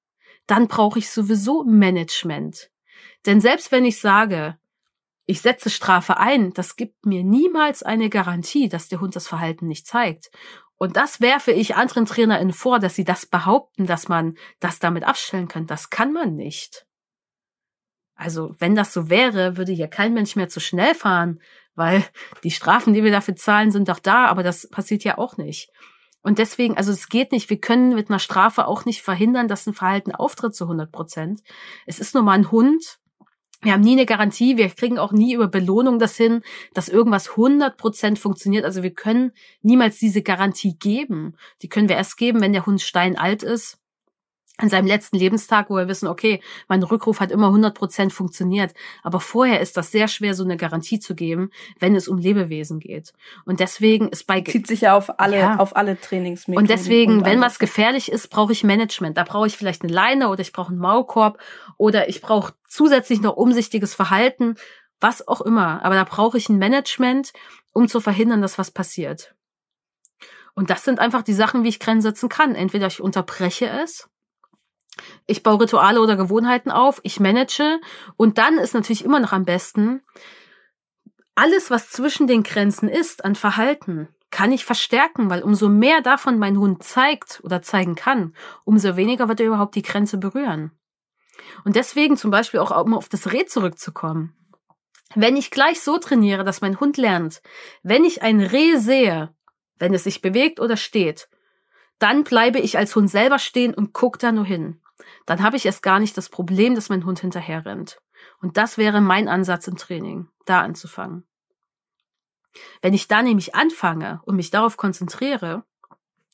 dann 0.52 0.68
brauche 0.68 0.98
ich 0.98 1.08
sowieso 1.08 1.64
Management. 1.64 2.70
Denn 3.24 3.40
selbst 3.40 3.72
wenn 3.72 3.86
ich 3.86 3.98
sage, 3.98 4.58
ich 5.24 5.40
setze 5.40 5.70
Strafe 5.70 6.18
ein, 6.18 6.52
das 6.52 6.76
gibt 6.76 7.06
mir 7.06 7.24
niemals 7.24 7.82
eine 7.82 8.10
Garantie, 8.10 8.68
dass 8.68 8.88
der 8.88 9.00
Hund 9.00 9.16
das 9.16 9.26
Verhalten 9.26 9.66
nicht 9.66 9.86
zeigt. 9.86 10.30
Und 10.76 10.98
das 10.98 11.22
werfe 11.22 11.52
ich 11.52 11.74
anderen 11.74 12.04
TrainerInnen 12.04 12.52
vor, 12.52 12.80
dass 12.80 12.94
sie 12.94 13.04
das 13.04 13.24
behaupten, 13.24 13.86
dass 13.86 14.08
man 14.08 14.36
das 14.60 14.78
damit 14.78 15.04
abstellen 15.04 15.48
kann. 15.48 15.66
Das 15.66 15.88
kann 15.88 16.12
man 16.12 16.36
nicht. 16.36 16.84
Also, 18.14 18.54
wenn 18.58 18.74
das 18.74 18.92
so 18.92 19.08
wäre, 19.08 19.56
würde 19.56 19.72
hier 19.72 19.88
kein 19.88 20.12
Mensch 20.12 20.36
mehr 20.36 20.50
zu 20.50 20.60
schnell 20.60 20.94
fahren, 20.94 21.40
weil 21.74 22.04
die 22.44 22.50
Strafen, 22.50 22.92
die 22.92 23.02
wir 23.02 23.10
dafür 23.10 23.36
zahlen, 23.36 23.70
sind 23.70 23.88
doch 23.88 24.00
da, 24.00 24.26
aber 24.26 24.42
das 24.42 24.68
passiert 24.68 25.02
ja 25.02 25.16
auch 25.16 25.38
nicht. 25.38 25.70
Und 26.22 26.38
deswegen, 26.38 26.76
also 26.76 26.92
es 26.92 27.08
geht 27.08 27.32
nicht, 27.32 27.50
wir 27.50 27.60
können 27.60 27.94
mit 27.94 28.08
einer 28.08 28.18
Strafe 28.18 28.66
auch 28.66 28.84
nicht 28.84 29.02
verhindern, 29.02 29.48
dass 29.48 29.66
ein 29.66 29.74
Verhalten 29.74 30.12
auftritt 30.14 30.54
zu 30.54 30.64
100 30.64 30.90
Prozent. 30.92 31.42
Es 31.86 31.98
ist 31.98 32.14
nur 32.14 32.22
mal 32.22 32.32
ein 32.32 32.50
Hund. 32.50 32.98
Wir 33.60 33.72
haben 33.72 33.82
nie 33.82 33.92
eine 33.92 34.06
Garantie, 34.06 34.56
wir 34.56 34.68
kriegen 34.70 34.98
auch 34.98 35.12
nie 35.12 35.34
über 35.34 35.46
Belohnung 35.46 36.00
das 36.00 36.16
hin, 36.16 36.42
dass 36.74 36.88
irgendwas 36.88 37.30
100 37.30 37.76
Prozent 37.76 38.18
funktioniert. 38.18 38.64
Also 38.64 38.82
wir 38.82 38.92
können 38.92 39.32
niemals 39.62 39.98
diese 39.98 40.22
Garantie 40.22 40.76
geben. 40.78 41.36
Die 41.62 41.68
können 41.68 41.88
wir 41.88 41.96
erst 41.96 42.16
geben, 42.16 42.40
wenn 42.40 42.52
der 42.52 42.66
Hund 42.66 42.80
steinalt 42.80 43.42
ist 43.42 43.81
an 44.62 44.68
seinem 44.68 44.86
letzten 44.86 45.16
Lebenstag, 45.16 45.68
wo 45.68 45.76
wir 45.76 45.88
wissen, 45.88 46.06
okay, 46.06 46.40
mein 46.68 46.82
Rückruf 46.84 47.18
hat 47.18 47.32
immer 47.32 47.48
100 47.48 47.74
Prozent 47.74 48.12
funktioniert. 48.12 48.72
Aber 49.02 49.18
vorher 49.18 49.60
ist 49.60 49.76
das 49.76 49.90
sehr 49.90 50.06
schwer, 50.06 50.34
so 50.34 50.44
eine 50.44 50.56
Garantie 50.56 51.00
zu 51.00 51.16
geben, 51.16 51.50
wenn 51.80 51.96
es 51.96 52.06
um 52.06 52.16
Lebewesen 52.16 52.78
geht. 52.78 53.12
Und 53.44 53.58
deswegen 53.58 54.08
ist 54.08 54.26
bei 54.26 54.40
zieht 54.40 54.68
sich 54.68 54.82
ja 54.82 54.96
auf 54.96 55.18
alle 55.18 55.38
ja. 55.38 55.56
auf 55.56 55.74
alle 55.74 56.00
Trainingsmethoden. 56.00 56.62
Und 56.62 56.70
deswegen, 56.70 57.18
und 57.18 57.24
wenn 57.24 57.40
was 57.40 57.58
gefährlich 57.58 58.10
ist, 58.12 58.28
brauche 58.28 58.52
ich 58.52 58.62
Management. 58.62 59.16
Da 59.16 59.24
brauche 59.24 59.48
ich 59.48 59.56
vielleicht 59.56 59.82
eine 59.82 59.92
Leine 59.92 60.28
oder 60.28 60.40
ich 60.40 60.52
brauche 60.52 60.70
einen 60.70 60.78
Maulkorb 60.78 61.38
oder 61.76 62.08
ich 62.08 62.22
brauche 62.22 62.54
zusätzlich 62.68 63.20
noch 63.20 63.36
umsichtiges 63.36 63.94
Verhalten, 63.94 64.54
was 65.00 65.26
auch 65.26 65.40
immer. 65.40 65.84
Aber 65.84 65.96
da 65.96 66.04
brauche 66.04 66.38
ich 66.38 66.48
ein 66.48 66.58
Management, 66.58 67.32
um 67.72 67.88
zu 67.88 68.00
verhindern, 68.00 68.42
dass 68.42 68.58
was 68.58 68.70
passiert. 68.70 69.34
Und 70.54 70.70
das 70.70 70.84
sind 70.84 71.00
einfach 71.00 71.22
die 71.22 71.32
Sachen, 71.32 71.64
wie 71.64 71.68
ich 71.68 71.80
Grenzen 71.80 72.02
setzen 72.02 72.28
kann. 72.28 72.54
Entweder 72.54 72.86
ich 72.86 73.00
unterbreche 73.00 73.68
es 73.68 74.08
ich 75.26 75.42
baue 75.42 75.60
Rituale 75.60 76.00
oder 76.00 76.16
Gewohnheiten 76.16 76.70
auf, 76.70 77.00
ich 77.02 77.20
manage 77.20 77.80
und 78.16 78.38
dann 78.38 78.58
ist 78.58 78.74
natürlich 78.74 79.04
immer 79.04 79.20
noch 79.20 79.32
am 79.32 79.44
besten, 79.44 80.02
alles, 81.34 81.70
was 81.70 81.90
zwischen 81.90 82.26
den 82.26 82.42
Grenzen 82.42 82.88
ist 82.88 83.24
an 83.24 83.34
Verhalten, 83.34 84.08
kann 84.30 84.52
ich 84.52 84.64
verstärken, 84.64 85.30
weil 85.30 85.42
umso 85.42 85.68
mehr 85.68 86.02
davon 86.02 86.38
mein 86.38 86.58
Hund 86.58 86.82
zeigt 86.82 87.40
oder 87.42 87.62
zeigen 87.62 87.94
kann, 87.94 88.34
umso 88.64 88.96
weniger 88.96 89.28
wird 89.28 89.40
er 89.40 89.46
überhaupt 89.46 89.74
die 89.74 89.82
Grenze 89.82 90.18
berühren. 90.18 90.72
Und 91.64 91.76
deswegen 91.76 92.16
zum 92.16 92.30
Beispiel 92.30 92.60
auch 92.60 92.70
um 92.84 92.94
auf 92.94 93.08
das 93.08 93.32
Reh 93.32 93.46
zurückzukommen. 93.46 94.36
Wenn 95.14 95.36
ich 95.36 95.50
gleich 95.50 95.80
so 95.80 95.98
trainiere, 95.98 96.44
dass 96.44 96.60
mein 96.60 96.80
Hund 96.80 96.96
lernt, 96.96 97.42
wenn 97.82 98.04
ich 98.04 98.22
ein 98.22 98.40
Reh 98.40 98.76
sehe, 98.76 99.34
wenn 99.78 99.92
es 99.92 100.04
sich 100.04 100.22
bewegt 100.22 100.60
oder 100.60 100.76
steht, 100.76 101.28
dann 101.98 102.24
bleibe 102.24 102.58
ich 102.58 102.78
als 102.78 102.96
Hund 102.96 103.10
selber 103.10 103.38
stehen 103.38 103.74
und 103.74 103.92
gucke 103.92 104.18
da 104.18 104.32
nur 104.32 104.44
hin 104.44 104.81
dann 105.26 105.42
habe 105.42 105.56
ich 105.56 105.66
erst 105.66 105.82
gar 105.82 105.98
nicht 105.98 106.16
das 106.16 106.28
Problem, 106.28 106.74
dass 106.74 106.88
mein 106.88 107.04
Hund 107.04 107.20
hinterher 107.20 107.64
rennt. 107.64 108.00
Und 108.40 108.56
das 108.56 108.78
wäre 108.78 109.00
mein 109.00 109.28
Ansatz 109.28 109.66
im 109.66 109.76
Training, 109.76 110.28
da 110.46 110.60
anzufangen. 110.60 111.24
Wenn 112.82 112.94
ich 112.94 113.08
da 113.08 113.22
nämlich 113.22 113.54
anfange 113.54 114.20
und 114.24 114.36
mich 114.36 114.50
darauf 114.50 114.76
konzentriere, 114.76 115.64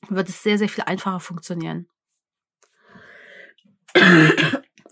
wird 0.09 0.29
es 0.29 0.43
sehr, 0.43 0.59
sehr 0.59 0.69
viel 0.69 0.85
einfacher 0.85 1.21
funktionieren. 1.21 1.89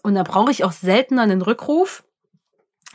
Und 0.02 0.14
da 0.14 0.22
brauche 0.22 0.50
ich 0.50 0.64
auch 0.64 0.72
seltener 0.72 1.22
einen 1.22 1.42
Rückruf, 1.42 2.04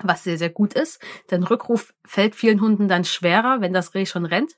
was 0.01 0.23
sehr, 0.23 0.37
sehr 0.37 0.49
gut 0.49 0.73
ist. 0.73 1.01
Denn 1.29 1.43
Rückruf 1.43 1.93
fällt 2.05 2.35
vielen 2.35 2.61
Hunden 2.61 2.87
dann 2.87 3.03
schwerer, 3.03 3.61
wenn 3.61 3.73
das 3.73 3.93
Reh 3.93 4.05
schon 4.05 4.25
rennt. 4.25 4.57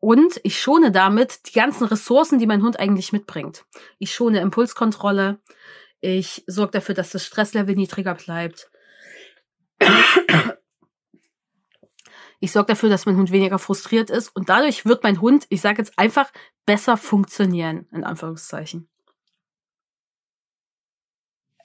Und 0.00 0.40
ich 0.42 0.60
schone 0.60 0.92
damit 0.92 1.46
die 1.48 1.52
ganzen 1.52 1.84
Ressourcen, 1.86 2.38
die 2.38 2.46
mein 2.46 2.62
Hund 2.62 2.78
eigentlich 2.78 3.12
mitbringt. 3.12 3.64
Ich 3.98 4.14
schone 4.14 4.40
Impulskontrolle. 4.40 5.40
Ich 6.00 6.44
sorge 6.46 6.72
dafür, 6.72 6.94
dass 6.94 7.10
das 7.10 7.24
Stresslevel 7.24 7.74
niedriger 7.74 8.14
bleibt. 8.14 8.70
Ich 12.38 12.52
sorge 12.52 12.72
dafür, 12.72 12.90
dass 12.90 13.06
mein 13.06 13.16
Hund 13.16 13.32
weniger 13.32 13.58
frustriert 13.58 14.10
ist. 14.10 14.28
Und 14.28 14.48
dadurch 14.48 14.84
wird 14.84 15.02
mein 15.02 15.20
Hund, 15.20 15.46
ich 15.48 15.62
sage 15.62 15.78
jetzt 15.78 15.98
einfach, 15.98 16.30
besser 16.66 16.96
funktionieren, 16.96 17.86
in 17.92 18.04
Anführungszeichen. 18.04 18.88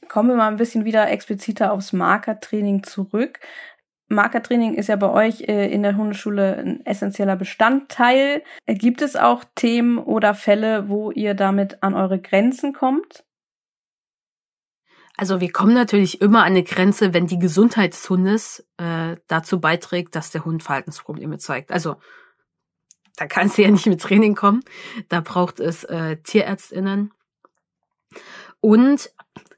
Kommen 0.08 0.30
wir 0.30 0.36
mal 0.36 0.48
ein 0.48 0.58
bisschen 0.58 0.86
wieder 0.86 1.10
expliziter 1.10 1.72
aufs 1.72 1.94
Markertraining 1.94 2.84
zurück. 2.84 3.40
Markertraining 4.12 4.76
ist 4.76 4.88
ja 4.88 4.96
bei 4.96 5.10
euch 5.10 5.42
äh, 5.42 5.72
in 5.72 5.84
der 5.84 5.96
Hundeschule 5.96 6.58
ein 6.58 6.86
essentieller 6.86 7.36
Bestandteil. 7.36 8.44
Äh, 8.66 8.76
gibt 8.76 9.02
es 9.02 9.16
auch 9.16 9.44
Themen 9.56 9.98
oder 9.98 10.36
Fälle, 10.36 10.90
wo 10.90 11.12
ihr 11.12 11.34
damit 11.34 11.82
an 11.82 11.94
eure 11.94 12.20
Grenzen 12.20 12.74
kommt? 12.74 13.24
Also 15.18 15.40
wir 15.40 15.52
kommen 15.52 15.74
natürlich 15.74 16.22
immer 16.22 16.40
an 16.40 16.54
eine 16.54 16.64
Grenze, 16.64 17.14
wenn 17.14 17.28
die 17.28 17.40
Gesundheit 17.40 17.94
des 17.94 18.10
Hundes 18.10 18.68
äh, 18.78 19.18
dazu 19.28 19.60
beiträgt, 19.60 20.16
dass 20.16 20.32
der 20.32 20.46
Hund 20.46 20.64
Verhaltensprobleme 20.64 21.38
zeigt. 21.38 21.72
Also 21.72 21.98
da 23.18 23.28
kannst 23.28 23.58
du 23.58 23.62
ja 23.62 23.70
nicht 23.70 23.86
mit 23.86 24.02
Training 24.02 24.36
kommen. 24.36 24.62
Da 25.10 25.22
braucht 25.22 25.60
es 25.60 25.84
äh, 25.84 26.18
Tierärztinnen. 26.18 27.14
Und 28.62 29.12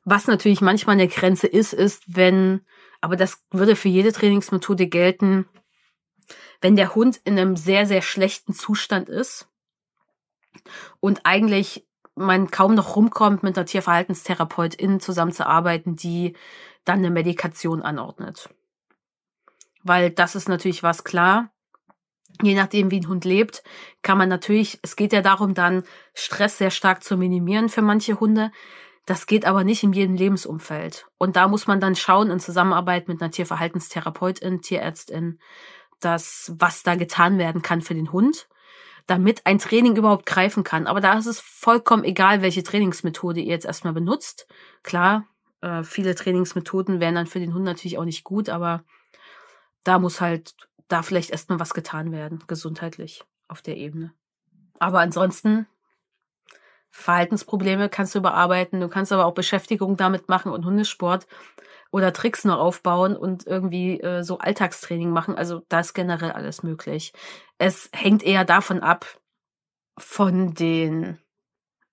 was 0.05 0.27
natürlich 0.27 0.61
manchmal 0.61 0.93
eine 0.93 1.07
Grenze 1.07 1.47
ist, 1.47 1.73
ist, 1.73 2.03
wenn 2.07 2.61
aber 3.03 3.17
das 3.17 3.43
würde 3.51 3.75
für 3.75 3.89
jede 3.89 4.13
Trainingsmethode 4.13 4.87
gelten, 4.87 5.45
wenn 6.61 6.77
der 6.77 6.95
Hund 6.95 7.19
in 7.25 7.37
einem 7.37 7.57
sehr, 7.57 7.85
sehr 7.85 8.01
schlechten 8.01 8.53
Zustand 8.53 9.09
ist 9.09 9.49
und 11.01 11.25
eigentlich 11.25 11.85
man 12.15 12.49
kaum 12.49 12.75
noch 12.75 12.95
rumkommt, 12.95 13.43
mit 13.43 13.57
einer 13.57 13.65
Tierverhaltenstherapeutin 13.65 15.01
zusammenzuarbeiten, 15.01 15.97
die 15.97 16.37
dann 16.85 16.99
eine 16.99 17.11
Medikation 17.11 17.81
anordnet. 17.81 18.49
Weil 19.83 20.09
das 20.09 20.35
ist 20.35 20.47
natürlich 20.47 20.81
was 20.81 21.03
klar. 21.03 21.51
Je 22.41 22.55
nachdem, 22.55 22.89
wie 22.89 23.01
ein 23.01 23.09
Hund 23.09 23.25
lebt, 23.25 23.63
kann 24.01 24.17
man 24.17 24.29
natürlich, 24.29 24.79
es 24.81 24.95
geht 24.95 25.11
ja 25.11 25.21
darum, 25.21 25.55
dann 25.55 25.83
Stress 26.13 26.57
sehr 26.57 26.71
stark 26.71 27.03
zu 27.03 27.17
minimieren 27.17 27.67
für 27.67 27.81
manche 27.81 28.21
Hunde. 28.21 28.53
Das 29.05 29.25
geht 29.25 29.45
aber 29.45 29.63
nicht 29.63 29.83
in 29.83 29.93
jedem 29.93 30.15
Lebensumfeld. 30.15 31.07
Und 31.17 31.35
da 31.35 31.47
muss 31.47 31.67
man 31.67 31.81
dann 31.81 31.95
schauen 31.95 32.29
in 32.29 32.39
Zusammenarbeit 32.39 33.07
mit 33.07 33.21
einer 33.21 33.31
Tierverhaltenstherapeutin, 33.31 34.61
Tierärztin, 34.61 35.39
dass 35.99 36.53
was 36.57 36.83
da 36.83 36.95
getan 36.95 37.37
werden 37.37 37.61
kann 37.61 37.81
für 37.81 37.95
den 37.95 38.11
Hund, 38.11 38.47
damit 39.05 39.45
ein 39.45 39.59
Training 39.59 39.95
überhaupt 39.97 40.25
greifen 40.25 40.63
kann. 40.63 40.87
Aber 40.87 41.01
da 41.01 41.17
ist 41.17 41.25
es 41.25 41.39
vollkommen 41.39 42.05
egal, 42.05 42.41
welche 42.41 42.63
Trainingsmethode 42.63 43.41
ihr 43.41 43.47
jetzt 43.47 43.65
erstmal 43.65 43.93
benutzt. 43.93 44.47
Klar, 44.83 45.25
äh, 45.61 45.83
viele 45.83 46.15
Trainingsmethoden 46.15 46.99
wären 46.99 47.15
dann 47.15 47.27
für 47.27 47.39
den 47.39 47.53
Hund 47.53 47.65
natürlich 47.65 47.97
auch 47.97 48.05
nicht 48.05 48.23
gut, 48.23 48.47
aber 48.47 48.83
da 49.83 49.99
muss 49.99 50.21
halt 50.21 50.55
da 50.87 51.03
vielleicht 51.03 51.31
erstmal 51.31 51.59
was 51.59 51.73
getan 51.73 52.11
werden, 52.11 52.43
gesundheitlich 52.47 53.23
auf 53.47 53.61
der 53.61 53.77
Ebene. 53.77 54.13
Aber 54.79 54.99
ansonsten 54.99 55.67
Verhaltensprobleme 56.95 57.89
kannst 57.89 58.13
du 58.13 58.19
überarbeiten, 58.19 58.79
du 58.79 58.87
kannst 58.87 59.11
aber 59.11 59.25
auch 59.25 59.33
Beschäftigung 59.33 59.97
damit 59.97 60.29
machen 60.29 60.51
und 60.51 60.63
Hundesport 60.63 61.25
oder 61.91 62.13
Tricks 62.13 62.45
noch 62.45 62.59
aufbauen 62.59 63.17
und 63.17 63.47
irgendwie 63.47 63.99
äh, 63.99 64.23
so 64.23 64.37
Alltagstraining 64.37 65.09
machen. 65.09 65.35
Also 65.35 65.63
da 65.69 65.79
ist 65.79 65.95
generell 65.95 66.31
alles 66.31 66.61
möglich. 66.61 67.11
Es 67.57 67.89
hängt 67.93 68.21
eher 68.21 68.45
davon 68.45 68.79
ab, 68.79 69.19
von 69.97 70.53
den, 70.53 71.17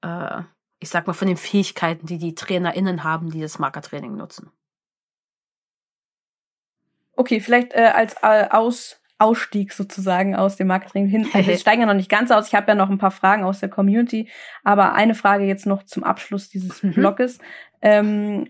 äh, 0.03 0.43
ich 0.81 0.91
sag 0.91 1.07
mal, 1.07 1.15
von 1.15 1.29
den 1.29 1.39
Fähigkeiten, 1.39 2.07
die 2.07 2.19
die 2.19 2.35
TrainerInnen 2.35 3.03
haben, 3.03 3.31
die 3.31 3.41
das 3.41 3.59
Markertraining 3.59 4.17
nutzen. 4.17 4.51
Okay, 7.17 7.41
vielleicht 7.41 7.73
äh, 7.73 7.91
als 7.95 8.17
äh, 8.23 8.49
aus 8.51 9.00
Ausstieg 9.21 9.73
sozusagen 9.73 10.35
aus 10.35 10.57
dem 10.57 10.67
Marketing 10.67 11.07
hin. 11.07 11.27
Also 11.33 11.51
ich 11.53 11.61
steige 11.61 11.81
ja 11.83 11.87
noch 11.87 11.95
nicht 11.95 12.11
ganz 12.11 12.31
aus. 12.31 12.49
Ich 12.49 12.55
habe 12.55 12.69
ja 12.69 12.75
noch 12.75 12.91
ein 12.91 12.99
paar 12.99 13.11
Fragen 13.11 13.45
aus 13.45 13.61
der 13.61 13.69
Community, 13.69 14.29
aber 14.65 14.95
eine 14.95 15.15
Frage 15.15 15.45
jetzt 15.45 15.67
noch 15.67 15.83
zum 15.85 16.05
Abschluss 16.05 16.49
dieses 16.49 16.83
mhm. 16.83 16.93
Blogs. 16.93 17.39
Ähm, 17.83 18.49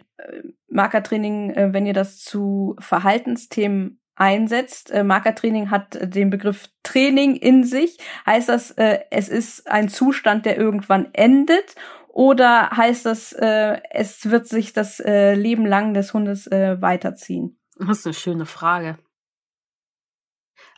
Markertraining, 0.68 1.50
äh, 1.50 1.72
wenn 1.72 1.86
ihr 1.86 1.94
das 1.94 2.18
zu 2.18 2.76
Verhaltensthemen 2.78 4.00
einsetzt. 4.16 4.90
Äh, 4.90 5.02
Markertraining 5.02 5.70
hat 5.70 5.98
den 6.00 6.30
Begriff 6.30 6.68
Training 6.82 7.36
in 7.36 7.64
sich. 7.64 7.98
Heißt 8.26 8.48
das, 8.48 8.70
äh, 8.72 9.00
es 9.10 9.28
ist 9.28 9.70
ein 9.70 9.88
Zustand, 9.88 10.46
der 10.46 10.58
irgendwann 10.58 11.08
endet? 11.14 11.74
Oder 12.08 12.70
heißt 12.70 13.06
das, 13.06 13.32
äh, 13.32 13.80
es 13.90 14.30
wird 14.30 14.46
sich 14.46 14.72
das 14.72 15.00
äh, 15.00 15.34
Leben 15.34 15.64
lang 15.64 15.94
des 15.94 16.12
Hundes 16.12 16.46
äh, 16.48 16.80
weiterziehen? 16.80 17.58
Das 17.78 18.00
ist 18.00 18.06
eine 18.06 18.14
schöne 18.14 18.46
Frage. 18.46 18.98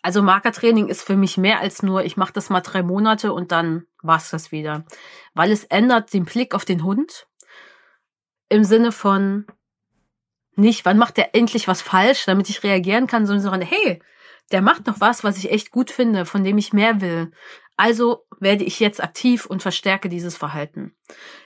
Also 0.03 0.21
Markertraining 0.21 0.89
ist 0.89 1.03
für 1.03 1.17
mich 1.17 1.39
mehr 1.39 1.61
als 1.61 1.83
nur, 1.83 2.05
ich 2.05 2.17
mache 2.17 2.33
das 2.33 2.51
mal 2.51 2.61
drei 2.61 2.83
Monate 2.83 3.33
und 3.33 3.53
dann 3.53 3.87
war's 4.03 4.31
das 4.31 4.51
wieder. 4.51 4.85
Weil 5.33 5.53
es 5.53 5.65
ändert 5.65 6.13
den 6.13 6.25
Blick 6.25 6.55
auf 6.55 6.65
den 6.65 6.83
Hund 6.83 7.29
im 8.49 8.65
Sinne 8.65 8.93
von 8.93 9.47
nicht, 10.55 10.85
wann 10.85 10.99
macht 10.99 11.17
der 11.17 11.35
endlich 11.35 11.69
was 11.69 11.81
falsch, 11.81 12.27
damit 12.27 12.51
ich 12.51 12.63
reagieren 12.63 13.07
kann, 13.07 13.27
sondern 13.27 13.63
hey, 13.63 14.03
der 14.51 14.61
macht 14.61 14.87
noch 14.87 15.01
was, 15.01 15.25
was 15.25 15.39
ich 15.39 15.51
echt 15.51 15.71
gut 15.71 15.91
finde, 15.91 16.27
von 16.27 16.45
dem 16.45 16.59
ich 16.59 16.73
mehr 16.73 17.01
will. 17.01 17.31
Also 17.77 18.27
werde 18.39 18.65
ich 18.65 18.81
jetzt 18.81 19.03
aktiv 19.03 19.47
und 19.47 19.63
verstärke 19.63 20.09
dieses 20.09 20.37
Verhalten. 20.37 20.95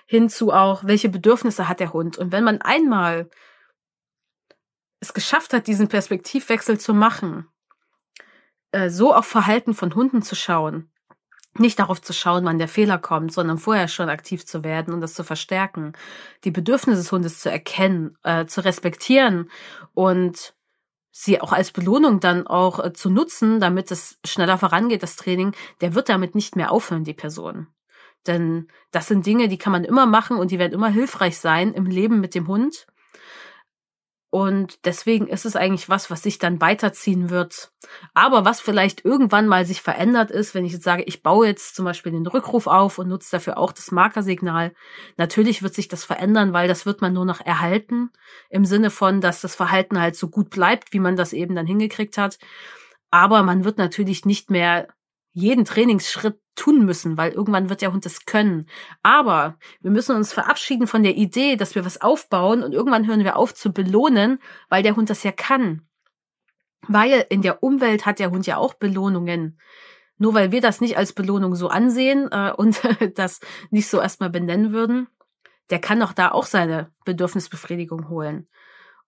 Hinzu 0.06 0.52
auch, 0.52 0.82
welche 0.84 1.08
Bedürfnisse 1.08 1.68
hat 1.68 1.78
der 1.78 1.92
Hund? 1.92 2.18
Und 2.18 2.32
wenn 2.32 2.42
man 2.42 2.60
einmal 2.60 3.30
es 4.98 5.14
geschafft 5.14 5.52
hat, 5.52 5.66
diesen 5.66 5.88
Perspektivwechsel 5.88 6.80
zu 6.80 6.94
machen, 6.94 7.46
äh, 8.72 8.90
so 8.90 9.14
auf 9.14 9.26
Verhalten 9.26 9.74
von 9.74 9.94
Hunden 9.94 10.22
zu 10.22 10.34
schauen. 10.34 10.90
Nicht 11.58 11.78
darauf 11.78 12.02
zu 12.02 12.12
schauen, 12.12 12.44
wann 12.44 12.58
der 12.58 12.68
Fehler 12.68 12.98
kommt, 12.98 13.32
sondern 13.32 13.58
vorher 13.58 13.88
schon 13.88 14.10
aktiv 14.10 14.44
zu 14.44 14.62
werden 14.62 14.92
und 14.92 15.00
das 15.00 15.14
zu 15.14 15.24
verstärken. 15.24 15.92
Die 16.44 16.50
Bedürfnisse 16.50 17.00
des 17.00 17.12
Hundes 17.12 17.40
zu 17.40 17.50
erkennen, 17.50 18.18
äh, 18.24 18.46
zu 18.46 18.62
respektieren 18.64 19.50
und 19.94 20.54
sie 21.10 21.40
auch 21.40 21.52
als 21.52 21.72
Belohnung 21.72 22.20
dann 22.20 22.46
auch 22.46 22.84
äh, 22.84 22.92
zu 22.92 23.08
nutzen, 23.08 23.58
damit 23.58 23.90
es 23.90 24.18
schneller 24.26 24.58
vorangeht, 24.58 25.02
das 25.02 25.16
Training, 25.16 25.52
der 25.80 25.94
wird 25.94 26.10
damit 26.10 26.34
nicht 26.34 26.56
mehr 26.56 26.70
aufhören, 26.70 27.04
die 27.04 27.14
Person. 27.14 27.68
Denn 28.26 28.68
das 28.90 29.06
sind 29.06 29.24
Dinge, 29.24 29.48
die 29.48 29.56
kann 29.56 29.72
man 29.72 29.84
immer 29.84 30.04
machen 30.04 30.36
und 30.36 30.50
die 30.50 30.58
werden 30.58 30.74
immer 30.74 30.88
hilfreich 30.88 31.38
sein 31.38 31.72
im 31.72 31.86
Leben 31.86 32.20
mit 32.20 32.34
dem 32.34 32.48
Hund. 32.48 32.86
Und 34.30 34.84
deswegen 34.84 35.28
ist 35.28 35.46
es 35.46 35.56
eigentlich 35.56 35.88
was, 35.88 36.10
was 36.10 36.22
sich 36.22 36.38
dann 36.38 36.60
weiterziehen 36.60 37.30
wird. 37.30 37.70
Aber 38.12 38.44
was 38.44 38.60
vielleicht 38.60 39.04
irgendwann 39.04 39.46
mal 39.46 39.64
sich 39.64 39.80
verändert 39.80 40.30
ist, 40.30 40.54
wenn 40.54 40.64
ich 40.64 40.72
jetzt 40.72 40.84
sage, 40.84 41.04
ich 41.04 41.22
baue 41.22 41.46
jetzt 41.46 41.76
zum 41.76 41.84
Beispiel 41.84 42.12
den 42.12 42.26
Rückruf 42.26 42.66
auf 42.66 42.98
und 42.98 43.08
nutze 43.08 43.30
dafür 43.30 43.56
auch 43.56 43.72
das 43.72 43.92
Markersignal. 43.92 44.74
Natürlich 45.16 45.62
wird 45.62 45.74
sich 45.74 45.88
das 45.88 46.04
verändern, 46.04 46.52
weil 46.52 46.66
das 46.66 46.86
wird 46.86 47.00
man 47.00 47.12
nur 47.12 47.24
noch 47.24 47.40
erhalten. 47.40 48.10
Im 48.50 48.64
Sinne 48.64 48.90
von, 48.90 49.20
dass 49.20 49.40
das 49.40 49.54
Verhalten 49.54 50.00
halt 50.00 50.16
so 50.16 50.28
gut 50.28 50.50
bleibt, 50.50 50.92
wie 50.92 51.00
man 51.00 51.16
das 51.16 51.32
eben 51.32 51.54
dann 51.54 51.66
hingekriegt 51.66 52.18
hat. 52.18 52.38
Aber 53.10 53.42
man 53.44 53.64
wird 53.64 53.78
natürlich 53.78 54.24
nicht 54.24 54.50
mehr 54.50 54.88
jeden 55.36 55.66
Trainingsschritt 55.66 56.40
tun 56.54 56.86
müssen, 56.86 57.18
weil 57.18 57.32
irgendwann 57.32 57.68
wird 57.68 57.82
der 57.82 57.92
Hund 57.92 58.06
das 58.06 58.24
können. 58.24 58.66
Aber 59.02 59.58
wir 59.82 59.90
müssen 59.90 60.16
uns 60.16 60.32
verabschieden 60.32 60.86
von 60.86 61.02
der 61.02 61.14
Idee, 61.14 61.56
dass 61.56 61.74
wir 61.74 61.84
was 61.84 62.00
aufbauen 62.00 62.62
und 62.62 62.72
irgendwann 62.72 63.06
hören 63.06 63.22
wir 63.22 63.36
auf 63.36 63.54
zu 63.54 63.70
belohnen, 63.70 64.38
weil 64.70 64.82
der 64.82 64.96
Hund 64.96 65.10
das 65.10 65.24
ja 65.24 65.32
kann. 65.32 65.82
Weil 66.88 67.26
in 67.28 67.42
der 67.42 67.62
Umwelt 67.62 68.06
hat 68.06 68.18
der 68.18 68.30
Hund 68.30 68.46
ja 68.46 68.56
auch 68.56 68.72
Belohnungen. 68.72 69.60
Nur 70.16 70.32
weil 70.32 70.52
wir 70.52 70.62
das 70.62 70.80
nicht 70.80 70.96
als 70.96 71.12
Belohnung 71.12 71.54
so 71.54 71.68
ansehen 71.68 72.32
äh, 72.32 72.52
und 72.56 72.80
das 73.14 73.40
nicht 73.68 73.90
so 73.90 74.00
erstmal 74.00 74.30
benennen 74.30 74.72
würden, 74.72 75.06
der 75.68 75.80
kann 75.80 76.00
doch 76.00 76.14
da 76.14 76.30
auch 76.30 76.46
seine 76.46 76.90
Bedürfnisbefriedigung 77.04 78.08
holen. 78.08 78.48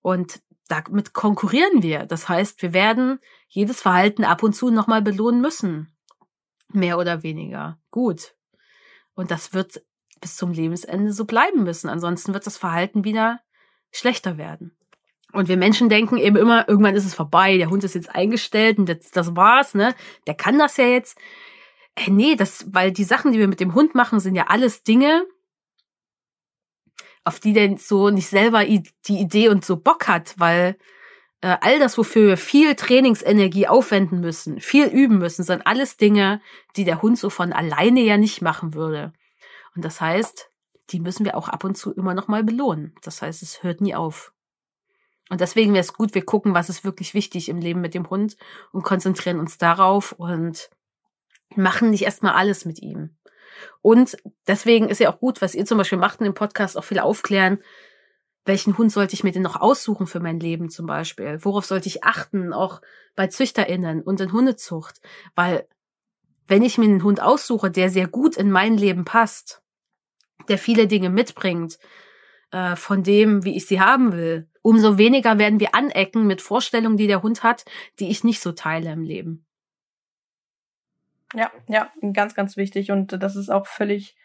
Und 0.03 0.43
damit 0.69 1.15
konkurrieren 1.15 1.83
wir. 1.83 2.05
Das 2.05 2.29
heißt, 2.29 2.61
wir 2.61 2.75
werden 2.75 3.19
jedes 3.49 3.81
Verhalten 3.81 4.25
ab 4.25 4.43
und 4.43 4.53
zu 4.53 4.69
nochmal 4.69 5.01
belohnen 5.01 5.41
müssen. 5.41 5.91
Mehr 6.73 6.99
oder 6.99 7.23
weniger. 7.23 7.79
Gut. 7.91 8.35
Und 9.15 9.31
das 9.31 9.53
wird 9.53 9.83
bis 10.21 10.37
zum 10.37 10.53
Lebensende 10.53 11.13
so 11.13 11.25
bleiben 11.25 11.65
müssen. 11.65 11.89
Ansonsten 11.89 12.35
wird 12.35 12.47
das 12.47 12.57
Verhalten 12.57 13.05
wieder 13.05 13.41
schlechter 13.91 14.37
werden. 14.39 14.77
Und 15.33 15.49
wir 15.49 15.57
Menschen 15.57 15.89
denken 15.89 16.17
eben 16.17 16.37
immer, 16.37 16.69
irgendwann 16.69 16.95
ist 16.95 17.05
es 17.05 17.15
vorbei, 17.15 17.59
der 17.59 17.71
Hund 17.71 17.85
ist 17.85 17.95
jetzt 17.95 18.15
eingestellt 18.15 18.79
und 18.79 18.89
das, 18.89 19.11
das 19.11 19.37
war's, 19.37 19.75
ne? 19.75 19.95
Der 20.27 20.35
kann 20.35 20.59
das 20.59 20.79
ja 20.79 20.87
jetzt. 20.87 21.19
Äh, 21.95 22.11
nee, 22.11 22.35
das, 22.35 22.65
weil 22.73 22.93
die 22.93 23.05
Sachen, 23.05 23.33
die 23.33 23.39
wir 23.39 23.49
mit 23.49 23.61
dem 23.61 23.75
Hund 23.75 23.95
machen, 23.95 24.21
sind 24.21 24.35
ja 24.35 24.47
alles 24.49 24.85
Dinge, 24.85 25.27
auf 27.25 27.41
die 27.41 27.53
der 27.53 27.77
so 27.77 28.09
nicht 28.09 28.29
selber 28.29 28.65
die 28.65 28.83
Idee 29.09 29.51
und 29.51 29.65
so 29.65 29.77
Bock 29.77 30.09
hat, 30.09 30.35
weil 30.39 30.79
äh, 31.41 31.57
all 31.61 31.79
das, 31.79 31.99
wofür 31.99 32.29
wir 32.29 32.37
viel 32.37 32.75
Trainingsenergie 32.75 33.69
aufwenden 33.69 34.21
müssen, 34.21 34.61
viel 34.61 34.87
üben 34.87 35.19
müssen, 35.19 35.45
sind 35.45 35.67
alles 35.67 35.97
Dinge, 35.97 36.41
die 36.77 36.85
der 36.85 37.03
Hund 37.03 37.19
so 37.19 37.31
von 37.31 37.53
alleine 37.53 38.01
ja 38.01 38.17
nicht 38.17 38.43
machen 38.43 38.75
würde. 38.75 39.13
Und 39.75 39.85
das 39.85 40.01
heißt, 40.01 40.51
die 40.91 41.01
müssen 41.01 41.25
wir 41.25 41.37
auch 41.37 41.49
ab 41.49 41.65
und 41.65 41.77
zu 41.77 41.93
immer 41.93 42.15
noch 42.15 42.29
mal 42.29 42.43
belohnen. 42.43 42.95
Das 43.03 43.23
heißt, 43.23 43.43
es 43.43 43.63
hört 43.63 43.81
nie 43.81 43.95
auf. 43.95 44.33
Und 45.31 45.41
deswegen 45.41 45.75
wäre 45.75 45.83
es 45.83 45.93
gut, 45.93 46.15
wir 46.15 46.25
gucken, 46.25 46.55
was 46.55 46.71
ist 46.71 46.85
wirklich 46.85 47.13
wichtig 47.15 47.49
im 47.49 47.59
Leben 47.59 47.81
mit 47.81 47.95
dem 47.95 48.09
Hund 48.09 48.37
und 48.73 48.83
konzentrieren 48.83 49.39
uns 49.39 49.59
darauf 49.59 50.13
und 50.13 50.71
machen 51.55 51.91
nicht 51.91 52.03
erstmal 52.03 52.33
alles 52.33 52.65
mit 52.65 52.81
ihm. 52.81 53.17
Und 53.83 54.17
deswegen 54.47 54.89
ist 54.89 55.01
ja 55.01 55.13
auch 55.13 55.21
gut, 55.21 55.43
was 55.43 55.55
ihr 55.55 55.67
zum 55.67 55.79
Beispiel 55.79 55.99
macht 55.99 56.21
in 56.21 56.25
dem 56.25 56.35
Podcast, 56.35 56.79
auch 56.79 56.85
viel 56.85 56.99
aufklären, 56.99 57.59
welchen 58.45 58.79
Hund 58.79 58.91
sollte 58.93 59.15
ich 59.15 59.25
mir 59.25 59.33
denn 59.33 59.43
noch 59.43 59.61
aussuchen 59.61 60.07
für 60.07 60.21
mein 60.21 60.41
Leben 60.41 60.71
zum 60.71 60.87
Beispiel? 60.87 61.39
Worauf 61.43 61.67
sollte 61.67 61.89
ich 61.89 62.05
achten, 62.05 62.53
auch 62.53 62.81
bei 63.15 63.27
ZüchterInnen 63.27 64.03
und 64.03 64.21
in 64.21 64.33
Hundezucht? 64.33 65.01
Weil 65.35 65.69
wenn 66.47 66.63
ich 66.63 66.79
mir 66.79 66.87
einen 66.87 67.03
Hund 67.03 67.21
aussuche, 67.21 67.71
der 67.71 67.91
sehr 67.91 68.09
gut 68.09 68.37
in 68.37 68.51
mein 68.51 68.77
Leben 68.77 69.05
passt, 69.05 69.63
der 70.49 70.59
viele 70.59 70.87
Dinge 70.87 71.11
mitbringt, 71.11 71.79
äh, 72.51 72.75
von 72.75 73.03
dem, 73.03 73.45
wie 73.45 73.57
ich 73.57 73.67
sie 73.67 73.81
haben 73.81 74.13
will, 74.13 74.49
umso 74.63 74.97
weniger 74.99 75.39
werden 75.39 75.61
wir 75.61 75.75
anecken 75.75 76.27
mit 76.27 76.41
Vorstellungen, 76.41 76.97
die 76.97 77.07
der 77.07 77.23
Hund 77.23 77.43
hat, 77.43 77.65
die 77.99 78.09
ich 78.09 78.25
nicht 78.25 78.41
so 78.41 78.53
teile 78.53 78.91
im 78.93 79.03
Leben. 79.03 79.45
Ja, 81.35 81.53
ja, 81.69 81.93
ganz, 82.15 82.35
ganz 82.35 82.57
wichtig. 82.57 82.91
Und 82.91 83.23
das 83.23 83.37
ist 83.37 83.51
auch 83.51 83.67
völlig 83.67 84.17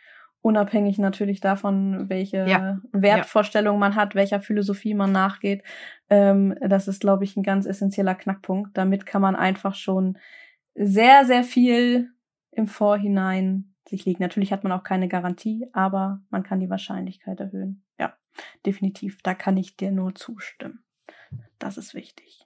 unabhängig 0.43 0.99
natürlich 0.99 1.39
davon, 1.39 2.09
welche 2.09 2.47
ja. 2.47 2.79
Wertvorstellung 2.91 3.77
ja. 3.77 3.79
man 3.79 3.95
hat, 3.95 4.13
welcher 4.13 4.41
Philosophie 4.41 4.93
man 4.93 5.11
nachgeht. 5.11 5.63
Ähm, 6.09 6.55
das 6.61 6.87
ist, 6.87 7.01
glaube 7.01 7.23
ich, 7.23 7.35
ein 7.35 7.43
ganz 7.43 7.65
essentieller 7.65 8.13
Knackpunkt. 8.13 8.77
Damit 8.77 9.07
kann 9.07 9.21
man 9.21 9.35
einfach 9.35 9.73
schon 9.73 10.19
sehr, 10.75 11.25
sehr 11.25 11.43
viel 11.43 12.11
im 12.51 12.67
Vorhinein 12.67 13.73
sich 13.87 14.05
legen. 14.05 14.21
Natürlich 14.21 14.53
hat 14.53 14.63
man 14.63 14.71
auch 14.71 14.83
keine 14.83 15.07
Garantie, 15.07 15.67
aber 15.73 16.21
man 16.29 16.43
kann 16.43 16.59
die 16.59 16.69
Wahrscheinlichkeit 16.69 17.39
erhöhen. 17.39 17.83
Ja 17.99 18.13
definitiv. 18.65 19.21
Da 19.21 19.33
kann 19.33 19.57
ich 19.57 19.77
dir 19.77 19.91
nur 19.91 20.15
zustimmen. 20.15 20.83
Das 21.59 21.77
ist 21.77 21.93
wichtig. 21.93 22.45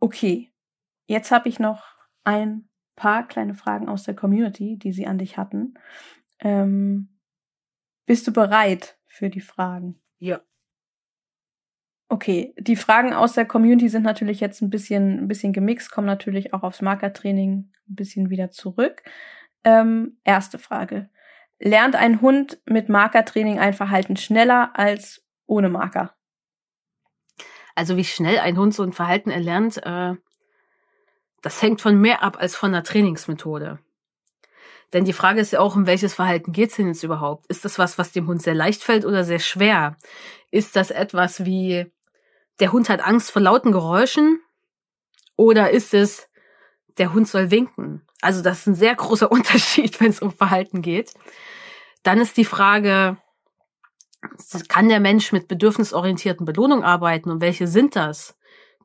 Okay, 0.00 0.52
jetzt 1.06 1.30
habe 1.30 1.48
ich 1.48 1.58
noch 1.58 1.84
ein 2.24 2.68
paar 2.96 3.26
kleine 3.26 3.54
Fragen 3.54 3.88
aus 3.88 4.02
der 4.04 4.14
Community, 4.14 4.76
die 4.78 4.92
sie 4.92 5.06
an 5.06 5.18
dich 5.18 5.36
hatten. 5.36 5.74
Ähm, 6.40 7.18
bist 8.06 8.26
du 8.26 8.32
bereit 8.32 8.98
für 9.06 9.30
die 9.30 9.40
Fragen? 9.40 10.00
Ja. 10.18 10.40
Okay, 12.08 12.54
die 12.58 12.76
Fragen 12.76 13.12
aus 13.12 13.34
der 13.34 13.44
Community 13.44 13.88
sind 13.88 14.02
natürlich 14.02 14.40
jetzt 14.40 14.62
ein 14.62 14.70
bisschen, 14.70 15.24
ein 15.24 15.28
bisschen 15.28 15.52
gemixt, 15.52 15.90
kommen 15.90 16.06
natürlich 16.06 16.54
auch 16.54 16.62
aufs 16.62 16.80
Markertraining 16.80 17.70
ein 17.88 17.94
bisschen 17.94 18.30
wieder 18.30 18.50
zurück. 18.50 19.02
Ähm, 19.64 20.18
erste 20.24 20.58
Frage 20.58 21.10
lernt 21.58 21.96
ein 21.96 22.20
Hund 22.20 22.60
mit 22.66 22.88
Markertraining 22.88 23.58
ein 23.58 23.74
Verhalten 23.74 24.16
schneller 24.16 24.70
als 24.74 25.24
ohne 25.46 25.68
Marker? 25.68 26.14
Also 27.74 27.96
wie 27.96 28.04
schnell 28.04 28.38
ein 28.38 28.56
Hund 28.56 28.74
so 28.74 28.82
ein 28.82 28.92
Verhalten 28.92 29.30
erlernt, 29.30 29.78
äh, 29.84 30.14
das 31.42 31.62
hängt 31.62 31.80
von 31.80 32.00
mehr 32.00 32.22
ab 32.22 32.36
als 32.40 32.56
von 32.56 32.72
der 32.72 32.82
Trainingsmethode. 32.82 33.78
Denn 34.92 35.04
die 35.04 35.12
Frage 35.12 35.40
ist 35.40 35.52
ja 35.52 35.60
auch, 35.60 35.76
um 35.76 35.86
welches 35.86 36.14
Verhalten 36.14 36.52
geht's 36.52 36.76
denn 36.76 36.88
jetzt 36.88 37.02
überhaupt? 37.02 37.46
Ist 37.48 37.64
das 37.64 37.78
was, 37.78 37.98
was 37.98 38.12
dem 38.12 38.26
Hund 38.26 38.42
sehr 38.42 38.54
leicht 38.54 38.82
fällt 38.82 39.04
oder 39.04 39.24
sehr 39.24 39.38
schwer? 39.38 39.96
Ist 40.50 40.76
das 40.76 40.90
etwas 40.90 41.44
wie, 41.44 41.92
der 42.60 42.72
Hund 42.72 42.88
hat 42.88 43.00
Angst 43.00 43.30
vor 43.30 43.42
lauten 43.42 43.72
Geräuschen? 43.72 44.40
Oder 45.36 45.70
ist 45.70 45.92
es, 45.92 46.28
der 46.96 47.12
Hund 47.12 47.28
soll 47.28 47.50
winken? 47.50 48.06
Also 48.22 48.42
das 48.42 48.60
ist 48.60 48.66
ein 48.66 48.74
sehr 48.74 48.94
großer 48.94 49.30
Unterschied, 49.30 50.00
wenn 50.00 50.10
es 50.10 50.20
um 50.20 50.32
Verhalten 50.32 50.80
geht. 50.80 51.12
Dann 52.02 52.20
ist 52.20 52.36
die 52.36 52.46
Frage, 52.46 53.18
kann 54.68 54.88
der 54.88 55.00
Mensch 55.00 55.32
mit 55.32 55.48
bedürfnisorientierten 55.48 56.46
Belohnungen 56.46 56.84
arbeiten 56.84 57.30
und 57.30 57.40
welche 57.40 57.66
sind 57.66 57.94
das? 57.94 58.37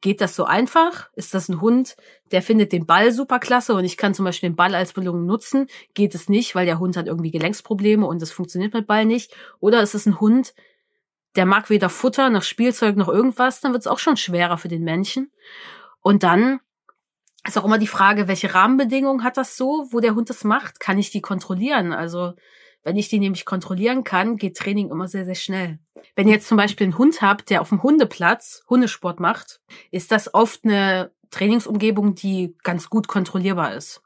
Geht 0.03 0.19
das 0.19 0.35
so 0.35 0.43
einfach? 0.43 1.09
Ist 1.13 1.33
das 1.33 1.47
ein 1.47 1.61
Hund, 1.61 1.95
der 2.33 2.41
findet 2.41 2.73
den 2.73 2.85
Ball 2.85 3.13
super 3.13 3.39
klasse 3.39 3.73
und 3.73 3.85
ich 3.85 3.95
kann 3.95 4.13
zum 4.13 4.25
Beispiel 4.25 4.49
den 4.49 4.57
Ball 4.57 4.75
als 4.75 4.91
Belohnung 4.91 5.25
nutzen? 5.25 5.67
Geht 5.93 6.13
es 6.13 6.27
nicht, 6.27 6.55
weil 6.55 6.65
der 6.65 6.77
Hund 6.77 6.97
hat 6.97 7.07
irgendwie 7.07 7.31
Gelenksprobleme 7.31 8.05
und 8.05 8.21
das 8.21 8.29
funktioniert 8.29 8.73
mit 8.73 8.85
Ball 8.85 9.05
nicht? 9.05 9.33
Oder 9.61 9.81
ist 9.81 9.95
es 9.95 10.05
ein 10.05 10.19
Hund, 10.19 10.55
der 11.37 11.45
mag 11.45 11.69
weder 11.69 11.87
Futter 11.87 12.29
noch 12.29 12.43
Spielzeug 12.43 12.97
noch 12.97 13.07
irgendwas? 13.07 13.61
Dann 13.61 13.71
wird 13.71 13.83
es 13.83 13.87
auch 13.87 13.97
schon 13.97 14.17
schwerer 14.17 14.57
für 14.57 14.67
den 14.67 14.83
Menschen. 14.83 15.31
Und 16.01 16.23
dann 16.23 16.59
ist 17.47 17.57
auch 17.57 17.63
immer 17.63 17.77
die 17.77 17.87
Frage, 17.87 18.27
welche 18.27 18.53
Rahmenbedingungen 18.53 19.23
hat 19.23 19.37
das 19.37 19.55
so, 19.55 19.87
wo 19.91 20.01
der 20.01 20.15
Hund 20.15 20.29
das 20.29 20.43
macht? 20.43 20.81
Kann 20.81 20.97
ich 20.97 21.11
die 21.11 21.21
kontrollieren? 21.21 21.93
Also 21.93 22.33
wenn 22.83 22.97
ich 22.97 23.09
die 23.09 23.19
nämlich 23.19 23.45
kontrollieren 23.45 24.03
kann, 24.03 24.37
geht 24.37 24.57
Training 24.57 24.89
immer 24.89 25.07
sehr, 25.07 25.25
sehr 25.25 25.35
schnell. 25.35 25.79
Wenn 26.15 26.27
ihr 26.27 26.33
jetzt 26.33 26.47
zum 26.47 26.57
Beispiel 26.57 26.85
einen 26.85 26.97
Hund 26.97 27.21
habt, 27.21 27.49
der 27.49 27.61
auf 27.61 27.69
dem 27.69 27.81
Hundeplatz 27.81 28.63
Hundesport 28.69 29.19
macht, 29.19 29.61
ist 29.91 30.11
das 30.11 30.33
oft 30.33 30.65
eine 30.65 31.11
Trainingsumgebung, 31.31 32.15
die 32.15 32.55
ganz 32.63 32.89
gut 32.89 33.07
kontrollierbar 33.07 33.73
ist. 33.73 34.01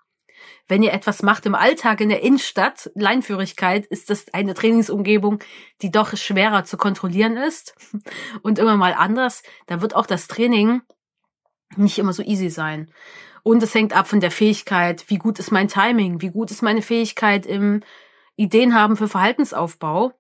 Wenn 0.67 0.83
ihr 0.83 0.93
etwas 0.93 1.23
macht 1.23 1.45
im 1.45 1.55
Alltag 1.55 2.01
in 2.01 2.09
der 2.09 2.21
Innenstadt, 2.21 2.91
Leinführigkeit, 2.93 3.85
ist 3.85 4.09
das 4.09 4.33
eine 4.33 4.53
Trainingsumgebung, 4.53 5.39
die 5.81 5.91
doch 5.91 6.15
schwerer 6.15 6.63
zu 6.63 6.77
kontrollieren 6.77 7.37
ist 7.37 7.75
und 8.43 8.59
immer 8.59 8.77
mal 8.77 8.93
anders. 8.93 9.43
Da 9.65 9.81
wird 9.81 9.95
auch 9.95 10.05
das 10.05 10.27
Training 10.27 10.81
nicht 11.75 11.97
immer 11.99 12.13
so 12.13 12.23
easy 12.23 12.49
sein. 12.49 12.91
Und 13.43 13.63
es 13.63 13.73
hängt 13.73 13.95
ab 13.95 14.07
von 14.07 14.19
der 14.19 14.31
Fähigkeit, 14.31 15.05
wie 15.09 15.17
gut 15.17 15.39
ist 15.39 15.51
mein 15.51 15.67
Timing, 15.67 16.21
wie 16.21 16.31
gut 16.31 16.51
ist 16.51 16.61
meine 16.61 16.81
Fähigkeit 16.81 17.45
im 17.45 17.81
Ideen 18.37 18.73
haben 18.73 18.95
für 18.95 19.09
Verhaltensaufbau. 19.09 20.13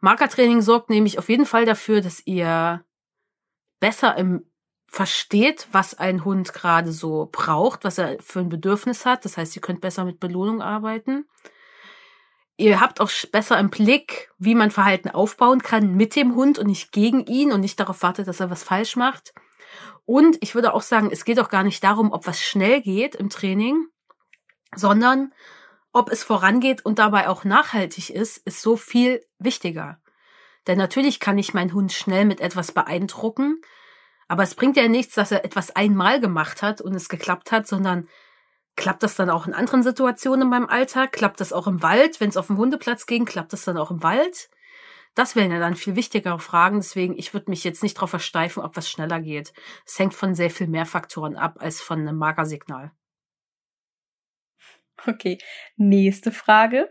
Markertraining 0.00 0.62
sorgt 0.62 0.90
nämlich 0.90 1.18
auf 1.18 1.28
jeden 1.28 1.46
Fall 1.46 1.64
dafür, 1.64 2.00
dass 2.00 2.24
ihr 2.26 2.84
besser 3.80 4.16
im 4.16 4.46
versteht, 4.86 5.68
was 5.72 5.94
ein 5.94 6.22
Hund 6.22 6.52
gerade 6.52 6.92
so 6.92 7.30
braucht, 7.32 7.82
was 7.82 7.96
er 7.96 8.18
für 8.20 8.40
ein 8.40 8.50
Bedürfnis 8.50 9.06
hat. 9.06 9.24
Das 9.24 9.38
heißt, 9.38 9.56
ihr 9.56 9.62
könnt 9.62 9.80
besser 9.80 10.04
mit 10.04 10.20
Belohnung 10.20 10.60
arbeiten. 10.60 11.24
Ihr 12.58 12.78
habt 12.78 13.00
auch 13.00 13.10
besser 13.32 13.58
im 13.58 13.70
Blick, 13.70 14.30
wie 14.36 14.54
man 14.54 14.70
Verhalten 14.70 15.08
aufbauen 15.08 15.62
kann 15.62 15.94
mit 15.94 16.14
dem 16.14 16.34
Hund 16.34 16.58
und 16.58 16.66
nicht 16.66 16.92
gegen 16.92 17.24
ihn 17.24 17.52
und 17.52 17.60
nicht 17.60 17.80
darauf 17.80 18.02
wartet, 18.02 18.28
dass 18.28 18.40
er 18.40 18.50
was 18.50 18.62
falsch 18.62 18.96
macht. 18.96 19.32
Und 20.04 20.36
ich 20.42 20.54
würde 20.54 20.74
auch 20.74 20.82
sagen, 20.82 21.08
es 21.10 21.24
geht 21.24 21.40
auch 21.40 21.48
gar 21.48 21.62
nicht 21.62 21.82
darum, 21.82 22.12
ob 22.12 22.26
was 22.26 22.40
schnell 22.42 22.82
geht 22.82 23.14
im 23.14 23.30
Training, 23.30 23.86
sondern 24.76 25.32
ob 25.92 26.10
es 26.10 26.24
vorangeht 26.24 26.84
und 26.84 26.98
dabei 26.98 27.28
auch 27.28 27.44
nachhaltig 27.44 28.10
ist, 28.10 28.38
ist 28.38 28.62
so 28.62 28.76
viel 28.76 29.24
wichtiger. 29.38 30.00
Denn 30.66 30.78
natürlich 30.78 31.20
kann 31.20 31.38
ich 31.38 31.54
meinen 31.54 31.72
Hund 31.72 31.92
schnell 31.92 32.24
mit 32.24 32.40
etwas 32.40 32.72
beeindrucken, 32.72 33.60
aber 34.28 34.44
es 34.44 34.54
bringt 34.54 34.76
ja 34.76 34.88
nichts, 34.88 35.14
dass 35.14 35.32
er 35.32 35.44
etwas 35.44 35.74
einmal 35.76 36.20
gemacht 36.20 36.62
hat 36.62 36.80
und 36.80 36.94
es 36.94 37.08
geklappt 37.08 37.52
hat, 37.52 37.66
sondern 37.66 38.08
klappt 38.76 39.02
das 39.02 39.14
dann 39.16 39.28
auch 39.28 39.46
in 39.46 39.52
anderen 39.52 39.82
Situationen 39.82 40.42
in 40.42 40.48
meinem 40.48 40.68
Alltag? 40.68 41.12
Klappt 41.12 41.40
das 41.40 41.52
auch 41.52 41.66
im 41.66 41.82
Wald? 41.82 42.20
Wenn 42.20 42.30
es 42.30 42.38
auf 42.38 42.46
dem 42.46 42.56
Hundeplatz 42.56 43.04
ging, 43.06 43.26
klappt 43.26 43.52
das 43.52 43.64
dann 43.64 43.76
auch 43.76 43.90
im 43.90 44.02
Wald? 44.02 44.48
Das 45.14 45.36
wären 45.36 45.50
ja 45.50 45.58
dann 45.58 45.76
viel 45.76 45.96
wichtigere 45.96 46.38
Fragen. 46.38 46.76
Deswegen, 46.76 47.18
ich 47.18 47.34
würde 47.34 47.50
mich 47.50 47.64
jetzt 47.64 47.82
nicht 47.82 47.98
darauf 47.98 48.10
versteifen, 48.10 48.62
ob 48.62 48.76
was 48.76 48.88
schneller 48.88 49.20
geht. 49.20 49.52
Es 49.84 49.98
hängt 49.98 50.14
von 50.14 50.34
sehr 50.34 50.50
viel 50.50 50.68
mehr 50.68 50.86
Faktoren 50.86 51.36
ab 51.36 51.58
als 51.60 51.82
von 51.82 52.00
einem 52.00 52.16
Magersignal. 52.16 52.92
Okay, 55.06 55.38
nächste 55.76 56.30
Frage. 56.30 56.90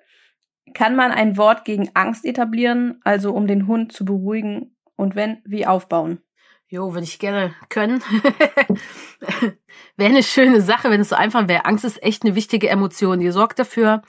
Kann 0.74 0.96
man 0.96 1.12
ein 1.12 1.38
Wort 1.38 1.66
gegen 1.66 1.90
Angst 1.94 2.26
etablieren, 2.26 3.00
also 3.04 3.34
um 3.34 3.48
den 3.48 3.68
Hund 3.68 3.92
zu 3.92 4.06
beruhigen 4.06 4.76
und 4.96 5.16
wenn, 5.16 5.42
wie 5.46 5.66
aufbauen? 5.66 6.22
Jo, 6.68 6.94
würde 6.94 7.04
ich 7.04 7.20
gerne 7.20 7.54
können. 7.68 8.02
wäre 9.98 10.10
eine 10.10 10.24
schöne 10.24 10.62
Sache, 10.62 10.90
wenn 10.90 11.02
es 11.02 11.10
so 11.10 11.16
einfach 11.16 11.50
wäre. 11.50 11.66
Angst 11.66 11.84
ist 11.84 12.02
echt 12.02 12.24
eine 12.24 12.36
wichtige 12.36 12.70
Emotion. 12.70 13.20
Die 13.20 13.30
sorgt 13.32 13.60
dafür, 13.60 14.04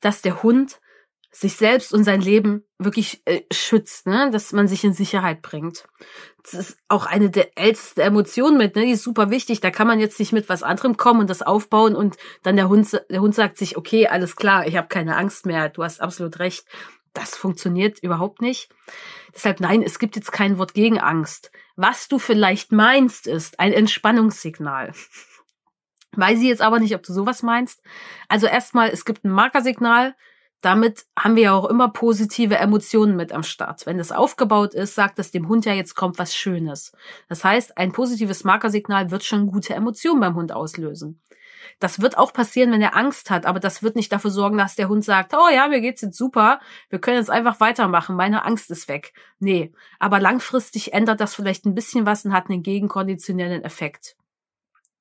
dass 0.00 0.20
der 0.20 0.42
Hund 0.42 0.79
sich 1.32 1.56
selbst 1.56 1.94
und 1.94 2.04
sein 2.04 2.20
Leben 2.20 2.64
wirklich 2.78 3.22
äh, 3.24 3.42
schützt, 3.52 4.06
ne? 4.06 4.30
dass 4.32 4.52
man 4.52 4.66
sich 4.66 4.82
in 4.82 4.92
Sicherheit 4.92 5.42
bringt. 5.42 5.86
Das 6.42 6.54
ist 6.54 6.78
auch 6.88 7.06
eine 7.06 7.30
der 7.30 7.56
ältesten 7.56 8.00
Emotionen 8.00 8.58
mit, 8.58 8.74
ne? 8.74 8.84
die 8.84 8.92
ist 8.92 9.04
super 9.04 9.30
wichtig. 9.30 9.60
Da 9.60 9.70
kann 9.70 9.86
man 9.86 10.00
jetzt 10.00 10.18
nicht 10.18 10.32
mit 10.32 10.48
was 10.48 10.62
anderem 10.62 10.96
kommen 10.96 11.20
und 11.20 11.30
das 11.30 11.42
aufbauen 11.42 11.94
und 11.94 12.16
dann 12.42 12.56
der 12.56 12.68
Hund, 12.68 13.00
der 13.08 13.20
Hund 13.20 13.34
sagt 13.34 13.58
sich, 13.58 13.76
okay, 13.76 14.08
alles 14.08 14.34
klar, 14.34 14.66
ich 14.66 14.76
habe 14.76 14.88
keine 14.88 15.16
Angst 15.16 15.46
mehr, 15.46 15.68
du 15.68 15.84
hast 15.84 16.00
absolut 16.00 16.38
recht. 16.40 16.64
Das 17.12 17.36
funktioniert 17.36 17.98
überhaupt 18.00 18.40
nicht. 18.40 18.70
Deshalb 19.34 19.60
nein, 19.60 19.82
es 19.82 19.98
gibt 19.98 20.16
jetzt 20.16 20.32
kein 20.32 20.58
Wort 20.58 20.74
gegen 20.74 20.98
Angst. 20.98 21.50
Was 21.76 22.08
du 22.08 22.18
vielleicht 22.18 22.72
meinst, 22.72 23.26
ist 23.26 23.58
ein 23.58 23.72
Entspannungssignal. 23.72 24.92
Weiß 26.12 26.38
ich 26.40 26.46
jetzt 26.46 26.62
aber 26.62 26.80
nicht, 26.80 26.94
ob 26.94 27.02
du 27.02 27.12
sowas 27.12 27.42
meinst. 27.42 27.82
Also 28.28 28.46
erstmal, 28.46 28.90
es 28.90 29.04
gibt 29.04 29.24
ein 29.24 29.30
Markersignal. 29.30 30.14
Damit 30.60 31.06
haben 31.18 31.36
wir 31.36 31.42
ja 31.44 31.52
auch 31.54 31.64
immer 31.64 31.88
positive 31.88 32.56
Emotionen 32.56 33.16
mit 33.16 33.32
am 33.32 33.42
Start. 33.42 33.86
Wenn 33.86 33.98
das 33.98 34.12
aufgebaut 34.12 34.74
ist, 34.74 34.94
sagt 34.94 35.18
es 35.18 35.30
dem 35.30 35.48
Hund 35.48 35.64
ja, 35.64 35.72
jetzt 35.72 35.94
kommt 35.94 36.18
was 36.18 36.34
Schönes. 36.34 36.92
Das 37.28 37.44
heißt, 37.44 37.78
ein 37.78 37.92
positives 37.92 38.44
Markersignal 38.44 39.10
wird 39.10 39.24
schon 39.24 39.46
gute 39.46 39.74
Emotionen 39.74 40.20
beim 40.20 40.34
Hund 40.34 40.52
auslösen. 40.52 41.20
Das 41.78 42.00
wird 42.00 42.18
auch 42.18 42.32
passieren, 42.32 42.72
wenn 42.72 42.82
er 42.82 42.96
Angst 42.96 43.30
hat, 43.30 43.46
aber 43.46 43.60
das 43.60 43.82
wird 43.82 43.96
nicht 43.96 44.12
dafür 44.12 44.30
sorgen, 44.30 44.58
dass 44.58 44.76
der 44.76 44.88
Hund 44.88 45.04
sagt, 45.04 45.34
oh 45.34 45.48
ja, 45.52 45.68
mir 45.68 45.80
geht's 45.80 46.02
jetzt 46.02 46.16
super, 46.16 46.60
wir 46.88 47.00
können 47.00 47.18
jetzt 47.18 47.30
einfach 47.30 47.60
weitermachen, 47.60 48.16
meine 48.16 48.44
Angst 48.44 48.70
ist 48.70 48.88
weg. 48.88 49.12
Nee, 49.38 49.72
aber 49.98 50.20
langfristig 50.20 50.92
ändert 50.92 51.20
das 51.20 51.34
vielleicht 51.34 51.66
ein 51.66 51.74
bisschen 51.74 52.06
was 52.06 52.24
und 52.24 52.32
hat 52.32 52.50
einen 52.50 52.62
gegenkonditionellen 52.62 53.62
Effekt. 53.62 54.16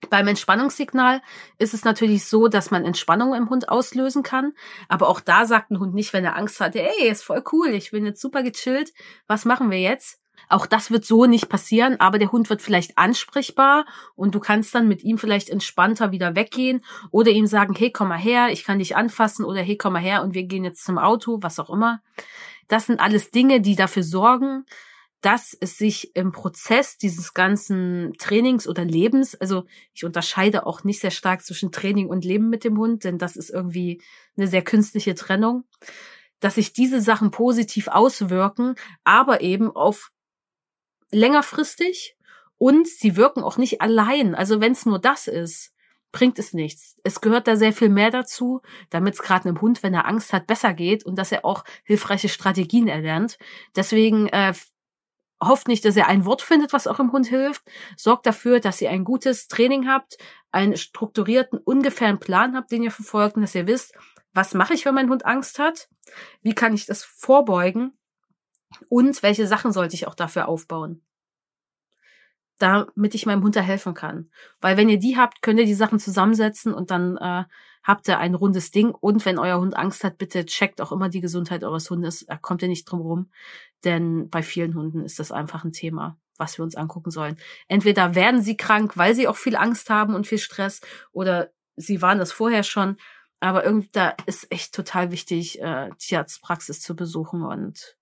Beim 0.09 0.27
Entspannungssignal 0.27 1.21
ist 1.57 1.73
es 1.73 1.83
natürlich 1.83 2.25
so, 2.25 2.47
dass 2.47 2.71
man 2.71 2.85
Entspannung 2.85 3.33
im 3.35 3.49
Hund 3.49 3.69
auslösen 3.69 4.23
kann. 4.23 4.53
Aber 4.87 5.09
auch 5.09 5.19
da 5.19 5.45
sagt 5.45 5.71
ein 5.71 5.79
Hund 5.79 5.93
nicht, 5.93 6.13
wenn 6.13 6.23
er 6.23 6.37
Angst 6.37 6.61
hat, 6.61 6.75
ey, 6.75 7.09
ist 7.09 7.23
voll 7.23 7.43
cool, 7.51 7.69
ich 7.69 7.91
bin 7.91 8.05
jetzt 8.05 8.21
super 8.21 8.41
gechillt, 8.41 8.93
was 9.27 9.45
machen 9.45 9.71
wir 9.71 9.79
jetzt? 9.79 10.19
Auch 10.47 10.65
das 10.65 10.89
wird 10.89 11.05
so 11.05 11.25
nicht 11.25 11.49
passieren, 11.49 11.99
aber 11.99 12.17
der 12.17 12.31
Hund 12.31 12.49
wird 12.49 12.61
vielleicht 12.61 12.97
ansprechbar 12.97 13.85
und 14.15 14.33
du 14.33 14.39
kannst 14.39 14.73
dann 14.73 14.87
mit 14.87 15.03
ihm 15.03 15.17
vielleicht 15.17 15.49
entspannter 15.49 16.11
wieder 16.11 16.35
weggehen 16.35 16.83
oder 17.11 17.31
ihm 17.31 17.45
sagen, 17.45 17.75
hey, 17.77 17.91
komm 17.91 18.07
mal 18.07 18.17
her, 18.17 18.47
ich 18.49 18.63
kann 18.63 18.79
dich 18.79 18.95
anfassen 18.95 19.43
oder 19.43 19.61
hey, 19.61 19.77
komm 19.77 19.93
mal 19.93 20.01
her 20.01 20.23
und 20.23 20.33
wir 20.33 20.43
gehen 20.43 20.63
jetzt 20.63 20.85
zum 20.85 20.97
Auto, 20.97 21.39
was 21.41 21.59
auch 21.59 21.69
immer. 21.69 22.01
Das 22.67 22.85
sind 22.85 22.99
alles 22.99 23.31
Dinge, 23.31 23.61
die 23.61 23.75
dafür 23.75 24.03
sorgen, 24.03 24.65
dass 25.21 25.55
es 25.59 25.77
sich 25.77 26.15
im 26.15 26.31
Prozess 26.31 26.97
dieses 26.97 27.33
ganzen 27.33 28.13
Trainings 28.17 28.67
oder 28.67 28.85
Lebens, 28.85 29.35
also 29.35 29.65
ich 29.93 30.05
unterscheide 30.05 30.65
auch 30.65 30.83
nicht 30.83 31.01
sehr 31.01 31.11
stark 31.11 31.43
zwischen 31.43 31.71
Training 31.71 32.07
und 32.07 32.23
Leben 32.23 32.49
mit 32.49 32.63
dem 32.63 32.77
Hund, 32.77 33.03
denn 33.03 33.17
das 33.17 33.35
ist 33.35 33.49
irgendwie 33.49 34.01
eine 34.37 34.47
sehr 34.47 34.61
künstliche 34.61 35.15
Trennung, 35.15 35.65
dass 36.39 36.55
sich 36.55 36.71
diese 36.71 37.01
Sachen 37.01 37.31
positiv 37.31 37.89
auswirken, 37.89 38.75
aber 39.03 39.41
eben 39.41 39.75
auf 39.75 40.11
längerfristig 41.11 42.15
und 42.57 42.87
sie 42.87 43.17
wirken 43.17 43.43
auch 43.43 43.57
nicht 43.57 43.81
allein. 43.81 44.35
Also 44.35 44.61
wenn 44.61 44.71
es 44.71 44.85
nur 44.85 44.99
das 44.99 45.27
ist, 45.27 45.73
bringt 46.11 46.39
es 46.39 46.53
nichts. 46.53 46.95
Es 47.03 47.21
gehört 47.21 47.47
da 47.47 47.55
sehr 47.55 47.73
viel 47.73 47.89
mehr 47.89 48.09
dazu, 48.09 48.61
damit 48.89 49.15
es 49.15 49.21
gerade 49.21 49.47
einem 49.47 49.61
Hund, 49.61 49.83
wenn 49.83 49.93
er 49.93 50.07
Angst 50.07 50.33
hat, 50.33 50.47
besser 50.47 50.73
geht 50.73 51.05
und 51.05 51.15
dass 51.17 51.31
er 51.31 51.45
auch 51.45 51.63
hilfreiche 51.83 52.29
Strategien 52.29 52.87
erlernt. 52.87 53.37
Deswegen 53.75 54.27
äh, 54.27 54.53
hofft 55.41 55.67
nicht, 55.67 55.85
dass 55.85 55.95
ihr 55.95 56.07
ein 56.07 56.25
Wort 56.25 56.41
findet, 56.41 56.73
was 56.73 56.87
auch 56.87 56.99
im 56.99 57.11
Hund 57.11 57.27
hilft. 57.27 57.63
Sorgt 57.95 58.25
dafür, 58.25 58.59
dass 58.59 58.81
ihr 58.81 58.89
ein 58.89 59.03
gutes 59.03 59.47
Training 59.47 59.87
habt, 59.87 60.17
einen 60.51 60.77
strukturierten, 60.77 61.59
ungefähren 61.59 62.19
Plan 62.19 62.55
habt, 62.55 62.71
den 62.71 62.83
ihr 62.83 62.91
verfolgt 62.91 63.35
und 63.35 63.41
dass 63.41 63.55
ihr 63.55 63.67
wisst, 63.67 63.95
was 64.33 64.53
mache 64.53 64.73
ich, 64.73 64.85
wenn 64.85 64.95
mein 64.95 65.09
Hund 65.09 65.25
Angst 65.25 65.59
hat? 65.59 65.89
Wie 66.41 66.53
kann 66.53 66.73
ich 66.73 66.85
das 66.85 67.03
vorbeugen? 67.03 67.97
Und 68.87 69.23
welche 69.23 69.47
Sachen 69.47 69.71
sollte 69.71 69.95
ich 69.95 70.07
auch 70.07 70.15
dafür 70.15 70.47
aufbauen? 70.47 71.01
Damit 72.59 73.15
ich 73.15 73.25
meinem 73.25 73.43
Hund 73.43 73.55
da 73.55 73.61
helfen 73.61 73.93
kann. 73.93 74.29
Weil 74.59 74.77
wenn 74.77 74.89
ihr 74.89 74.99
die 74.99 75.17
habt, 75.17 75.41
könnt 75.41 75.59
ihr 75.59 75.65
die 75.65 75.73
Sachen 75.73 75.99
zusammensetzen 75.99 76.73
und 76.73 76.91
dann 76.91 77.17
äh, 77.17 77.45
habt 77.89 78.07
ihr 78.07 78.19
ein 78.19 78.35
rundes 78.35 78.69
Ding. 78.69 78.91
Und 78.91 79.25
wenn 79.25 79.39
euer 79.39 79.59
Hund 79.59 79.75
Angst 79.75 80.03
hat, 80.03 80.19
bitte 80.19 80.45
checkt 80.45 80.79
auch 80.79 80.91
immer 80.91 81.09
die 81.09 81.21
Gesundheit 81.21 81.63
eures 81.63 81.89
Hundes. 81.89 82.23
Da 82.27 82.37
kommt 82.37 82.61
ihr 82.61 82.67
nicht 82.67 82.85
drum 82.85 83.01
rum. 83.01 83.31
Denn 83.83 84.29
bei 84.29 84.43
vielen 84.43 84.75
Hunden 84.75 85.01
ist 85.01 85.17
das 85.17 85.31
einfach 85.31 85.63
ein 85.63 85.71
Thema, 85.71 86.15
was 86.37 86.59
wir 86.59 86.63
uns 86.63 86.75
angucken 86.75 87.09
sollen. 87.09 87.37
Entweder 87.67 88.13
werden 88.13 88.43
sie 88.43 88.55
krank, 88.55 88.95
weil 88.95 89.15
sie 89.15 89.27
auch 89.27 89.37
viel 89.37 89.55
Angst 89.55 89.89
haben 89.89 90.13
und 90.13 90.27
viel 90.27 90.37
Stress, 90.37 90.81
oder 91.11 91.49
sie 91.77 91.99
waren 92.03 92.19
das 92.19 92.31
vorher 92.31 92.61
schon. 92.61 92.97
Aber 93.39 93.65
irgendwie 93.65 93.89
da 93.91 94.13
ist 94.27 94.51
echt 94.51 94.75
total 94.75 95.09
wichtig, 95.09 95.59
äh, 95.59 95.89
Tierarztpraxis 95.97 96.81
zu 96.81 96.95
besuchen 96.95 97.41
und 97.41 97.97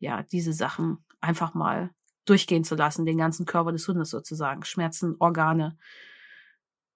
ja, 0.00 0.22
diese 0.24 0.52
Sachen 0.52 0.98
einfach 1.22 1.54
mal 1.54 1.94
durchgehen 2.26 2.64
zu 2.64 2.74
lassen, 2.74 3.06
den 3.06 3.16
ganzen 3.16 3.46
Körper 3.46 3.72
des 3.72 3.88
Hundes 3.88 4.10
sozusagen, 4.10 4.64
Schmerzen, 4.64 5.16
Organe, 5.18 5.78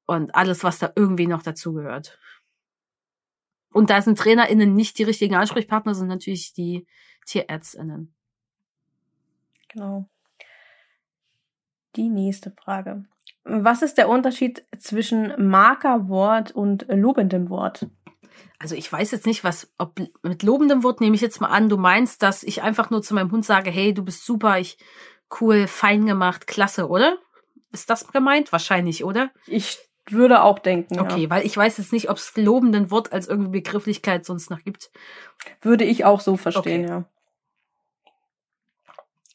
und 0.07 0.35
alles, 0.35 0.65
was 0.65 0.79
da 0.79 0.93
irgendwie 0.95 1.27
noch 1.27 1.43
dazugehört. 1.43 2.19
Und 3.73 3.91
da 3.91 4.01
sind 4.01 4.19
TrainerInnen 4.19 4.75
nicht 4.75 4.99
die 4.99 5.03
richtigen 5.03 5.35
Ansprechpartner, 5.35 5.95
sind 5.95 6.09
natürlich 6.09 6.53
die 6.55 6.87
TierärztInnen. 7.27 8.15
Genau. 9.69 10.09
Die 11.97 12.09
nächste 12.09 12.53
Frage. 12.53 13.05
Was 13.45 13.83
ist 13.83 13.99
der 13.99 14.09
Unterschied 14.09 14.65
zwischen 14.79 15.49
Markerwort 15.49 16.53
und 16.53 16.87
lobendem 16.89 17.51
Wort? 17.51 17.87
Also 18.59 18.75
ich 18.75 18.91
weiß 18.91 19.11
jetzt 19.11 19.27
nicht, 19.27 19.45
was, 19.45 19.73
ob 19.79 20.01
mit 20.23 20.43
lobendem 20.43 20.83
Wort 20.83 21.01
nehme 21.01 21.15
ich 21.15 21.21
jetzt 21.21 21.41
mal 21.41 21.49
an, 21.49 21.69
du 21.69 21.77
meinst, 21.77 22.23
dass 22.23 22.43
ich 22.43 22.63
einfach 22.63 22.91
nur 22.91 23.03
zu 23.03 23.15
meinem 23.15 23.31
Hund 23.31 23.45
sage, 23.45 23.71
hey, 23.71 23.93
du 23.93 24.03
bist 24.05 24.25
super, 24.25 24.59
ich 24.59 24.79
cool, 25.41 25.67
fein 25.67 26.07
gemacht, 26.07 26.47
klasse, 26.47 26.89
oder? 26.89 27.19
Ist 27.73 27.91
das 27.91 28.09
gemeint? 28.09 28.53
Wahrscheinlich, 28.53 29.05
oder? 29.05 29.31
Ich 29.47 29.79
würde 30.13 30.43
auch 30.43 30.59
denken. 30.59 31.01
Okay, 31.01 31.25
ja. 31.25 31.31
weil 31.31 31.47
ich 31.47 31.57
weiß 31.57 31.79
jetzt 31.79 31.93
nicht, 31.93 32.11
ob 32.11 32.17
es 32.17 32.37
lobenden 32.37 32.91
Wort 32.91 33.13
als 33.13 33.29
irgendwie 33.29 33.51
Begrifflichkeit 33.51 34.25
sonst 34.25 34.51
noch 34.51 34.63
gibt. 34.63 34.91
Würde 35.61 35.85
ich 35.85 36.05
auch 36.05 36.21
so 36.21 36.37
verstehen, 36.37 36.85
okay. 36.85 36.91
ja. 36.91 37.05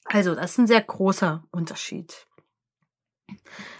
Also, 0.05 0.35
das 0.35 0.51
ist 0.51 0.57
ein 0.57 0.67
sehr 0.67 0.81
großer 0.81 1.43
Unterschied. 1.51 2.27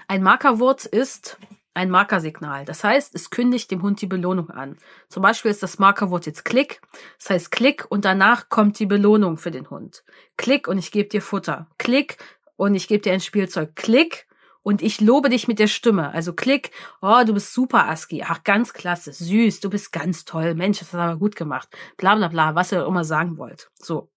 Ein 0.07 0.23
Markerwort 0.23 0.85
ist 0.85 1.38
ein 1.73 1.89
Markersignal. 1.89 2.65
Das 2.65 2.84
heißt, 2.84 3.15
es 3.15 3.30
kündigt 3.30 3.72
dem 3.72 3.81
Hund 3.81 4.01
die 4.01 4.07
Belohnung 4.07 4.49
an. 4.49 4.77
Zum 5.07 5.23
Beispiel 5.23 5.51
ist 5.51 5.63
das 5.63 5.80
Markerwort 5.80 6.26
jetzt 6.26 6.43
Klick. 6.43 6.81
Das 7.18 7.30
heißt 7.30 7.51
Klick 7.51 7.85
und 7.89 8.05
danach 8.05 8.49
kommt 8.49 8.80
die 8.80 8.85
Belohnung 8.85 9.38
für 9.38 9.51
den 9.51 9.69
Hund. 9.69 10.03
Klick 10.38 10.68
und 10.68 10.77
ich 10.77 10.91
gebe 10.91 11.09
dir 11.09 11.22
Futter. 11.22 11.68
Klick 11.77 12.18
und 12.57 12.76
ich 12.76 12.88
gebe 12.88 13.01
dir 13.01 13.13
ein 13.13 13.22
Spielzeug. 13.22 13.76
Klick 13.76 14.27
und 14.63 14.81
ich 14.81 15.01
lobe 15.01 15.29
dich 15.29 15.47
mit 15.47 15.59
der 15.59 15.67
Stimme. 15.67 16.13
Also 16.13 16.33
klick, 16.33 16.71
oh, 17.01 17.23
du 17.25 17.33
bist 17.33 17.53
super, 17.53 17.88
Aski. 17.88 18.23
Ach, 18.25 18.43
ganz 18.43 18.73
klasse, 18.73 19.11
süß, 19.13 19.59
du 19.59 19.69
bist 19.69 19.91
ganz 19.91 20.25
toll. 20.25 20.55
Mensch, 20.55 20.79
das 20.79 20.93
hast 20.93 20.99
aber 20.99 21.17
gut 21.17 21.35
gemacht. 21.35 21.69
Bla 21.97 22.15
bla 22.15 22.27
bla, 22.27 22.55
was 22.55 22.71
ihr 22.71 22.85
immer 22.85 23.03
sagen 23.03 23.38
wollt. 23.38 23.69
So. 23.79 24.09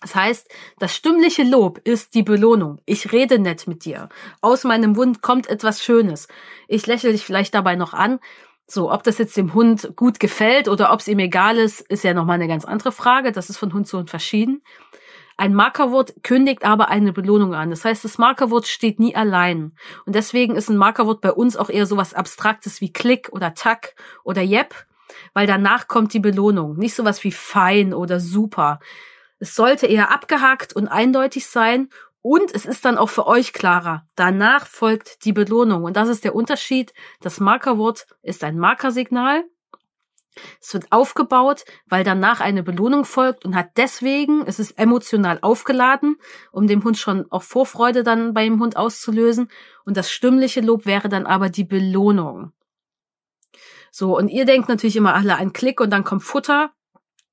Das 0.00 0.16
heißt, 0.16 0.48
das 0.80 0.96
stimmliche 0.96 1.44
Lob 1.44 1.80
ist 1.84 2.14
die 2.14 2.24
Belohnung. 2.24 2.80
Ich 2.86 3.12
rede 3.12 3.38
nett 3.38 3.68
mit 3.68 3.84
dir. 3.84 4.08
Aus 4.40 4.64
meinem 4.64 4.92
Mund 4.92 5.22
kommt 5.22 5.46
etwas 5.46 5.80
Schönes. 5.80 6.26
Ich 6.66 6.88
lächle 6.88 7.12
dich 7.12 7.24
vielleicht 7.24 7.54
dabei 7.54 7.76
noch 7.76 7.94
an. 7.94 8.18
So, 8.66 8.90
ob 8.90 9.04
das 9.04 9.18
jetzt 9.18 9.36
dem 9.36 9.54
Hund 9.54 9.92
gut 9.94 10.18
gefällt 10.18 10.68
oder 10.68 10.92
ob 10.92 11.00
es 11.00 11.08
ihm 11.08 11.20
egal 11.20 11.56
ist, 11.56 11.82
ist 11.82 12.02
ja 12.02 12.14
nochmal 12.14 12.36
eine 12.36 12.48
ganz 12.48 12.64
andere 12.64 12.90
Frage. 12.90 13.30
Das 13.30 13.48
ist 13.48 13.58
von 13.58 13.72
Hund 13.72 13.86
zu 13.86 13.98
Hund 13.98 14.10
verschieden. 14.10 14.62
Ein 15.36 15.54
Markerwort 15.54 16.14
kündigt 16.22 16.64
aber 16.64 16.88
eine 16.88 17.12
Belohnung 17.12 17.54
an. 17.54 17.70
Das 17.70 17.84
heißt, 17.84 18.04
das 18.04 18.18
Markerwort 18.18 18.66
steht 18.66 19.00
nie 19.00 19.16
allein. 19.16 19.72
Und 20.06 20.14
deswegen 20.14 20.56
ist 20.56 20.68
ein 20.68 20.76
Markerwort 20.76 21.20
bei 21.20 21.32
uns 21.32 21.56
auch 21.56 21.70
eher 21.70 21.86
sowas 21.86 22.14
Abstraktes 22.14 22.80
wie 22.80 22.92
Klick 22.92 23.30
oder 23.32 23.54
Tack 23.54 23.94
oder 24.24 24.42
Yep, 24.42 24.74
weil 25.34 25.46
danach 25.46 25.88
kommt 25.88 26.12
die 26.12 26.20
Belohnung. 26.20 26.76
Nicht 26.76 26.94
sowas 26.94 27.24
wie 27.24 27.32
fein 27.32 27.94
oder 27.94 28.20
super. 28.20 28.78
Es 29.38 29.54
sollte 29.54 29.86
eher 29.86 30.12
abgehakt 30.12 30.74
und 30.74 30.88
eindeutig 30.88 31.46
sein 31.46 31.88
und 32.22 32.54
es 32.54 32.66
ist 32.66 32.84
dann 32.84 32.98
auch 32.98 33.08
für 33.08 33.26
euch 33.26 33.52
klarer. 33.52 34.06
Danach 34.14 34.66
folgt 34.66 35.24
die 35.24 35.32
Belohnung. 35.32 35.82
Und 35.82 35.96
das 35.96 36.08
ist 36.08 36.22
der 36.22 36.36
Unterschied. 36.36 36.94
Das 37.20 37.40
Markerwort 37.40 38.06
ist 38.22 38.44
ein 38.44 38.58
Markersignal 38.58 39.44
es 40.60 40.72
wird 40.72 40.90
aufgebaut, 40.90 41.64
weil 41.86 42.04
danach 42.04 42.40
eine 42.40 42.62
Belohnung 42.62 43.04
folgt 43.04 43.44
und 43.44 43.54
hat 43.54 43.76
deswegen, 43.76 44.46
es 44.46 44.58
ist 44.58 44.78
emotional 44.78 45.38
aufgeladen, 45.42 46.16
um 46.50 46.66
dem 46.66 46.84
Hund 46.84 46.98
schon 46.98 47.30
auch 47.30 47.42
Vorfreude 47.42 48.02
dann 48.02 48.34
beim 48.34 48.60
Hund 48.60 48.76
auszulösen. 48.76 49.48
Und 49.84 49.96
das 49.96 50.10
stimmliche 50.10 50.60
Lob 50.60 50.86
wäre 50.86 51.08
dann 51.08 51.26
aber 51.26 51.50
die 51.50 51.64
Belohnung. 51.64 52.52
So, 53.90 54.16
und 54.16 54.28
ihr 54.28 54.46
denkt 54.46 54.68
natürlich 54.68 54.96
immer 54.96 55.14
alle 55.14 55.36
ein 55.36 55.52
Klick 55.52 55.80
und 55.80 55.90
dann 55.90 56.04
kommt 56.04 56.22
Futter. 56.22 56.72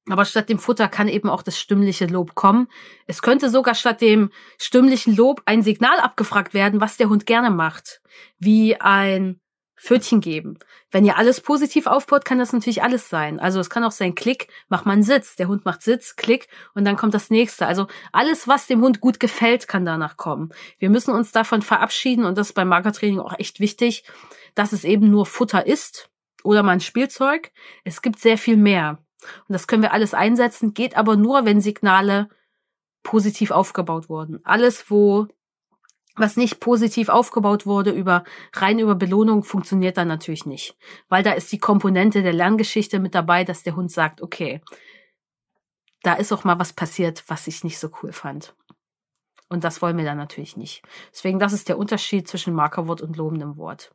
Aber 0.10 0.26
statt 0.26 0.50
dem 0.50 0.60
Futter 0.60 0.88
kann 0.88 1.08
eben 1.08 1.30
auch 1.30 1.44
das 1.44 1.58
stimmliche 1.60 2.08
Lob 2.08 2.34
kommen. 2.34 2.68
Es 3.06 3.22
könnte 3.22 3.50
sogar 3.50 3.76
statt 3.76 4.02
dem 4.02 4.32
stimmlichen 4.58 5.16
Lob 5.16 5.44
ein 5.46 5.62
Signal 5.62 6.00
abgefragt 6.00 6.54
werden, 6.54 6.82
was 6.82 6.98
der 6.98 7.10
Hund 7.10 7.26
gerne 7.26 7.52
macht. 7.52 8.02
Wie 8.40 8.76
ein 8.82 9.40
Pfötchen 9.82 10.20
geben. 10.20 10.58
Wenn 10.92 11.06
ihr 11.06 11.18
alles 11.18 11.42
positiv 11.42 11.88
aufbaut, 11.88 12.26
kann 12.26 12.38
das 12.38 12.52
natürlich 12.52 12.84
alles 12.84 13.10
sein. 13.10 13.40
Also 13.40 13.60
es 13.60 13.70
kann 13.70 13.84
auch 13.84 13.92
sein, 13.92 14.14
Klick, 14.14 14.50
mach 14.68 14.86
mal 14.86 14.94
einen 14.94 15.04
Sitz. 15.04 15.36
Der 15.38 15.48
Hund 15.48 15.66
macht 15.66 15.82
Sitz, 15.82 16.16
Klick 16.16 16.48
und 16.74 16.86
dann 16.86 16.98
kommt 16.98 17.14
das 17.14 17.30
nächste. 17.30 17.66
Also 17.66 17.88
alles, 18.12 18.48
was 18.48 18.68
dem 18.68 18.82
Hund 18.82 19.00
gut 19.00 19.20
gefällt, 19.20 19.68
kann 19.68 19.86
danach 19.86 20.18
kommen. 20.18 20.50
Wir 20.80 20.90
müssen 20.90 21.14
uns 21.14 21.32
davon 21.32 21.62
verabschieden 21.62 22.26
und 22.26 22.38
das 22.38 22.48
ist 22.48 22.54
beim 22.54 22.68
Markertraining 22.68 23.20
auch 23.20 23.38
echt 23.40 23.60
wichtig, 23.60 24.04
dass 24.54 24.74
es 24.74 24.84
eben 24.84 25.10
nur 25.10 25.26
Futter 25.26 25.66
ist 25.66 26.10
oder 26.44 26.62
mal 26.62 26.74
ein 26.74 26.82
Spielzeug. 26.82 27.52
Es 27.86 28.02
gibt 28.02 28.20
sehr 28.20 28.38
viel 28.38 28.58
mehr. 28.58 29.00
Und 29.48 29.54
das 29.54 29.68
können 29.68 29.82
wir 29.82 29.94
alles 29.94 30.14
einsetzen, 30.14 30.74
geht 30.74 30.98
aber 30.98 31.16
nur, 31.16 31.46
wenn 31.46 31.62
Signale 31.62 32.30
positiv 33.04 33.52
aufgebaut 33.52 34.10
wurden. 34.10 34.40
Alles, 34.44 34.90
wo 34.90 35.28
was 36.16 36.38
nicht 36.38 36.60
positiv 36.60 37.10
aufgebaut 37.10 37.66
wurde 37.66 37.92
über 37.92 38.24
rein 38.54 38.80
über 38.80 38.96
Belohnung 38.96 39.44
funktioniert 39.44 39.98
dann 39.98 40.08
natürlich 40.08 40.46
nicht, 40.46 40.78
weil 41.08 41.24
da 41.24 41.32
ist 41.32 41.52
die 41.52 41.60
Komponente 41.60 42.24
der 42.24 42.34
Lerngeschichte 42.34 43.00
mit 43.00 43.16
dabei, 43.16 43.44
dass 43.44 43.64
der 43.64 43.76
Hund 43.76 43.92
sagt, 43.92 44.22
okay, 44.22 44.62
da 46.04 46.14
ist 46.14 46.32
auch 46.32 46.44
mal 46.44 46.60
was 46.60 46.74
passiert, 46.74 47.24
was 47.28 47.48
ich 47.48 47.64
nicht 47.64 47.80
so 47.80 47.90
cool 48.02 48.12
fand. 48.12 48.56
Und 49.50 49.64
das 49.64 49.82
wollen 49.82 49.98
wir 49.98 50.06
dann 50.06 50.18
natürlich 50.18 50.58
nicht. 50.58 50.84
Deswegen, 51.12 51.40
das 51.40 51.54
ist 51.54 51.70
der 51.70 51.78
Unterschied 51.78 52.28
zwischen 52.28 52.54
Markerwort 52.54 53.02
und 53.02 53.18
lobendem 53.18 53.58
Wort. 53.58 53.92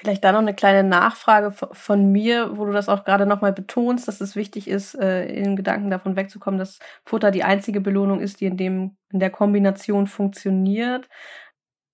Vielleicht 0.00 0.24
da 0.24 0.32
noch 0.32 0.38
eine 0.38 0.54
kleine 0.54 0.82
Nachfrage 0.82 1.52
von 1.72 2.10
mir, 2.10 2.56
wo 2.56 2.64
du 2.64 2.72
das 2.72 2.88
auch 2.88 3.04
gerade 3.04 3.26
nochmal 3.26 3.52
betonst, 3.52 4.08
dass 4.08 4.22
es 4.22 4.34
wichtig 4.34 4.66
ist, 4.66 4.94
äh, 4.94 5.26
in 5.26 5.56
Gedanken 5.56 5.90
davon 5.90 6.16
wegzukommen, 6.16 6.58
dass 6.58 6.78
Futter 7.04 7.30
die 7.30 7.44
einzige 7.44 7.82
Belohnung 7.82 8.20
ist, 8.20 8.40
die 8.40 8.46
in 8.46 8.56
dem, 8.56 8.96
in 9.12 9.20
der 9.20 9.28
Kombination 9.28 10.06
funktioniert. 10.06 11.06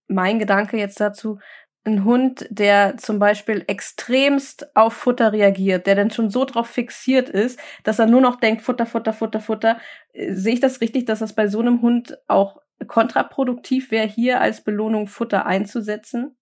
Mein 0.07 0.39
Gedanke 0.39 0.79
jetzt 0.79 1.01
dazu, 1.01 1.41
ein 1.83 2.05
Hund, 2.05 2.47
der 2.49 2.97
zum 2.97 3.19
Beispiel 3.19 3.65
extremst 3.67 4.77
auf 4.77 4.93
Futter 4.93 5.33
reagiert, 5.33 5.89
der 5.89 5.97
dann 5.97 6.13
schon 6.13 6.31
so 6.31 6.45
drauf 6.45 6.69
fixiert 6.69 7.29
ist, 7.29 7.59
dass 7.83 7.99
er 7.99 8.07
nur 8.07 8.21
noch 8.21 8.37
denkt, 8.37 8.63
Futter, 8.63 8.87
Futter, 8.87 9.15
Futter, 9.15 9.41
Futter. 9.41 9.81
Äh, 10.13 10.33
sehe 10.35 10.55
ich 10.55 10.61
das 10.61 10.81
richtig, 10.81 11.07
dass 11.07 11.19
das 11.19 11.35
bei 11.35 11.49
so 11.49 11.59
einem 11.59 11.83
Hund 11.83 12.17
auch 12.29 12.61
kontraproduktiv 12.87 13.91
wäre, 13.91 14.07
hier 14.07 14.41
als 14.41 14.63
Belohnung 14.63 15.09
Futter 15.09 15.45
einzusetzen? 15.47 16.37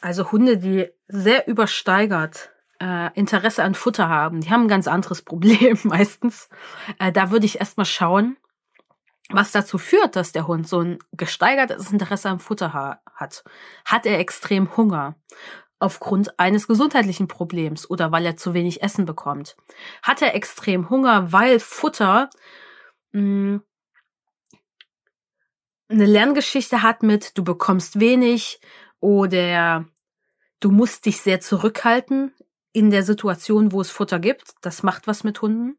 Also 0.00 0.32
Hunde, 0.32 0.58
die 0.58 0.88
sehr 1.08 1.46
übersteigert 1.46 2.50
äh, 2.80 3.12
Interesse 3.14 3.62
an 3.62 3.74
Futter 3.74 4.08
haben, 4.08 4.40
die 4.40 4.50
haben 4.50 4.62
ein 4.62 4.68
ganz 4.68 4.88
anderes 4.88 5.22
Problem 5.24 5.78
meistens. 5.84 6.48
Äh, 6.98 7.12
da 7.12 7.30
würde 7.30 7.46
ich 7.46 7.60
erstmal 7.60 7.86
schauen, 7.86 8.36
was 9.30 9.52
dazu 9.52 9.78
führt, 9.78 10.16
dass 10.16 10.32
der 10.32 10.46
Hund 10.46 10.68
so 10.68 10.80
ein 10.80 10.98
gesteigertes 11.12 11.90
Interesse 11.90 12.28
am 12.28 12.40
Futter 12.40 12.72
ha 12.72 13.00
hat. 13.14 13.44
Hat 13.84 14.06
er 14.06 14.18
extrem 14.18 14.76
Hunger? 14.76 15.16
aufgrund 15.82 16.38
eines 16.38 16.68
gesundheitlichen 16.68 17.26
Problems 17.26 17.90
oder 17.90 18.12
weil 18.12 18.24
er 18.24 18.36
zu 18.36 18.54
wenig 18.54 18.82
Essen 18.82 19.04
bekommt. 19.04 19.56
Hat 20.02 20.22
er 20.22 20.34
extrem 20.36 20.88
Hunger, 20.88 21.32
weil 21.32 21.58
Futter 21.58 22.30
mh, 23.10 23.20
hm, 23.20 23.62
eine 25.88 26.06
Lerngeschichte 26.06 26.82
hat 26.82 27.02
mit 27.02 27.36
du 27.36 27.44
bekommst 27.44 28.00
wenig 28.00 28.60
oder 29.02 29.84
du 30.60 30.70
musst 30.70 31.06
dich 31.06 31.20
sehr 31.20 31.40
zurückhalten 31.40 32.32
in 32.72 32.90
der 32.90 33.02
Situation, 33.02 33.72
wo 33.72 33.80
es 33.80 33.90
Futter 33.90 34.20
gibt. 34.20 34.52
Das 34.62 34.84
macht 34.84 35.06
was 35.08 35.24
mit 35.24 35.42
Hunden. 35.42 35.76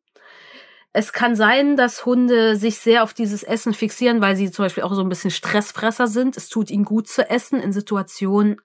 Es 0.91 1.13
kann 1.13 1.35
sein, 1.35 1.77
dass 1.77 2.05
Hunde 2.05 2.57
sich 2.57 2.77
sehr 2.77 3.01
auf 3.01 3.13
dieses 3.13 3.41
Essen 3.41 3.73
fixieren, 3.73 4.19
weil 4.19 4.35
sie 4.35 4.51
zum 4.51 4.65
Beispiel 4.65 4.83
auch 4.83 4.93
so 4.93 5.01
ein 5.01 5.09
bisschen 5.09 5.31
Stressfresser 5.31 6.07
sind. 6.07 6.35
Es 6.35 6.49
tut 6.49 6.69
ihnen 6.69 6.83
gut 6.83 7.07
zu 7.07 7.27
essen 7.27 7.61
in 7.61 7.71
Situationen, 7.71 8.57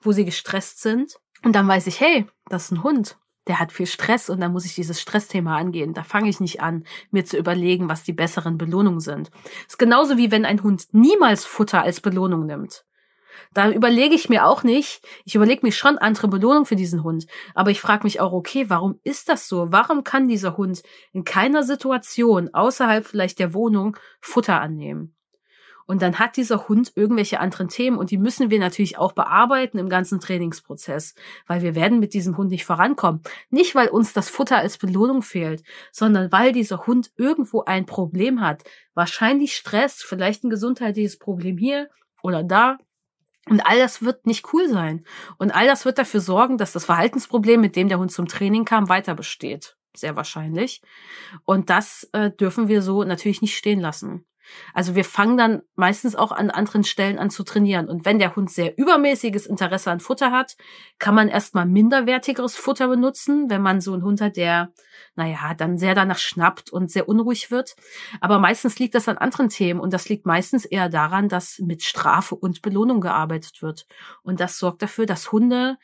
wo 0.00 0.12
sie 0.12 0.26
gestresst 0.26 0.82
sind. 0.82 1.16
Und 1.42 1.56
dann 1.56 1.66
weiß 1.66 1.86
ich, 1.86 1.98
hey, 1.98 2.26
das 2.50 2.66
ist 2.66 2.72
ein 2.72 2.82
Hund. 2.84 3.16
Der 3.48 3.58
hat 3.58 3.72
viel 3.72 3.86
Stress 3.86 4.28
und 4.28 4.40
dann 4.40 4.52
muss 4.52 4.66
ich 4.66 4.74
dieses 4.74 5.00
Stressthema 5.00 5.56
angehen. 5.56 5.94
Da 5.94 6.02
fange 6.02 6.28
ich 6.28 6.40
nicht 6.40 6.60
an, 6.60 6.84
mir 7.10 7.24
zu 7.24 7.38
überlegen, 7.38 7.88
was 7.88 8.04
die 8.04 8.12
besseren 8.12 8.58
Belohnungen 8.58 9.00
sind. 9.00 9.30
Das 9.32 9.70
ist 9.70 9.78
genauso 9.78 10.18
wie 10.18 10.30
wenn 10.30 10.44
ein 10.44 10.62
Hund 10.62 10.88
niemals 10.92 11.46
Futter 11.46 11.82
als 11.82 12.02
Belohnung 12.02 12.44
nimmt. 12.44 12.84
Da 13.54 13.70
überlege 13.70 14.14
ich 14.14 14.28
mir 14.28 14.46
auch 14.46 14.62
nicht, 14.62 15.06
ich 15.24 15.34
überlege 15.34 15.64
mir 15.64 15.72
schon 15.72 15.98
andere 15.98 16.28
Belohnung 16.28 16.66
für 16.66 16.76
diesen 16.76 17.02
Hund. 17.02 17.26
Aber 17.54 17.70
ich 17.70 17.80
frage 17.80 18.04
mich 18.04 18.20
auch, 18.20 18.32
okay, 18.32 18.68
warum 18.68 19.00
ist 19.04 19.28
das 19.28 19.48
so? 19.48 19.72
Warum 19.72 20.04
kann 20.04 20.28
dieser 20.28 20.56
Hund 20.56 20.82
in 21.12 21.24
keiner 21.24 21.62
Situation 21.62 22.52
außerhalb 22.52 23.06
vielleicht 23.06 23.38
der 23.38 23.54
Wohnung 23.54 23.96
Futter 24.20 24.60
annehmen? 24.60 25.14
Und 25.90 26.02
dann 26.02 26.18
hat 26.18 26.36
dieser 26.36 26.68
Hund 26.68 26.92
irgendwelche 26.96 27.40
anderen 27.40 27.68
Themen 27.68 27.96
und 27.96 28.10
die 28.10 28.18
müssen 28.18 28.50
wir 28.50 28.58
natürlich 28.58 28.98
auch 28.98 29.12
bearbeiten 29.12 29.78
im 29.78 29.88
ganzen 29.88 30.20
Trainingsprozess, 30.20 31.14
weil 31.46 31.62
wir 31.62 31.74
werden 31.74 31.98
mit 31.98 32.12
diesem 32.12 32.36
Hund 32.36 32.50
nicht 32.50 32.66
vorankommen. 32.66 33.22
Nicht, 33.48 33.74
weil 33.74 33.88
uns 33.88 34.12
das 34.12 34.28
Futter 34.28 34.58
als 34.58 34.76
Belohnung 34.76 35.22
fehlt, 35.22 35.62
sondern 35.90 36.30
weil 36.30 36.52
dieser 36.52 36.86
Hund 36.86 37.10
irgendwo 37.16 37.62
ein 37.64 37.86
Problem 37.86 38.42
hat. 38.42 38.64
Wahrscheinlich 38.92 39.56
Stress, 39.56 40.02
vielleicht 40.02 40.44
ein 40.44 40.50
gesundheitliches 40.50 41.18
Problem 41.18 41.56
hier 41.56 41.88
oder 42.22 42.42
da. 42.42 42.76
Und 43.48 43.60
all 43.60 43.78
das 43.78 44.02
wird 44.02 44.26
nicht 44.26 44.52
cool 44.52 44.68
sein. 44.68 45.04
Und 45.38 45.50
all 45.50 45.66
das 45.66 45.84
wird 45.84 45.98
dafür 45.98 46.20
sorgen, 46.20 46.58
dass 46.58 46.72
das 46.72 46.84
Verhaltensproblem, 46.84 47.60
mit 47.60 47.76
dem 47.76 47.88
der 47.88 47.98
Hund 47.98 48.12
zum 48.12 48.26
Training 48.26 48.64
kam, 48.64 48.88
weiter 48.88 49.14
besteht. 49.14 49.76
Sehr 49.96 50.16
wahrscheinlich. 50.16 50.82
Und 51.44 51.70
das 51.70 52.08
äh, 52.12 52.30
dürfen 52.30 52.68
wir 52.68 52.82
so 52.82 53.04
natürlich 53.04 53.42
nicht 53.42 53.56
stehen 53.56 53.80
lassen. 53.80 54.26
Also 54.74 54.94
wir 54.94 55.04
fangen 55.04 55.36
dann 55.36 55.62
meistens 55.74 56.14
auch 56.14 56.32
an 56.32 56.50
anderen 56.50 56.84
Stellen 56.84 57.18
an 57.18 57.30
zu 57.30 57.42
trainieren. 57.42 57.88
Und 57.88 58.04
wenn 58.04 58.18
der 58.18 58.36
Hund 58.36 58.50
sehr 58.50 58.76
übermäßiges 58.78 59.46
Interesse 59.46 59.90
an 59.90 60.00
Futter 60.00 60.30
hat, 60.30 60.56
kann 60.98 61.14
man 61.14 61.28
erstmal 61.28 61.66
minderwertigeres 61.66 62.56
Futter 62.56 62.88
benutzen, 62.88 63.50
wenn 63.50 63.62
man 63.62 63.80
so 63.80 63.92
einen 63.92 64.04
Hund 64.04 64.20
hat, 64.20 64.36
der, 64.36 64.72
naja, 65.16 65.54
dann 65.54 65.78
sehr 65.78 65.94
danach 65.94 66.18
schnappt 66.18 66.70
und 66.70 66.90
sehr 66.90 67.08
unruhig 67.08 67.50
wird. 67.50 67.76
Aber 68.20 68.38
meistens 68.38 68.78
liegt 68.78 68.94
das 68.94 69.08
an 69.08 69.18
anderen 69.18 69.48
Themen 69.48 69.80
und 69.80 69.92
das 69.92 70.08
liegt 70.08 70.26
meistens 70.26 70.64
eher 70.64 70.88
daran, 70.88 71.28
dass 71.28 71.58
mit 71.58 71.82
Strafe 71.82 72.34
und 72.34 72.62
Belohnung 72.62 73.00
gearbeitet 73.00 73.62
wird. 73.62 73.86
Und 74.22 74.40
das 74.40 74.58
sorgt 74.58 74.82
dafür, 74.82 75.06
dass 75.06 75.32
Hunde 75.32 75.76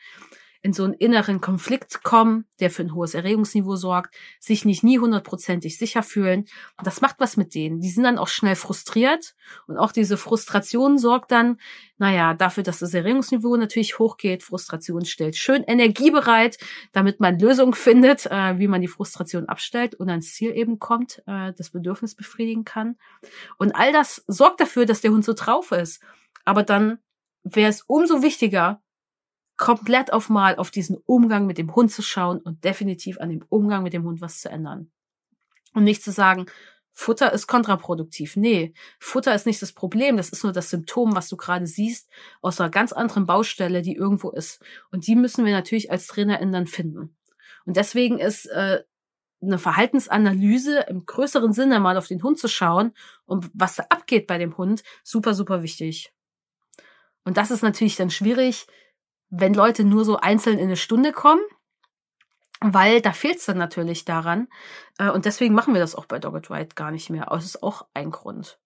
in 0.65 0.73
so 0.73 0.83
einen 0.83 0.93
inneren 0.93 1.41
Konflikt 1.41 2.01
kommen, 2.01 2.45
der 2.59 2.71
für 2.71 2.81
ein 2.81 2.95
hohes 2.95 3.13
Erregungsniveau 3.13 3.75
sorgt, 3.75 4.15
sich 4.39 4.65
nicht 4.65 4.83
nie 4.83 4.97
hundertprozentig 4.97 5.77
sicher 5.77 6.01
fühlen. 6.01 6.47
Und 6.75 6.87
das 6.87 7.01
macht 7.01 7.17
was 7.19 7.37
mit 7.37 7.53
denen. 7.53 7.81
Die 7.81 7.89
sind 7.91 8.03
dann 8.03 8.17
auch 8.17 8.27
schnell 8.27 8.55
frustriert 8.55 9.35
und 9.67 9.77
auch 9.77 9.91
diese 9.91 10.17
Frustration 10.17 10.97
sorgt 10.97 11.31
dann, 11.31 11.57
naja, 11.99 12.33
dafür, 12.33 12.63
dass 12.63 12.79
das 12.79 12.95
Erregungsniveau 12.95 13.55
natürlich 13.57 13.99
hochgeht. 13.99 14.41
Frustration 14.41 15.05
stellt 15.05 15.35
schön 15.35 15.61
Energie 15.61 16.09
bereit, 16.09 16.57
damit 16.93 17.19
man 17.19 17.37
Lösungen 17.37 17.73
findet, 17.73 18.25
äh, 18.25 18.57
wie 18.57 18.67
man 18.67 18.81
die 18.81 18.87
Frustration 18.87 19.45
abstellt 19.45 19.93
und 19.93 20.09
ans 20.09 20.33
Ziel 20.33 20.51
eben 20.55 20.79
kommt, 20.79 21.21
äh, 21.27 21.53
das 21.55 21.69
Bedürfnis 21.69 22.15
befriedigen 22.15 22.65
kann. 22.65 22.97
Und 23.59 23.75
all 23.75 23.93
das 23.93 24.23
sorgt 24.25 24.61
dafür, 24.61 24.87
dass 24.87 25.01
der 25.01 25.11
Hund 25.11 25.25
so 25.25 25.33
drauf 25.33 25.71
ist. 25.71 26.01
Aber 26.43 26.63
dann 26.63 26.97
wäre 27.43 27.69
es 27.69 27.83
umso 27.83 28.23
wichtiger, 28.23 28.81
komplett 29.57 30.11
auf 30.11 30.29
mal 30.29 30.55
auf 30.57 30.71
diesen 30.71 30.97
Umgang 31.05 31.45
mit 31.45 31.57
dem 31.57 31.75
Hund 31.75 31.91
zu 31.91 32.01
schauen 32.01 32.39
und 32.39 32.63
definitiv 32.63 33.19
an 33.19 33.29
dem 33.29 33.43
Umgang 33.49 33.83
mit 33.83 33.93
dem 33.93 34.03
Hund 34.03 34.21
was 34.21 34.41
zu 34.41 34.49
ändern. 34.49 34.91
Und 35.73 35.83
nicht 35.83 36.03
zu 36.03 36.11
sagen, 36.11 36.45
Futter 36.97 37.33
ist 37.33 37.47
kontraproduktiv. 37.47 38.37
Nee, 38.37 38.73
Futter 38.99 39.35
ist 39.35 39.45
nicht 39.45 39.61
das 39.61 39.73
Problem, 39.73 40.15
das 40.15 40.29
ist 40.29 40.43
nur 40.43 40.53
das 40.53 40.69
Symptom, 40.69 41.13
was 41.13 41.27
du 41.27 41.35
gerade 41.35 41.67
siehst, 41.67 42.09
aus 42.41 42.59
einer 42.59 42.69
ganz 42.69 42.93
anderen 42.93 43.25
Baustelle, 43.25 43.81
die 43.81 43.95
irgendwo 43.95 44.29
ist. 44.29 44.63
Und 44.91 45.05
die 45.05 45.15
müssen 45.15 45.45
wir 45.45 45.51
natürlich 45.51 45.91
als 45.91 46.07
TrainerInnen 46.07 46.53
dann 46.53 46.67
finden. 46.67 47.17
Und 47.65 47.75
deswegen 47.75 48.17
ist 48.17 48.45
äh, 48.45 48.83
eine 49.41 49.59
Verhaltensanalyse 49.59 50.85
im 50.87 51.05
größeren 51.05 51.51
Sinne 51.51 51.81
mal 51.81 51.97
auf 51.97 52.07
den 52.07 52.23
Hund 52.23 52.39
zu 52.39 52.47
schauen 52.47 52.93
und 53.25 53.49
was 53.53 53.75
da 53.75 53.83
abgeht 53.89 54.25
bei 54.25 54.37
dem 54.37 54.57
Hund, 54.57 54.83
super, 55.03 55.33
super 55.33 55.63
wichtig. 55.63 56.13
Und 57.25 57.35
das 57.37 57.51
ist 57.51 57.63
natürlich 57.63 57.97
dann 57.97 58.09
schwierig, 58.09 58.67
wenn 59.37 59.53
Leute 59.53 59.83
nur 59.83 60.05
so 60.05 60.17
einzeln 60.17 60.57
in 60.57 60.65
eine 60.65 60.77
Stunde 60.77 61.11
kommen, 61.11 61.41
weil 62.61 63.01
da 63.01 63.11
fehlt 63.11 63.37
es 63.37 63.45
dann 63.45 63.57
natürlich 63.57 64.05
daran. 64.05 64.47
Äh, 64.97 65.09
und 65.09 65.25
deswegen 65.25 65.53
machen 65.53 65.73
wir 65.73 65.81
das 65.81 65.95
auch 65.95 66.05
bei 66.05 66.19
Dogged 66.19 66.49
Ride 66.49 66.75
gar 66.75 66.91
nicht 66.91 67.09
mehr. 67.09 67.27
Das 67.29 67.45
ist 67.45 67.63
auch 67.63 67.85
ein 67.93 68.11
Grund. 68.11 68.59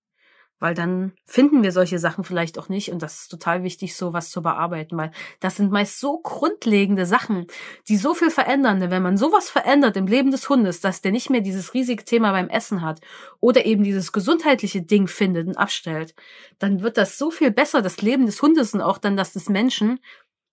Weil 0.62 0.74
dann 0.74 1.14
finden 1.26 1.64
wir 1.64 1.72
solche 1.72 2.00
Sachen 2.00 2.26
vielleicht 2.26 2.60
auch 2.60 2.68
nicht. 2.68 2.92
Und 2.92 3.02
das 3.02 3.22
ist 3.22 3.28
total 3.30 3.64
wichtig, 3.64 3.96
sowas 3.96 4.30
zu 4.30 4.42
bearbeiten, 4.42 4.98
weil 4.98 5.12
das 5.40 5.56
sind 5.56 5.72
meist 5.72 6.02
so 6.02 6.20
grundlegende 6.20 7.06
Sachen, 7.06 7.48
die 7.88 7.96
so 7.96 8.14
viel 8.14 8.30
verändern. 8.30 8.92
Wenn 8.92 9.02
man 9.02 9.16
sowas 9.16 9.50
verändert 9.50 9.96
im 9.96 10.06
Leben 10.06 10.32
des 10.32 10.50
Hundes, 10.50 10.82
dass 10.82 11.02
der 11.02 11.14
nicht 11.14 11.30
mehr 11.30 11.40
dieses 11.40 11.74
riesige 11.74 12.04
Thema 12.04 12.34
beim 12.34 12.50
Essen 12.50 12.82
hat 12.82 13.00
oder 13.40 13.66
eben 13.66 13.84
dieses 13.84 14.12
gesundheitliche 14.12 14.82
Ding 14.82 15.08
findet 15.08 15.48
und 15.48 15.58
abstellt, 15.58 16.14
dann 16.60 16.82
wird 16.82 16.98
das 16.98 17.18
so 17.18 17.32
viel 17.32 17.52
besser, 17.52 17.82
das 17.82 18.02
Leben 18.02 18.26
des 18.26 18.42
Hundes 18.42 18.74
und 18.74 18.82
auch 18.82 18.98
dann 18.98 19.16
das 19.16 19.32
des 19.32 19.48
Menschen, 19.48 20.02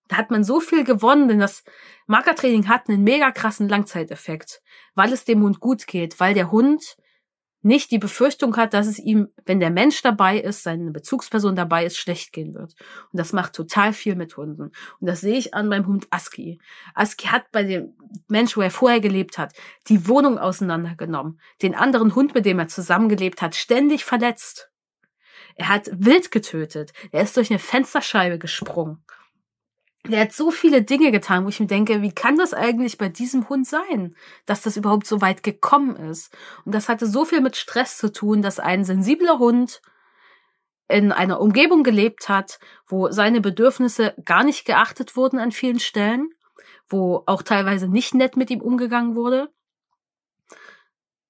da 0.07 0.17
hat 0.17 0.31
man 0.31 0.43
so 0.43 0.59
viel 0.59 0.83
gewonnen, 0.83 1.27
denn 1.27 1.39
das 1.39 1.63
Markertraining 2.07 2.67
hat 2.67 2.89
einen 2.89 3.03
mega 3.03 3.31
krassen 3.31 3.69
Langzeiteffekt, 3.69 4.61
weil 4.95 5.11
es 5.11 5.25
dem 5.25 5.41
Hund 5.41 5.59
gut 5.59 5.87
geht, 5.87 6.19
weil 6.19 6.33
der 6.33 6.51
Hund 6.51 6.97
nicht 7.61 7.91
die 7.91 7.97
Befürchtung 7.97 8.55
hat, 8.55 8.73
dass 8.73 8.87
es 8.87 8.97
ihm, 8.97 9.27
wenn 9.45 9.59
der 9.59 9.71
Mensch 9.71 10.01
dabei 10.01 10.39
ist, 10.39 10.63
seine 10.63 10.91
Bezugsperson 10.91 11.55
dabei 11.55 11.85
ist, 11.85 11.97
schlecht 11.97 12.31
gehen 12.31 12.53
wird. 12.53 12.75
Und 13.11 13.19
das 13.19 13.33
macht 13.33 13.53
total 13.53 13.93
viel 13.93 14.15
mit 14.15 14.37
Hunden. 14.37 14.71
Und 14.99 15.07
das 15.07 15.21
sehe 15.21 15.37
ich 15.37 15.53
an 15.53 15.67
meinem 15.67 15.87
Hund 15.87 16.07
Aski. 16.09 16.59
Aski 16.93 17.27
hat 17.27 17.51
bei 17.51 17.63
dem 17.63 17.93
Mensch, 18.27 18.55
wo 18.55 18.61
er 18.61 18.71
vorher 18.71 19.01
gelebt 19.01 19.37
hat, 19.37 19.53
die 19.87 20.07
Wohnung 20.07 20.37
auseinandergenommen, 20.37 21.41
den 21.61 21.75
anderen 21.75 22.15
Hund, 22.15 22.35
mit 22.35 22.45
dem 22.45 22.59
er 22.59 22.67
zusammengelebt 22.67 23.41
hat, 23.41 23.55
ständig 23.55 24.05
verletzt. 24.05 24.71
Er 25.55 25.69
hat 25.69 25.89
wild 25.91 26.31
getötet. 26.31 26.93
Er 27.11 27.23
ist 27.23 27.35
durch 27.35 27.49
eine 27.49 27.59
Fensterscheibe 27.59 28.37
gesprungen. 28.37 29.03
Der 30.07 30.21
hat 30.21 30.33
so 30.33 30.51
viele 30.51 30.81
Dinge 30.81 31.11
getan, 31.11 31.45
wo 31.45 31.49
ich 31.49 31.59
mir 31.59 31.67
denke, 31.67 32.01
wie 32.01 32.11
kann 32.11 32.37
das 32.37 32.53
eigentlich 32.53 32.97
bei 32.97 33.09
diesem 33.09 33.49
Hund 33.49 33.67
sein, 33.67 34.15
dass 34.45 34.61
das 34.61 34.77
überhaupt 34.77 35.07
so 35.07 35.21
weit 35.21 35.43
gekommen 35.43 35.95
ist? 35.95 36.35
Und 36.65 36.73
das 36.73 36.89
hatte 36.89 37.05
so 37.05 37.25
viel 37.25 37.41
mit 37.41 37.55
Stress 37.55 37.97
zu 37.97 38.11
tun, 38.11 38.41
dass 38.41 38.59
ein 38.59 38.85
sensibler 38.85 39.39
Hund 39.39 39.81
in 40.87 41.11
einer 41.11 41.41
Umgebung 41.41 41.83
gelebt 41.83 42.29
hat, 42.29 42.59
wo 42.87 43.11
seine 43.11 43.41
Bedürfnisse 43.41 44.13
gar 44.23 44.43
nicht 44.43 44.65
geachtet 44.65 45.15
wurden 45.15 45.39
an 45.39 45.51
vielen 45.51 45.79
Stellen, 45.79 46.29
wo 46.87 47.23
auch 47.25 47.43
teilweise 47.43 47.87
nicht 47.87 48.13
nett 48.13 48.37
mit 48.37 48.49
ihm 48.49 48.61
umgegangen 48.61 49.15
wurde. 49.15 49.49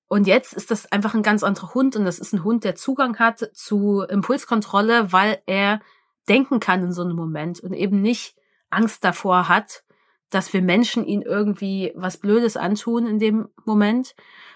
Und 0.07 0.27
jetzt 0.27 0.53
ist 0.53 0.71
das 0.71 0.89
einfach 0.91 1.15
ein 1.15 1.23
ganz 1.23 1.43
anderer 1.43 1.73
Hund 1.73 1.95
und 1.95 2.05
das 2.05 2.19
ist 2.19 2.33
ein 2.33 2.43
Hund, 2.43 2.63
der 2.63 2.75
Zugang 2.75 3.19
hat 3.19 3.49
zu 3.53 4.01
Impulskontrolle, 4.01 5.11
weil 5.11 5.41
er 5.47 5.81
denken 6.29 6.59
kann 6.59 6.83
in 6.83 6.93
so 6.93 7.01
einem 7.01 7.15
Moment 7.15 7.59
und 7.59 7.73
eben 7.73 8.01
nicht 8.01 8.35
Angst 8.69 9.03
davor 9.03 9.47
hat, 9.47 9.83
dass 10.29 10.51
wir 10.53 10.61
Menschen 10.61 11.05
ihn 11.05 11.21
irgendwie 11.21 11.93
was 11.95 12.17
Blödes 12.17 12.57
antun 12.57 13.07
in 13.07 13.19
dem 13.19 13.47
Moment. 13.65 14.15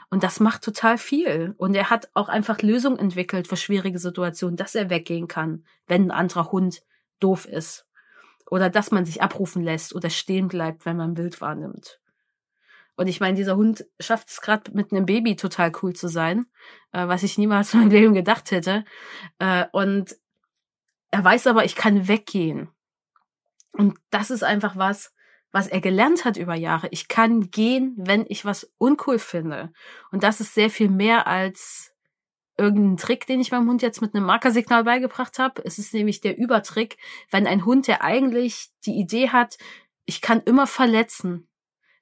Und 0.10 0.24
das 0.24 0.42
macht 0.42 0.64
total 0.64 0.98
viel. 0.98 1.56
Und 1.58 1.74
er 1.74 1.90
hat 1.90 2.10
auch 2.14 2.28
einfach 2.28 2.62
Lösungen 2.62 3.00
entwickelt 3.00 3.48
für 3.48 3.56
schwierige 3.56 4.00
Situationen, 4.00 4.58
dass 4.58 4.76
er 4.76 4.90
weggehen 4.90 5.28
kann, 5.28 5.66
wenn 5.88 6.04
ein 6.04 6.12
anderer 6.12 6.52
Hund 6.52 6.84
doof 7.20 7.46
ist. 7.46 7.88
Oder 8.50 8.70
dass 8.70 8.92
man 8.92 9.06
sich 9.06 9.22
abrufen 9.22 9.64
lässt 9.64 9.96
oder 9.96 10.10
stehen 10.10 10.50
bleibt, 10.50 10.86
wenn 10.86 10.98
man 10.98 11.16
Wild 11.16 11.40
wahrnimmt. 11.40 12.02
Und 12.98 13.08
ich 13.08 13.22
meine, 13.22 13.38
dieser 13.38 13.56
Hund 13.56 13.86
schafft 14.00 14.30
es 14.30 14.42
gerade 14.42 14.72
mit 14.74 14.92
einem 14.92 15.06
Baby 15.06 15.38
total 15.38 15.72
cool 15.82 15.94
zu 15.94 16.10
sein, 16.10 16.46
äh, 16.92 17.08
was 17.08 17.24
ich 17.24 17.38
niemals 17.38 17.74
in 17.74 17.80
meinem 17.80 17.92
Leben 17.92 18.14
gedacht 18.14 18.52
hätte. 18.52 18.84
Äh, 19.40 19.66
und 19.72 20.18
er 21.12 21.24
weiß 21.24 21.48
aber, 21.48 21.64
ich 21.64 21.76
kann 21.76 22.10
weggehen. 22.10 22.70
Und 23.74 23.98
das 24.10 24.32
ist 24.32 24.44
einfach 24.44 24.76
was, 24.76 25.14
was 25.52 25.68
er 25.68 25.82
gelernt 25.82 26.26
hat 26.26 26.38
über 26.38 26.56
Jahre. 26.56 26.88
Ich 26.92 27.08
kann 27.08 27.52
gehen, 27.52 27.94
wenn 27.98 28.26
ich 28.28 28.46
was 28.46 28.72
uncool 28.78 29.20
finde. 29.20 29.72
Und 30.12 30.24
das 30.24 30.40
ist 30.40 30.54
sehr 30.54 30.70
viel 30.70 30.90
mehr 30.90 31.28
als 31.28 31.94
irgendein 32.58 32.98
Trick, 32.98 33.26
den 33.28 33.42
ich 33.42 33.52
meinem 33.52 33.68
Hund 33.68 33.82
jetzt 33.82 34.02
mit 34.02 34.14
einem 34.14 34.26
Markersignal 34.26 34.84
beigebracht 34.84 35.40
habe. 35.40 35.62
Es 35.66 35.80
ist 35.80 35.94
nämlich 35.94 36.22
der 36.22 36.38
Übertrick, 36.38 36.98
wenn 37.30 37.48
ein 37.48 37.66
Hund, 37.66 37.88
der 37.88 38.04
eigentlich 38.04 38.70
die 38.86 39.00
Idee 39.00 39.30
hat, 39.30 39.58
ich 40.06 40.22
kann 40.22 40.42
immer 40.42 40.68
verletzen, 40.68 41.48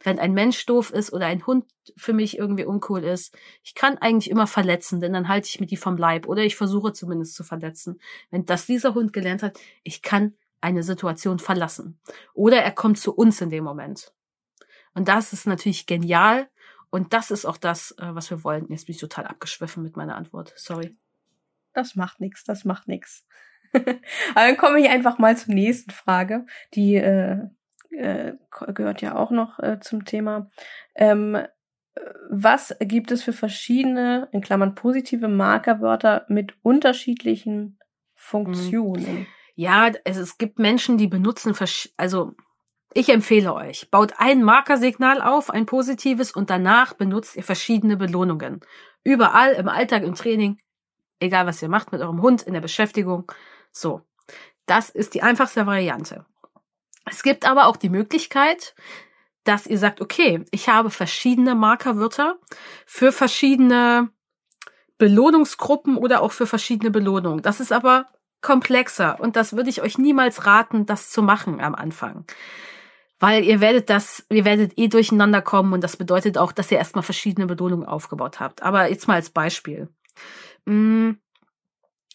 wenn 0.03 0.19
ein 0.19 0.33
Mensch 0.33 0.65
doof 0.65 0.91
ist 0.91 1.11
oder 1.11 1.25
ein 1.25 1.45
Hund 1.45 1.65
für 1.97 2.13
mich 2.13 2.37
irgendwie 2.37 2.65
uncool 2.65 3.03
ist, 3.03 3.37
ich 3.63 3.75
kann 3.75 3.97
eigentlich 3.97 4.29
immer 4.29 4.47
verletzen, 4.47 5.01
denn 5.01 5.13
dann 5.13 5.27
halte 5.27 5.47
ich 5.47 5.59
mir 5.59 5.65
die 5.65 5.77
vom 5.77 5.97
Leib 5.97 6.27
oder 6.27 6.43
ich 6.43 6.55
versuche 6.55 6.93
zumindest 6.93 7.35
zu 7.35 7.43
verletzen. 7.43 7.99
Wenn 8.29 8.45
das 8.45 8.65
dieser 8.65 8.93
Hund 8.93 9.11
gelernt 9.11 9.43
hat, 9.43 9.59
ich 9.83 10.01
kann 10.01 10.35
eine 10.61 10.83
Situation 10.83 11.39
verlassen. 11.39 11.99
Oder 12.33 12.61
er 12.61 12.71
kommt 12.71 12.99
zu 12.99 13.13
uns 13.13 13.41
in 13.41 13.49
dem 13.49 13.63
Moment. 13.63 14.13
Und 14.93 15.07
das 15.07 15.33
ist 15.33 15.47
natürlich 15.47 15.85
genial. 15.85 16.49
Und 16.89 17.13
das 17.13 17.31
ist 17.31 17.45
auch 17.45 17.57
das, 17.57 17.91
äh, 17.99 18.15
was 18.15 18.29
wir 18.29 18.43
wollen. 18.43 18.67
Jetzt 18.69 18.87
bin 18.87 18.95
ich 18.95 19.01
total 19.01 19.27
abgeschwiffen 19.27 19.83
mit 19.83 19.95
meiner 19.95 20.15
Antwort. 20.15 20.53
Sorry. 20.55 20.95
Das 21.73 21.95
macht 21.95 22.19
nichts, 22.19 22.43
das 22.43 22.65
macht 22.65 22.87
nichts. 22.87 23.25
Aber 23.73 23.93
dann 24.35 24.57
komme 24.57 24.79
ich 24.79 24.89
einfach 24.89 25.19
mal 25.19 25.37
zur 25.37 25.53
nächsten 25.53 25.91
Frage. 25.91 26.45
Die 26.73 26.95
äh, 26.95 27.37
äh, 27.91 28.33
gehört 28.73 29.01
ja 29.01 29.15
auch 29.15 29.31
noch 29.31 29.59
äh, 29.59 29.79
zum 29.79 30.05
Thema. 30.05 30.49
Ähm, 30.95 31.37
was 32.29 32.75
gibt 32.79 33.11
es 33.11 33.23
für 33.23 33.33
verschiedene, 33.33 34.29
in 34.31 34.41
Klammern 34.41 34.75
positive 34.75 35.27
Markerwörter 35.27 36.25
mit 36.29 36.53
unterschiedlichen 36.63 37.77
Funktionen? 38.15 39.27
Ja, 39.59 39.91
es, 40.05 40.15
es 40.15 40.37
gibt 40.37 40.57
Menschen, 40.57 40.97
die 40.97 41.07
benutzen, 41.07 41.53
also 41.97 42.33
ich 42.93 43.09
empfehle 43.09 43.53
euch, 43.53 43.91
baut 43.91 44.13
ein 44.15 44.41
Markersignal 44.41 45.21
auf, 45.21 45.49
ein 45.49 45.65
positives, 45.65 46.31
und 46.31 46.49
danach 46.49 46.93
benutzt 46.93 47.35
ihr 47.35 47.43
verschiedene 47.43 47.97
Belohnungen. 47.97 48.61
Überall, 49.03 49.51
im 49.55 49.67
Alltag, 49.67 50.03
im 50.03 50.15
Training, 50.15 50.61
egal 51.19 51.45
was 51.45 51.61
ihr 51.61 51.67
macht 51.67 51.91
mit 51.91 51.99
eurem 51.99 52.21
Hund, 52.21 52.41
in 52.43 52.53
der 52.53 52.61
Beschäftigung. 52.61 53.29
So. 53.73 53.99
Das 54.65 54.89
ist 54.89 55.13
die 55.13 55.23
einfachste 55.23 55.65
Variante. 55.65 56.25
Es 57.03 57.21
gibt 57.21 57.45
aber 57.45 57.67
auch 57.67 57.75
die 57.75 57.89
Möglichkeit, 57.89 58.75
dass 59.43 59.67
ihr 59.67 59.77
sagt, 59.77 59.99
okay, 59.99 60.45
ich 60.51 60.69
habe 60.69 60.89
verschiedene 60.89 61.53
Markerwörter 61.53 62.39
für 62.85 63.11
verschiedene 63.11 64.09
Belohnungsgruppen 64.97 65.97
oder 65.97 66.21
auch 66.21 66.31
für 66.31 66.47
verschiedene 66.47 66.91
Belohnungen. 66.91 67.41
Das 67.41 67.59
ist 67.59 67.73
aber 67.73 68.05
komplexer 68.41 69.19
und 69.19 69.35
das 69.35 69.55
würde 69.55 69.69
ich 69.69 69.81
euch 69.81 69.97
niemals 69.97 70.45
raten, 70.45 70.85
das 70.85 71.09
zu 71.09 71.21
machen 71.21 71.59
am 71.59 71.75
Anfang. 71.75 72.25
Weil 73.19 73.43
ihr 73.43 73.59
werdet 73.59 73.89
das, 73.89 74.25
ihr 74.29 74.45
werdet 74.45 74.77
eh 74.77 74.87
durcheinander 74.87 75.41
kommen 75.41 75.73
und 75.73 75.83
das 75.83 75.97
bedeutet 75.97 76.37
auch, 76.37 76.53
dass 76.53 76.71
ihr 76.71 76.77
erstmal 76.77 77.03
verschiedene 77.03 77.47
Belohnungen 77.47 77.85
aufgebaut 77.85 78.39
habt. 78.39 78.63
Aber 78.63 78.89
jetzt 78.89 79.09
mal 79.09 79.15
als 79.15 79.29
Beispiel. 79.29 79.89
Mm, 80.65 81.11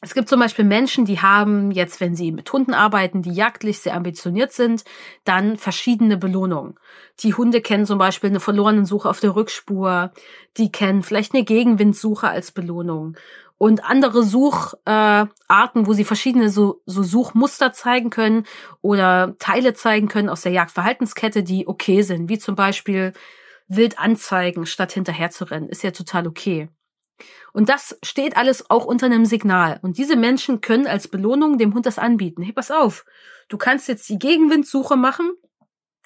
es 0.05 0.13
gibt 0.13 0.29
zum 0.29 0.39
Beispiel 0.39 0.67
Menschen, 0.67 1.07
die 1.07 1.21
haben 1.21 1.71
jetzt, 1.71 1.99
wenn 1.99 2.15
sie 2.15 2.31
mit 2.31 2.53
Hunden 2.53 2.75
arbeiten, 2.75 3.23
die 3.23 3.33
jagdlich 3.33 3.79
sehr 3.79 3.95
ambitioniert 3.95 4.53
sind, 4.53 4.85
dann 5.25 5.57
verschiedene 5.57 6.19
Belohnungen. 6.19 6.75
Die 7.21 7.33
Hunde 7.33 7.63
kennen 7.63 7.87
zum 7.87 7.99
Beispiel 7.99 8.29
eine 8.29 8.41
verlorene 8.41 8.85
Suche 8.85 9.09
auf 9.09 9.21
der 9.21 9.35
Rückspur, 9.35 10.13
die 10.59 10.71
kennen 10.71 11.03
vielleicht 11.03 11.33
eine 11.33 11.45
Gegenwindsuche 11.45 12.29
als 12.29 12.53
Belohnung 12.53 13.17
und 13.65 13.83
andere 13.83 14.23
Sucharten, 14.25 15.33
äh, 15.83 15.87
wo 15.87 15.95
sie 15.95 16.05
verschiedene 16.05 16.51
so, 16.51 16.83
so 16.85 17.03
Suchmuster 17.03 17.73
zeigen 17.73 18.11
können 18.11 18.45
oder 18.83 19.37
Teile 19.39 19.73
zeigen 19.73 20.07
können 20.07 20.29
aus 20.29 20.43
der 20.43 20.53
Jagdverhaltenskette, 20.53 21.43
die 21.43 21.67
okay 21.67 22.03
sind, 22.03 22.29
wie 22.29 22.39
zum 22.39 22.57
Beispiel 22.57 23.15
wild 23.67 23.99
anzeigen, 23.99 24.67
statt 24.67 24.93
hinterher 24.93 25.31
zu 25.31 25.47
rennen, 25.47 25.71
ist 25.71 25.83
ja 25.83 25.93
total 25.93 26.27
okay. 26.27 26.69
Und 27.55 27.71
das 27.71 27.99
steht 28.03 28.37
alles 28.37 28.69
auch 28.69 28.85
unter 28.85 29.07
einem 29.07 29.25
Signal. 29.25 29.79
Und 29.81 29.97
diese 29.97 30.17
Menschen 30.17 30.61
können 30.61 30.87
als 30.87 31.09
Belohnung 31.09 31.57
dem 31.57 31.73
Hund 31.73 31.87
das 31.87 31.99
anbieten. 31.99 32.43
Hey, 32.43 32.53
pass 32.53 32.71
auf, 32.71 33.07
du 33.49 33.57
kannst 33.57 33.89
jetzt 33.89 34.11
die 34.11 34.19
Gegenwindsuche 34.19 34.97
machen 34.97 35.33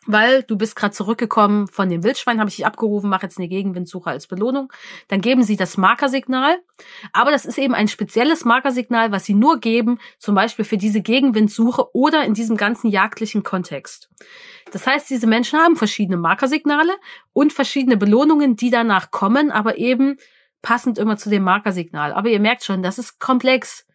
weil 0.08 0.42
du 0.42 0.56
bist 0.56 0.74
gerade 0.74 0.94
zurückgekommen 0.94 1.68
von 1.68 1.88
dem 1.90 2.02
Wildschwein, 2.02 2.40
habe 2.40 2.48
ich 2.48 2.56
dich 2.56 2.66
abgerufen, 2.66 3.10
mach 3.10 3.22
jetzt 3.22 3.38
eine 3.38 3.46
Gegenwindsuche 3.46 4.10
als 4.10 4.26
Belohnung. 4.26 4.72
Dann 5.08 5.20
geben 5.20 5.42
sie 5.42 5.56
das 5.56 5.76
Markersignal, 5.76 6.58
aber 7.12 7.30
das 7.30 7.44
ist 7.44 7.58
eben 7.58 7.74
ein 7.74 7.88
spezielles 7.88 8.44
Markersignal, 8.46 9.12
was 9.12 9.26
sie 9.26 9.34
nur 9.34 9.60
geben, 9.60 9.98
zum 10.18 10.34
Beispiel 10.34 10.64
für 10.64 10.78
diese 10.78 11.02
Gegenwindsuche 11.02 11.94
oder 11.94 12.24
in 12.24 12.32
diesem 12.32 12.56
ganzen 12.56 12.88
jagdlichen 12.88 13.42
Kontext. 13.42 14.10
Das 14.72 14.86
heißt, 14.86 15.10
diese 15.10 15.26
Menschen 15.26 15.58
haben 15.58 15.76
verschiedene 15.76 16.16
Markersignale 16.16 16.92
und 17.34 17.52
verschiedene 17.52 17.98
Belohnungen, 17.98 18.56
die 18.56 18.70
danach 18.70 19.10
kommen, 19.10 19.50
aber 19.50 19.76
eben 19.76 20.16
passend 20.62 20.98
immer 20.98 21.18
zu 21.18 21.28
dem 21.28 21.42
Markersignal. 21.42 22.12
Aber 22.12 22.30
ihr 22.30 22.40
merkt 22.40 22.64
schon, 22.64 22.82
das 22.82 22.98
ist 22.98 23.20
komplex. 23.20 23.86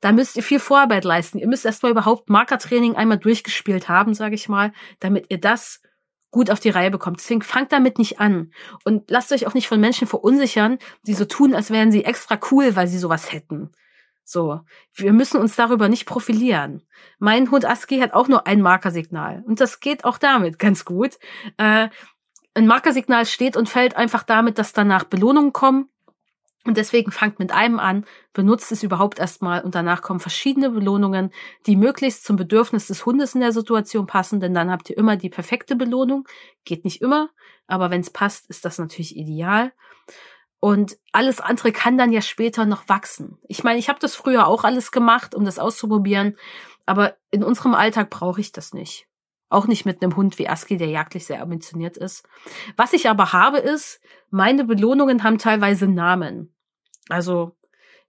Da 0.00 0.12
müsst 0.12 0.36
ihr 0.36 0.42
viel 0.42 0.60
Vorarbeit 0.60 1.04
leisten. 1.04 1.38
Ihr 1.38 1.48
müsst 1.48 1.66
erstmal 1.66 1.92
überhaupt 1.92 2.30
Markertraining 2.30 2.96
einmal 2.96 3.18
durchgespielt 3.18 3.88
haben, 3.88 4.14
sage 4.14 4.34
ich 4.34 4.48
mal, 4.48 4.72
damit 4.98 5.26
ihr 5.28 5.38
das 5.38 5.82
gut 6.30 6.50
auf 6.50 6.60
die 6.60 6.70
Reihe 6.70 6.90
bekommt. 6.90 7.18
Deswegen 7.18 7.42
fangt 7.42 7.72
damit 7.72 7.98
nicht 7.98 8.20
an. 8.20 8.52
Und 8.84 9.10
lasst 9.10 9.32
euch 9.32 9.46
auch 9.46 9.54
nicht 9.54 9.68
von 9.68 9.80
Menschen 9.80 10.06
verunsichern, 10.06 10.78
die 11.06 11.14
so 11.14 11.24
tun, 11.24 11.54
als 11.54 11.70
wären 11.70 11.92
sie 11.92 12.04
extra 12.04 12.38
cool, 12.50 12.76
weil 12.76 12.86
sie 12.86 12.98
sowas 12.98 13.32
hätten. 13.32 13.72
So. 14.24 14.60
Wir 14.94 15.12
müssen 15.12 15.40
uns 15.40 15.56
darüber 15.56 15.88
nicht 15.88 16.06
profilieren. 16.06 16.82
Mein 17.18 17.50
Hund 17.50 17.64
Aski 17.64 17.98
hat 17.98 18.12
auch 18.12 18.28
nur 18.28 18.46
ein 18.46 18.62
Markersignal. 18.62 19.42
Und 19.46 19.60
das 19.60 19.80
geht 19.80 20.04
auch 20.04 20.18
damit 20.18 20.58
ganz 20.58 20.84
gut. 20.84 21.18
Äh, 21.56 21.88
ein 22.54 22.66
Markersignal 22.66 23.26
steht 23.26 23.56
und 23.56 23.68
fällt 23.68 23.96
einfach 23.96 24.22
damit, 24.22 24.58
dass 24.58 24.72
danach 24.72 25.04
Belohnungen 25.04 25.52
kommen 25.52 25.88
und 26.66 26.76
deswegen 26.76 27.10
fangt 27.10 27.38
mit 27.38 27.52
einem 27.52 27.78
an, 27.78 28.04
benutzt 28.34 28.70
es 28.70 28.82
überhaupt 28.82 29.18
erstmal 29.18 29.62
und 29.62 29.74
danach 29.74 30.02
kommen 30.02 30.20
verschiedene 30.20 30.70
Belohnungen, 30.70 31.32
die 31.66 31.74
möglichst 31.74 32.24
zum 32.24 32.36
Bedürfnis 32.36 32.86
des 32.86 33.06
Hundes 33.06 33.34
in 33.34 33.40
der 33.40 33.52
Situation 33.52 34.06
passen, 34.06 34.40
denn 34.40 34.52
dann 34.52 34.70
habt 34.70 34.90
ihr 34.90 34.98
immer 34.98 35.16
die 35.16 35.30
perfekte 35.30 35.74
Belohnung. 35.74 36.28
Geht 36.64 36.84
nicht 36.84 37.00
immer, 37.00 37.30
aber 37.66 37.90
wenn 37.90 38.02
es 38.02 38.10
passt, 38.10 38.48
ist 38.50 38.66
das 38.66 38.78
natürlich 38.78 39.16
ideal. 39.16 39.72
Und 40.60 40.98
alles 41.12 41.40
andere 41.40 41.72
kann 41.72 41.96
dann 41.96 42.12
ja 42.12 42.20
später 42.20 42.66
noch 42.66 42.86
wachsen. 42.88 43.38
Ich 43.48 43.64
meine, 43.64 43.78
ich 43.78 43.88
habe 43.88 43.98
das 43.98 44.14
früher 44.14 44.46
auch 44.46 44.64
alles 44.64 44.92
gemacht, 44.92 45.34
um 45.34 45.46
das 45.46 45.58
auszuprobieren, 45.58 46.36
aber 46.84 47.16
in 47.30 47.42
unserem 47.42 47.74
Alltag 47.74 48.10
brauche 48.10 48.42
ich 48.42 48.52
das 48.52 48.74
nicht. 48.74 49.09
Auch 49.50 49.66
nicht 49.66 49.84
mit 49.84 50.02
einem 50.02 50.16
Hund 50.16 50.38
wie 50.38 50.48
Aski, 50.48 50.78
der 50.78 50.88
jagdlich 50.88 51.26
sehr 51.26 51.42
ambitioniert 51.42 51.96
ist. 51.96 52.26
Was 52.76 52.92
ich 52.92 53.10
aber 53.10 53.32
habe, 53.32 53.58
ist, 53.58 54.00
meine 54.30 54.64
Belohnungen 54.64 55.22
haben 55.24 55.38
teilweise 55.38 55.86
Namen. 55.88 56.54
Also, 57.08 57.56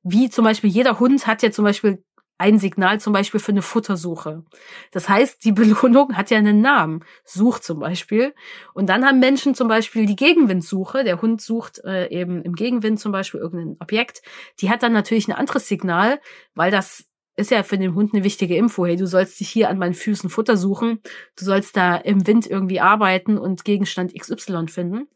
wie 0.03 0.29
zum 0.29 0.45
Beispiel 0.45 0.69
jeder 0.69 0.99
Hund 0.99 1.27
hat 1.27 1.43
ja 1.43 1.51
zum 1.51 1.65
Beispiel 1.65 2.03
ein 2.41 2.57
Signal 2.57 2.99
zum 2.99 3.13
Beispiel 3.13 3.39
für 3.39 3.51
eine 3.51 3.61
Futtersuche. 3.61 4.43
Das 4.91 5.07
heißt, 5.07 5.45
die 5.45 5.51
Belohnung 5.51 6.17
hat 6.17 6.31
ja 6.31 6.39
einen 6.39 6.59
Namen. 6.59 7.05
Such 7.23 7.59
zum 7.59 7.79
Beispiel. 7.79 8.33
Und 8.73 8.89
dann 8.89 9.05
haben 9.05 9.19
Menschen 9.19 9.53
zum 9.53 9.67
Beispiel 9.67 10.07
die 10.07 10.15
Gegenwindsuche. 10.15 11.03
Der 11.03 11.21
Hund 11.21 11.39
sucht 11.41 11.83
äh, 11.83 12.07
eben 12.09 12.41
im 12.41 12.53
Gegenwind 12.53 12.99
zum 12.99 13.11
Beispiel 13.11 13.39
irgendein 13.39 13.77
Objekt. 13.79 14.23
Die 14.59 14.71
hat 14.71 14.81
dann 14.81 14.91
natürlich 14.91 15.27
ein 15.27 15.35
anderes 15.35 15.67
Signal, 15.67 16.19
weil 16.55 16.71
das 16.71 17.05
ist 17.41 17.51
ja 17.51 17.63
für 17.63 17.77
den 17.77 17.95
Hund 17.95 18.13
eine 18.13 18.23
wichtige 18.23 18.55
Info. 18.55 18.85
Hey, 18.85 18.95
du 18.95 19.07
sollst 19.07 19.39
dich 19.39 19.49
hier 19.49 19.69
an 19.69 19.77
meinen 19.77 19.93
Füßen 19.93 20.29
Futter 20.29 20.55
suchen. 20.55 21.01
Du 21.35 21.45
sollst 21.45 21.75
da 21.75 21.97
im 21.97 22.25
Wind 22.27 22.47
irgendwie 22.47 22.79
arbeiten 22.79 23.37
und 23.37 23.65
Gegenstand 23.65 24.13
XY 24.17 24.67
finden. 24.67 25.07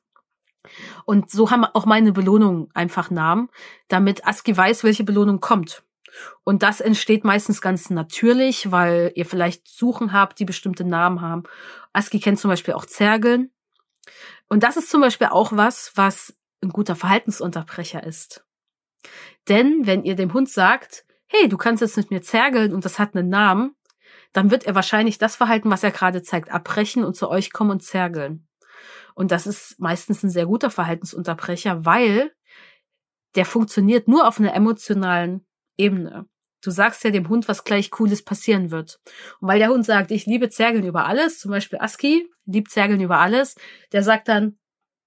Und 1.05 1.29
so 1.29 1.51
haben 1.51 1.63
auch 1.63 1.85
meine 1.85 2.11
Belohnungen 2.11 2.69
einfach 2.73 3.11
Namen, 3.11 3.49
damit 3.87 4.25
Aski 4.27 4.57
weiß, 4.57 4.83
welche 4.83 5.03
Belohnung 5.03 5.39
kommt. 5.39 5.83
Und 6.43 6.63
das 6.63 6.81
entsteht 6.81 7.23
meistens 7.23 7.61
ganz 7.61 7.89
natürlich, 7.89 8.71
weil 8.71 9.11
ihr 9.15 9.25
vielleicht 9.25 9.67
Suchen 9.67 10.13
habt, 10.13 10.39
die 10.39 10.45
bestimmte 10.45 10.83
Namen 10.83 11.21
haben. 11.21 11.43
Aski 11.93 12.19
kennt 12.19 12.39
zum 12.39 12.49
Beispiel 12.49 12.73
auch 12.73 12.85
Zergeln. 12.85 13.51
Und 14.47 14.63
das 14.63 14.77
ist 14.77 14.89
zum 14.89 15.01
Beispiel 15.01 15.27
auch 15.27 15.51
was, 15.53 15.91
was 15.95 16.35
ein 16.63 16.69
guter 16.69 16.95
Verhaltensunterbrecher 16.95 18.03
ist. 18.03 18.45
Denn 19.47 19.85
wenn 19.85 20.03
ihr 20.03 20.15
dem 20.15 20.33
Hund 20.33 20.49
sagt, 20.49 21.05
hey, 21.27 21.49
du 21.49 21.57
kannst 21.57 21.81
jetzt 21.81 21.97
mit 21.97 22.11
mir 22.11 22.21
zergeln 22.21 22.73
und 22.73 22.85
das 22.85 22.99
hat 22.99 23.15
einen 23.15 23.29
Namen, 23.29 23.75
dann 24.33 24.51
wird 24.51 24.65
er 24.65 24.75
wahrscheinlich 24.75 25.17
das 25.17 25.35
Verhalten, 25.35 25.69
was 25.69 25.83
er 25.83 25.91
gerade 25.91 26.21
zeigt, 26.21 26.51
abbrechen 26.51 27.03
und 27.03 27.15
zu 27.15 27.29
euch 27.29 27.53
kommen 27.53 27.71
und 27.71 27.83
zergeln. 27.83 28.47
Und 29.13 29.31
das 29.31 29.47
ist 29.47 29.79
meistens 29.79 30.23
ein 30.23 30.29
sehr 30.29 30.45
guter 30.45 30.69
Verhaltensunterbrecher, 30.69 31.85
weil 31.85 32.31
der 33.35 33.45
funktioniert 33.45 34.07
nur 34.07 34.27
auf 34.27 34.39
einer 34.39 34.53
emotionalen 34.53 35.45
Ebene. 35.77 36.25
Du 36.61 36.71
sagst 36.71 37.03
ja 37.03 37.11
dem 37.11 37.29
Hund, 37.29 37.47
was 37.47 37.63
gleich 37.63 37.91
Cooles 37.91 38.23
passieren 38.23 38.71
wird. 38.71 38.99
Und 39.39 39.47
weil 39.47 39.59
der 39.59 39.69
Hund 39.69 39.85
sagt, 39.85 40.11
ich 40.11 40.25
liebe 40.25 40.49
Zergeln 40.49 40.85
über 40.85 41.05
alles, 41.05 41.39
zum 41.39 41.51
Beispiel 41.51 41.79
Aski 41.79 42.29
liebt 42.45 42.71
Zergeln 42.71 43.01
über 43.01 43.19
alles, 43.19 43.55
der 43.91 44.03
sagt 44.03 44.27
dann, 44.27 44.57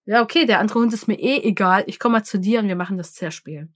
ja, 0.06 0.22
okay, 0.22 0.46
der 0.46 0.60
andere 0.60 0.78
Hund 0.78 0.94
ist 0.94 1.08
mir 1.08 1.18
eh 1.18 1.42
egal, 1.42 1.84
ich 1.86 1.98
komme 1.98 2.18
mal 2.18 2.24
zu 2.24 2.38
dir 2.38 2.60
und 2.60 2.68
wir 2.68 2.76
machen 2.76 2.96
das 2.96 3.12
Zerspiel 3.12 3.68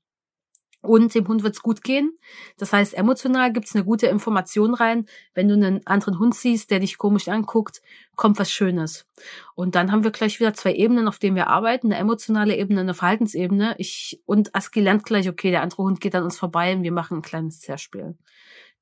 und 0.82 1.14
dem 1.14 1.26
Hund 1.28 1.44
wird's 1.44 1.62
gut 1.62 1.82
gehen. 1.82 2.18
Das 2.58 2.72
heißt, 2.72 2.94
emotional 2.94 3.52
gibt's 3.52 3.74
eine 3.74 3.84
gute 3.84 4.08
Information 4.08 4.74
rein. 4.74 5.06
Wenn 5.32 5.48
du 5.48 5.54
einen 5.54 5.86
anderen 5.86 6.18
Hund 6.18 6.34
siehst, 6.34 6.70
der 6.70 6.80
dich 6.80 6.98
komisch 6.98 7.28
anguckt, 7.28 7.80
kommt 8.16 8.38
was 8.38 8.50
Schönes. 8.50 9.06
Und 9.54 9.76
dann 9.76 9.92
haben 9.92 10.02
wir 10.02 10.10
gleich 10.10 10.40
wieder 10.40 10.54
zwei 10.54 10.74
Ebenen, 10.74 11.08
auf 11.08 11.20
denen 11.20 11.36
wir 11.36 11.46
arbeiten. 11.46 11.86
Eine 11.86 12.00
emotionale 12.00 12.56
Ebene, 12.56 12.80
eine 12.80 12.94
Verhaltensebene. 12.94 13.76
Ich 13.78 14.20
und 14.26 14.54
Aski 14.54 14.80
lernt 14.80 15.04
gleich, 15.04 15.28
okay, 15.28 15.52
der 15.52 15.62
andere 15.62 15.84
Hund 15.84 16.00
geht 16.00 16.16
an 16.16 16.24
uns 16.24 16.36
vorbei 16.36 16.74
und 16.74 16.82
wir 16.82 16.92
machen 16.92 17.18
ein 17.18 17.22
kleines 17.22 17.60
Zerspiel. 17.60 18.18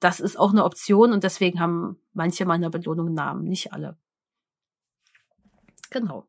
Das 0.00 0.20
ist 0.20 0.38
auch 0.38 0.52
eine 0.52 0.64
Option 0.64 1.12
und 1.12 1.22
deswegen 1.22 1.60
haben 1.60 1.98
manche 2.14 2.46
meiner 2.46 2.70
Belohnungen 2.70 3.12
Namen, 3.12 3.44
nicht 3.44 3.74
alle. 3.74 3.98
Genau. 5.90 6.26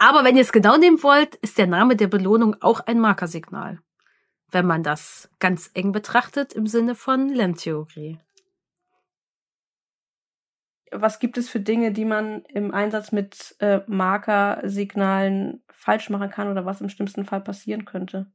Aber 0.00 0.24
wenn 0.24 0.36
ihr 0.36 0.42
es 0.42 0.52
genau 0.52 0.76
nehmen 0.76 1.02
wollt, 1.02 1.36
ist 1.36 1.56
der 1.58 1.68
Name 1.68 1.94
der 1.94 2.08
Belohnung 2.08 2.56
auch 2.60 2.80
ein 2.80 2.98
Markersignal 2.98 3.78
wenn 4.52 4.66
man 4.66 4.82
das 4.82 5.30
ganz 5.40 5.70
eng 5.74 5.92
betrachtet 5.92 6.52
im 6.52 6.66
Sinne 6.66 6.94
von 6.94 7.28
Lerntheorie. 7.28 8.18
Was 10.92 11.18
gibt 11.18 11.38
es 11.38 11.48
für 11.48 11.60
Dinge, 11.60 11.92
die 11.92 12.04
man 12.04 12.42
im 12.44 12.72
Einsatz 12.72 13.12
mit 13.12 13.56
äh, 13.60 13.80
Markersignalen 13.86 15.62
falsch 15.70 16.10
machen 16.10 16.30
kann 16.30 16.48
oder 16.48 16.66
was 16.66 16.82
im 16.82 16.90
schlimmsten 16.90 17.24
Fall 17.24 17.40
passieren 17.40 17.86
könnte? 17.86 18.30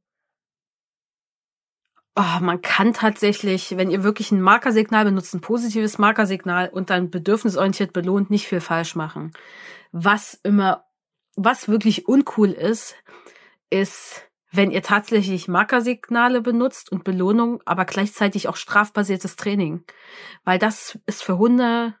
Oh, 2.16 2.40
man 2.40 2.60
kann 2.62 2.94
tatsächlich, 2.94 3.76
wenn 3.76 3.92
ihr 3.92 4.02
wirklich 4.02 4.32
ein 4.32 4.40
Markersignal 4.40 5.04
benutzt, 5.04 5.34
ein 5.34 5.40
positives 5.40 5.98
Markersignal 5.98 6.68
und 6.68 6.90
dann 6.90 7.10
bedürfnisorientiert 7.10 7.92
belohnt, 7.92 8.28
nicht 8.28 8.48
viel 8.48 8.60
falsch 8.60 8.96
machen. 8.96 9.32
Was 9.92 10.34
immer, 10.42 10.84
was 11.36 11.68
wirklich 11.68 12.08
uncool 12.08 12.50
ist, 12.50 12.96
ist 13.70 14.27
wenn 14.50 14.70
ihr 14.70 14.82
tatsächlich 14.82 15.48
Markersignale 15.48 16.40
benutzt 16.40 16.90
und 16.90 17.04
Belohnung, 17.04 17.62
aber 17.66 17.84
gleichzeitig 17.84 18.48
auch 18.48 18.56
strafbasiertes 18.56 19.36
Training. 19.36 19.84
Weil 20.44 20.58
das 20.58 20.98
ist 21.06 21.22
für 21.22 21.38
Hunde, 21.38 21.94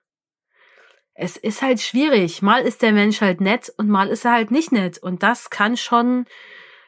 es 1.14 1.36
ist 1.36 1.62
halt 1.62 1.80
schwierig. 1.80 2.42
Mal 2.42 2.62
ist 2.62 2.80
der 2.80 2.92
Mensch 2.92 3.20
halt 3.20 3.40
nett 3.40 3.72
und 3.76 3.88
mal 3.88 4.08
ist 4.08 4.24
er 4.24 4.32
halt 4.32 4.50
nicht 4.50 4.72
nett. 4.72 4.98
Und 4.98 5.22
das 5.22 5.50
kann 5.50 5.76
schon 5.76 6.24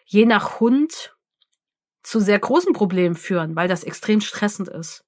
je 0.06 0.24
nach 0.24 0.60
Hund 0.60 1.14
zu 2.02 2.20
sehr 2.20 2.38
großen 2.38 2.72
Problemen 2.72 3.16
führen, 3.16 3.54
weil 3.54 3.68
das 3.68 3.84
extrem 3.84 4.20
stressend 4.20 4.68
ist. 4.68 5.04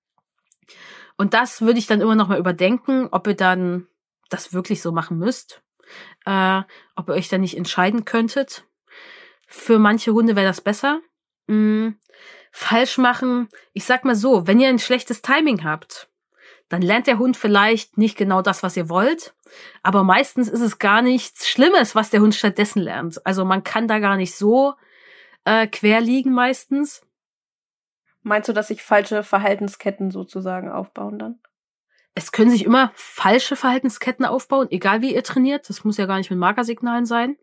Und 1.17 1.35
das 1.35 1.63
würde 1.63 1.79
ich 1.79 1.87
dann 1.87 2.01
immer 2.01 2.15
noch 2.15 2.29
mal 2.29 2.39
überdenken, 2.39 3.09
ob 3.11 3.27
ihr 3.27 3.37
dann 3.37 3.87
das 4.29 4.53
wirklich 4.53 4.83
so 4.83 4.93
machen 4.93 5.19
müsst, 5.19 5.63
äh, 6.27 6.63
ob 6.97 7.09
ihr 7.09 7.15
euch 7.15 7.29
dann 7.29 7.41
nicht 7.41 7.57
entscheiden 7.57 8.05
könntet, 8.05 8.65
für 9.53 9.79
manche 9.79 10.13
Hunde 10.13 10.35
wäre 10.35 10.47
das 10.47 10.61
besser. 10.61 11.03
Hm, 11.47 11.99
falsch 12.51 12.99
machen. 12.99 13.49
Ich 13.75 13.85
sag 13.85 14.05
mal 14.05 14.15
so, 14.15 14.47
wenn 14.47 14.59
ihr 14.59 14.69
ein 14.69 14.79
schlechtes 14.79 15.21
Timing 15.21 15.63
habt, 15.63 16.09
dann 16.69 16.81
lernt 16.81 17.07
der 17.07 17.19
Hund 17.19 17.37
vielleicht 17.37 17.99
nicht 17.99 18.17
genau 18.17 18.41
das, 18.41 18.63
was 18.63 18.77
ihr 18.79 18.89
wollt. 18.89 19.35
Aber 19.83 20.05
meistens 20.05 20.49
ist 20.49 20.63
es 20.63 20.79
gar 20.79 21.03
nichts 21.03 21.49
Schlimmes, 21.49 21.95
was 21.95 22.09
der 22.09 22.21
Hund 22.21 22.35
stattdessen 22.35 22.81
lernt. 22.81 23.25
Also 23.27 23.45
man 23.45 23.63
kann 23.63 23.89
da 23.89 23.99
gar 23.99 24.17
nicht 24.17 24.35
so 24.35 24.75
äh, 25.45 25.67
quer 25.67 26.01
liegen 26.01 26.33
meistens. 26.33 27.05
Meinst 28.23 28.49
du, 28.49 28.55
dass 28.55 28.69
sich 28.69 28.83
falsche 28.83 29.23
Verhaltensketten 29.23 30.11
sozusagen 30.11 30.71
aufbauen 30.71 31.19
dann? 31.19 31.41
Es 32.15 32.33
können 32.33 32.51
sich 32.51 32.65
immer 32.65 32.93
falsche 32.95 33.57
Verhaltensketten 33.57 34.25
aufbauen, 34.25 34.69
egal 34.71 35.03
wie 35.03 35.15
ihr 35.15 35.25
trainiert. 35.25 35.69
Das 35.69 35.85
muss 35.85 35.99
ja 35.99 36.07
gar 36.07 36.17
nicht 36.17 36.31
mit 36.31 36.39
Markersignalen 36.39 37.05
sein 37.05 37.37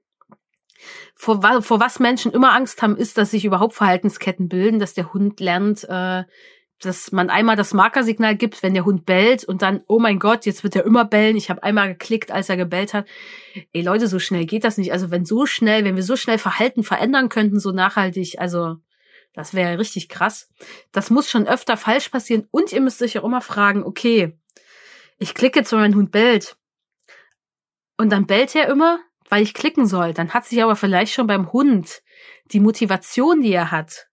vor, 1.14 1.42
vor 1.62 1.80
was 1.80 2.00
Menschen 2.00 2.32
immer 2.32 2.54
Angst 2.54 2.82
haben, 2.82 2.98
ist, 2.98 3.18
dass 3.18 3.32
sich 3.32 3.46
überhaupt 3.46 3.74
Verhaltensketten 3.74 4.48
bilden, 4.48 4.80
dass 4.80 4.94
der 4.94 5.14
Hund 5.14 5.40
lernt, 5.40 5.84
äh, 5.90 6.24
dass 6.82 7.12
man 7.12 7.30
einmal 7.30 7.56
das 7.56 7.74
Markersignal 7.74 8.36
gibt, 8.36 8.64
wenn 8.64 8.74
der 8.74 8.86
Hund 8.86 9.06
bellt 9.06 9.44
und 9.44 9.62
dann, 9.62 9.84
oh 9.88 10.00
mein 10.00 10.18
Gott, 10.18 10.46
jetzt 10.46 10.64
wird 10.64 10.76
er 10.76 10.86
immer 10.86 11.04
bellen. 11.04 11.36
Ich 11.36 11.50
habe 11.50 11.62
einmal 11.64 11.90
geklickt, 11.90 12.32
als 12.32 12.48
er 12.48 12.58
gebellt 12.58 12.94
hat. 12.94 13.06
Ey 13.74 13.82
Leute, 13.82 14.08
so 14.08 14.20
schnell 14.20 14.46
geht 14.46 14.64
das 14.64 14.78
nicht. 14.78 14.94
Also 14.94 15.12
wenn 15.12 15.26
so 15.26 15.46
schnell, 15.46 15.84
wenn 15.84 15.98
wir 15.98 16.04
so 16.04 16.16
schnell 16.16 16.38
Verhalten 16.38 16.84
verändern 16.84 17.28
könnten, 17.28 17.60
so 17.60 17.72
nachhaltig, 17.72 18.40
also 18.40 18.78
das 19.34 19.54
wäre 19.54 19.78
richtig 19.78 20.10
krass. 20.10 20.50
Das 20.92 21.10
muss 21.10 21.30
schon 21.30 21.48
öfter 21.48 21.78
falsch 21.78 22.10
passieren. 22.10 22.48
Und 22.52 22.72
ihr 22.72 22.82
müsst 22.82 23.02
euch 23.02 23.20
auch 23.20 23.26
immer 23.26 23.42
fragen, 23.42 23.84
okay, 23.84 24.38
ich 25.18 25.34
klicke 25.34 25.60
jetzt, 25.60 25.72
wenn 25.72 25.80
mein 25.80 25.96
Hund 25.96 26.12
bellt. 26.12 26.58
Und 27.98 28.10
dann 28.10 28.26
bellt 28.26 28.56
er 28.56 28.70
immer 28.70 29.00
weil 29.30 29.44
ich 29.44 29.54
klicken 29.54 29.88
soll. 29.88 30.14
Dann 30.14 30.34
hat 30.34 30.46
sich 30.46 30.62
aber 30.62 30.76
vielleicht 30.76 31.14
schon 31.14 31.28
beim 31.28 31.54
Hund 31.54 32.02
die 32.52 32.60
Motivation, 32.60 33.42
die 33.42 33.54
er 33.54 33.72
hat, 33.72 34.08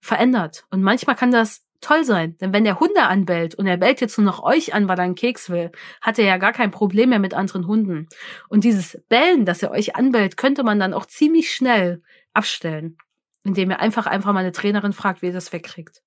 verändert. 0.00 0.64
Und 0.70 0.82
manchmal 0.82 1.16
kann 1.16 1.30
das 1.30 1.66
toll 1.80 2.04
sein, 2.04 2.36
denn 2.38 2.52
wenn 2.52 2.64
der 2.64 2.78
Hunde 2.78 3.02
anbellt 3.02 3.54
und 3.54 3.66
er 3.66 3.76
bellt 3.76 4.00
jetzt 4.00 4.18
nur 4.18 4.26
noch 4.26 4.42
euch 4.42 4.74
an, 4.74 4.88
weil 4.88 4.98
er 4.98 5.04
einen 5.04 5.14
Keks 5.14 5.50
will, 5.50 5.72
hat 6.00 6.18
er 6.18 6.26
ja 6.26 6.36
gar 6.36 6.52
kein 6.52 6.70
Problem 6.70 7.10
mehr 7.10 7.18
mit 7.18 7.34
anderen 7.34 7.66
Hunden. 7.66 8.08
Und 8.48 8.64
dieses 8.64 9.02
Bellen, 9.08 9.44
dass 9.44 9.62
er 9.62 9.70
euch 9.70 9.96
anbellt, 9.96 10.36
könnte 10.36 10.62
man 10.62 10.78
dann 10.78 10.94
auch 10.94 11.06
ziemlich 11.06 11.52
schnell 11.52 12.02
abstellen, 12.34 12.98
indem 13.44 13.70
er 13.70 13.80
einfach 13.80 14.06
einfach 14.06 14.32
mal 14.32 14.40
eine 14.40 14.52
Trainerin 14.52 14.92
fragt, 14.92 15.22
wie 15.22 15.28
er 15.28 15.32
das 15.32 15.52
wegkriegt. 15.52 16.02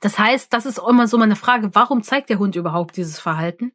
Das 0.00 0.18
heißt, 0.18 0.52
das 0.52 0.66
ist 0.66 0.78
immer 0.78 1.06
so 1.06 1.16
meine 1.16 1.36
Frage, 1.36 1.74
warum 1.74 2.02
zeigt 2.02 2.28
der 2.28 2.38
Hund 2.38 2.56
überhaupt 2.56 2.96
dieses 2.96 3.20
Verhalten? 3.20 3.72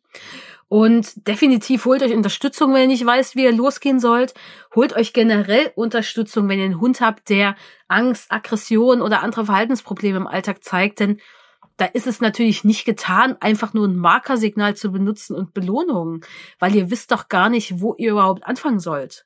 Und 0.69 1.27
definitiv 1.27 1.85
holt 1.85 2.03
euch 2.03 2.13
Unterstützung, 2.13 2.73
wenn 2.73 2.81
ihr 2.81 2.87
nicht 2.87 3.05
weißt, 3.05 3.35
wie 3.35 3.45
ihr 3.45 3.53
losgehen 3.53 3.99
sollt. 4.01 4.33
Holt 4.75 4.93
euch 4.93 5.13
generell 5.13 5.71
Unterstützung, 5.75 6.49
wenn 6.49 6.59
ihr 6.59 6.65
einen 6.65 6.81
Hund 6.81 6.99
habt, 6.99 7.29
der 7.29 7.55
Angst, 7.87 8.31
Aggression 8.31 9.01
oder 9.01 9.23
andere 9.23 9.45
Verhaltensprobleme 9.45 10.17
im 10.17 10.27
Alltag 10.27 10.63
zeigt. 10.63 10.99
Denn 10.99 11.21
da 11.77 11.85
ist 11.85 12.07
es 12.07 12.19
natürlich 12.19 12.63
nicht 12.63 12.85
getan, 12.85 13.37
einfach 13.39 13.73
nur 13.73 13.87
ein 13.87 13.95
Markersignal 13.95 14.75
zu 14.75 14.91
benutzen 14.91 15.35
und 15.35 15.53
Belohnungen, 15.53 16.21
weil 16.59 16.75
ihr 16.75 16.91
wisst 16.91 17.11
doch 17.11 17.29
gar 17.29 17.49
nicht, 17.49 17.79
wo 17.79 17.93
ihr 17.97 18.11
überhaupt 18.11 18.45
anfangen 18.45 18.79
sollt. 18.79 19.25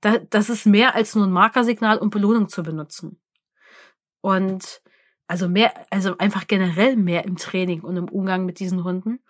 das 0.00 0.50
ist 0.50 0.66
mehr 0.66 0.94
als 0.94 1.14
nur 1.14 1.26
ein 1.26 1.32
Markersignal 1.32 1.98
und 1.98 2.10
Belohnung 2.10 2.48
zu 2.48 2.62
benutzen. 2.62 3.20
Und 4.20 4.82
also 5.26 5.48
mehr, 5.48 5.72
also 5.90 6.18
einfach 6.18 6.46
generell 6.46 6.96
mehr 6.96 7.24
im 7.24 7.36
Training 7.36 7.80
und 7.82 7.96
im 7.96 8.08
Umgang 8.08 8.44
mit 8.44 8.58
diesen 8.58 8.84
Hunden. 8.84 9.20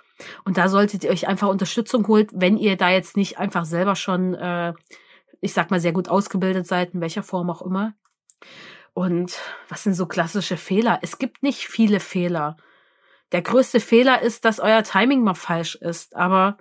Und 0.44 0.56
da 0.58 0.68
solltet 0.68 1.04
ihr 1.04 1.10
euch 1.10 1.28
einfach 1.28 1.48
Unterstützung 1.48 2.06
holen, 2.08 2.28
wenn 2.32 2.56
ihr 2.56 2.76
da 2.76 2.90
jetzt 2.90 3.16
nicht 3.16 3.38
einfach 3.38 3.64
selber 3.64 3.96
schon, 3.96 4.34
äh, 4.34 4.72
ich 5.40 5.52
sag 5.52 5.70
mal, 5.70 5.80
sehr 5.80 5.92
gut 5.92 6.08
ausgebildet 6.08 6.66
seid, 6.66 6.94
in 6.94 7.00
welcher 7.00 7.22
Form 7.22 7.50
auch 7.50 7.62
immer. 7.62 7.94
Und 8.94 9.38
was 9.68 9.84
sind 9.84 9.94
so 9.94 10.06
klassische 10.06 10.56
Fehler? 10.56 10.98
Es 11.02 11.18
gibt 11.18 11.42
nicht 11.42 11.66
viele 11.66 12.00
Fehler. 12.00 12.56
Der 13.32 13.42
größte 13.42 13.80
Fehler 13.80 14.20
ist, 14.20 14.44
dass 14.44 14.60
euer 14.60 14.82
Timing 14.82 15.22
mal 15.22 15.34
falsch 15.34 15.74
ist. 15.76 16.14
Aber 16.14 16.58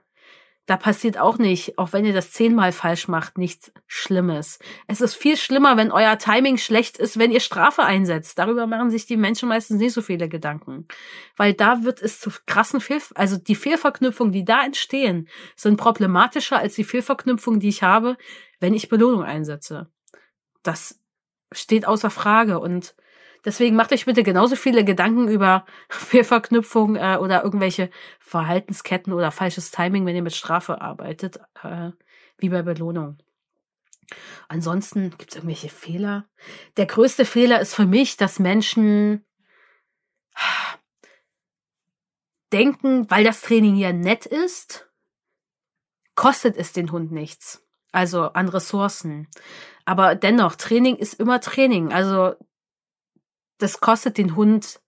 da 0.72 0.77
passiert 0.77 1.18
auch 1.18 1.38
nicht, 1.38 1.77
auch 1.77 1.91
wenn 1.91 2.06
ihr 2.06 2.14
das 2.14 2.31
zehnmal 2.31 2.72
falsch 2.72 3.10
macht, 3.10 3.38
nichts 3.38 3.73
Schlimmes. 3.88 4.57
Es 4.88 5.02
ist 5.02 5.15
viel 5.15 5.35
schlimmer, 5.35 5.76
wenn 5.76 5.91
euer 5.91 6.18
Timing 6.18 6.57
schlecht 6.57 6.98
ist, 6.98 7.19
wenn 7.19 7.34
ihr 7.34 7.41
Strafe 7.41 7.84
einsetzt. 7.84 8.39
Darüber 8.39 8.68
machen 8.68 8.89
sich 8.89 9.06
die 9.06 9.18
Menschen 9.18 9.49
meistens 9.49 9.80
nicht 9.80 9.91
so 9.91 10.02
viele 10.02 10.30
Gedanken. 10.30 10.88
Weil 11.35 11.53
da 11.53 11.84
wird 11.84 12.02
es 12.02 12.22
zu 12.22 12.31
krassen 12.45 12.80
Fehl, 12.80 13.02
also 13.15 13.35
die 13.35 13.56
Fehlverknüpfungen, 13.56 14.31
die 14.31 14.45
da 14.45 14.64
entstehen, 14.64 15.27
sind 15.57 15.76
problematischer 15.76 16.57
als 16.57 16.76
die 16.76 16.85
Fehlverknüpfungen, 16.85 17.60
die 17.60 17.68
ich 17.68 17.84
habe, 17.84 18.15
wenn 18.61 18.73
ich 18.73 18.88
Belohnung 18.88 19.23
einsetze. 19.23 19.91
Das 20.64 21.02
steht 21.52 21.85
außer 21.85 22.10
Frage 22.10 22.61
und 22.61 22.95
Deswegen 23.44 23.76
macht 23.76 23.92
euch 23.92 24.06
bitte 24.06 24.24
genauso 24.24 24.56
viele 24.56 24.86
Gedanken 24.86 25.28
über 25.28 25.66
Fehlverknüpfung 25.90 26.96
äh, 26.96 27.18
oder 27.20 27.44
irgendwelche 27.44 27.90
Verhaltensketten 28.20 29.14
oder 29.14 29.32
falsches 29.32 29.72
Timing, 29.72 30.06
wenn 30.06 30.16
ihr 30.16 30.22
mit 30.22 30.36
Strafe 30.36 30.82
arbeitet, 30.82 31.40
äh, 31.64 31.92
wie 32.38 32.50
bei 32.50 32.62
Belohnung. 32.62 33.18
Ansonsten 34.48 35.12
gibt 35.18 35.32
es 35.32 35.36
irgendwelche 35.36 35.70
Fehler. 35.70 36.28
Der 36.78 36.86
größte 36.86 37.26
Fehler 37.26 37.62
ist 37.62 37.74
für 37.74 37.86
mich, 37.86 38.18
dass 38.18 38.40
Menschen 38.40 39.26
denken, 42.52 43.10
weil 43.10 43.24
das 43.24 43.42
Training 43.42 43.76
ja 43.76 43.94
nett 43.94 44.26
ist, 44.26 44.90
kostet 46.16 46.58
es 46.58 46.74
den 46.74 46.92
Hund 46.92 47.12
nichts. 47.12 47.66
Also 47.94 48.24
an 48.24 48.48
Ressourcen. 48.48 49.28
Aber 49.86 50.16
dennoch, 50.16 50.56
Training 50.56 50.96
ist 50.96 51.14
immer 51.16 51.42
Training. 51.42 51.92
Also 51.92 52.36
das 53.62 53.80
kostet 53.80 54.18
den 54.18 54.36
Hund 54.36 54.80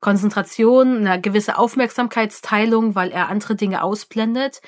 Konzentration, 0.00 1.06
eine 1.06 1.20
gewisse 1.20 1.58
Aufmerksamkeitsteilung, 1.58 2.94
weil 2.94 3.10
er 3.10 3.28
andere 3.28 3.56
Dinge 3.56 3.82
ausblendet. 3.82 4.60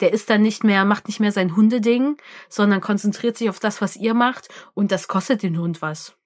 Der 0.00 0.12
ist 0.12 0.28
dann 0.28 0.42
nicht 0.42 0.62
mehr, 0.62 0.84
macht 0.84 1.06
nicht 1.06 1.20
mehr 1.20 1.32
sein 1.32 1.56
Hundeding, 1.56 2.16
sondern 2.50 2.82
konzentriert 2.82 3.38
sich 3.38 3.48
auf 3.48 3.60
das, 3.60 3.80
was 3.80 3.96
ihr 3.96 4.12
macht. 4.12 4.48
Und 4.74 4.92
das 4.92 5.08
kostet 5.08 5.42
den 5.42 5.58
Hund 5.58 5.80
was. 5.80 6.16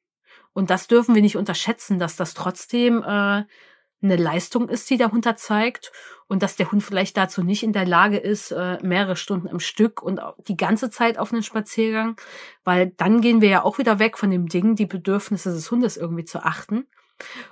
Und 0.53 0.71
das 0.71 0.89
dürfen 0.89 1.15
wir 1.15 1.23
nicht 1.23 1.37
unterschätzen, 1.37 2.01
dass 2.01 2.17
das 2.17 2.35
trotzdem 2.35 3.03
äh, 3.03 3.07
eine 3.07 4.17
Leistung 4.17 4.69
ist, 4.69 4.91
die 4.91 4.97
der 4.97 5.13
Hund 5.13 5.27
da 5.27 5.37
zeigt 5.37 5.93
und 6.29 6.43
dass 6.43 6.57
der 6.57 6.71
Hund 6.71 6.83
vielleicht 6.83 7.17
dazu 7.17 7.43
nicht 7.43 7.63
in 7.63 7.73
der 7.73 7.87
Lage 7.87 8.19
ist, 8.19 8.53
äh, 8.53 8.79
mehrere 8.83 9.17
Stunden 9.17 9.49
am 9.49 9.61
Stück 9.61 10.03
und 10.03 10.21
die 10.47 10.57
ganze 10.57 10.91
Zeit 10.91 11.19
auf 11.19 11.33
einen 11.33 11.43
Spaziergang, 11.43 12.21
weil 12.65 12.93
dann 12.97 13.21
gehen 13.21 13.41
wir 13.41 13.49
ja 13.49 13.65
auch 13.65 13.79
wieder 13.79 13.99
weg 13.99 14.19
von 14.19 14.31
dem 14.31 14.47
Ding, 14.47 14.77
die 14.77 14.87
Bedürfnisse 14.87 15.51
des 15.51 15.71
Hundes 15.71 15.97
irgendwie 15.97 16.25
zu 16.25 16.45
achten. 16.45 16.87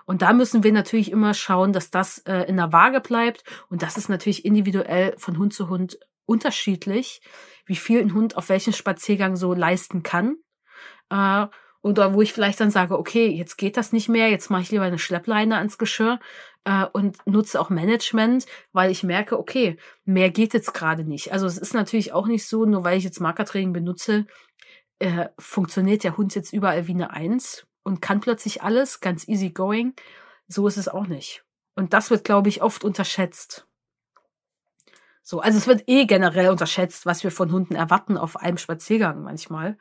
Und 0.04 0.22
da 0.22 0.32
müssen 0.32 0.62
wir 0.62 0.72
natürlich 0.72 1.10
immer 1.10 1.34
schauen, 1.34 1.72
dass 1.72 1.90
das 1.90 2.18
äh, 2.18 2.42
in 2.42 2.56
der 2.56 2.72
Waage 2.72 3.00
bleibt. 3.00 3.42
Und 3.68 3.82
das 3.82 3.96
ist 3.96 4.08
natürlich 4.08 4.44
individuell 4.44 5.14
von 5.18 5.38
Hund 5.38 5.54
zu 5.54 5.68
Hund 5.68 5.98
unterschiedlich, 6.24 7.20
wie 7.64 7.76
viel 7.76 8.00
ein 8.00 8.14
Hund 8.14 8.36
auf 8.36 8.48
welchen 8.48 8.72
Spaziergang 8.72 9.36
so 9.36 9.54
leisten 9.54 10.02
kann. 10.02 10.36
Oder 11.86 12.14
wo 12.14 12.20
ich 12.20 12.32
vielleicht 12.32 12.58
dann 12.58 12.72
sage, 12.72 12.98
okay, 12.98 13.28
jetzt 13.28 13.58
geht 13.58 13.76
das 13.76 13.92
nicht 13.92 14.08
mehr, 14.08 14.28
jetzt 14.28 14.50
mache 14.50 14.62
ich 14.62 14.72
lieber 14.72 14.82
eine 14.82 14.98
Schleppleine 14.98 15.58
ans 15.58 15.78
Geschirr 15.78 16.18
äh, 16.64 16.84
und 16.92 17.24
nutze 17.28 17.60
auch 17.60 17.70
Management, 17.70 18.44
weil 18.72 18.90
ich 18.90 19.04
merke, 19.04 19.38
okay, 19.38 19.76
mehr 20.04 20.30
geht 20.30 20.52
jetzt 20.52 20.74
gerade 20.74 21.04
nicht. 21.04 21.32
Also 21.32 21.46
es 21.46 21.56
ist 21.56 21.74
natürlich 21.74 22.12
auch 22.12 22.26
nicht 22.26 22.44
so, 22.44 22.64
nur 22.64 22.82
weil 22.82 22.98
ich 22.98 23.04
jetzt 23.04 23.20
Markertraining 23.20 23.72
benutze, 23.72 24.26
äh, 24.98 25.28
funktioniert 25.38 26.02
der 26.02 26.16
Hund 26.16 26.34
jetzt 26.34 26.52
überall 26.52 26.88
wie 26.88 26.94
eine 26.94 27.12
Eins 27.12 27.68
und 27.84 28.02
kann 28.02 28.18
plötzlich 28.18 28.64
alles, 28.64 28.98
ganz 28.98 29.28
easy 29.28 29.50
going. 29.50 29.94
So 30.48 30.66
ist 30.66 30.78
es 30.78 30.88
auch 30.88 31.06
nicht. 31.06 31.44
Und 31.76 31.92
das 31.92 32.10
wird, 32.10 32.24
glaube 32.24 32.48
ich, 32.48 32.62
oft 32.62 32.82
unterschätzt. 32.82 33.68
So, 35.28 35.40
also 35.40 35.58
es 35.58 35.66
wird 35.66 35.88
eh 35.88 36.06
generell 36.06 36.50
unterschätzt, 36.50 37.04
was 37.04 37.24
wir 37.24 37.32
von 37.32 37.50
Hunden 37.50 37.74
erwarten 37.74 38.16
auf 38.16 38.36
einem 38.36 38.58
Spaziergang 38.58 39.24
manchmal. 39.24 39.76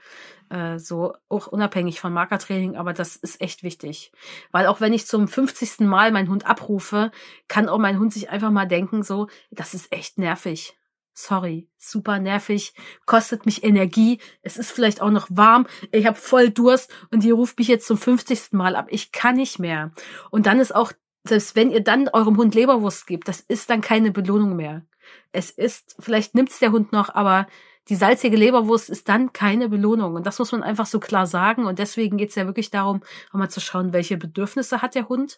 Äh, 0.50 0.80
so 0.80 1.14
auch 1.30 1.46
unabhängig 1.46 2.00
von 2.00 2.12
Markertraining, 2.12 2.78
aber 2.78 2.94
das 2.94 3.16
ist 3.16 3.40
echt 3.42 3.62
wichtig. 3.62 4.12
Weil 4.52 4.66
auch 4.66 4.82
wenn 4.82 4.92
ich 4.92 5.06
zum 5.06 5.28
50. 5.28 5.82
Mal 5.82 6.12
meinen 6.12 6.30
Hund 6.30 6.48
abrufe, 6.48 7.12
kann 7.48 7.70
auch 7.70 7.78
mein 7.78 8.00
Hund 8.00 8.12
sich 8.12 8.32
einfach 8.32 8.50
mal 8.50 8.66
denken, 8.66 9.04
so, 9.04 9.28
das 9.52 9.76
ist 9.76 9.92
echt 9.92 10.18
nervig. 10.18 10.80
Sorry, 11.14 11.70
super 11.78 12.18
nervig, 12.18 12.74
kostet 13.06 13.46
mich 13.46 13.64
Energie, 13.64 14.18
es 14.42 14.58
ist 14.58 14.72
vielleicht 14.72 15.00
auch 15.00 15.12
noch 15.12 15.28
warm, 15.30 15.68
ich 15.92 16.08
habe 16.08 16.18
voll 16.18 16.50
Durst 16.50 16.92
und 17.12 17.24
ihr 17.24 17.36
ruft 17.36 17.60
mich 17.60 17.68
jetzt 17.68 17.86
zum 17.86 18.00
50. 18.00 18.54
Mal 18.54 18.76
ab. 18.76 18.88
Ich 18.90 19.12
kann 19.12 19.36
nicht 19.36 19.60
mehr. 19.60 19.92
Und 20.32 20.48
dann 20.48 20.60
ist 20.60 20.74
auch, 20.74 20.92
selbst 21.24 21.56
wenn 21.56 21.70
ihr 21.70 21.82
dann 21.82 22.10
eurem 22.10 22.36
Hund 22.36 22.56
Leberwurst 22.56 23.06
gebt, 23.06 23.28
das 23.28 23.42
ist 23.42 23.70
dann 23.70 23.82
keine 23.82 24.10
Belohnung 24.10 24.56
mehr. 24.56 24.88
Es 25.32 25.52
ist, 25.52 25.96
vielleicht 26.00 26.36
nimmt's 26.36 26.60
der 26.60 26.72
Hund 26.72 26.92
noch, 26.92 27.14
aber 27.14 27.48
die 27.90 27.96
salzige 27.96 28.36
Leberwurst 28.36 28.90
ist 28.90 29.10
dann 29.10 29.32
keine 29.32 29.70
Belohnung. 29.70 30.16
Und 30.16 30.26
das 30.26 30.40
muss 30.40 30.52
man 30.52 30.64
einfach 30.64 30.88
so 30.88 31.00
klar 31.00 31.28
sagen. 31.28 31.66
Und 31.66 31.78
deswegen 31.78 32.18
geht's 32.18 32.36
ja 32.36 32.46
wirklich 32.46 32.72
darum, 32.72 33.02
mal 33.32 33.50
zu 33.50 33.62
schauen, 33.62 33.94
welche 33.94 34.18
Bedürfnisse 34.18 34.82
hat 34.82 34.96
der 34.96 35.08
Hund. 35.08 35.38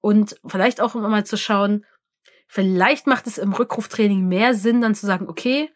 Und 0.00 0.36
vielleicht 0.46 0.80
auch 0.80 0.94
mal 0.94 1.24
zu 1.24 1.36
schauen, 1.36 1.84
vielleicht 2.46 3.06
macht 3.06 3.26
es 3.26 3.38
im 3.38 3.52
Rückruftraining 3.52 4.28
mehr 4.28 4.54
Sinn, 4.54 4.80
dann 4.80 4.94
zu 4.94 5.06
sagen, 5.06 5.28
okay, 5.28 5.70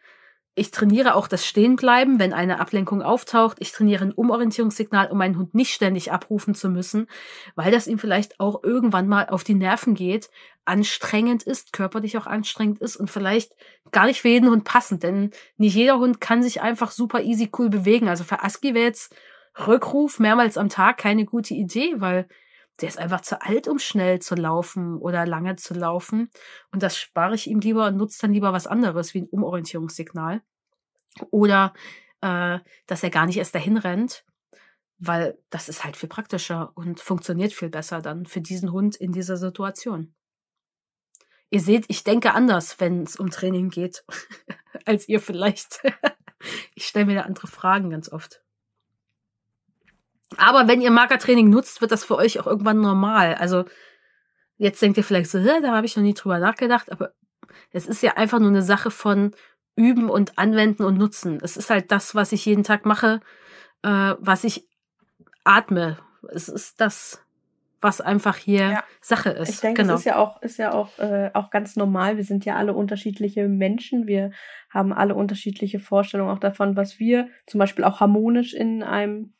ich 0.57 0.71
trainiere 0.71 1.13
auch 1.13 1.27
das 1.27 1.45
Stehenbleiben, 1.45 2.17
wenn 2.19 2.33
eine 2.33 2.59
Ablenkung 2.59 3.03
auftaucht. 3.03 3.57
Ich 3.59 3.71
trainiere 3.71 4.03
ein 4.03 4.11
Umorientierungssignal, 4.11 5.11
um 5.11 5.19
meinen 5.19 5.37
Hund 5.37 5.53
nicht 5.53 5.71
ständig 5.71 6.11
abrufen 6.11 6.55
zu 6.55 6.69
müssen, 6.69 7.07
weil 7.55 7.71
das 7.71 7.85
ihm 7.85 7.99
vielleicht 7.99 8.39
auch 8.39 8.63
irgendwann 8.63 9.07
mal 9.07 9.29
auf 9.29 9.43
die 9.43 9.53
Nerven 9.53 9.93
geht, 9.93 10.31
anstrengend 10.65 11.43
ist, 11.43 11.73
körperlich 11.73 12.17
auch 12.17 12.25
anstrengend 12.25 12.79
ist 12.79 12.95
und 12.95 13.11
vielleicht 13.11 13.53
gar 13.91 14.07
nicht 14.07 14.21
für 14.21 14.29
jeden 14.29 14.49
Hund 14.49 14.63
passend, 14.63 15.03
denn 15.03 15.29
nicht 15.57 15.75
jeder 15.75 15.99
Hund 15.99 16.19
kann 16.19 16.41
sich 16.41 16.59
einfach 16.59 16.89
super 16.89 17.21
easy 17.21 17.51
cool 17.59 17.69
bewegen. 17.69 18.09
Also 18.09 18.23
für 18.23 18.43
Aski 18.43 18.73
wäre 18.73 18.87
jetzt 18.87 19.15
Rückruf 19.67 20.19
mehrmals 20.19 20.57
am 20.57 20.69
Tag 20.69 20.97
keine 20.97 21.25
gute 21.25 21.53
Idee, 21.53 21.93
weil 21.97 22.27
der 22.81 22.89
ist 22.89 22.97
einfach 22.97 23.21
zu 23.21 23.41
alt, 23.41 23.67
um 23.67 23.79
schnell 23.79 24.19
zu 24.19 24.35
laufen 24.35 24.97
oder 24.97 25.25
lange 25.25 25.55
zu 25.55 25.73
laufen. 25.73 26.29
Und 26.71 26.83
das 26.83 26.97
spare 26.97 27.35
ich 27.35 27.47
ihm 27.47 27.59
lieber 27.59 27.87
und 27.87 27.97
nutze 27.97 28.21
dann 28.21 28.33
lieber 28.33 28.53
was 28.53 28.67
anderes, 28.67 29.13
wie 29.13 29.21
ein 29.21 29.29
Umorientierungssignal. 29.29 30.41
Oder 31.31 31.73
äh, 32.21 32.59
dass 32.85 33.03
er 33.03 33.09
gar 33.09 33.25
nicht 33.25 33.37
erst 33.37 33.55
dahin 33.55 33.77
rennt, 33.77 34.25
weil 34.99 35.37
das 35.49 35.69
ist 35.69 35.83
halt 35.83 35.97
viel 35.97 36.09
praktischer 36.09 36.71
und 36.75 36.99
funktioniert 36.99 37.53
viel 37.53 37.69
besser 37.69 38.01
dann 38.01 38.25
für 38.25 38.41
diesen 38.41 38.71
Hund 38.71 38.95
in 38.95 39.11
dieser 39.11 39.37
Situation. 39.37 40.13
Ihr 41.49 41.61
seht, 41.61 41.85
ich 41.87 42.03
denke 42.03 42.33
anders, 42.33 42.79
wenn 42.79 43.03
es 43.03 43.15
um 43.15 43.29
Training 43.29 43.69
geht, 43.69 44.03
als 44.85 45.07
ihr 45.07 45.19
vielleicht. 45.19 45.81
ich 46.75 46.85
stelle 46.85 47.05
mir 47.05 47.15
da 47.15 47.21
andere 47.21 47.47
Fragen 47.47 47.89
ganz 47.89 48.11
oft. 48.11 48.43
Aber 50.35 50.67
wenn 50.67 50.81
ihr 50.81 50.91
Markertraining 50.91 51.49
nutzt, 51.49 51.79
wird 51.81 51.91
das 51.91 52.03
für 52.03 52.17
euch 52.17 52.39
auch 52.39 52.47
irgendwann 52.47 52.81
normal. 52.81 53.35
Also 53.35 53.65
jetzt 54.57 54.81
denkt 54.81 54.97
ihr 54.97 55.03
vielleicht 55.03 55.31
so, 55.31 55.39
da 55.43 55.71
habe 55.71 55.85
ich 55.85 55.95
noch 55.95 56.03
nie 56.03 56.13
drüber 56.13 56.39
nachgedacht, 56.39 56.91
aber 56.91 57.13
es 57.71 57.87
ist 57.87 58.01
ja 58.01 58.17
einfach 58.17 58.39
nur 58.39 58.49
eine 58.49 58.61
Sache 58.61 58.91
von 58.91 59.31
üben 59.75 60.09
und 60.09 60.37
anwenden 60.37 60.83
und 60.83 60.97
nutzen. 60.97 61.39
Es 61.41 61.55
ist 61.55 61.69
halt 61.69 61.91
das, 61.91 62.15
was 62.15 62.31
ich 62.31 62.45
jeden 62.45 62.63
Tag 62.63 62.85
mache, 62.85 63.21
äh, 63.83 64.15
was 64.19 64.43
ich 64.43 64.67
atme. 65.43 65.97
Es 66.29 66.49
ist 66.49 66.81
das, 66.81 67.23
was 67.79 68.01
einfach 68.01 68.35
hier 68.35 68.69
ja. 68.69 68.83
Sache 69.01 69.29
ist. 69.29 69.49
Ich 69.49 69.59
denke, 69.59 69.83
genau. 69.83 69.93
es 69.93 70.01
ist 70.01 70.05
ja 70.05 70.17
auch, 70.17 70.41
ist 70.41 70.57
ja 70.57 70.73
auch, 70.73 70.97
äh, 70.97 71.29
auch 71.33 71.51
ganz 71.51 71.75
normal. 71.75 72.17
Wir 72.17 72.23
sind 72.23 72.43
ja 72.43 72.55
alle 72.55 72.73
unterschiedliche 72.73 73.47
Menschen. 73.47 74.07
Wir 74.07 74.31
haben 74.69 74.91
alle 74.91 75.15
unterschiedliche 75.15 75.79
Vorstellungen 75.79 76.31
auch 76.31 76.39
davon, 76.39 76.75
was 76.75 76.99
wir 76.99 77.29
zum 77.45 77.59
Beispiel 77.59 77.85
auch 77.85 77.99
harmonisch 77.99 78.53
in 78.53 78.81
einem 78.81 79.33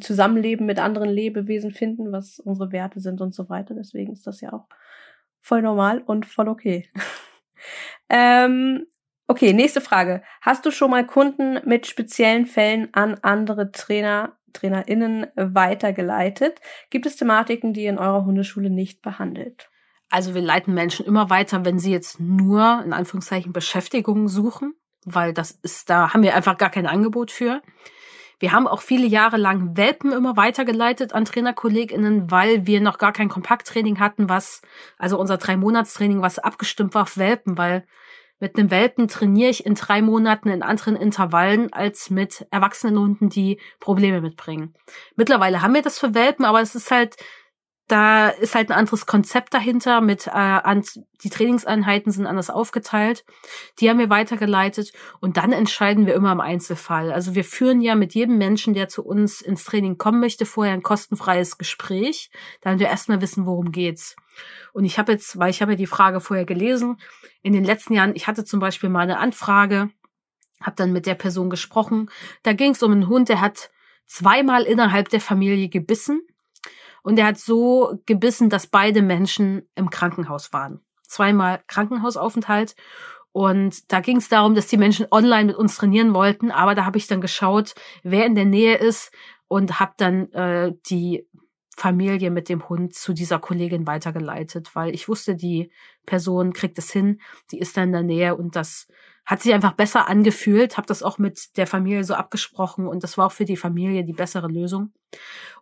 Zusammenleben 0.00 0.66
mit 0.66 0.78
anderen 0.78 1.08
Lebewesen 1.10 1.70
finden, 1.70 2.12
was 2.12 2.40
unsere 2.40 2.72
Werte 2.72 3.00
sind 3.00 3.20
und 3.20 3.34
so 3.34 3.48
weiter. 3.48 3.74
Deswegen 3.74 4.12
ist 4.12 4.26
das 4.26 4.40
ja 4.40 4.52
auch 4.52 4.66
voll 5.40 5.62
normal 5.62 6.02
und 6.04 6.26
voll 6.26 6.48
okay. 6.48 6.88
ähm, 8.08 8.86
okay, 9.28 9.52
nächste 9.52 9.80
Frage. 9.80 10.22
Hast 10.40 10.66
du 10.66 10.70
schon 10.70 10.90
mal 10.90 11.06
Kunden 11.06 11.60
mit 11.64 11.86
speziellen 11.86 12.46
Fällen 12.46 12.88
an 12.92 13.16
andere 13.22 13.70
Trainer, 13.70 14.36
TrainerInnen 14.52 15.26
weitergeleitet? 15.36 16.60
Gibt 16.90 17.06
es 17.06 17.16
Thematiken, 17.16 17.72
die 17.72 17.84
ihr 17.84 17.90
in 17.90 17.98
eurer 17.98 18.24
Hundeschule 18.24 18.70
nicht 18.70 19.02
behandelt? 19.02 19.70
Also 20.10 20.34
wir 20.34 20.42
leiten 20.42 20.74
Menschen 20.74 21.04
immer 21.06 21.30
weiter, 21.30 21.64
wenn 21.64 21.78
sie 21.78 21.92
jetzt 21.92 22.20
nur 22.20 22.82
in 22.84 22.92
Anführungszeichen 22.92 23.52
Beschäftigung 23.52 24.28
suchen, 24.28 24.74
weil 25.04 25.32
das 25.32 25.50
ist, 25.50 25.90
da 25.90 26.12
haben 26.12 26.22
wir 26.22 26.34
einfach 26.34 26.58
gar 26.58 26.70
kein 26.70 26.86
Angebot 26.86 27.30
für. 27.30 27.60
Wir 28.38 28.52
haben 28.52 28.66
auch 28.66 28.82
viele 28.82 29.06
Jahre 29.06 29.38
lang 29.38 29.76
Welpen 29.76 30.12
immer 30.12 30.36
weitergeleitet 30.36 31.14
an 31.14 31.24
TrainerkollegInnen, 31.24 32.30
weil 32.30 32.66
wir 32.66 32.80
noch 32.80 32.98
gar 32.98 33.12
kein 33.12 33.28
Kompakttraining 33.28 33.98
hatten, 33.98 34.28
was, 34.28 34.60
also 34.98 35.18
unser 35.18 35.38
Drei-Monats-Training, 35.38 36.20
was 36.20 36.38
abgestimmt 36.38 36.94
war 36.94 37.02
auf 37.02 37.16
Welpen, 37.16 37.56
weil 37.56 37.86
mit 38.38 38.58
einem 38.58 38.70
Welpen 38.70 39.08
trainiere 39.08 39.48
ich 39.48 39.64
in 39.64 39.74
drei 39.74 40.02
Monaten 40.02 40.50
in 40.50 40.62
anderen 40.62 40.96
Intervallen 40.96 41.72
als 41.72 42.10
mit 42.10 42.46
erwachsenen 42.50 42.98
Hunden, 42.98 43.30
die 43.30 43.58
Probleme 43.80 44.20
mitbringen. 44.20 44.74
Mittlerweile 45.16 45.62
haben 45.62 45.72
wir 45.72 45.80
das 45.80 45.98
für 45.98 46.14
Welpen, 46.14 46.44
aber 46.44 46.60
es 46.60 46.74
ist 46.74 46.90
halt 46.90 47.16
da 47.88 48.28
ist 48.28 48.56
halt 48.56 48.70
ein 48.70 48.76
anderes 48.76 49.06
Konzept 49.06 49.54
dahinter 49.54 50.00
mit 50.00 50.26
äh, 50.26 50.30
an, 50.30 50.84
die 51.22 51.30
Trainingseinheiten 51.30 52.10
sind 52.10 52.26
anders 52.26 52.50
aufgeteilt. 52.50 53.24
Die 53.78 53.88
haben 53.88 54.00
wir 54.00 54.10
weitergeleitet 54.10 54.92
und 55.20 55.36
dann 55.36 55.52
entscheiden 55.52 56.04
wir 56.04 56.14
immer 56.14 56.32
im 56.32 56.40
Einzelfall. 56.40 57.12
Also 57.12 57.36
wir 57.36 57.44
führen 57.44 57.80
ja 57.80 57.94
mit 57.94 58.14
jedem 58.14 58.38
Menschen, 58.38 58.74
der 58.74 58.88
zu 58.88 59.04
uns 59.04 59.40
ins 59.40 59.64
Training 59.64 59.98
kommen 59.98 60.18
möchte, 60.18 60.46
vorher 60.46 60.74
ein 60.74 60.82
kostenfreies 60.82 61.58
Gespräch, 61.58 62.30
damit 62.60 62.80
wir 62.80 62.88
erstmal 62.88 63.20
wissen, 63.20 63.46
worum 63.46 63.70
geht's. 63.70 64.16
Und 64.72 64.84
ich 64.84 64.98
habe 64.98 65.12
jetzt, 65.12 65.38
weil 65.38 65.50
ich 65.50 65.62
habe 65.62 65.72
ja 65.72 65.76
die 65.76 65.86
Frage 65.86 66.20
vorher 66.20 66.44
gelesen, 66.44 66.96
in 67.42 67.52
den 67.52 67.64
letzten 67.64 67.94
Jahren, 67.94 68.16
ich 68.16 68.26
hatte 68.26 68.44
zum 68.44 68.58
Beispiel 68.58 68.90
mal 68.90 69.00
eine 69.00 69.18
Anfrage, 69.18 69.90
habe 70.60 70.76
dann 70.76 70.92
mit 70.92 71.06
der 71.06 71.14
Person 71.14 71.50
gesprochen. 71.50 72.10
Da 72.42 72.52
ging 72.52 72.72
es 72.72 72.82
um 72.82 72.90
einen 72.90 73.08
Hund, 73.08 73.28
der 73.28 73.40
hat 73.40 73.70
zweimal 74.06 74.64
innerhalb 74.64 75.08
der 75.08 75.20
Familie 75.20 75.68
gebissen 75.68 76.26
Und 77.06 77.20
er 77.20 77.26
hat 77.26 77.38
so 77.38 78.00
gebissen, 78.04 78.50
dass 78.50 78.66
beide 78.66 79.00
Menschen 79.00 79.68
im 79.76 79.90
Krankenhaus 79.90 80.52
waren. 80.52 80.80
Zweimal 81.04 81.62
Krankenhausaufenthalt. 81.68 82.74
Und 83.30 83.92
da 83.92 84.00
ging 84.00 84.16
es 84.16 84.28
darum, 84.28 84.56
dass 84.56 84.66
die 84.66 84.76
Menschen 84.76 85.06
online 85.12 85.44
mit 85.44 85.54
uns 85.54 85.76
trainieren 85.76 86.14
wollten. 86.14 86.50
Aber 86.50 86.74
da 86.74 86.84
habe 86.84 86.98
ich 86.98 87.06
dann 87.06 87.20
geschaut, 87.20 87.76
wer 88.02 88.26
in 88.26 88.34
der 88.34 88.44
Nähe 88.44 88.74
ist 88.74 89.12
und 89.46 89.78
habe 89.78 89.92
dann 89.98 90.32
äh, 90.32 90.72
die 90.90 91.28
Familie 91.76 92.32
mit 92.32 92.48
dem 92.48 92.68
Hund 92.68 92.92
zu 92.92 93.12
dieser 93.12 93.38
Kollegin 93.38 93.86
weitergeleitet, 93.86 94.74
weil 94.74 94.92
ich 94.92 95.08
wusste, 95.08 95.36
die 95.36 95.70
Person 96.06 96.52
kriegt 96.54 96.76
es 96.76 96.90
hin, 96.90 97.20
die 97.52 97.60
ist 97.60 97.76
da 97.76 97.84
in 97.84 97.92
der 97.92 98.02
Nähe 98.02 98.34
und 98.34 98.56
das 98.56 98.88
hat 99.26 99.42
sich 99.42 99.52
einfach 99.52 99.74
besser 99.74 100.08
angefühlt, 100.08 100.76
habe 100.76 100.86
das 100.86 101.02
auch 101.02 101.18
mit 101.18 101.56
der 101.56 101.66
Familie 101.66 102.02
so 102.02 102.14
abgesprochen 102.14 102.88
und 102.88 103.04
das 103.04 103.18
war 103.18 103.26
auch 103.26 103.32
für 103.32 103.44
die 103.44 103.56
Familie 103.56 104.04
die 104.04 104.12
bessere 104.12 104.48
Lösung. 104.48 104.92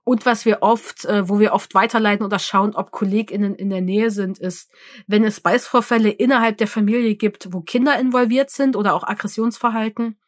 Und 0.05 0.27
was 0.27 0.45
wir 0.45 0.63
oft, 0.63 1.07
äh, 1.07 1.29
wo 1.29 1.41
wir 1.41 1.55
oft 1.55 1.75
weiterleiten 1.75 2.27
oder 2.27 2.39
schauen, 2.39 2.75
ob 2.75 2.91
KollegInnen 2.91 3.55
in 3.55 3.71
der 3.71 3.81
Nähe 3.81 4.11
sind, 4.11 4.39
ist, 4.39 4.71
wenn 5.07 5.25
es 5.25 5.41
Beißvorfälle 5.41 6.11
innerhalb 6.11 6.59
der 6.59 6.69
Familie 6.69 7.17
gibt, 7.17 7.53
wo 7.53 7.63
Kinder 7.63 7.99
involviert 7.99 8.51
sind 8.51 8.77
oder 8.77 8.95
auch 8.95 9.05
Aggressionsverhalten, 9.05 10.19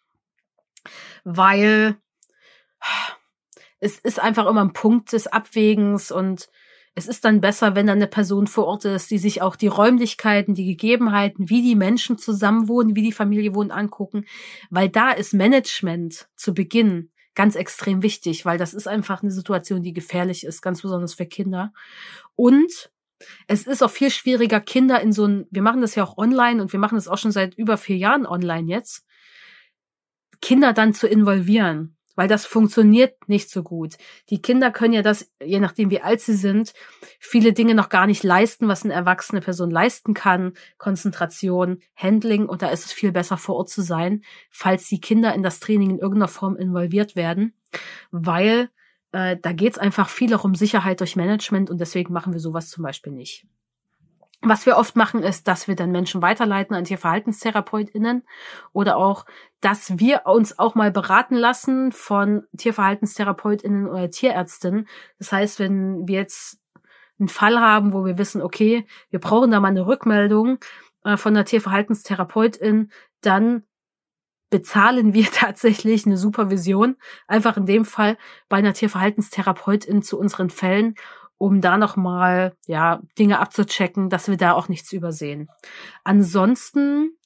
weil 1.25 1.97
es 3.79 3.99
ist 3.99 4.19
einfach 4.19 4.47
immer 4.47 4.63
ein 4.63 4.73
Punkt 4.73 5.13
des 5.13 5.27
Abwägens 5.27 6.11
und 6.11 6.49
es 6.95 7.07
ist 7.07 7.27
dann 7.27 7.43
besser, 7.43 7.75
wenn 7.75 7.87
dann 7.87 7.99
eine 7.99 8.07
Person 8.07 8.47
vor 8.47 8.67
Ort 8.67 8.87
ist, 8.87 9.11
die 9.11 9.19
sich 9.19 9.43
auch 9.43 9.57
die 9.57 9.67
Räumlichkeiten, 9.67 10.55
die 10.55 10.65
Gegebenheiten, 10.65 11.51
wie 11.51 11.61
die 11.61 11.75
Menschen 11.75 12.17
zusammenwohnen, 12.17 12.97
wie 12.97 13.03
die 13.03 13.13
Familie 13.13 13.55
wohnt, 13.55 13.71
angucken, 13.71 14.25
weil 14.71 14.89
da 14.89 15.11
ist 15.11 15.35
Management 15.35 16.29
zu 16.37 16.55
Beginn 16.55 17.11
ganz 17.37 17.55
extrem 17.55 18.03
wichtig, 18.03 18.45
weil 18.45 18.59
das 18.59 18.75
ist 18.75 18.89
einfach 18.89 19.23
eine 19.23 19.31
Situation, 19.31 19.83
die 19.83 19.93
gefährlich 19.93 20.45
ist, 20.45 20.63
ganz 20.63 20.83
besonders 20.83 21.15
für 21.15 21.27
Kinder. 21.27 21.73
Und 22.35 22.91
es 23.47 23.67
ist 23.67 23.83
auch 23.83 23.91
viel 23.91 24.11
schwieriger, 24.11 24.61
Kinder 24.61 25.01
in 25.01 25.13
so 25.13 25.27
ein, 25.27 25.47
wir 25.51 25.63
machen 25.63 25.81
das 25.81 25.95
ja 25.95 26.03
auch 26.03 26.19
online 26.19 26.61
und 26.61 26.73
wir 26.73 26.81
machen 26.81 26.97
das 26.97 27.07
auch 27.07 27.19
schon 27.19 27.33
seit 27.33 27.55
über 27.55 27.77
vier 27.77 27.97
Jahren 27.97 28.27
online 28.27 28.69
jetzt, 28.69 29.07
Kinder 30.43 30.73
dann 30.73 30.93
zu 30.93 31.07
involvieren 31.07 31.96
weil 32.17 32.27
das 32.27 32.45
funktioniert 32.45 33.29
nicht 33.29 33.51
so 33.51 33.63
gut. 33.63 33.95
Die 34.31 34.43
Kinder 34.43 34.73
können 34.73 34.95
ja 34.95 35.03
das, 35.03 35.31
je 35.41 35.61
nachdem 35.61 35.91
wie 35.91 36.01
alt 36.01 36.21
sie 36.21 36.35
sind, 36.35 36.75
viele 37.21 37.53
Dinge 37.53 37.75
noch 37.75 37.89
gar 37.89 38.07
nicht 38.07 38.25
leisten, 38.25 38.67
was 38.67 38.85
eine 38.85 38.95
erwachsene 38.95 39.41
Person 39.41 39.71
leisten 39.71 40.15
kann. 40.15 40.55
Konzentration, 40.79 41.79
Handling 41.95 42.47
und 42.47 42.63
da 42.63 42.69
ist 42.69 42.87
es 42.87 42.93
viel 42.93 43.13
besser 43.13 43.37
vor 43.37 43.57
Ort 43.57 43.69
zu 43.69 43.83
sein, 43.83 44.25
falls 44.51 44.89
die 44.89 45.01
Kinder 45.01 45.35
in 45.35 45.43
das 45.43 45.61
Training 45.61 45.91
in 45.91 45.99
irgendeiner 45.99 46.29
Form 46.29 46.57
involviert 46.57 47.15
werden, 47.15 47.55
weil 48.11 48.71
äh, 49.13 49.37
da 49.41 49.53
geht 49.53 49.75
es 49.75 49.79
einfach 49.79 50.09
viel 50.09 50.35
auch 50.35 50.45
um 50.45 50.55
Sicherheit 50.55 51.01
durch 51.01 51.17
Management 51.17 51.71
und 51.71 51.81
deswegen 51.81 52.13
machen 52.13 52.33
wir 52.33 52.41
sowas 52.41 52.71
zum 52.71 52.83
Beispiel 52.83 53.13
nicht. 53.13 53.47
Was 54.43 54.67
wir 54.67 54.77
oft 54.77 54.97
machen, 54.97 55.23
ist, 55.23 55.49
dass 55.49 55.67
wir 55.67 55.77
dann 55.77 55.91
Menschen 55.91 56.23
weiterleiten 56.23 56.77
an 56.77 56.85
TierverhaltenstherapeutInnen 56.85 58.23
oder 58.73 58.97
auch, 58.97 59.25
dass 59.61 59.99
wir 59.99 60.23
uns 60.27 60.59
auch 60.59 60.75
mal 60.75 60.91
beraten 60.93 61.37
lassen 61.37 61.91
von 61.91 62.45
TierverhaltenstherapeutInnen 62.57 63.89
oder 63.89 64.11
Tierärztinnen. 64.11 64.87
Das 65.19 65.33
heißt, 65.33 65.59
wenn 65.59 66.07
wir 66.07 66.17
jetzt 66.17 66.61
einen 67.19 67.29
Fall 67.29 67.59
haben, 67.59 67.93
wo 67.93 68.05
wir 68.05 68.19
wissen, 68.19 68.43
okay, 68.43 68.87
wir 69.11 69.21
brauchen 69.21 69.51
da 69.51 69.59
mal 69.59 69.69
eine 69.69 69.87
Rückmeldung 69.87 70.59
äh, 71.05 71.17
von 71.17 71.35
der 71.35 71.47
Tierverhaltenstherapeutin, 71.47 72.91
dann 73.23 73.63
bezahlen 74.51 75.15
wir 75.15 75.25
tatsächlich 75.33 76.07
eine 76.07 76.19
Supervision, 76.19 76.97
einfach 77.27 77.57
in 77.57 77.67
dem 77.67 77.85
Fall 77.85 78.19
bei 78.49 78.59
einer 78.59 78.75
Tierverhaltenstherapeutin 78.75 80.03
zu 80.03 80.19
unseren 80.19 80.51
Fällen 80.51 80.95
um 81.39 81.61
da 81.61 81.77
nochmal, 81.77 82.55
ja, 82.67 83.03
Dinge 83.19 83.39
abzuchecken, 83.41 84.09
dass 84.09 84.29
wir 84.29 84.37
da 84.37 84.53
auch 84.53 84.69
nichts 84.69 84.93
übersehen. 84.93 85.49
Ansonsten, 86.05 87.17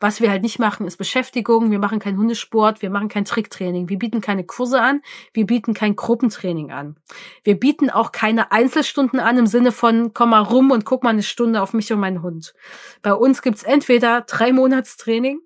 was 0.00 0.20
wir 0.20 0.30
halt 0.30 0.42
nicht 0.42 0.58
machen, 0.58 0.86
ist 0.86 0.96
Beschäftigung. 0.96 1.70
Wir 1.70 1.78
machen 1.78 1.98
kein 1.98 2.18
Hundesport, 2.18 2.82
wir 2.82 2.90
machen 2.90 3.08
kein 3.08 3.24
Tricktraining, 3.24 3.88
wir 3.88 3.98
bieten 3.98 4.20
keine 4.20 4.44
Kurse 4.44 4.80
an, 4.80 5.00
wir 5.32 5.46
bieten 5.46 5.72
kein 5.72 5.96
Gruppentraining 5.96 6.72
an. 6.72 6.96
Wir 7.42 7.58
bieten 7.58 7.90
auch 7.90 8.12
keine 8.12 8.50
Einzelstunden 8.52 9.20
an 9.20 9.38
im 9.38 9.46
Sinne 9.46 9.72
von, 9.72 10.12
komm 10.12 10.30
mal 10.30 10.42
rum 10.42 10.72
und 10.72 10.84
guck 10.84 11.04
mal 11.04 11.10
eine 11.10 11.22
Stunde 11.22 11.62
auf 11.62 11.72
mich 11.72 11.92
und 11.92 12.00
meinen 12.00 12.22
Hund. 12.22 12.54
Bei 13.02 13.14
uns 13.14 13.40
gibt's 13.40 13.62
entweder 13.62 14.22
drei 14.22 14.52
Monatstraining, 14.52 15.40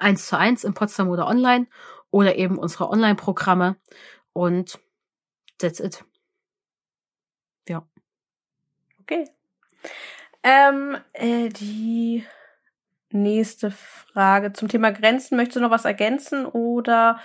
eins 0.00 0.26
zu 0.26 0.36
eins 0.36 0.64
in 0.64 0.74
Potsdam 0.74 1.08
oder 1.08 1.26
online, 1.26 1.66
oder 2.10 2.36
eben 2.36 2.58
unsere 2.58 2.90
Online-Programme 2.90 3.76
und 4.34 4.78
that's 5.58 5.80
it. 5.80 6.04
Ja. 7.68 7.86
Okay. 9.00 9.24
Ähm, 10.42 10.96
äh, 11.12 11.48
die 11.48 12.24
nächste 13.12 13.70
Frage 13.70 14.52
zum 14.52 14.68
Thema 14.68 14.90
Grenzen. 14.90 15.36
Möchtest 15.36 15.56
du 15.56 15.60
noch 15.60 15.70
was 15.70 15.84
ergänzen 15.84 16.46
oder 16.46 17.20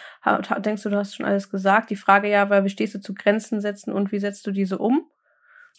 denkst 0.59 0.83
du, 0.83 0.89
du 0.89 0.97
hast 0.97 1.15
schon 1.15 1.25
alles 1.25 1.49
gesagt? 1.49 1.89
Die 1.89 1.95
Frage 1.95 2.29
ja, 2.29 2.49
weil 2.49 2.65
wie 2.65 2.69
stehst 2.69 2.95
du 2.95 2.99
zu 2.99 3.13
Grenzen 3.13 3.61
setzen 3.61 3.93
und 3.93 4.11
wie 4.11 4.19
setzt 4.19 4.45
du 4.45 4.51
diese 4.51 4.77
um? 4.77 5.09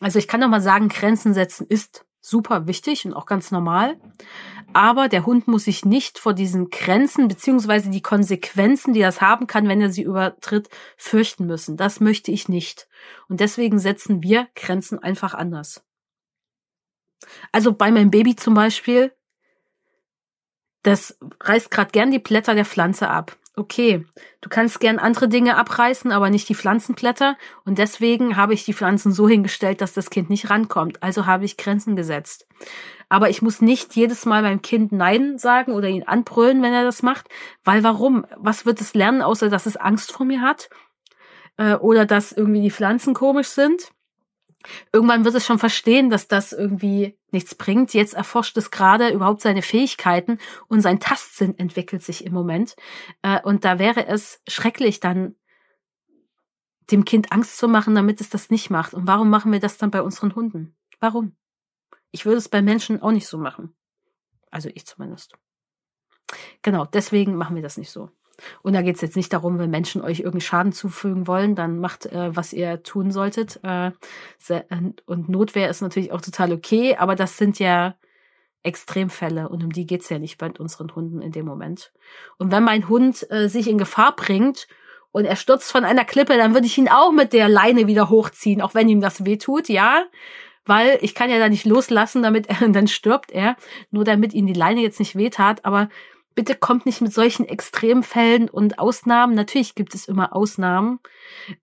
Also 0.01 0.18
ich 0.18 0.28
kann 0.28 0.40
noch 0.40 0.48
mal 0.48 0.60
sagen, 0.60 0.89
Grenzen 0.89 1.35
setzen 1.35 1.66
ist 1.66 2.05
super 2.28 2.66
wichtig 2.66 3.05
und 3.06 3.14
auch 3.14 3.26
ganz 3.26 3.50
normal. 3.50 3.96
Aber 4.72 5.09
der 5.09 5.24
Hund 5.24 5.48
muss 5.48 5.64
sich 5.64 5.84
nicht 5.84 6.18
vor 6.18 6.34
diesen 6.34 6.68
Grenzen 6.70 7.26
beziehungsweise 7.28 7.90
die 7.90 8.02
Konsequenzen, 8.02 8.92
die 8.92 9.00
das 9.00 9.20
haben 9.20 9.46
kann, 9.46 9.68
wenn 9.68 9.80
er 9.80 9.90
sie 9.90 10.02
übertritt, 10.02 10.68
fürchten 10.96 11.46
müssen. 11.46 11.76
Das 11.76 12.00
möchte 12.00 12.30
ich 12.30 12.48
nicht. 12.48 12.88
Und 13.28 13.40
deswegen 13.40 13.78
setzen 13.78 14.22
wir 14.22 14.46
Grenzen 14.55 14.98
einfach 14.98 15.34
anders. 15.34 15.82
Also 17.50 17.72
bei 17.72 17.90
meinem 17.90 18.10
Baby 18.10 18.36
zum 18.36 18.55
Beispiel, 18.55 19.12
das 20.82 21.18
reißt 21.40 21.70
gerade 21.70 21.90
gern 21.90 22.10
die 22.10 22.18
Blätter 22.18 22.55
der 22.55 22.64
Pflanze 22.64 23.09
ab 23.09 23.36
okay, 23.59 24.06
du 24.40 24.48
kannst 24.48 24.80
gern 24.80 24.98
andere 24.98 25.28
Dinge 25.28 25.56
abreißen, 25.56 26.12
aber 26.12 26.30
nicht 26.30 26.48
die 26.48 26.55
Pflanzenblätter. 26.55 27.36
Und 27.64 27.78
deswegen 27.78 28.36
habe 28.36 28.55
ich 28.55 28.64
die 28.64 28.74
Pflanzen 28.74 29.12
so 29.12 29.28
hingestellt, 29.28 29.80
dass 29.80 29.93
das 29.93 30.10
Kind 30.10 30.30
nicht 30.30 30.51
rankommt. 30.51 31.02
Also 31.02 31.26
habe 31.26 31.44
ich 31.44 31.56
Grenzen 31.56 31.97
gesetzt. 31.97 32.47
Aber 33.09 33.30
ich 33.30 33.43
muss 33.43 33.60
nicht 33.60 33.97
jedes 33.97 34.26
Mal 34.26 34.43
meinem 34.43 34.62
Kind 34.62 34.93
Nein 34.93 35.39
sagen 35.39 35.72
oder 35.72 35.89
ihn 35.89 36.02
anbrüllen, 36.02 36.62
wenn 36.62 36.72
er 36.72 36.85
das 36.85 37.02
macht. 37.02 37.28
Weil 37.64 37.82
warum? 37.82 38.26
Was 38.36 38.66
wird 38.66 38.80
es 38.80 38.94
lernen, 38.94 39.22
außer 39.22 39.48
dass 39.48 39.66
es 39.66 39.76
Angst 39.76 40.12
vor 40.12 40.26
mir 40.26 40.43
hat? 40.43 40.68
Äh, 41.56 41.74
oder 41.74 42.06
dass 42.06 42.32
irgendwie 42.32 42.62
die 42.62 42.70
Pflanzen 42.70 43.14
komisch 43.14 43.48
sind? 43.48 43.90
Irgendwann 44.93 45.24
wird 45.24 45.35
es 45.35 45.47
schon 45.47 45.59
verstehen, 45.59 46.10
dass 46.10 46.28
das 46.28 46.52
irgendwie 46.52 47.16
nichts 47.30 47.55
bringt. 47.55 47.94
Jetzt 47.94 48.14
erforscht 48.14 48.56
es 48.56 48.70
gerade 48.70 49.10
überhaupt 49.10 49.40
seine 49.40 49.62
Fähigkeiten 49.62 50.39
und 50.66 50.80
sein 50.80 51.01
Tastsinn 51.01 51.59
entwickelt 51.59 52.02
sich 52.02 52.24
im 52.24 52.32
Moment. 52.32 52.74
Äh, 53.22 53.40
und 53.43 53.64
da 53.64 53.78
wäre 53.78 54.06
es 54.06 54.43
schrecklich, 54.48 55.01
dann 55.01 55.36
dem 56.90 57.05
Kind 57.05 57.32
Angst 57.32 57.59
zu 57.59 57.68
machen, 57.68 57.94
damit 57.94 58.20
es 58.20 58.30
das 58.30 58.51
nicht 58.51 58.70
macht. 58.70 58.94
Und 58.94 59.06
warum 59.06 59.30
machen 59.30 59.52
wir 59.52 59.60
das 59.60 59.78
dann 59.78 59.90
bei 59.90 60.02
unseren 60.02 60.35
Hunden? 60.35 60.76
Warum? 61.01 61.36
Ich 62.10 62.24
würde 62.24 62.39
es 62.39 62.48
bei 62.48 62.62
Menschen 62.62 63.02
auch 63.02 63.12
nicht 63.12 63.28
so 63.28 63.39
machen. 63.39 63.74
Also 64.51 64.70
ich 64.74 64.86
zumindest. 64.86 65.35
Genau, 66.62 66.85
deswegen 66.86 67.36
machen 67.36 67.56
wir 67.56 67.62
das 67.62 67.76
nicht 67.76 67.90
so. 67.90 68.10
Und 68.62 68.74
da 68.74 68.82
geht 68.82 68.97
es 68.97 69.01
jetzt 69.01 69.16
nicht 69.16 69.32
darum, 69.32 69.59
wenn 69.59 69.70
Menschen 69.70 70.02
euch 70.02 70.20
irgendwie 70.20 70.44
Schaden 70.44 70.73
zufügen 70.73 71.27
wollen, 71.27 71.55
dann 71.55 71.78
macht, 71.78 72.06
äh, 72.06 72.35
was 72.35 72.52
ihr 72.52 72.82
tun 72.82 73.10
solltet. 73.10 73.60
Äh, 73.62 73.93
und 75.06 75.28
Notwehr 75.28 75.69
ist 75.69 75.82
natürlich 75.82 76.12
auch 76.12 76.20
total 76.20 76.52
okay, 76.52 76.97
aber 76.97 77.15
das 77.15 77.36
sind 77.36 77.59
ja 77.59 77.97
Extremfälle 78.62 79.48
und 79.48 79.62
um 79.65 79.73
die 79.73 79.86
geht's 79.86 80.09
ja 80.09 80.19
nicht 80.19 80.39
bei 80.39 80.51
unseren 80.59 80.94
Hunden 80.94 81.23
in 81.23 81.32
dem 81.32 81.47
Moment. 81.47 81.93
Und 82.39 82.51
wenn 82.51 82.65
mein 82.65 82.89
Hund 82.89 83.27
äh, 83.31 83.48
sich 83.48 83.69
in 83.69 83.78
Gefahr 83.78 84.15
bringt 84.16 84.66
und 85.12 85.24
er 85.24 85.36
stürzt 85.36 85.70
von 85.70 85.85
einer 85.85 86.05
Klippe, 86.05 86.36
dann 86.36 86.55
würde 86.55 86.66
ich 86.66 86.77
ihn 86.77 86.89
auch 86.89 87.12
mit 87.12 87.32
der 87.32 87.48
Leine 87.48 87.86
wieder 87.86 88.10
hochziehen, 88.10 88.60
auch 88.60 88.74
wenn 88.74 88.89
ihm 88.89 89.01
das 89.01 89.24
wehtut, 89.24 89.69
ja. 89.69 90.05
Weil 90.65 90.98
ich 91.01 91.15
kann 91.15 91.31
ja 91.31 91.39
da 91.39 91.48
nicht 91.48 91.65
loslassen, 91.65 92.23
damit 92.23 92.47
er, 92.48 92.69
dann 92.69 92.89
stirbt 92.89 93.31
er, 93.31 93.56
nur 93.90 94.05
damit 94.05 94.35
ihm 94.35 94.47
die 94.47 94.52
Leine 94.52 94.81
jetzt 94.81 94.98
nicht 94.98 95.16
wehtat, 95.16 95.65
aber 95.65 95.89
bitte 96.39 96.55
kommt 96.55 96.86
nicht 96.86 97.01
mit 97.01 97.12
solchen 97.12 97.47
Extremfällen 97.47 98.48
und 98.48 98.78
Ausnahmen. 98.78 99.35
Natürlich 99.35 99.74
gibt 99.74 99.93
es 99.97 100.06
immer 100.06 100.36
Ausnahmen, 100.36 101.01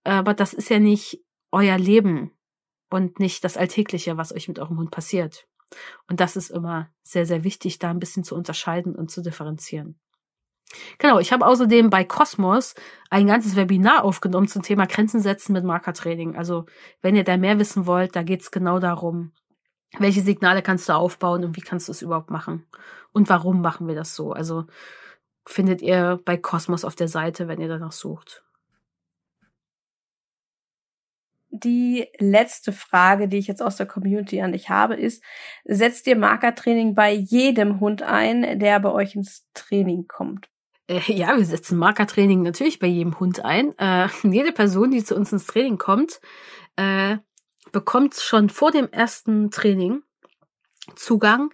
aber 0.04 0.34
das 0.34 0.54
ist 0.54 0.70
ja 0.70 0.80
nicht 0.80 1.24
euer 1.50 1.78
Leben 1.78 2.34
und 2.90 3.18
nicht 3.18 3.46
das 3.46 3.56
Alltägliche, 3.56 4.18
was 4.18 4.34
euch 4.34 4.50
mit 4.50 4.60
eurem 4.60 4.78
Hund 4.78 4.92
passiert. 4.92 5.48
Und 6.10 6.20
das 6.20 6.36
ist 6.36 6.50
immer 6.50 6.90
sehr, 7.04 7.26
sehr 7.26 7.46
wichtig, 7.46 7.80
da 7.80 7.90
ein 7.90 8.00
bisschen 8.00 8.26
zu 8.26 8.36
unterscheiden 8.36 8.96
und 8.96 9.10
zu 9.10 9.22
differenzieren. 9.22 9.98
Genau, 10.98 11.20
ich 11.20 11.32
habe 11.32 11.48
außerdem 11.48 11.90
bei 11.90 12.04
Cosmos 12.04 12.76
ein 13.10 13.28
ganzes 13.28 13.56
Webinar 13.56 14.04
aufgenommen 14.04 14.50
zum 14.50 14.62
Thema 14.62 14.88
Grenzen 14.88 15.22
setzen 15.22 15.54
mit 15.54 15.64
Markertraining. 15.64 16.36
Also 16.36 16.66
wenn 17.02 17.16
ihr 17.16 17.24
da 17.24 17.38
mehr 17.38 17.60
wissen 17.60 17.86
wollt, 17.86 18.14
da 18.18 18.24
geht 18.24 18.42
es 18.42 18.52
genau 18.52 18.80
darum, 18.80 19.32
welche 20.00 20.22
Signale 20.22 20.62
kannst 20.62 20.90
du 20.90 20.94
aufbauen 20.94 21.46
und 21.46 21.56
wie 21.56 21.62
kannst 21.62 21.88
du 21.88 21.94
es 21.94 22.02
überhaupt 22.02 22.30
machen? 22.30 22.68
Und 23.16 23.30
warum 23.30 23.62
machen 23.62 23.88
wir 23.88 23.96
das 23.96 24.16
so? 24.16 24.34
Also 24.34 24.66
findet 25.48 25.82
ihr 25.82 26.20
bei 26.26 26.38
Cosmos 26.38 26.86
auf 26.86 26.96
der 26.96 27.08
Seite, 27.08 27.48
wenn 27.48 27.62
ihr 27.62 27.70
danach 27.70 27.94
sucht. 27.94 28.46
die 31.64 32.08
letzte 32.20 32.72
Frage, 32.72 33.28
die 33.28 33.38
ich 33.38 33.48
jetzt 33.48 33.62
aus 33.62 33.78
der 33.78 33.86
Community 33.86 34.42
an 34.42 34.52
dich 34.52 34.70
habe, 34.70 34.96
ist, 34.96 35.24
setzt 35.64 36.08
ihr 36.08 36.18
Markertraining 36.18 36.96
bei 36.96 37.12
jedem 37.12 37.80
Hund 37.80 38.02
ein, 38.02 38.60
der 38.60 38.80
bei 38.80 38.92
euch 38.92 39.16
ins 39.16 39.48
Training 39.54 40.08
kommt? 40.08 40.50
Äh, 40.88 41.00
ja, 41.08 41.38
wir 41.38 41.46
setzen 41.46 41.78
Markertraining 41.78 42.42
natürlich 42.42 42.80
bei 42.80 42.88
jedem 42.88 43.20
Hund 43.20 43.44
ein. 43.44 43.78
Äh, 43.78 44.08
jede 44.24 44.52
Person, 44.52 44.92
die 44.92 45.04
zu 45.04 45.16
uns 45.16 45.32
ins 45.32 45.46
Training 45.46 45.78
kommt, 45.78 46.20
äh, 46.76 47.18
bekommt 47.72 48.16
schon 48.16 48.50
vor 48.50 48.72
dem 48.72 48.90
ersten 48.92 49.52
Training 49.52 50.04
Zugang 50.96 51.52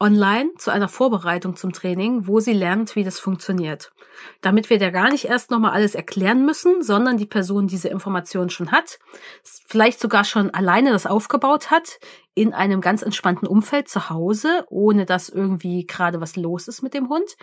online 0.00 0.50
zu 0.56 0.70
einer 0.70 0.88
Vorbereitung 0.88 1.56
zum 1.56 1.72
Training, 1.72 2.26
wo 2.26 2.40
sie 2.40 2.54
lernt, 2.54 2.96
wie 2.96 3.04
das 3.04 3.20
funktioniert. 3.20 3.92
Damit 4.40 4.70
wir 4.70 4.78
da 4.78 4.90
gar 4.90 5.10
nicht 5.10 5.26
erst 5.26 5.50
nochmal 5.50 5.72
alles 5.72 5.94
erklären 5.94 6.46
müssen, 6.46 6.82
sondern 6.82 7.18
die 7.18 7.26
Person 7.26 7.66
diese 7.66 7.88
Information 7.88 8.48
schon 8.48 8.72
hat, 8.72 8.98
vielleicht 9.42 10.00
sogar 10.00 10.24
schon 10.24 10.50
alleine 10.50 10.90
das 10.90 11.06
aufgebaut 11.06 11.70
hat, 11.70 12.00
in 12.34 12.54
einem 12.54 12.80
ganz 12.80 13.02
entspannten 13.02 13.46
Umfeld 13.46 13.88
zu 13.88 14.08
Hause, 14.08 14.64
ohne 14.68 15.04
dass 15.04 15.28
irgendwie 15.28 15.86
gerade 15.86 16.20
was 16.20 16.36
los 16.36 16.66
ist 16.66 16.82
mit 16.82 16.94
dem 16.94 17.10
Hund. 17.10 17.36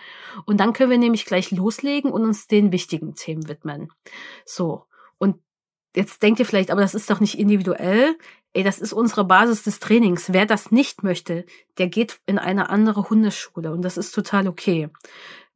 Und 0.46 0.60
dann 0.60 0.74
können 0.74 0.90
wir 0.90 0.98
nämlich 0.98 1.26
gleich 1.26 1.52
loslegen 1.52 2.12
und 2.12 2.24
uns 2.24 2.48
den 2.48 2.72
wichtigen 2.72 3.14
Themen 3.14 3.48
widmen. 3.48 3.90
So. 4.46 4.86
Und 5.20 5.40
Jetzt 5.98 6.22
denkt 6.22 6.40
ihr 6.40 6.46
vielleicht, 6.46 6.70
aber 6.70 6.82
das 6.82 6.94
ist 6.94 7.10
doch 7.10 7.20
nicht 7.20 7.40
individuell. 7.40 8.16
Ey, 8.58 8.64
das 8.64 8.80
ist 8.80 8.92
unsere 8.92 9.24
Basis 9.24 9.62
des 9.62 9.78
Trainings. 9.78 10.34
Wer 10.34 10.48
das 10.48 10.72
nicht 10.72 11.04
möchte, 11.04 11.46
der 11.78 11.90
geht 11.90 12.22
in 12.26 12.40
eine 12.40 12.72
andere 12.72 13.08
Hundeschule 13.08 13.72
und 13.72 13.84
das 13.84 13.98
ist 13.98 14.16
total 14.16 14.48
okay. 14.48 14.90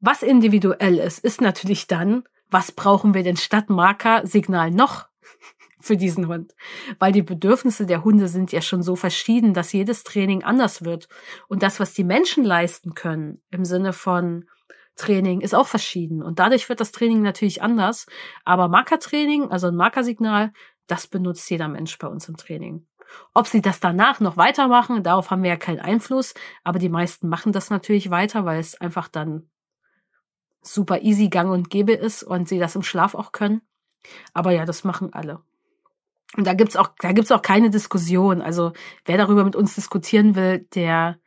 Was 0.01 0.21
individuell 0.21 0.99
ist, 0.99 1.17
ist 1.17 1.41
natürlich 1.41 1.87
dann, 1.87 2.25
was 2.51 2.71
brauchen 2.71 3.15
wir 3.15 3.23
denn 3.23 3.37
statt 3.37 3.71
Marker-Signal 3.71 4.69
noch 4.69 5.07
für 5.79 5.97
diesen 5.97 6.27
Hund? 6.27 6.53
Weil 6.99 7.11
die 7.11 7.23
Bedürfnisse 7.23 7.87
der 7.87 8.03
Hunde 8.03 8.27
sind 8.27 8.51
ja 8.51 8.61
schon 8.61 8.83
so 8.83 8.95
verschieden, 8.95 9.55
dass 9.55 9.73
jedes 9.73 10.03
Training 10.03 10.43
anders 10.43 10.85
wird. 10.85 11.07
Und 11.47 11.63
das, 11.63 11.79
was 11.79 11.95
die 11.95 12.03
Menschen 12.03 12.43
leisten 12.43 12.93
können, 12.93 13.41
im 13.49 13.65
Sinne 13.65 13.93
von 13.93 14.47
Training 14.95 15.41
ist 15.41 15.55
auch 15.55 15.67
verschieden. 15.67 16.21
Und 16.21 16.37
dadurch 16.37 16.69
wird 16.69 16.79
das 16.79 16.91
Training 16.91 17.23
natürlich 17.23 17.63
anders. 17.63 18.05
Aber 18.45 18.67
Markertraining, 18.67 19.49
also 19.49 19.69
ein 19.69 19.75
Markersignal, 19.75 20.53
das 20.85 21.07
benutzt 21.07 21.49
jeder 21.49 21.67
Mensch 21.67 21.97
bei 21.97 22.07
uns 22.07 22.27
im 22.27 22.35
Training. 22.35 22.85
Ob 23.33 23.47
sie 23.47 23.61
das 23.61 23.79
danach 23.79 24.19
noch 24.19 24.37
weitermachen, 24.37 25.03
darauf 25.03 25.31
haben 25.31 25.43
wir 25.43 25.49
ja 25.49 25.57
keinen 25.57 25.79
Einfluss. 25.79 26.33
Aber 26.63 26.79
die 26.79 26.89
meisten 26.89 27.29
machen 27.29 27.51
das 27.51 27.69
natürlich 27.69 28.09
weiter, 28.09 28.45
weil 28.45 28.59
es 28.59 28.79
einfach 28.79 29.07
dann 29.07 29.49
super 30.61 31.01
easy 31.01 31.29
gang 31.29 31.51
und 31.51 31.69
gäbe 31.69 31.93
ist 31.93 32.23
und 32.23 32.47
sie 32.47 32.59
das 32.59 32.75
im 32.75 32.83
Schlaf 32.83 33.15
auch 33.15 33.31
können. 33.31 33.61
Aber 34.33 34.51
ja, 34.51 34.65
das 34.65 34.83
machen 34.83 35.13
alle. 35.13 35.41
Und 36.37 36.47
da 36.47 36.53
gibt's 36.53 36.75
auch, 36.75 36.89
da 36.99 37.11
gibt's 37.11 37.31
auch 37.31 37.41
keine 37.41 37.69
Diskussion. 37.69 38.41
Also 38.41 38.73
wer 39.05 39.17
darüber 39.17 39.43
mit 39.43 39.55
uns 39.55 39.75
diskutieren 39.75 40.35
will, 40.35 40.59
der 40.73 41.17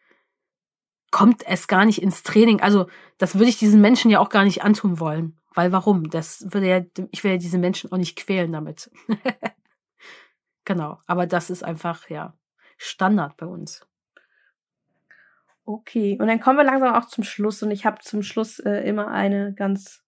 kommt 1.15 1.47
es 1.47 1.69
gar 1.69 1.85
nicht 1.85 2.03
ins 2.03 2.25
Training. 2.25 2.61
Also, 2.61 2.89
das 3.19 3.37
würde 3.37 3.49
ich 3.49 3.57
diesen 3.57 3.81
Menschen 3.81 4.11
ja 4.11 4.19
auch 4.19 4.31
gar 4.31 4.43
nicht 4.43 4.65
antun 4.65 4.99
wollen. 4.99 5.39
Weil 5.55 5.71
warum? 5.71 6.11
Das 6.11 6.45
würde 6.53 6.69
ja, 6.69 6.81
ich 7.13 7.23
will 7.23 7.31
ja 7.31 7.37
diese 7.37 7.59
Menschen 7.59 7.93
auch 7.93 7.99
nicht 7.99 8.17
quälen 8.17 8.51
damit. 8.51 8.91
genau. 10.65 10.99
Aber 11.07 11.27
das 11.27 11.51
ist 11.51 11.63
einfach, 11.63 12.09
ja, 12.09 12.35
Standard 12.77 13.37
bei 13.37 13.47
uns. 13.47 13.87
Okay. 15.65 16.19
Und 16.21 16.27
dann 16.27 16.41
kommen 16.41 16.59
wir 16.59 16.65
langsam 16.65 16.95
auch 16.95 17.07
zum 17.07 17.25
Schluss. 17.25 17.63
Und 17.63 17.71
ich 17.71 17.87
habe 17.87 18.01
zum 18.01 18.23
Schluss 18.23 18.59
äh, 18.59 18.81
immer 18.81 19.09
eine 19.09 19.55
ganz 19.55 20.05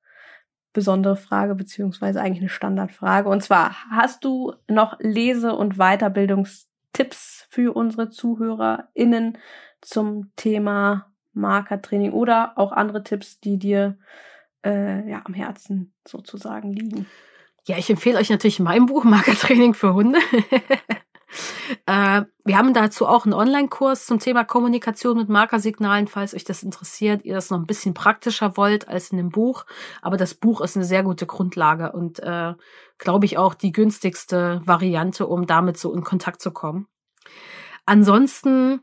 besondere 0.72 1.16
Frage, 1.16 1.54
beziehungsweise 1.54 2.20
eigentlich 2.20 2.40
eine 2.40 2.50
Standardfrage. 2.50 3.28
Und 3.28 3.42
zwar, 3.42 3.74
hast 3.90 4.24
du 4.24 4.52
noch 4.68 4.98
Lese- 5.00 5.54
und 5.54 5.78
Weiterbildungstipps 5.78 7.46
für 7.48 7.74
unsere 7.74 8.10
ZuhörerInnen, 8.10 9.38
zum 9.80 10.32
Thema 10.36 11.12
Markertraining 11.32 12.12
oder 12.12 12.58
auch 12.58 12.72
andere 12.72 13.02
Tipps, 13.02 13.40
die 13.40 13.58
dir 13.58 13.98
äh, 14.64 15.08
ja, 15.08 15.22
am 15.24 15.34
Herzen 15.34 15.92
sozusagen 16.06 16.72
liegen. 16.72 17.06
Ja, 17.68 17.76
ich 17.76 17.90
empfehle 17.90 18.18
euch 18.18 18.30
natürlich 18.30 18.60
mein 18.60 18.86
Buch 18.86 19.02
Markertraining 19.02 19.74
für 19.74 19.92
Hunde. 19.92 20.20
äh, 21.86 22.22
wir 22.44 22.56
haben 22.56 22.72
dazu 22.74 23.06
auch 23.06 23.24
einen 23.24 23.34
Online-Kurs 23.34 24.06
zum 24.06 24.20
Thema 24.20 24.44
Kommunikation 24.44 25.16
mit 25.16 25.28
Markersignalen, 25.28 26.06
falls 26.06 26.32
euch 26.32 26.44
das 26.44 26.62
interessiert, 26.62 27.24
ihr 27.24 27.34
das 27.34 27.50
noch 27.50 27.58
ein 27.58 27.66
bisschen 27.66 27.92
praktischer 27.92 28.56
wollt 28.56 28.86
als 28.86 29.10
in 29.10 29.16
dem 29.16 29.30
Buch. 29.30 29.66
Aber 30.00 30.16
das 30.16 30.34
Buch 30.34 30.60
ist 30.60 30.76
eine 30.76 30.84
sehr 30.84 31.02
gute 31.02 31.26
Grundlage 31.26 31.90
und 31.90 32.20
äh, 32.20 32.54
glaube 32.98 33.26
ich 33.26 33.36
auch 33.36 33.54
die 33.54 33.72
günstigste 33.72 34.60
Variante, 34.64 35.26
um 35.26 35.48
damit 35.48 35.76
so 35.76 35.92
in 35.92 36.04
Kontakt 36.04 36.40
zu 36.40 36.52
kommen. 36.52 36.86
Ansonsten 37.84 38.80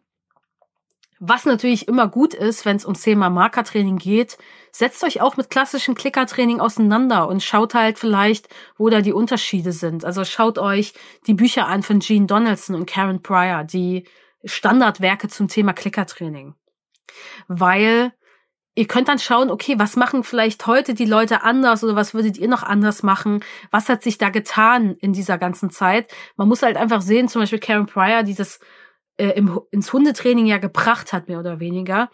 was 1.25 1.45
natürlich 1.45 1.87
immer 1.87 2.09
gut 2.09 2.33
ist, 2.33 2.65
wenn 2.65 2.75
es 2.75 2.83
ums 2.83 3.01
Thema 3.01 3.29
Markertraining 3.29 3.97
geht, 3.97 4.37
setzt 4.73 5.05
euch 5.05 5.21
auch 5.21 5.37
mit 5.37 5.49
klassischem 5.49 5.95
Klickertraining 5.95 6.59
auseinander 6.59 7.29
und 7.29 7.41
schaut 7.41 7.75
halt 7.75 7.97
vielleicht, 7.97 8.49
wo 8.77 8.89
da 8.89 8.99
die 8.99 9.13
Unterschiede 9.13 9.71
sind. 9.71 10.03
Also 10.03 10.25
schaut 10.25 10.59
euch 10.59 10.93
die 11.25 11.33
Bücher 11.33 11.67
an 11.67 11.81
von 11.81 11.99
Gene 11.99 12.25
Donaldson 12.25 12.75
und 12.75 12.87
Karen 12.87 13.21
Pryor, 13.21 13.63
die 13.63 14.05
Standardwerke 14.43 15.29
zum 15.29 15.47
Thema 15.47 15.71
Klickertraining. 15.71 16.55
Weil 17.47 18.11
ihr 18.75 18.87
könnt 18.87 19.07
dann 19.07 19.19
schauen, 19.19 19.49
okay, 19.49 19.75
was 19.79 19.95
machen 19.95 20.25
vielleicht 20.25 20.67
heute 20.67 20.93
die 20.93 21.05
Leute 21.05 21.43
anders 21.43 21.85
oder 21.85 21.95
was 21.95 22.13
würdet 22.13 22.37
ihr 22.37 22.49
noch 22.49 22.63
anders 22.63 23.01
machen? 23.01 23.45
Was 23.71 23.87
hat 23.87 24.03
sich 24.03 24.17
da 24.17 24.27
getan 24.27 24.97
in 24.99 25.13
dieser 25.13 25.37
ganzen 25.37 25.69
Zeit? 25.69 26.13
Man 26.35 26.49
muss 26.49 26.63
halt 26.63 26.75
einfach 26.75 27.01
sehen, 27.01 27.29
zum 27.29 27.41
Beispiel 27.41 27.59
Karen 27.59 27.85
Pryor, 27.85 28.23
die 28.23 28.35
das 28.35 28.59
äh, 29.17 29.29
im, 29.29 29.59
ins 29.71 29.91
Hundetraining 29.93 30.45
ja 30.45 30.57
gebracht 30.57 31.13
hat, 31.13 31.27
mehr 31.27 31.39
oder 31.39 31.59
weniger, 31.59 32.09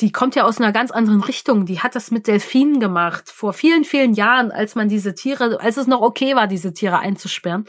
die 0.00 0.12
kommt 0.12 0.34
ja 0.34 0.44
aus 0.44 0.60
einer 0.60 0.72
ganz 0.72 0.90
anderen 0.90 1.22
Richtung. 1.22 1.64
Die 1.64 1.80
hat 1.80 1.94
das 1.94 2.10
mit 2.10 2.26
Delfinen 2.26 2.80
gemacht 2.80 3.30
vor 3.30 3.52
vielen, 3.52 3.84
vielen 3.84 4.12
Jahren, 4.12 4.50
als 4.50 4.74
man 4.74 4.88
diese 4.88 5.14
Tiere, 5.14 5.60
als 5.60 5.78
es 5.78 5.86
noch 5.86 6.02
okay 6.02 6.36
war, 6.36 6.46
diese 6.46 6.74
Tiere 6.74 6.98
einzusperren, 6.98 7.64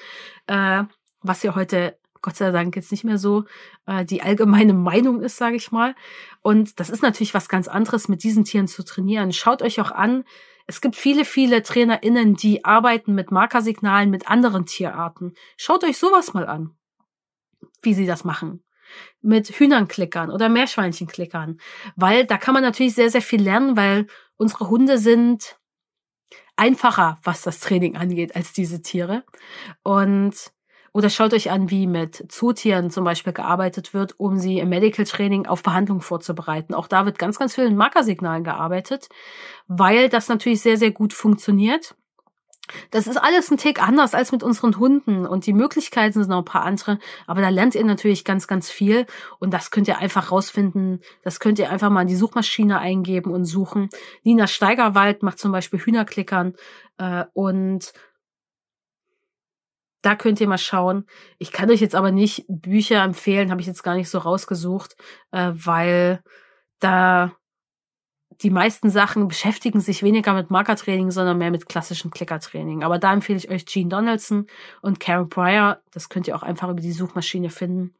äh, 0.47 0.83
was 1.21 1.43
ja 1.43 1.55
heute 1.55 1.97
Gott 2.21 2.35
sei 2.35 2.51
Dank 2.51 2.75
jetzt 2.75 2.91
nicht 2.91 3.03
mehr 3.03 3.17
so 3.17 3.45
äh, 3.85 4.03
die 4.03 4.21
allgemeine 4.21 4.73
Meinung 4.73 5.21
ist, 5.21 5.37
sage 5.37 5.55
ich 5.55 5.71
mal. 5.71 5.95
Und 6.41 6.79
das 6.79 6.89
ist 6.89 7.03
natürlich 7.03 7.33
was 7.33 7.47
ganz 7.47 7.67
anderes, 7.67 8.09
mit 8.09 8.23
diesen 8.23 8.43
Tieren 8.43 8.67
zu 8.67 8.83
trainieren. 8.83 9.31
Schaut 9.31 9.61
euch 9.61 9.79
auch 9.79 9.91
an, 9.91 10.25
es 10.65 10.81
gibt 10.81 10.97
viele, 10.97 11.23
viele 11.23 11.63
TrainerInnen, 11.63 12.35
die 12.35 12.65
arbeiten 12.65 13.15
mit 13.15 13.31
Markersignalen 13.31 14.09
mit 14.09 14.29
anderen 14.29 14.65
Tierarten. 14.65 15.35
Schaut 15.55 15.85
euch 15.85 15.97
sowas 15.97 16.33
mal 16.33 16.45
an 16.45 16.76
wie 17.81 17.93
sie 17.93 18.05
das 18.05 18.23
machen. 18.23 18.63
Mit 19.21 19.47
Hühnern 19.49 19.87
klickern 19.87 20.31
oder 20.31 20.49
Meerschweinchen 20.49 21.07
klickern. 21.07 21.57
Weil 21.95 22.25
da 22.25 22.37
kann 22.37 22.53
man 22.53 22.63
natürlich 22.63 22.95
sehr, 22.95 23.09
sehr 23.09 23.21
viel 23.21 23.41
lernen, 23.41 23.75
weil 23.75 24.07
unsere 24.37 24.69
Hunde 24.69 24.97
sind 24.97 25.57
einfacher, 26.55 27.19
was 27.23 27.41
das 27.41 27.59
Training 27.59 27.95
angeht, 27.97 28.35
als 28.35 28.53
diese 28.53 28.81
Tiere. 28.81 29.23
Und 29.83 30.51
oder 30.97 31.11
schaut 31.11 31.33
euch 31.35 31.51
an, 31.51 31.69
wie 31.69 31.85
mit 31.85 32.31
Zootieren 32.31 32.89
zum 32.89 33.03
Beispiel 33.03 33.31
gearbeitet 33.31 33.93
wird, 33.93 34.19
um 34.19 34.39
sie 34.39 34.57
im 34.57 34.69
Medical 34.69 35.05
Training 35.05 35.45
auf 35.45 35.61
Behandlung 35.61 36.01
vorzubereiten. 36.01 36.73
Auch 36.73 36.87
da 36.87 37.05
wird 37.05 37.19
ganz, 37.19 37.37
ganz 37.37 37.53
viel 37.53 37.65
in 37.65 37.75
Markersignalen 37.75 38.43
gearbeitet, 38.43 39.07
weil 39.67 40.09
das 40.09 40.27
natürlich 40.27 40.61
sehr, 40.61 40.77
sehr 40.77 40.89
gut 40.89 41.13
funktioniert. 41.13 41.95
Das 42.91 43.07
ist 43.07 43.17
alles 43.17 43.51
ein 43.51 43.57
Tick 43.57 43.81
anders 43.81 44.13
als 44.13 44.31
mit 44.31 44.43
unseren 44.43 44.77
Hunden 44.77 45.25
und 45.25 45.45
die 45.45 45.53
Möglichkeiten 45.53 46.19
sind 46.19 46.29
noch 46.29 46.39
ein 46.39 46.45
paar 46.45 46.63
andere, 46.63 46.99
aber 47.25 47.41
da 47.41 47.49
lernt 47.49 47.75
ihr 47.75 47.83
natürlich 47.83 48.25
ganz, 48.25 48.47
ganz 48.47 48.69
viel 48.69 49.05
und 49.39 49.53
das 49.53 49.71
könnt 49.71 49.87
ihr 49.87 49.97
einfach 49.97 50.31
rausfinden. 50.31 51.01
Das 51.23 51.39
könnt 51.39 51.59
ihr 51.59 51.69
einfach 51.69 51.89
mal 51.89 52.01
in 52.01 52.07
die 52.07 52.15
Suchmaschine 52.15 52.79
eingeben 52.79 53.31
und 53.31 53.45
suchen. 53.45 53.89
Nina 54.23 54.47
Steigerwald 54.47 55.23
macht 55.23 55.39
zum 55.39 55.51
Beispiel 55.51 55.79
Hühnerklickern 55.79 56.55
äh, 56.97 57.25
und 57.33 57.93
da 60.01 60.15
könnt 60.15 60.39
ihr 60.39 60.47
mal 60.47 60.57
schauen. 60.57 61.05
Ich 61.37 61.51
kann 61.51 61.69
euch 61.71 61.81
jetzt 61.81 61.95
aber 61.95 62.11
nicht 62.11 62.45
Bücher 62.47 63.03
empfehlen, 63.03 63.51
habe 63.51 63.61
ich 63.61 63.67
jetzt 63.67 63.83
gar 63.83 63.95
nicht 63.95 64.09
so 64.09 64.19
rausgesucht, 64.19 64.95
äh, 65.31 65.51
weil 65.53 66.23
da 66.79 67.35
die 68.41 68.49
meisten 68.49 68.89
Sachen 68.89 69.27
beschäftigen 69.27 69.79
sich 69.79 70.03
weniger 70.03 70.33
mit 70.33 70.51
Markertraining, 70.51 71.11
sondern 71.11 71.37
mehr 71.37 71.51
mit 71.51 71.67
klassischem 71.67 72.11
Klickertraining. 72.11 72.83
Aber 72.83 72.99
da 72.99 73.13
empfehle 73.13 73.39
ich 73.39 73.49
euch 73.49 73.65
Gene 73.65 73.89
Donaldson 73.89 74.47
und 74.81 74.99
Karen 74.99 75.29
Pryor. 75.29 75.79
Das 75.91 76.09
könnt 76.09 76.27
ihr 76.27 76.35
auch 76.35 76.43
einfach 76.43 76.69
über 76.69 76.81
die 76.81 76.91
Suchmaschine 76.91 77.49
finden. 77.49 77.95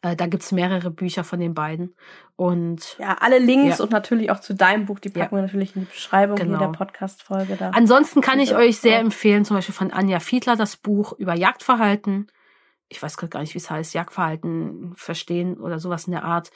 Äh, 0.00 0.16
da 0.16 0.26
gibt's 0.26 0.50
mehrere 0.50 0.90
Bücher 0.90 1.22
von 1.22 1.38
den 1.38 1.54
beiden. 1.54 1.94
Und 2.34 2.96
ja, 2.98 3.16
alle 3.20 3.38
Links 3.38 3.78
ja. 3.78 3.84
und 3.84 3.92
natürlich 3.92 4.30
auch 4.32 4.40
zu 4.40 4.54
deinem 4.54 4.86
Buch, 4.86 4.98
die 4.98 5.10
packen 5.10 5.36
ja. 5.36 5.38
wir 5.38 5.42
natürlich 5.42 5.76
in 5.76 5.82
die 5.82 5.88
Beschreibung 5.88 6.36
genau. 6.36 6.58
der 6.58 6.68
Podcast-Folge 6.68 7.56
da. 7.56 7.70
Ansonsten 7.70 8.20
kann 8.20 8.40
ich 8.40 8.56
euch 8.56 8.78
sehr 8.78 8.98
empfehlen, 8.98 9.44
zum 9.44 9.56
Beispiel 9.56 9.74
von 9.74 9.92
Anja 9.92 10.18
Fiedler 10.18 10.56
das 10.56 10.76
Buch 10.76 11.12
über 11.12 11.34
Jagdverhalten. 11.34 12.26
Ich 12.88 13.00
weiß 13.00 13.16
gerade 13.16 13.30
gar 13.30 13.40
nicht, 13.40 13.54
wie 13.54 13.58
es 13.58 13.70
heißt, 13.70 13.94
Jagdverhalten 13.94 14.94
verstehen 14.96 15.58
oder 15.58 15.78
sowas 15.78 16.06
in 16.06 16.12
der 16.12 16.24
Art 16.24 16.50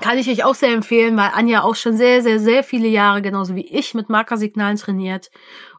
Kann 0.00 0.18
ich 0.18 0.28
euch 0.28 0.44
auch 0.44 0.56
sehr 0.56 0.74
empfehlen, 0.74 1.16
weil 1.16 1.30
Anja 1.34 1.62
auch 1.62 1.76
schon 1.76 1.96
sehr, 1.96 2.20
sehr, 2.22 2.40
sehr 2.40 2.64
viele 2.64 2.88
Jahre, 2.88 3.22
genauso 3.22 3.54
wie 3.54 3.66
ich, 3.66 3.94
mit 3.94 4.08
Markersignalen 4.08 4.76
trainiert. 4.76 5.30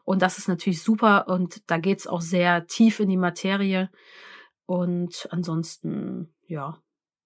Und 0.04 0.22
das 0.22 0.38
ist 0.38 0.48
natürlich 0.48 0.82
super 0.82 1.28
und 1.28 1.68
da 1.70 1.78
geht's 1.78 2.06
auch 2.06 2.22
sehr 2.22 2.66
tief 2.66 2.98
in 2.98 3.08
die 3.08 3.18
Materie. 3.18 3.90
Und 4.64 5.28
ansonsten, 5.30 6.34
ja, 6.46 6.82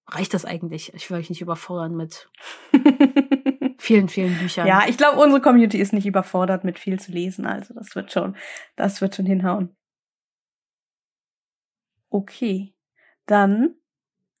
reicht 0.07 0.33
das 0.33 0.45
eigentlich. 0.45 0.93
Ich 0.93 1.09
will 1.09 1.17
euch 1.17 1.29
nicht 1.29 1.41
überfordern 1.41 1.95
mit 1.95 2.29
vielen, 3.77 4.09
vielen 4.09 4.37
Büchern. 4.37 4.67
Ja, 4.67 4.83
ich 4.87 4.97
glaube, 4.97 5.19
unsere 5.19 5.41
Community 5.41 5.77
ist 5.77 5.93
nicht 5.93 6.05
überfordert 6.05 6.65
mit 6.65 6.77
viel 6.77 6.99
zu 6.99 7.11
lesen. 7.13 7.45
Also 7.45 7.73
das 7.73 7.95
wird 7.95 8.11
schon, 8.11 8.35
das 8.75 8.99
wird 8.99 9.15
schon 9.15 9.25
hinhauen. 9.25 9.75
Okay, 12.09 12.75
dann 13.25 13.75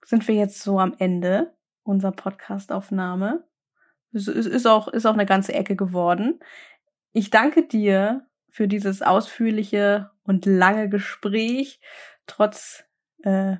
sind 0.03 0.27
wir 0.27 0.35
jetzt 0.35 0.61
so 0.61 0.79
am 0.79 0.93
Ende 0.97 1.55
unserer 1.83 2.11
Podcast-Aufnahme. 2.11 3.43
Es 4.13 4.27
ist 4.27 4.67
auch, 4.67 4.87
ist 4.87 5.05
auch 5.05 5.13
eine 5.13 5.25
ganze 5.25 5.53
Ecke 5.53 5.75
geworden. 5.75 6.39
Ich 7.13 7.29
danke 7.29 7.63
dir 7.67 8.25
für 8.49 8.67
dieses 8.67 9.01
ausführliche 9.01 10.11
und 10.23 10.45
lange 10.45 10.89
Gespräch, 10.89 11.79
trotz 12.27 12.83
äh, 13.23 13.57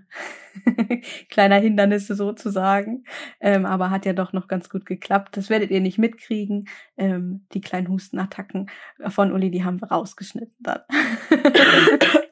kleiner 1.30 1.57
Hindernisse 1.57 2.15
sozusagen. 2.15 3.06
Ähm, 3.39 3.65
aber 3.65 3.89
hat 3.89 4.06
ja 4.06 4.14
doch 4.14 4.34
noch 4.34 4.48
ganz 4.48 4.69
gut 4.69 4.85
geklappt. 4.85 5.38
Das 5.38 5.49
werdet 5.49 5.72
ihr 5.72 5.81
nicht 5.81 5.98
mitkriegen. 5.98 6.68
Ähm, 6.98 7.45
die 7.53 7.61
kleinen 7.61 7.88
Hustenattacken 7.88 8.69
von 9.07 9.31
Uli, 9.31 9.52
die 9.52 9.64
haben 9.64 9.81
wir 9.81 9.89
rausgeschnitten 9.89 10.57
dann. 10.60 10.81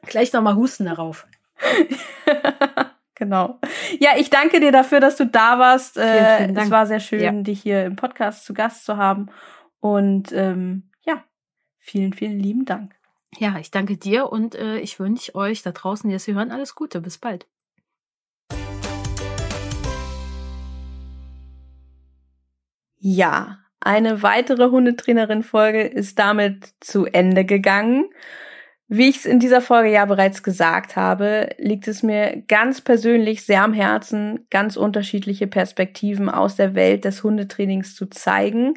Gleich 0.04 0.34
nochmal 0.34 0.56
Husten 0.56 0.86
darauf. 0.86 1.28
genau. 3.20 3.60
Ja, 4.00 4.12
ich 4.18 4.30
danke 4.30 4.60
dir 4.60 4.72
dafür, 4.72 5.00
dass 5.00 5.18
du 5.18 5.26
da 5.26 5.60
warst. 5.60 5.94
Vielen, 5.94 6.08
äh, 6.08 6.38
vielen 6.38 6.56
Dank. 6.56 6.66
Es 6.66 6.72
war 6.72 6.86
sehr 6.88 7.00
schön, 7.00 7.22
ja. 7.22 7.32
dich 7.32 7.62
hier 7.62 7.86
im 7.86 7.96
Podcast 7.96 8.46
zu 8.46 8.54
Gast 8.54 8.86
zu 8.86 8.98
haben. 8.98 9.30
Und 9.80 10.32
ähm, 10.32 10.90
ja, 11.06 11.24
vielen, 11.78 12.14
vielen 12.14 12.40
lieben 12.40 12.66
Dank. 12.66 12.96
Ja, 13.38 13.58
ich 13.60 13.70
danke 13.70 13.98
dir 13.98 14.32
und 14.32 14.56
äh, 14.56 14.80
ich 14.80 15.00
wünsche 15.00 15.36
euch 15.36 15.62
da 15.62 15.72
draußen, 15.72 16.10
die 16.10 16.16
das 16.16 16.26
hier 16.26 16.34
hören, 16.34 16.52
alles 16.52 16.74
Gute. 16.74 17.02
Bis 17.02 17.20
bald. 17.20 17.46
Ja, 22.98 23.60
eine 23.80 24.24
weitere 24.24 24.72
Hundetrainerin-Folge 24.72 25.84
ist 25.84 26.20
damit 26.20 26.74
zu 26.82 27.06
Ende 27.06 27.46
gegangen. 27.46 28.10
Wie 28.92 29.08
ich 29.08 29.18
es 29.18 29.26
in 29.26 29.40
dieser 29.40 29.62
Folge 29.62 29.92
ja 29.92 30.04
bereits 30.06 30.42
gesagt 30.42 30.96
habe, 30.96 31.50
liegt 31.60 31.88
es 31.88 32.02
mir 32.02 32.42
ganz 32.48 32.82
persönlich 32.82 33.44
sehr 33.44 33.64
am 33.64 33.72
Herzen, 33.74 34.48
ganz 34.50 34.78
unterschiedliche 34.78 35.46
Perspektiven 35.46 36.28
aus 36.28 36.56
der 36.56 36.74
Welt 36.74 37.06
des 37.06 37.24
Hundetrainings 37.24 37.96
zu 37.96 38.08
zeigen. 38.08 38.74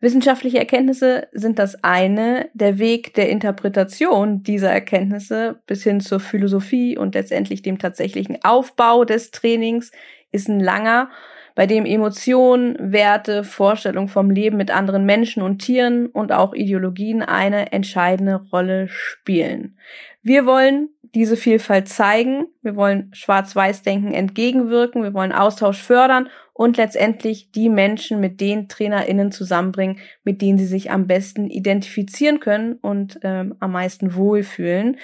Wissenschaftliche 0.00 0.58
Erkenntnisse 0.58 1.28
sind 1.32 1.58
das 1.58 1.84
eine, 1.84 2.48
der 2.54 2.78
Weg 2.78 3.12
der 3.12 3.28
Interpretation 3.28 4.42
dieser 4.42 4.70
Erkenntnisse 4.70 5.60
bis 5.66 5.82
hin 5.82 6.00
zur 6.00 6.18
Philosophie 6.18 6.96
und 6.96 7.14
letztendlich 7.14 7.60
dem 7.60 7.78
tatsächlichen 7.78 8.42
Aufbau 8.42 9.04
des 9.04 9.32
Trainings 9.32 9.92
ist 10.32 10.48
ein 10.48 10.60
langer, 10.60 11.10
bei 11.54 11.66
dem 11.66 11.84
Emotionen, 11.84 12.76
Werte, 12.78 13.44
Vorstellungen 13.44 14.08
vom 14.08 14.30
Leben 14.30 14.56
mit 14.56 14.70
anderen 14.70 15.04
Menschen 15.04 15.42
und 15.42 15.58
Tieren 15.58 16.06
und 16.06 16.32
auch 16.32 16.54
Ideologien 16.54 17.22
eine 17.22 17.72
entscheidende 17.72 18.42
Rolle 18.52 18.88
spielen. 18.88 19.76
Wir 20.22 20.46
wollen 20.46 20.88
diese 21.14 21.36
Vielfalt 21.36 21.88
zeigen, 21.88 22.46
wir 22.62 22.76
wollen 22.76 23.10
Schwarz-Weiß-Denken 23.12 24.14
entgegenwirken, 24.14 25.02
wir 25.02 25.12
wollen 25.12 25.32
Austausch 25.32 25.82
fördern 25.82 26.28
und 26.54 26.76
letztendlich 26.76 27.50
die 27.50 27.68
Menschen 27.68 28.20
mit 28.20 28.40
den 28.40 28.68
TrainerInnen 28.68 29.32
zusammenbringen, 29.32 29.98
mit 30.24 30.40
denen 30.40 30.58
sie 30.58 30.66
sich 30.66 30.90
am 30.90 31.06
besten 31.06 31.50
identifizieren 31.50 32.40
können 32.40 32.74
und 32.74 33.18
ähm, 33.22 33.56
am 33.60 33.72
meisten 33.72 34.14
wohlfühlen. 34.14 34.98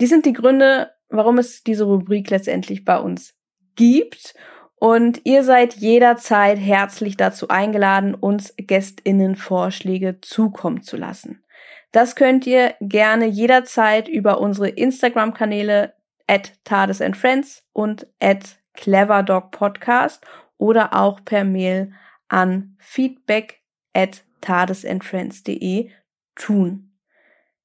Die 0.00 0.06
sind 0.06 0.26
die 0.26 0.34
Gründe, 0.34 0.90
warum 1.08 1.38
es 1.38 1.62
diese 1.62 1.84
Rubrik 1.84 2.28
letztendlich 2.30 2.84
bei 2.84 2.98
uns 2.98 3.34
gibt. 3.76 4.34
Und 4.78 5.22
ihr 5.24 5.42
seid 5.42 5.74
jederzeit 5.74 6.58
herzlich 6.58 7.16
dazu 7.16 7.48
eingeladen, 7.48 8.14
uns 8.14 8.54
GästInnen-Vorschläge 8.58 10.20
zukommen 10.20 10.82
zu 10.82 10.96
lassen. 10.96 11.42
Das 11.92 12.14
könnt 12.14 12.46
ihr 12.46 12.74
gerne 12.80 13.26
jederzeit 13.26 14.06
über 14.06 14.40
unsere 14.40 14.68
Instagram-Kanäle 14.68 15.94
at 16.26 16.52
Tades 16.64 17.00
and 17.00 17.16
Friends 17.16 17.64
und 17.72 18.06
at 18.20 18.58
Cleverdog 18.74 19.50
Podcast 19.50 20.24
oder 20.58 20.92
auch 20.94 21.24
per 21.24 21.44
Mail 21.44 21.92
an 22.28 22.76
feedback 22.78 23.62
at 23.94 24.24
tadesandfriends.de 24.42 25.90
tun. 26.34 26.92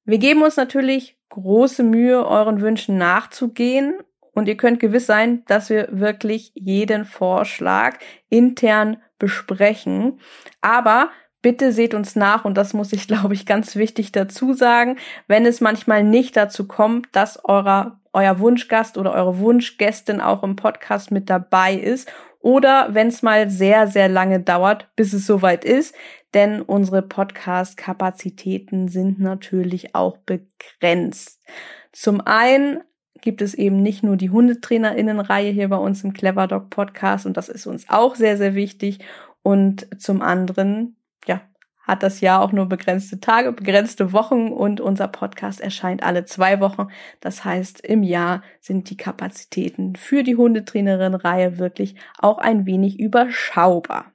Wir 0.04 0.18
geben 0.18 0.42
uns 0.42 0.56
natürlich 0.56 1.18
große 1.28 1.82
Mühe, 1.82 2.26
euren 2.26 2.60
Wünschen 2.60 2.96
nachzugehen 2.96 3.94
und 4.32 4.48
ihr 4.48 4.56
könnt 4.56 4.80
gewiss 4.80 5.06
sein, 5.06 5.44
dass 5.46 5.70
wir 5.70 5.88
wirklich 5.90 6.52
jeden 6.54 7.04
Vorschlag 7.04 7.98
intern 8.28 8.96
besprechen. 9.18 10.20
Aber 10.60 11.10
bitte 11.42 11.72
seht 11.72 11.94
uns 11.94 12.16
nach 12.16 12.44
und 12.44 12.56
das 12.56 12.72
muss 12.72 12.92
ich, 12.92 13.06
glaube 13.08 13.34
ich, 13.34 13.46
ganz 13.46 13.76
wichtig 13.76 14.12
dazu 14.12 14.54
sagen, 14.54 14.98
wenn 15.26 15.46
es 15.46 15.60
manchmal 15.60 16.02
nicht 16.04 16.36
dazu 16.36 16.66
kommt, 16.66 17.08
dass 17.12 17.44
eurer, 17.44 18.00
euer 18.12 18.38
Wunschgast 18.38 18.96
oder 18.98 19.12
eure 19.12 19.38
Wunschgästin 19.38 20.20
auch 20.20 20.42
im 20.42 20.56
Podcast 20.56 21.10
mit 21.10 21.28
dabei 21.28 21.74
ist 21.74 22.10
oder 22.40 22.88
wenn 22.92 23.08
es 23.08 23.22
mal 23.22 23.48
sehr, 23.50 23.86
sehr 23.86 24.08
lange 24.08 24.40
dauert, 24.40 24.88
bis 24.96 25.12
es 25.12 25.26
soweit 25.26 25.64
ist, 25.64 25.94
denn 26.34 26.62
unsere 26.62 27.02
Podcast-Kapazitäten 27.02 28.88
sind 28.88 29.20
natürlich 29.20 29.94
auch 29.94 30.16
begrenzt. 30.18 31.40
Zum 31.92 32.20
einen 32.20 32.80
gibt 33.22 33.40
es 33.40 33.54
eben 33.54 33.80
nicht 33.80 34.02
nur 34.02 34.16
die 34.16 34.30
HundetrainerInnenreihe 34.30 35.50
hier 35.50 35.68
bei 35.68 35.76
uns 35.76 36.04
im 36.04 36.12
Clever 36.12 36.46
Dog 36.46 36.68
Podcast 36.68 37.24
und 37.24 37.38
das 37.38 37.48
ist 37.48 37.66
uns 37.66 37.88
auch 37.88 38.14
sehr, 38.16 38.36
sehr 38.36 38.54
wichtig. 38.54 38.98
Und 39.42 39.88
zum 40.00 40.20
anderen, 40.22 40.96
ja, 41.26 41.40
hat 41.82 42.02
das 42.02 42.20
Jahr 42.20 42.42
auch 42.42 42.52
nur 42.52 42.66
begrenzte 42.66 43.18
Tage, 43.18 43.52
begrenzte 43.52 44.12
Wochen 44.12 44.48
und 44.48 44.80
unser 44.80 45.08
Podcast 45.08 45.60
erscheint 45.60 46.02
alle 46.02 46.24
zwei 46.24 46.60
Wochen. 46.60 46.88
Das 47.20 47.44
heißt, 47.44 47.80
im 47.80 48.02
Jahr 48.02 48.42
sind 48.60 48.90
die 48.90 48.96
Kapazitäten 48.96 49.96
für 49.96 50.22
die 50.22 50.36
Hundetrainerin-Reihe 50.36 51.58
wirklich 51.58 51.96
auch 52.18 52.38
ein 52.38 52.66
wenig 52.66 53.00
überschaubar. 53.00 54.11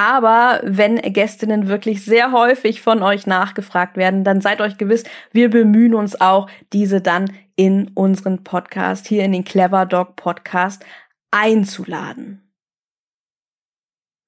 Aber 0.00 0.60
wenn 0.62 0.96
Gästinnen 0.96 1.68
wirklich 1.68 2.06
sehr 2.06 2.32
häufig 2.32 2.80
von 2.80 3.02
euch 3.02 3.26
nachgefragt 3.26 3.98
werden, 3.98 4.24
dann 4.24 4.40
seid 4.40 4.62
euch 4.62 4.78
gewiss, 4.78 5.04
wir 5.30 5.50
bemühen 5.50 5.94
uns 5.94 6.18
auch, 6.18 6.48
diese 6.72 7.02
dann 7.02 7.30
in 7.54 7.88
unseren 7.88 8.42
Podcast, 8.42 9.06
hier 9.06 9.24
in 9.24 9.32
den 9.32 9.44
Clever 9.44 9.84
Dog 9.84 10.16
Podcast 10.16 10.86
einzuladen. 11.30 12.50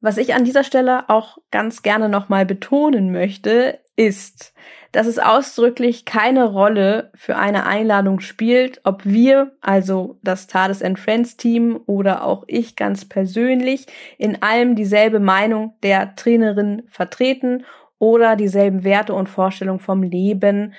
Was 0.03 0.19
ich 0.19 0.35
an 0.35 0.45
dieser 0.45 0.63
Stelle 0.63 1.09
auch 1.09 1.39
ganz 1.51 1.81
gerne 1.81 2.11
nochmal 2.11 2.45
betonen 2.45 3.11
möchte, 3.11 3.81
ist, 3.97 4.53
dass 4.93 5.07
es 5.07 5.19
ausdrücklich 5.19 6.05
keine 6.05 6.45
Rolle 6.45 7.11
für 7.15 7.37
eine 7.37 7.67
Einladung 7.67 8.21
spielt, 8.21 8.81
ob 8.85 9.05
wir, 9.07 9.57
also 9.63 10.17
das 10.23 10.47
Tades 10.47 10.83
and 10.83 10.99
Friends 10.99 11.39
Team 11.39 11.81
oder 11.87 12.25
auch 12.25 12.45
ich 12.47 12.77
ganz 12.77 13.07
persönlich, 13.07 13.87
in 14.19 14.43
allem 14.43 14.77
dieselbe 14.77 15.19
Meinung 15.19 15.75
der 15.83 16.15
Trainerin 16.15 16.83
vertreten 16.89 17.65
oder 17.99 18.37
dieselben 18.37 18.85
Werte 18.85 19.15
und 19.15 19.29
Vorstellungen 19.29 19.81
vom 19.81 20.03
Leben 20.03 20.75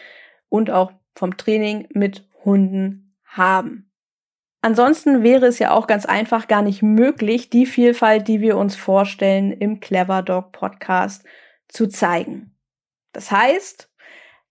und 0.48 0.70
auch 0.70 0.92
vom 1.16 1.36
Training 1.36 1.88
mit 1.94 2.28
Hunden 2.46 3.16
haben. 3.26 3.90
Ansonsten 4.62 5.24
wäre 5.24 5.48
es 5.48 5.60
ja 5.60 5.72
auch 5.72 5.88
ganz 5.88 6.06
einfach 6.06 6.48
gar 6.48 6.62
nicht 6.62 6.84
möglich, 6.84 7.50
die 7.50 7.66
Vielfalt, 7.66 8.28
die 8.28 8.42
wir 8.42 8.58
uns 8.58 8.76
vorstellen, 8.76 9.52
im 9.52 9.80
Clever 9.80 10.22
Dog 10.22 10.52
Podcast 10.54 11.26
zu 11.68 11.88
zeigen. 11.88 12.56
Das 13.12 13.30
heißt, 13.32 13.90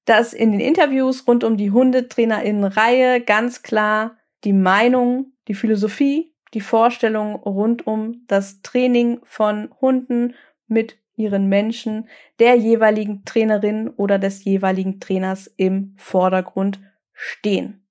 dass 0.05 0.33
in 0.33 0.53
den 0.53 0.61
Interviews 0.61 1.27
rund 1.27 1.45
um 1.45 1.57
die 1.57 1.71
Hundetrainerinnenreihe 1.71 3.21
ganz 3.21 3.63
klar 3.63 4.17
die 4.45 4.53
Meinung, 4.53 5.33
die 5.49 5.55
Philosophie, 5.55 6.35
die 6.55 6.61
Vorstellung 6.61 7.37
rund 7.37 7.87
um 7.87 8.25
das 8.27 8.63
Training 8.63 9.21
von 9.25 9.71
Hunden 9.81 10.35
mit 10.67 10.99
ihren 11.17 11.49
Menschen 11.49 12.09
der 12.39 12.57
jeweiligen 12.57 13.25
Trainerin 13.25 13.89
oder 13.89 14.19
des 14.19 14.45
jeweiligen 14.45 14.99
Trainers 15.01 15.47
im 15.57 15.95
Vordergrund 15.97 16.81
stehen. 17.13 17.87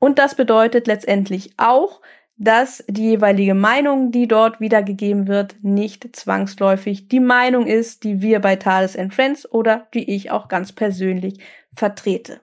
Und 0.00 0.18
das 0.18 0.34
bedeutet 0.34 0.86
letztendlich 0.86 1.54
auch, 1.56 2.00
dass 2.38 2.84
die 2.88 3.10
jeweilige 3.10 3.54
Meinung, 3.54 4.12
die 4.12 4.28
dort 4.28 4.60
wiedergegeben 4.60 5.26
wird, 5.26 5.56
nicht 5.62 6.14
zwangsläufig 6.16 7.08
die 7.08 7.20
Meinung 7.20 7.66
ist, 7.66 8.04
die 8.04 8.22
wir 8.22 8.40
bei 8.40 8.56
Thales 8.56 8.96
and 8.96 9.12
Friends 9.12 9.50
oder 9.50 9.88
die 9.92 10.14
ich 10.14 10.30
auch 10.30 10.48
ganz 10.48 10.72
persönlich 10.72 11.40
vertrete. 11.74 12.40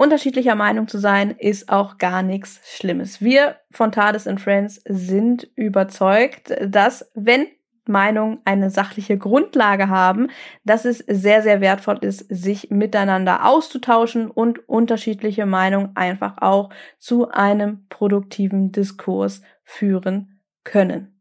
Unterschiedlicher 0.00 0.54
Meinung 0.54 0.86
zu 0.86 0.98
sein 0.98 1.32
ist 1.32 1.70
auch 1.70 1.98
gar 1.98 2.22
nichts 2.22 2.60
Schlimmes. 2.64 3.20
Wir 3.20 3.56
von 3.72 3.90
Tades 3.90 4.28
and 4.28 4.40
Friends 4.40 4.80
sind 4.88 5.50
überzeugt, 5.56 6.54
dass 6.64 7.10
wenn 7.14 7.48
Meinungen 7.88 8.38
eine 8.44 8.70
sachliche 8.70 9.18
Grundlage 9.18 9.88
haben, 9.88 10.28
dass 10.64 10.84
es 10.84 10.98
sehr, 10.98 11.42
sehr 11.42 11.60
wertvoll 11.60 11.98
ist, 12.00 12.26
sich 12.28 12.70
miteinander 12.70 13.44
auszutauschen 13.44 14.30
und 14.30 14.68
unterschiedliche 14.68 15.46
Meinungen 15.46 15.96
einfach 15.96 16.38
auch 16.40 16.70
zu 16.98 17.30
einem 17.30 17.86
produktiven 17.88 18.72
Diskurs 18.72 19.42
führen 19.64 20.40
können. 20.64 21.18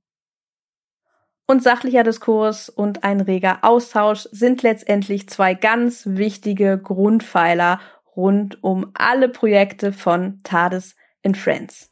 Und 1.49 1.64
sachlicher 1.64 2.03
Diskurs 2.03 2.68
und 2.68 3.06
ein 3.06 3.22
reger 3.22 3.60
Austausch 3.61 4.27
sind 4.31 4.64
letztendlich 4.64 5.30
zwei 5.30 5.53
ganz 5.53 6.03
wichtige 6.06 6.77
Grundpfeiler 6.77 7.80
rund 8.18 8.61
um 8.64 8.91
alle 8.95 9.30
Projekte 9.30 9.94
von 9.94 10.41
Tades 10.44 10.98
in 11.22 11.35
Friends. 11.35 11.88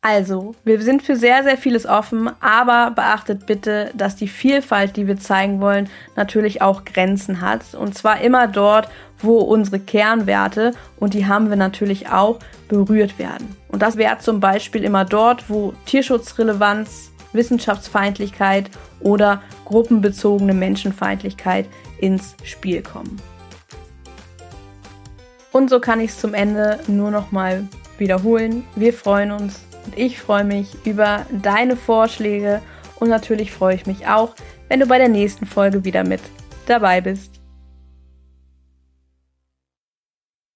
Also, 0.00 0.54
wir 0.64 0.80
sind 0.80 1.02
für 1.02 1.16
sehr, 1.16 1.42
sehr 1.42 1.58
vieles 1.58 1.84
offen, 1.84 2.30
aber 2.40 2.92
beachtet 2.92 3.46
bitte, 3.46 3.90
dass 3.94 4.14
die 4.14 4.28
Vielfalt, 4.28 4.96
die 4.96 5.08
wir 5.08 5.18
zeigen 5.18 5.60
wollen, 5.60 5.88
natürlich 6.14 6.62
auch 6.62 6.84
Grenzen 6.84 7.40
hat. 7.40 7.74
Und 7.74 7.96
zwar 7.96 8.20
immer 8.20 8.46
dort, 8.46 8.88
wo 9.18 9.38
unsere 9.38 9.80
Kernwerte, 9.80 10.72
und 11.00 11.14
die 11.14 11.26
haben 11.26 11.50
wir 11.50 11.56
natürlich 11.56 12.10
auch, 12.10 12.38
berührt 12.68 13.18
werden. 13.18 13.56
Und 13.68 13.82
das 13.82 13.96
wäre 13.96 14.18
zum 14.18 14.38
Beispiel 14.38 14.84
immer 14.84 15.04
dort, 15.04 15.50
wo 15.50 15.72
Tierschutzrelevanz, 15.86 17.10
Wissenschaftsfeindlichkeit 17.32 18.70
oder 19.00 19.42
gruppenbezogene 19.64 20.54
Menschenfeindlichkeit 20.54 21.66
ins 21.98 22.36
Spiel 22.44 22.82
kommen. 22.82 23.20
Und 25.50 25.70
so 25.70 25.80
kann 25.80 26.00
ich 26.00 26.10
es 26.10 26.20
zum 26.20 26.34
Ende 26.34 26.78
nur 26.86 27.10
noch 27.10 27.32
mal 27.32 27.66
wiederholen. 27.98 28.64
Wir 28.76 28.92
freuen 28.92 29.32
uns 29.32 29.67
und 29.88 29.96
ich 29.96 30.20
freue 30.20 30.44
mich 30.44 30.76
über 30.84 31.24
deine 31.30 31.74
Vorschläge 31.74 32.60
und 33.00 33.08
natürlich 33.08 33.52
freue 33.52 33.74
ich 33.74 33.86
mich 33.86 34.06
auch, 34.06 34.34
wenn 34.68 34.80
du 34.80 34.86
bei 34.86 34.98
der 34.98 35.08
nächsten 35.08 35.46
Folge 35.46 35.82
wieder 35.84 36.04
mit 36.04 36.20
dabei 36.66 37.00
bist. 37.00 37.37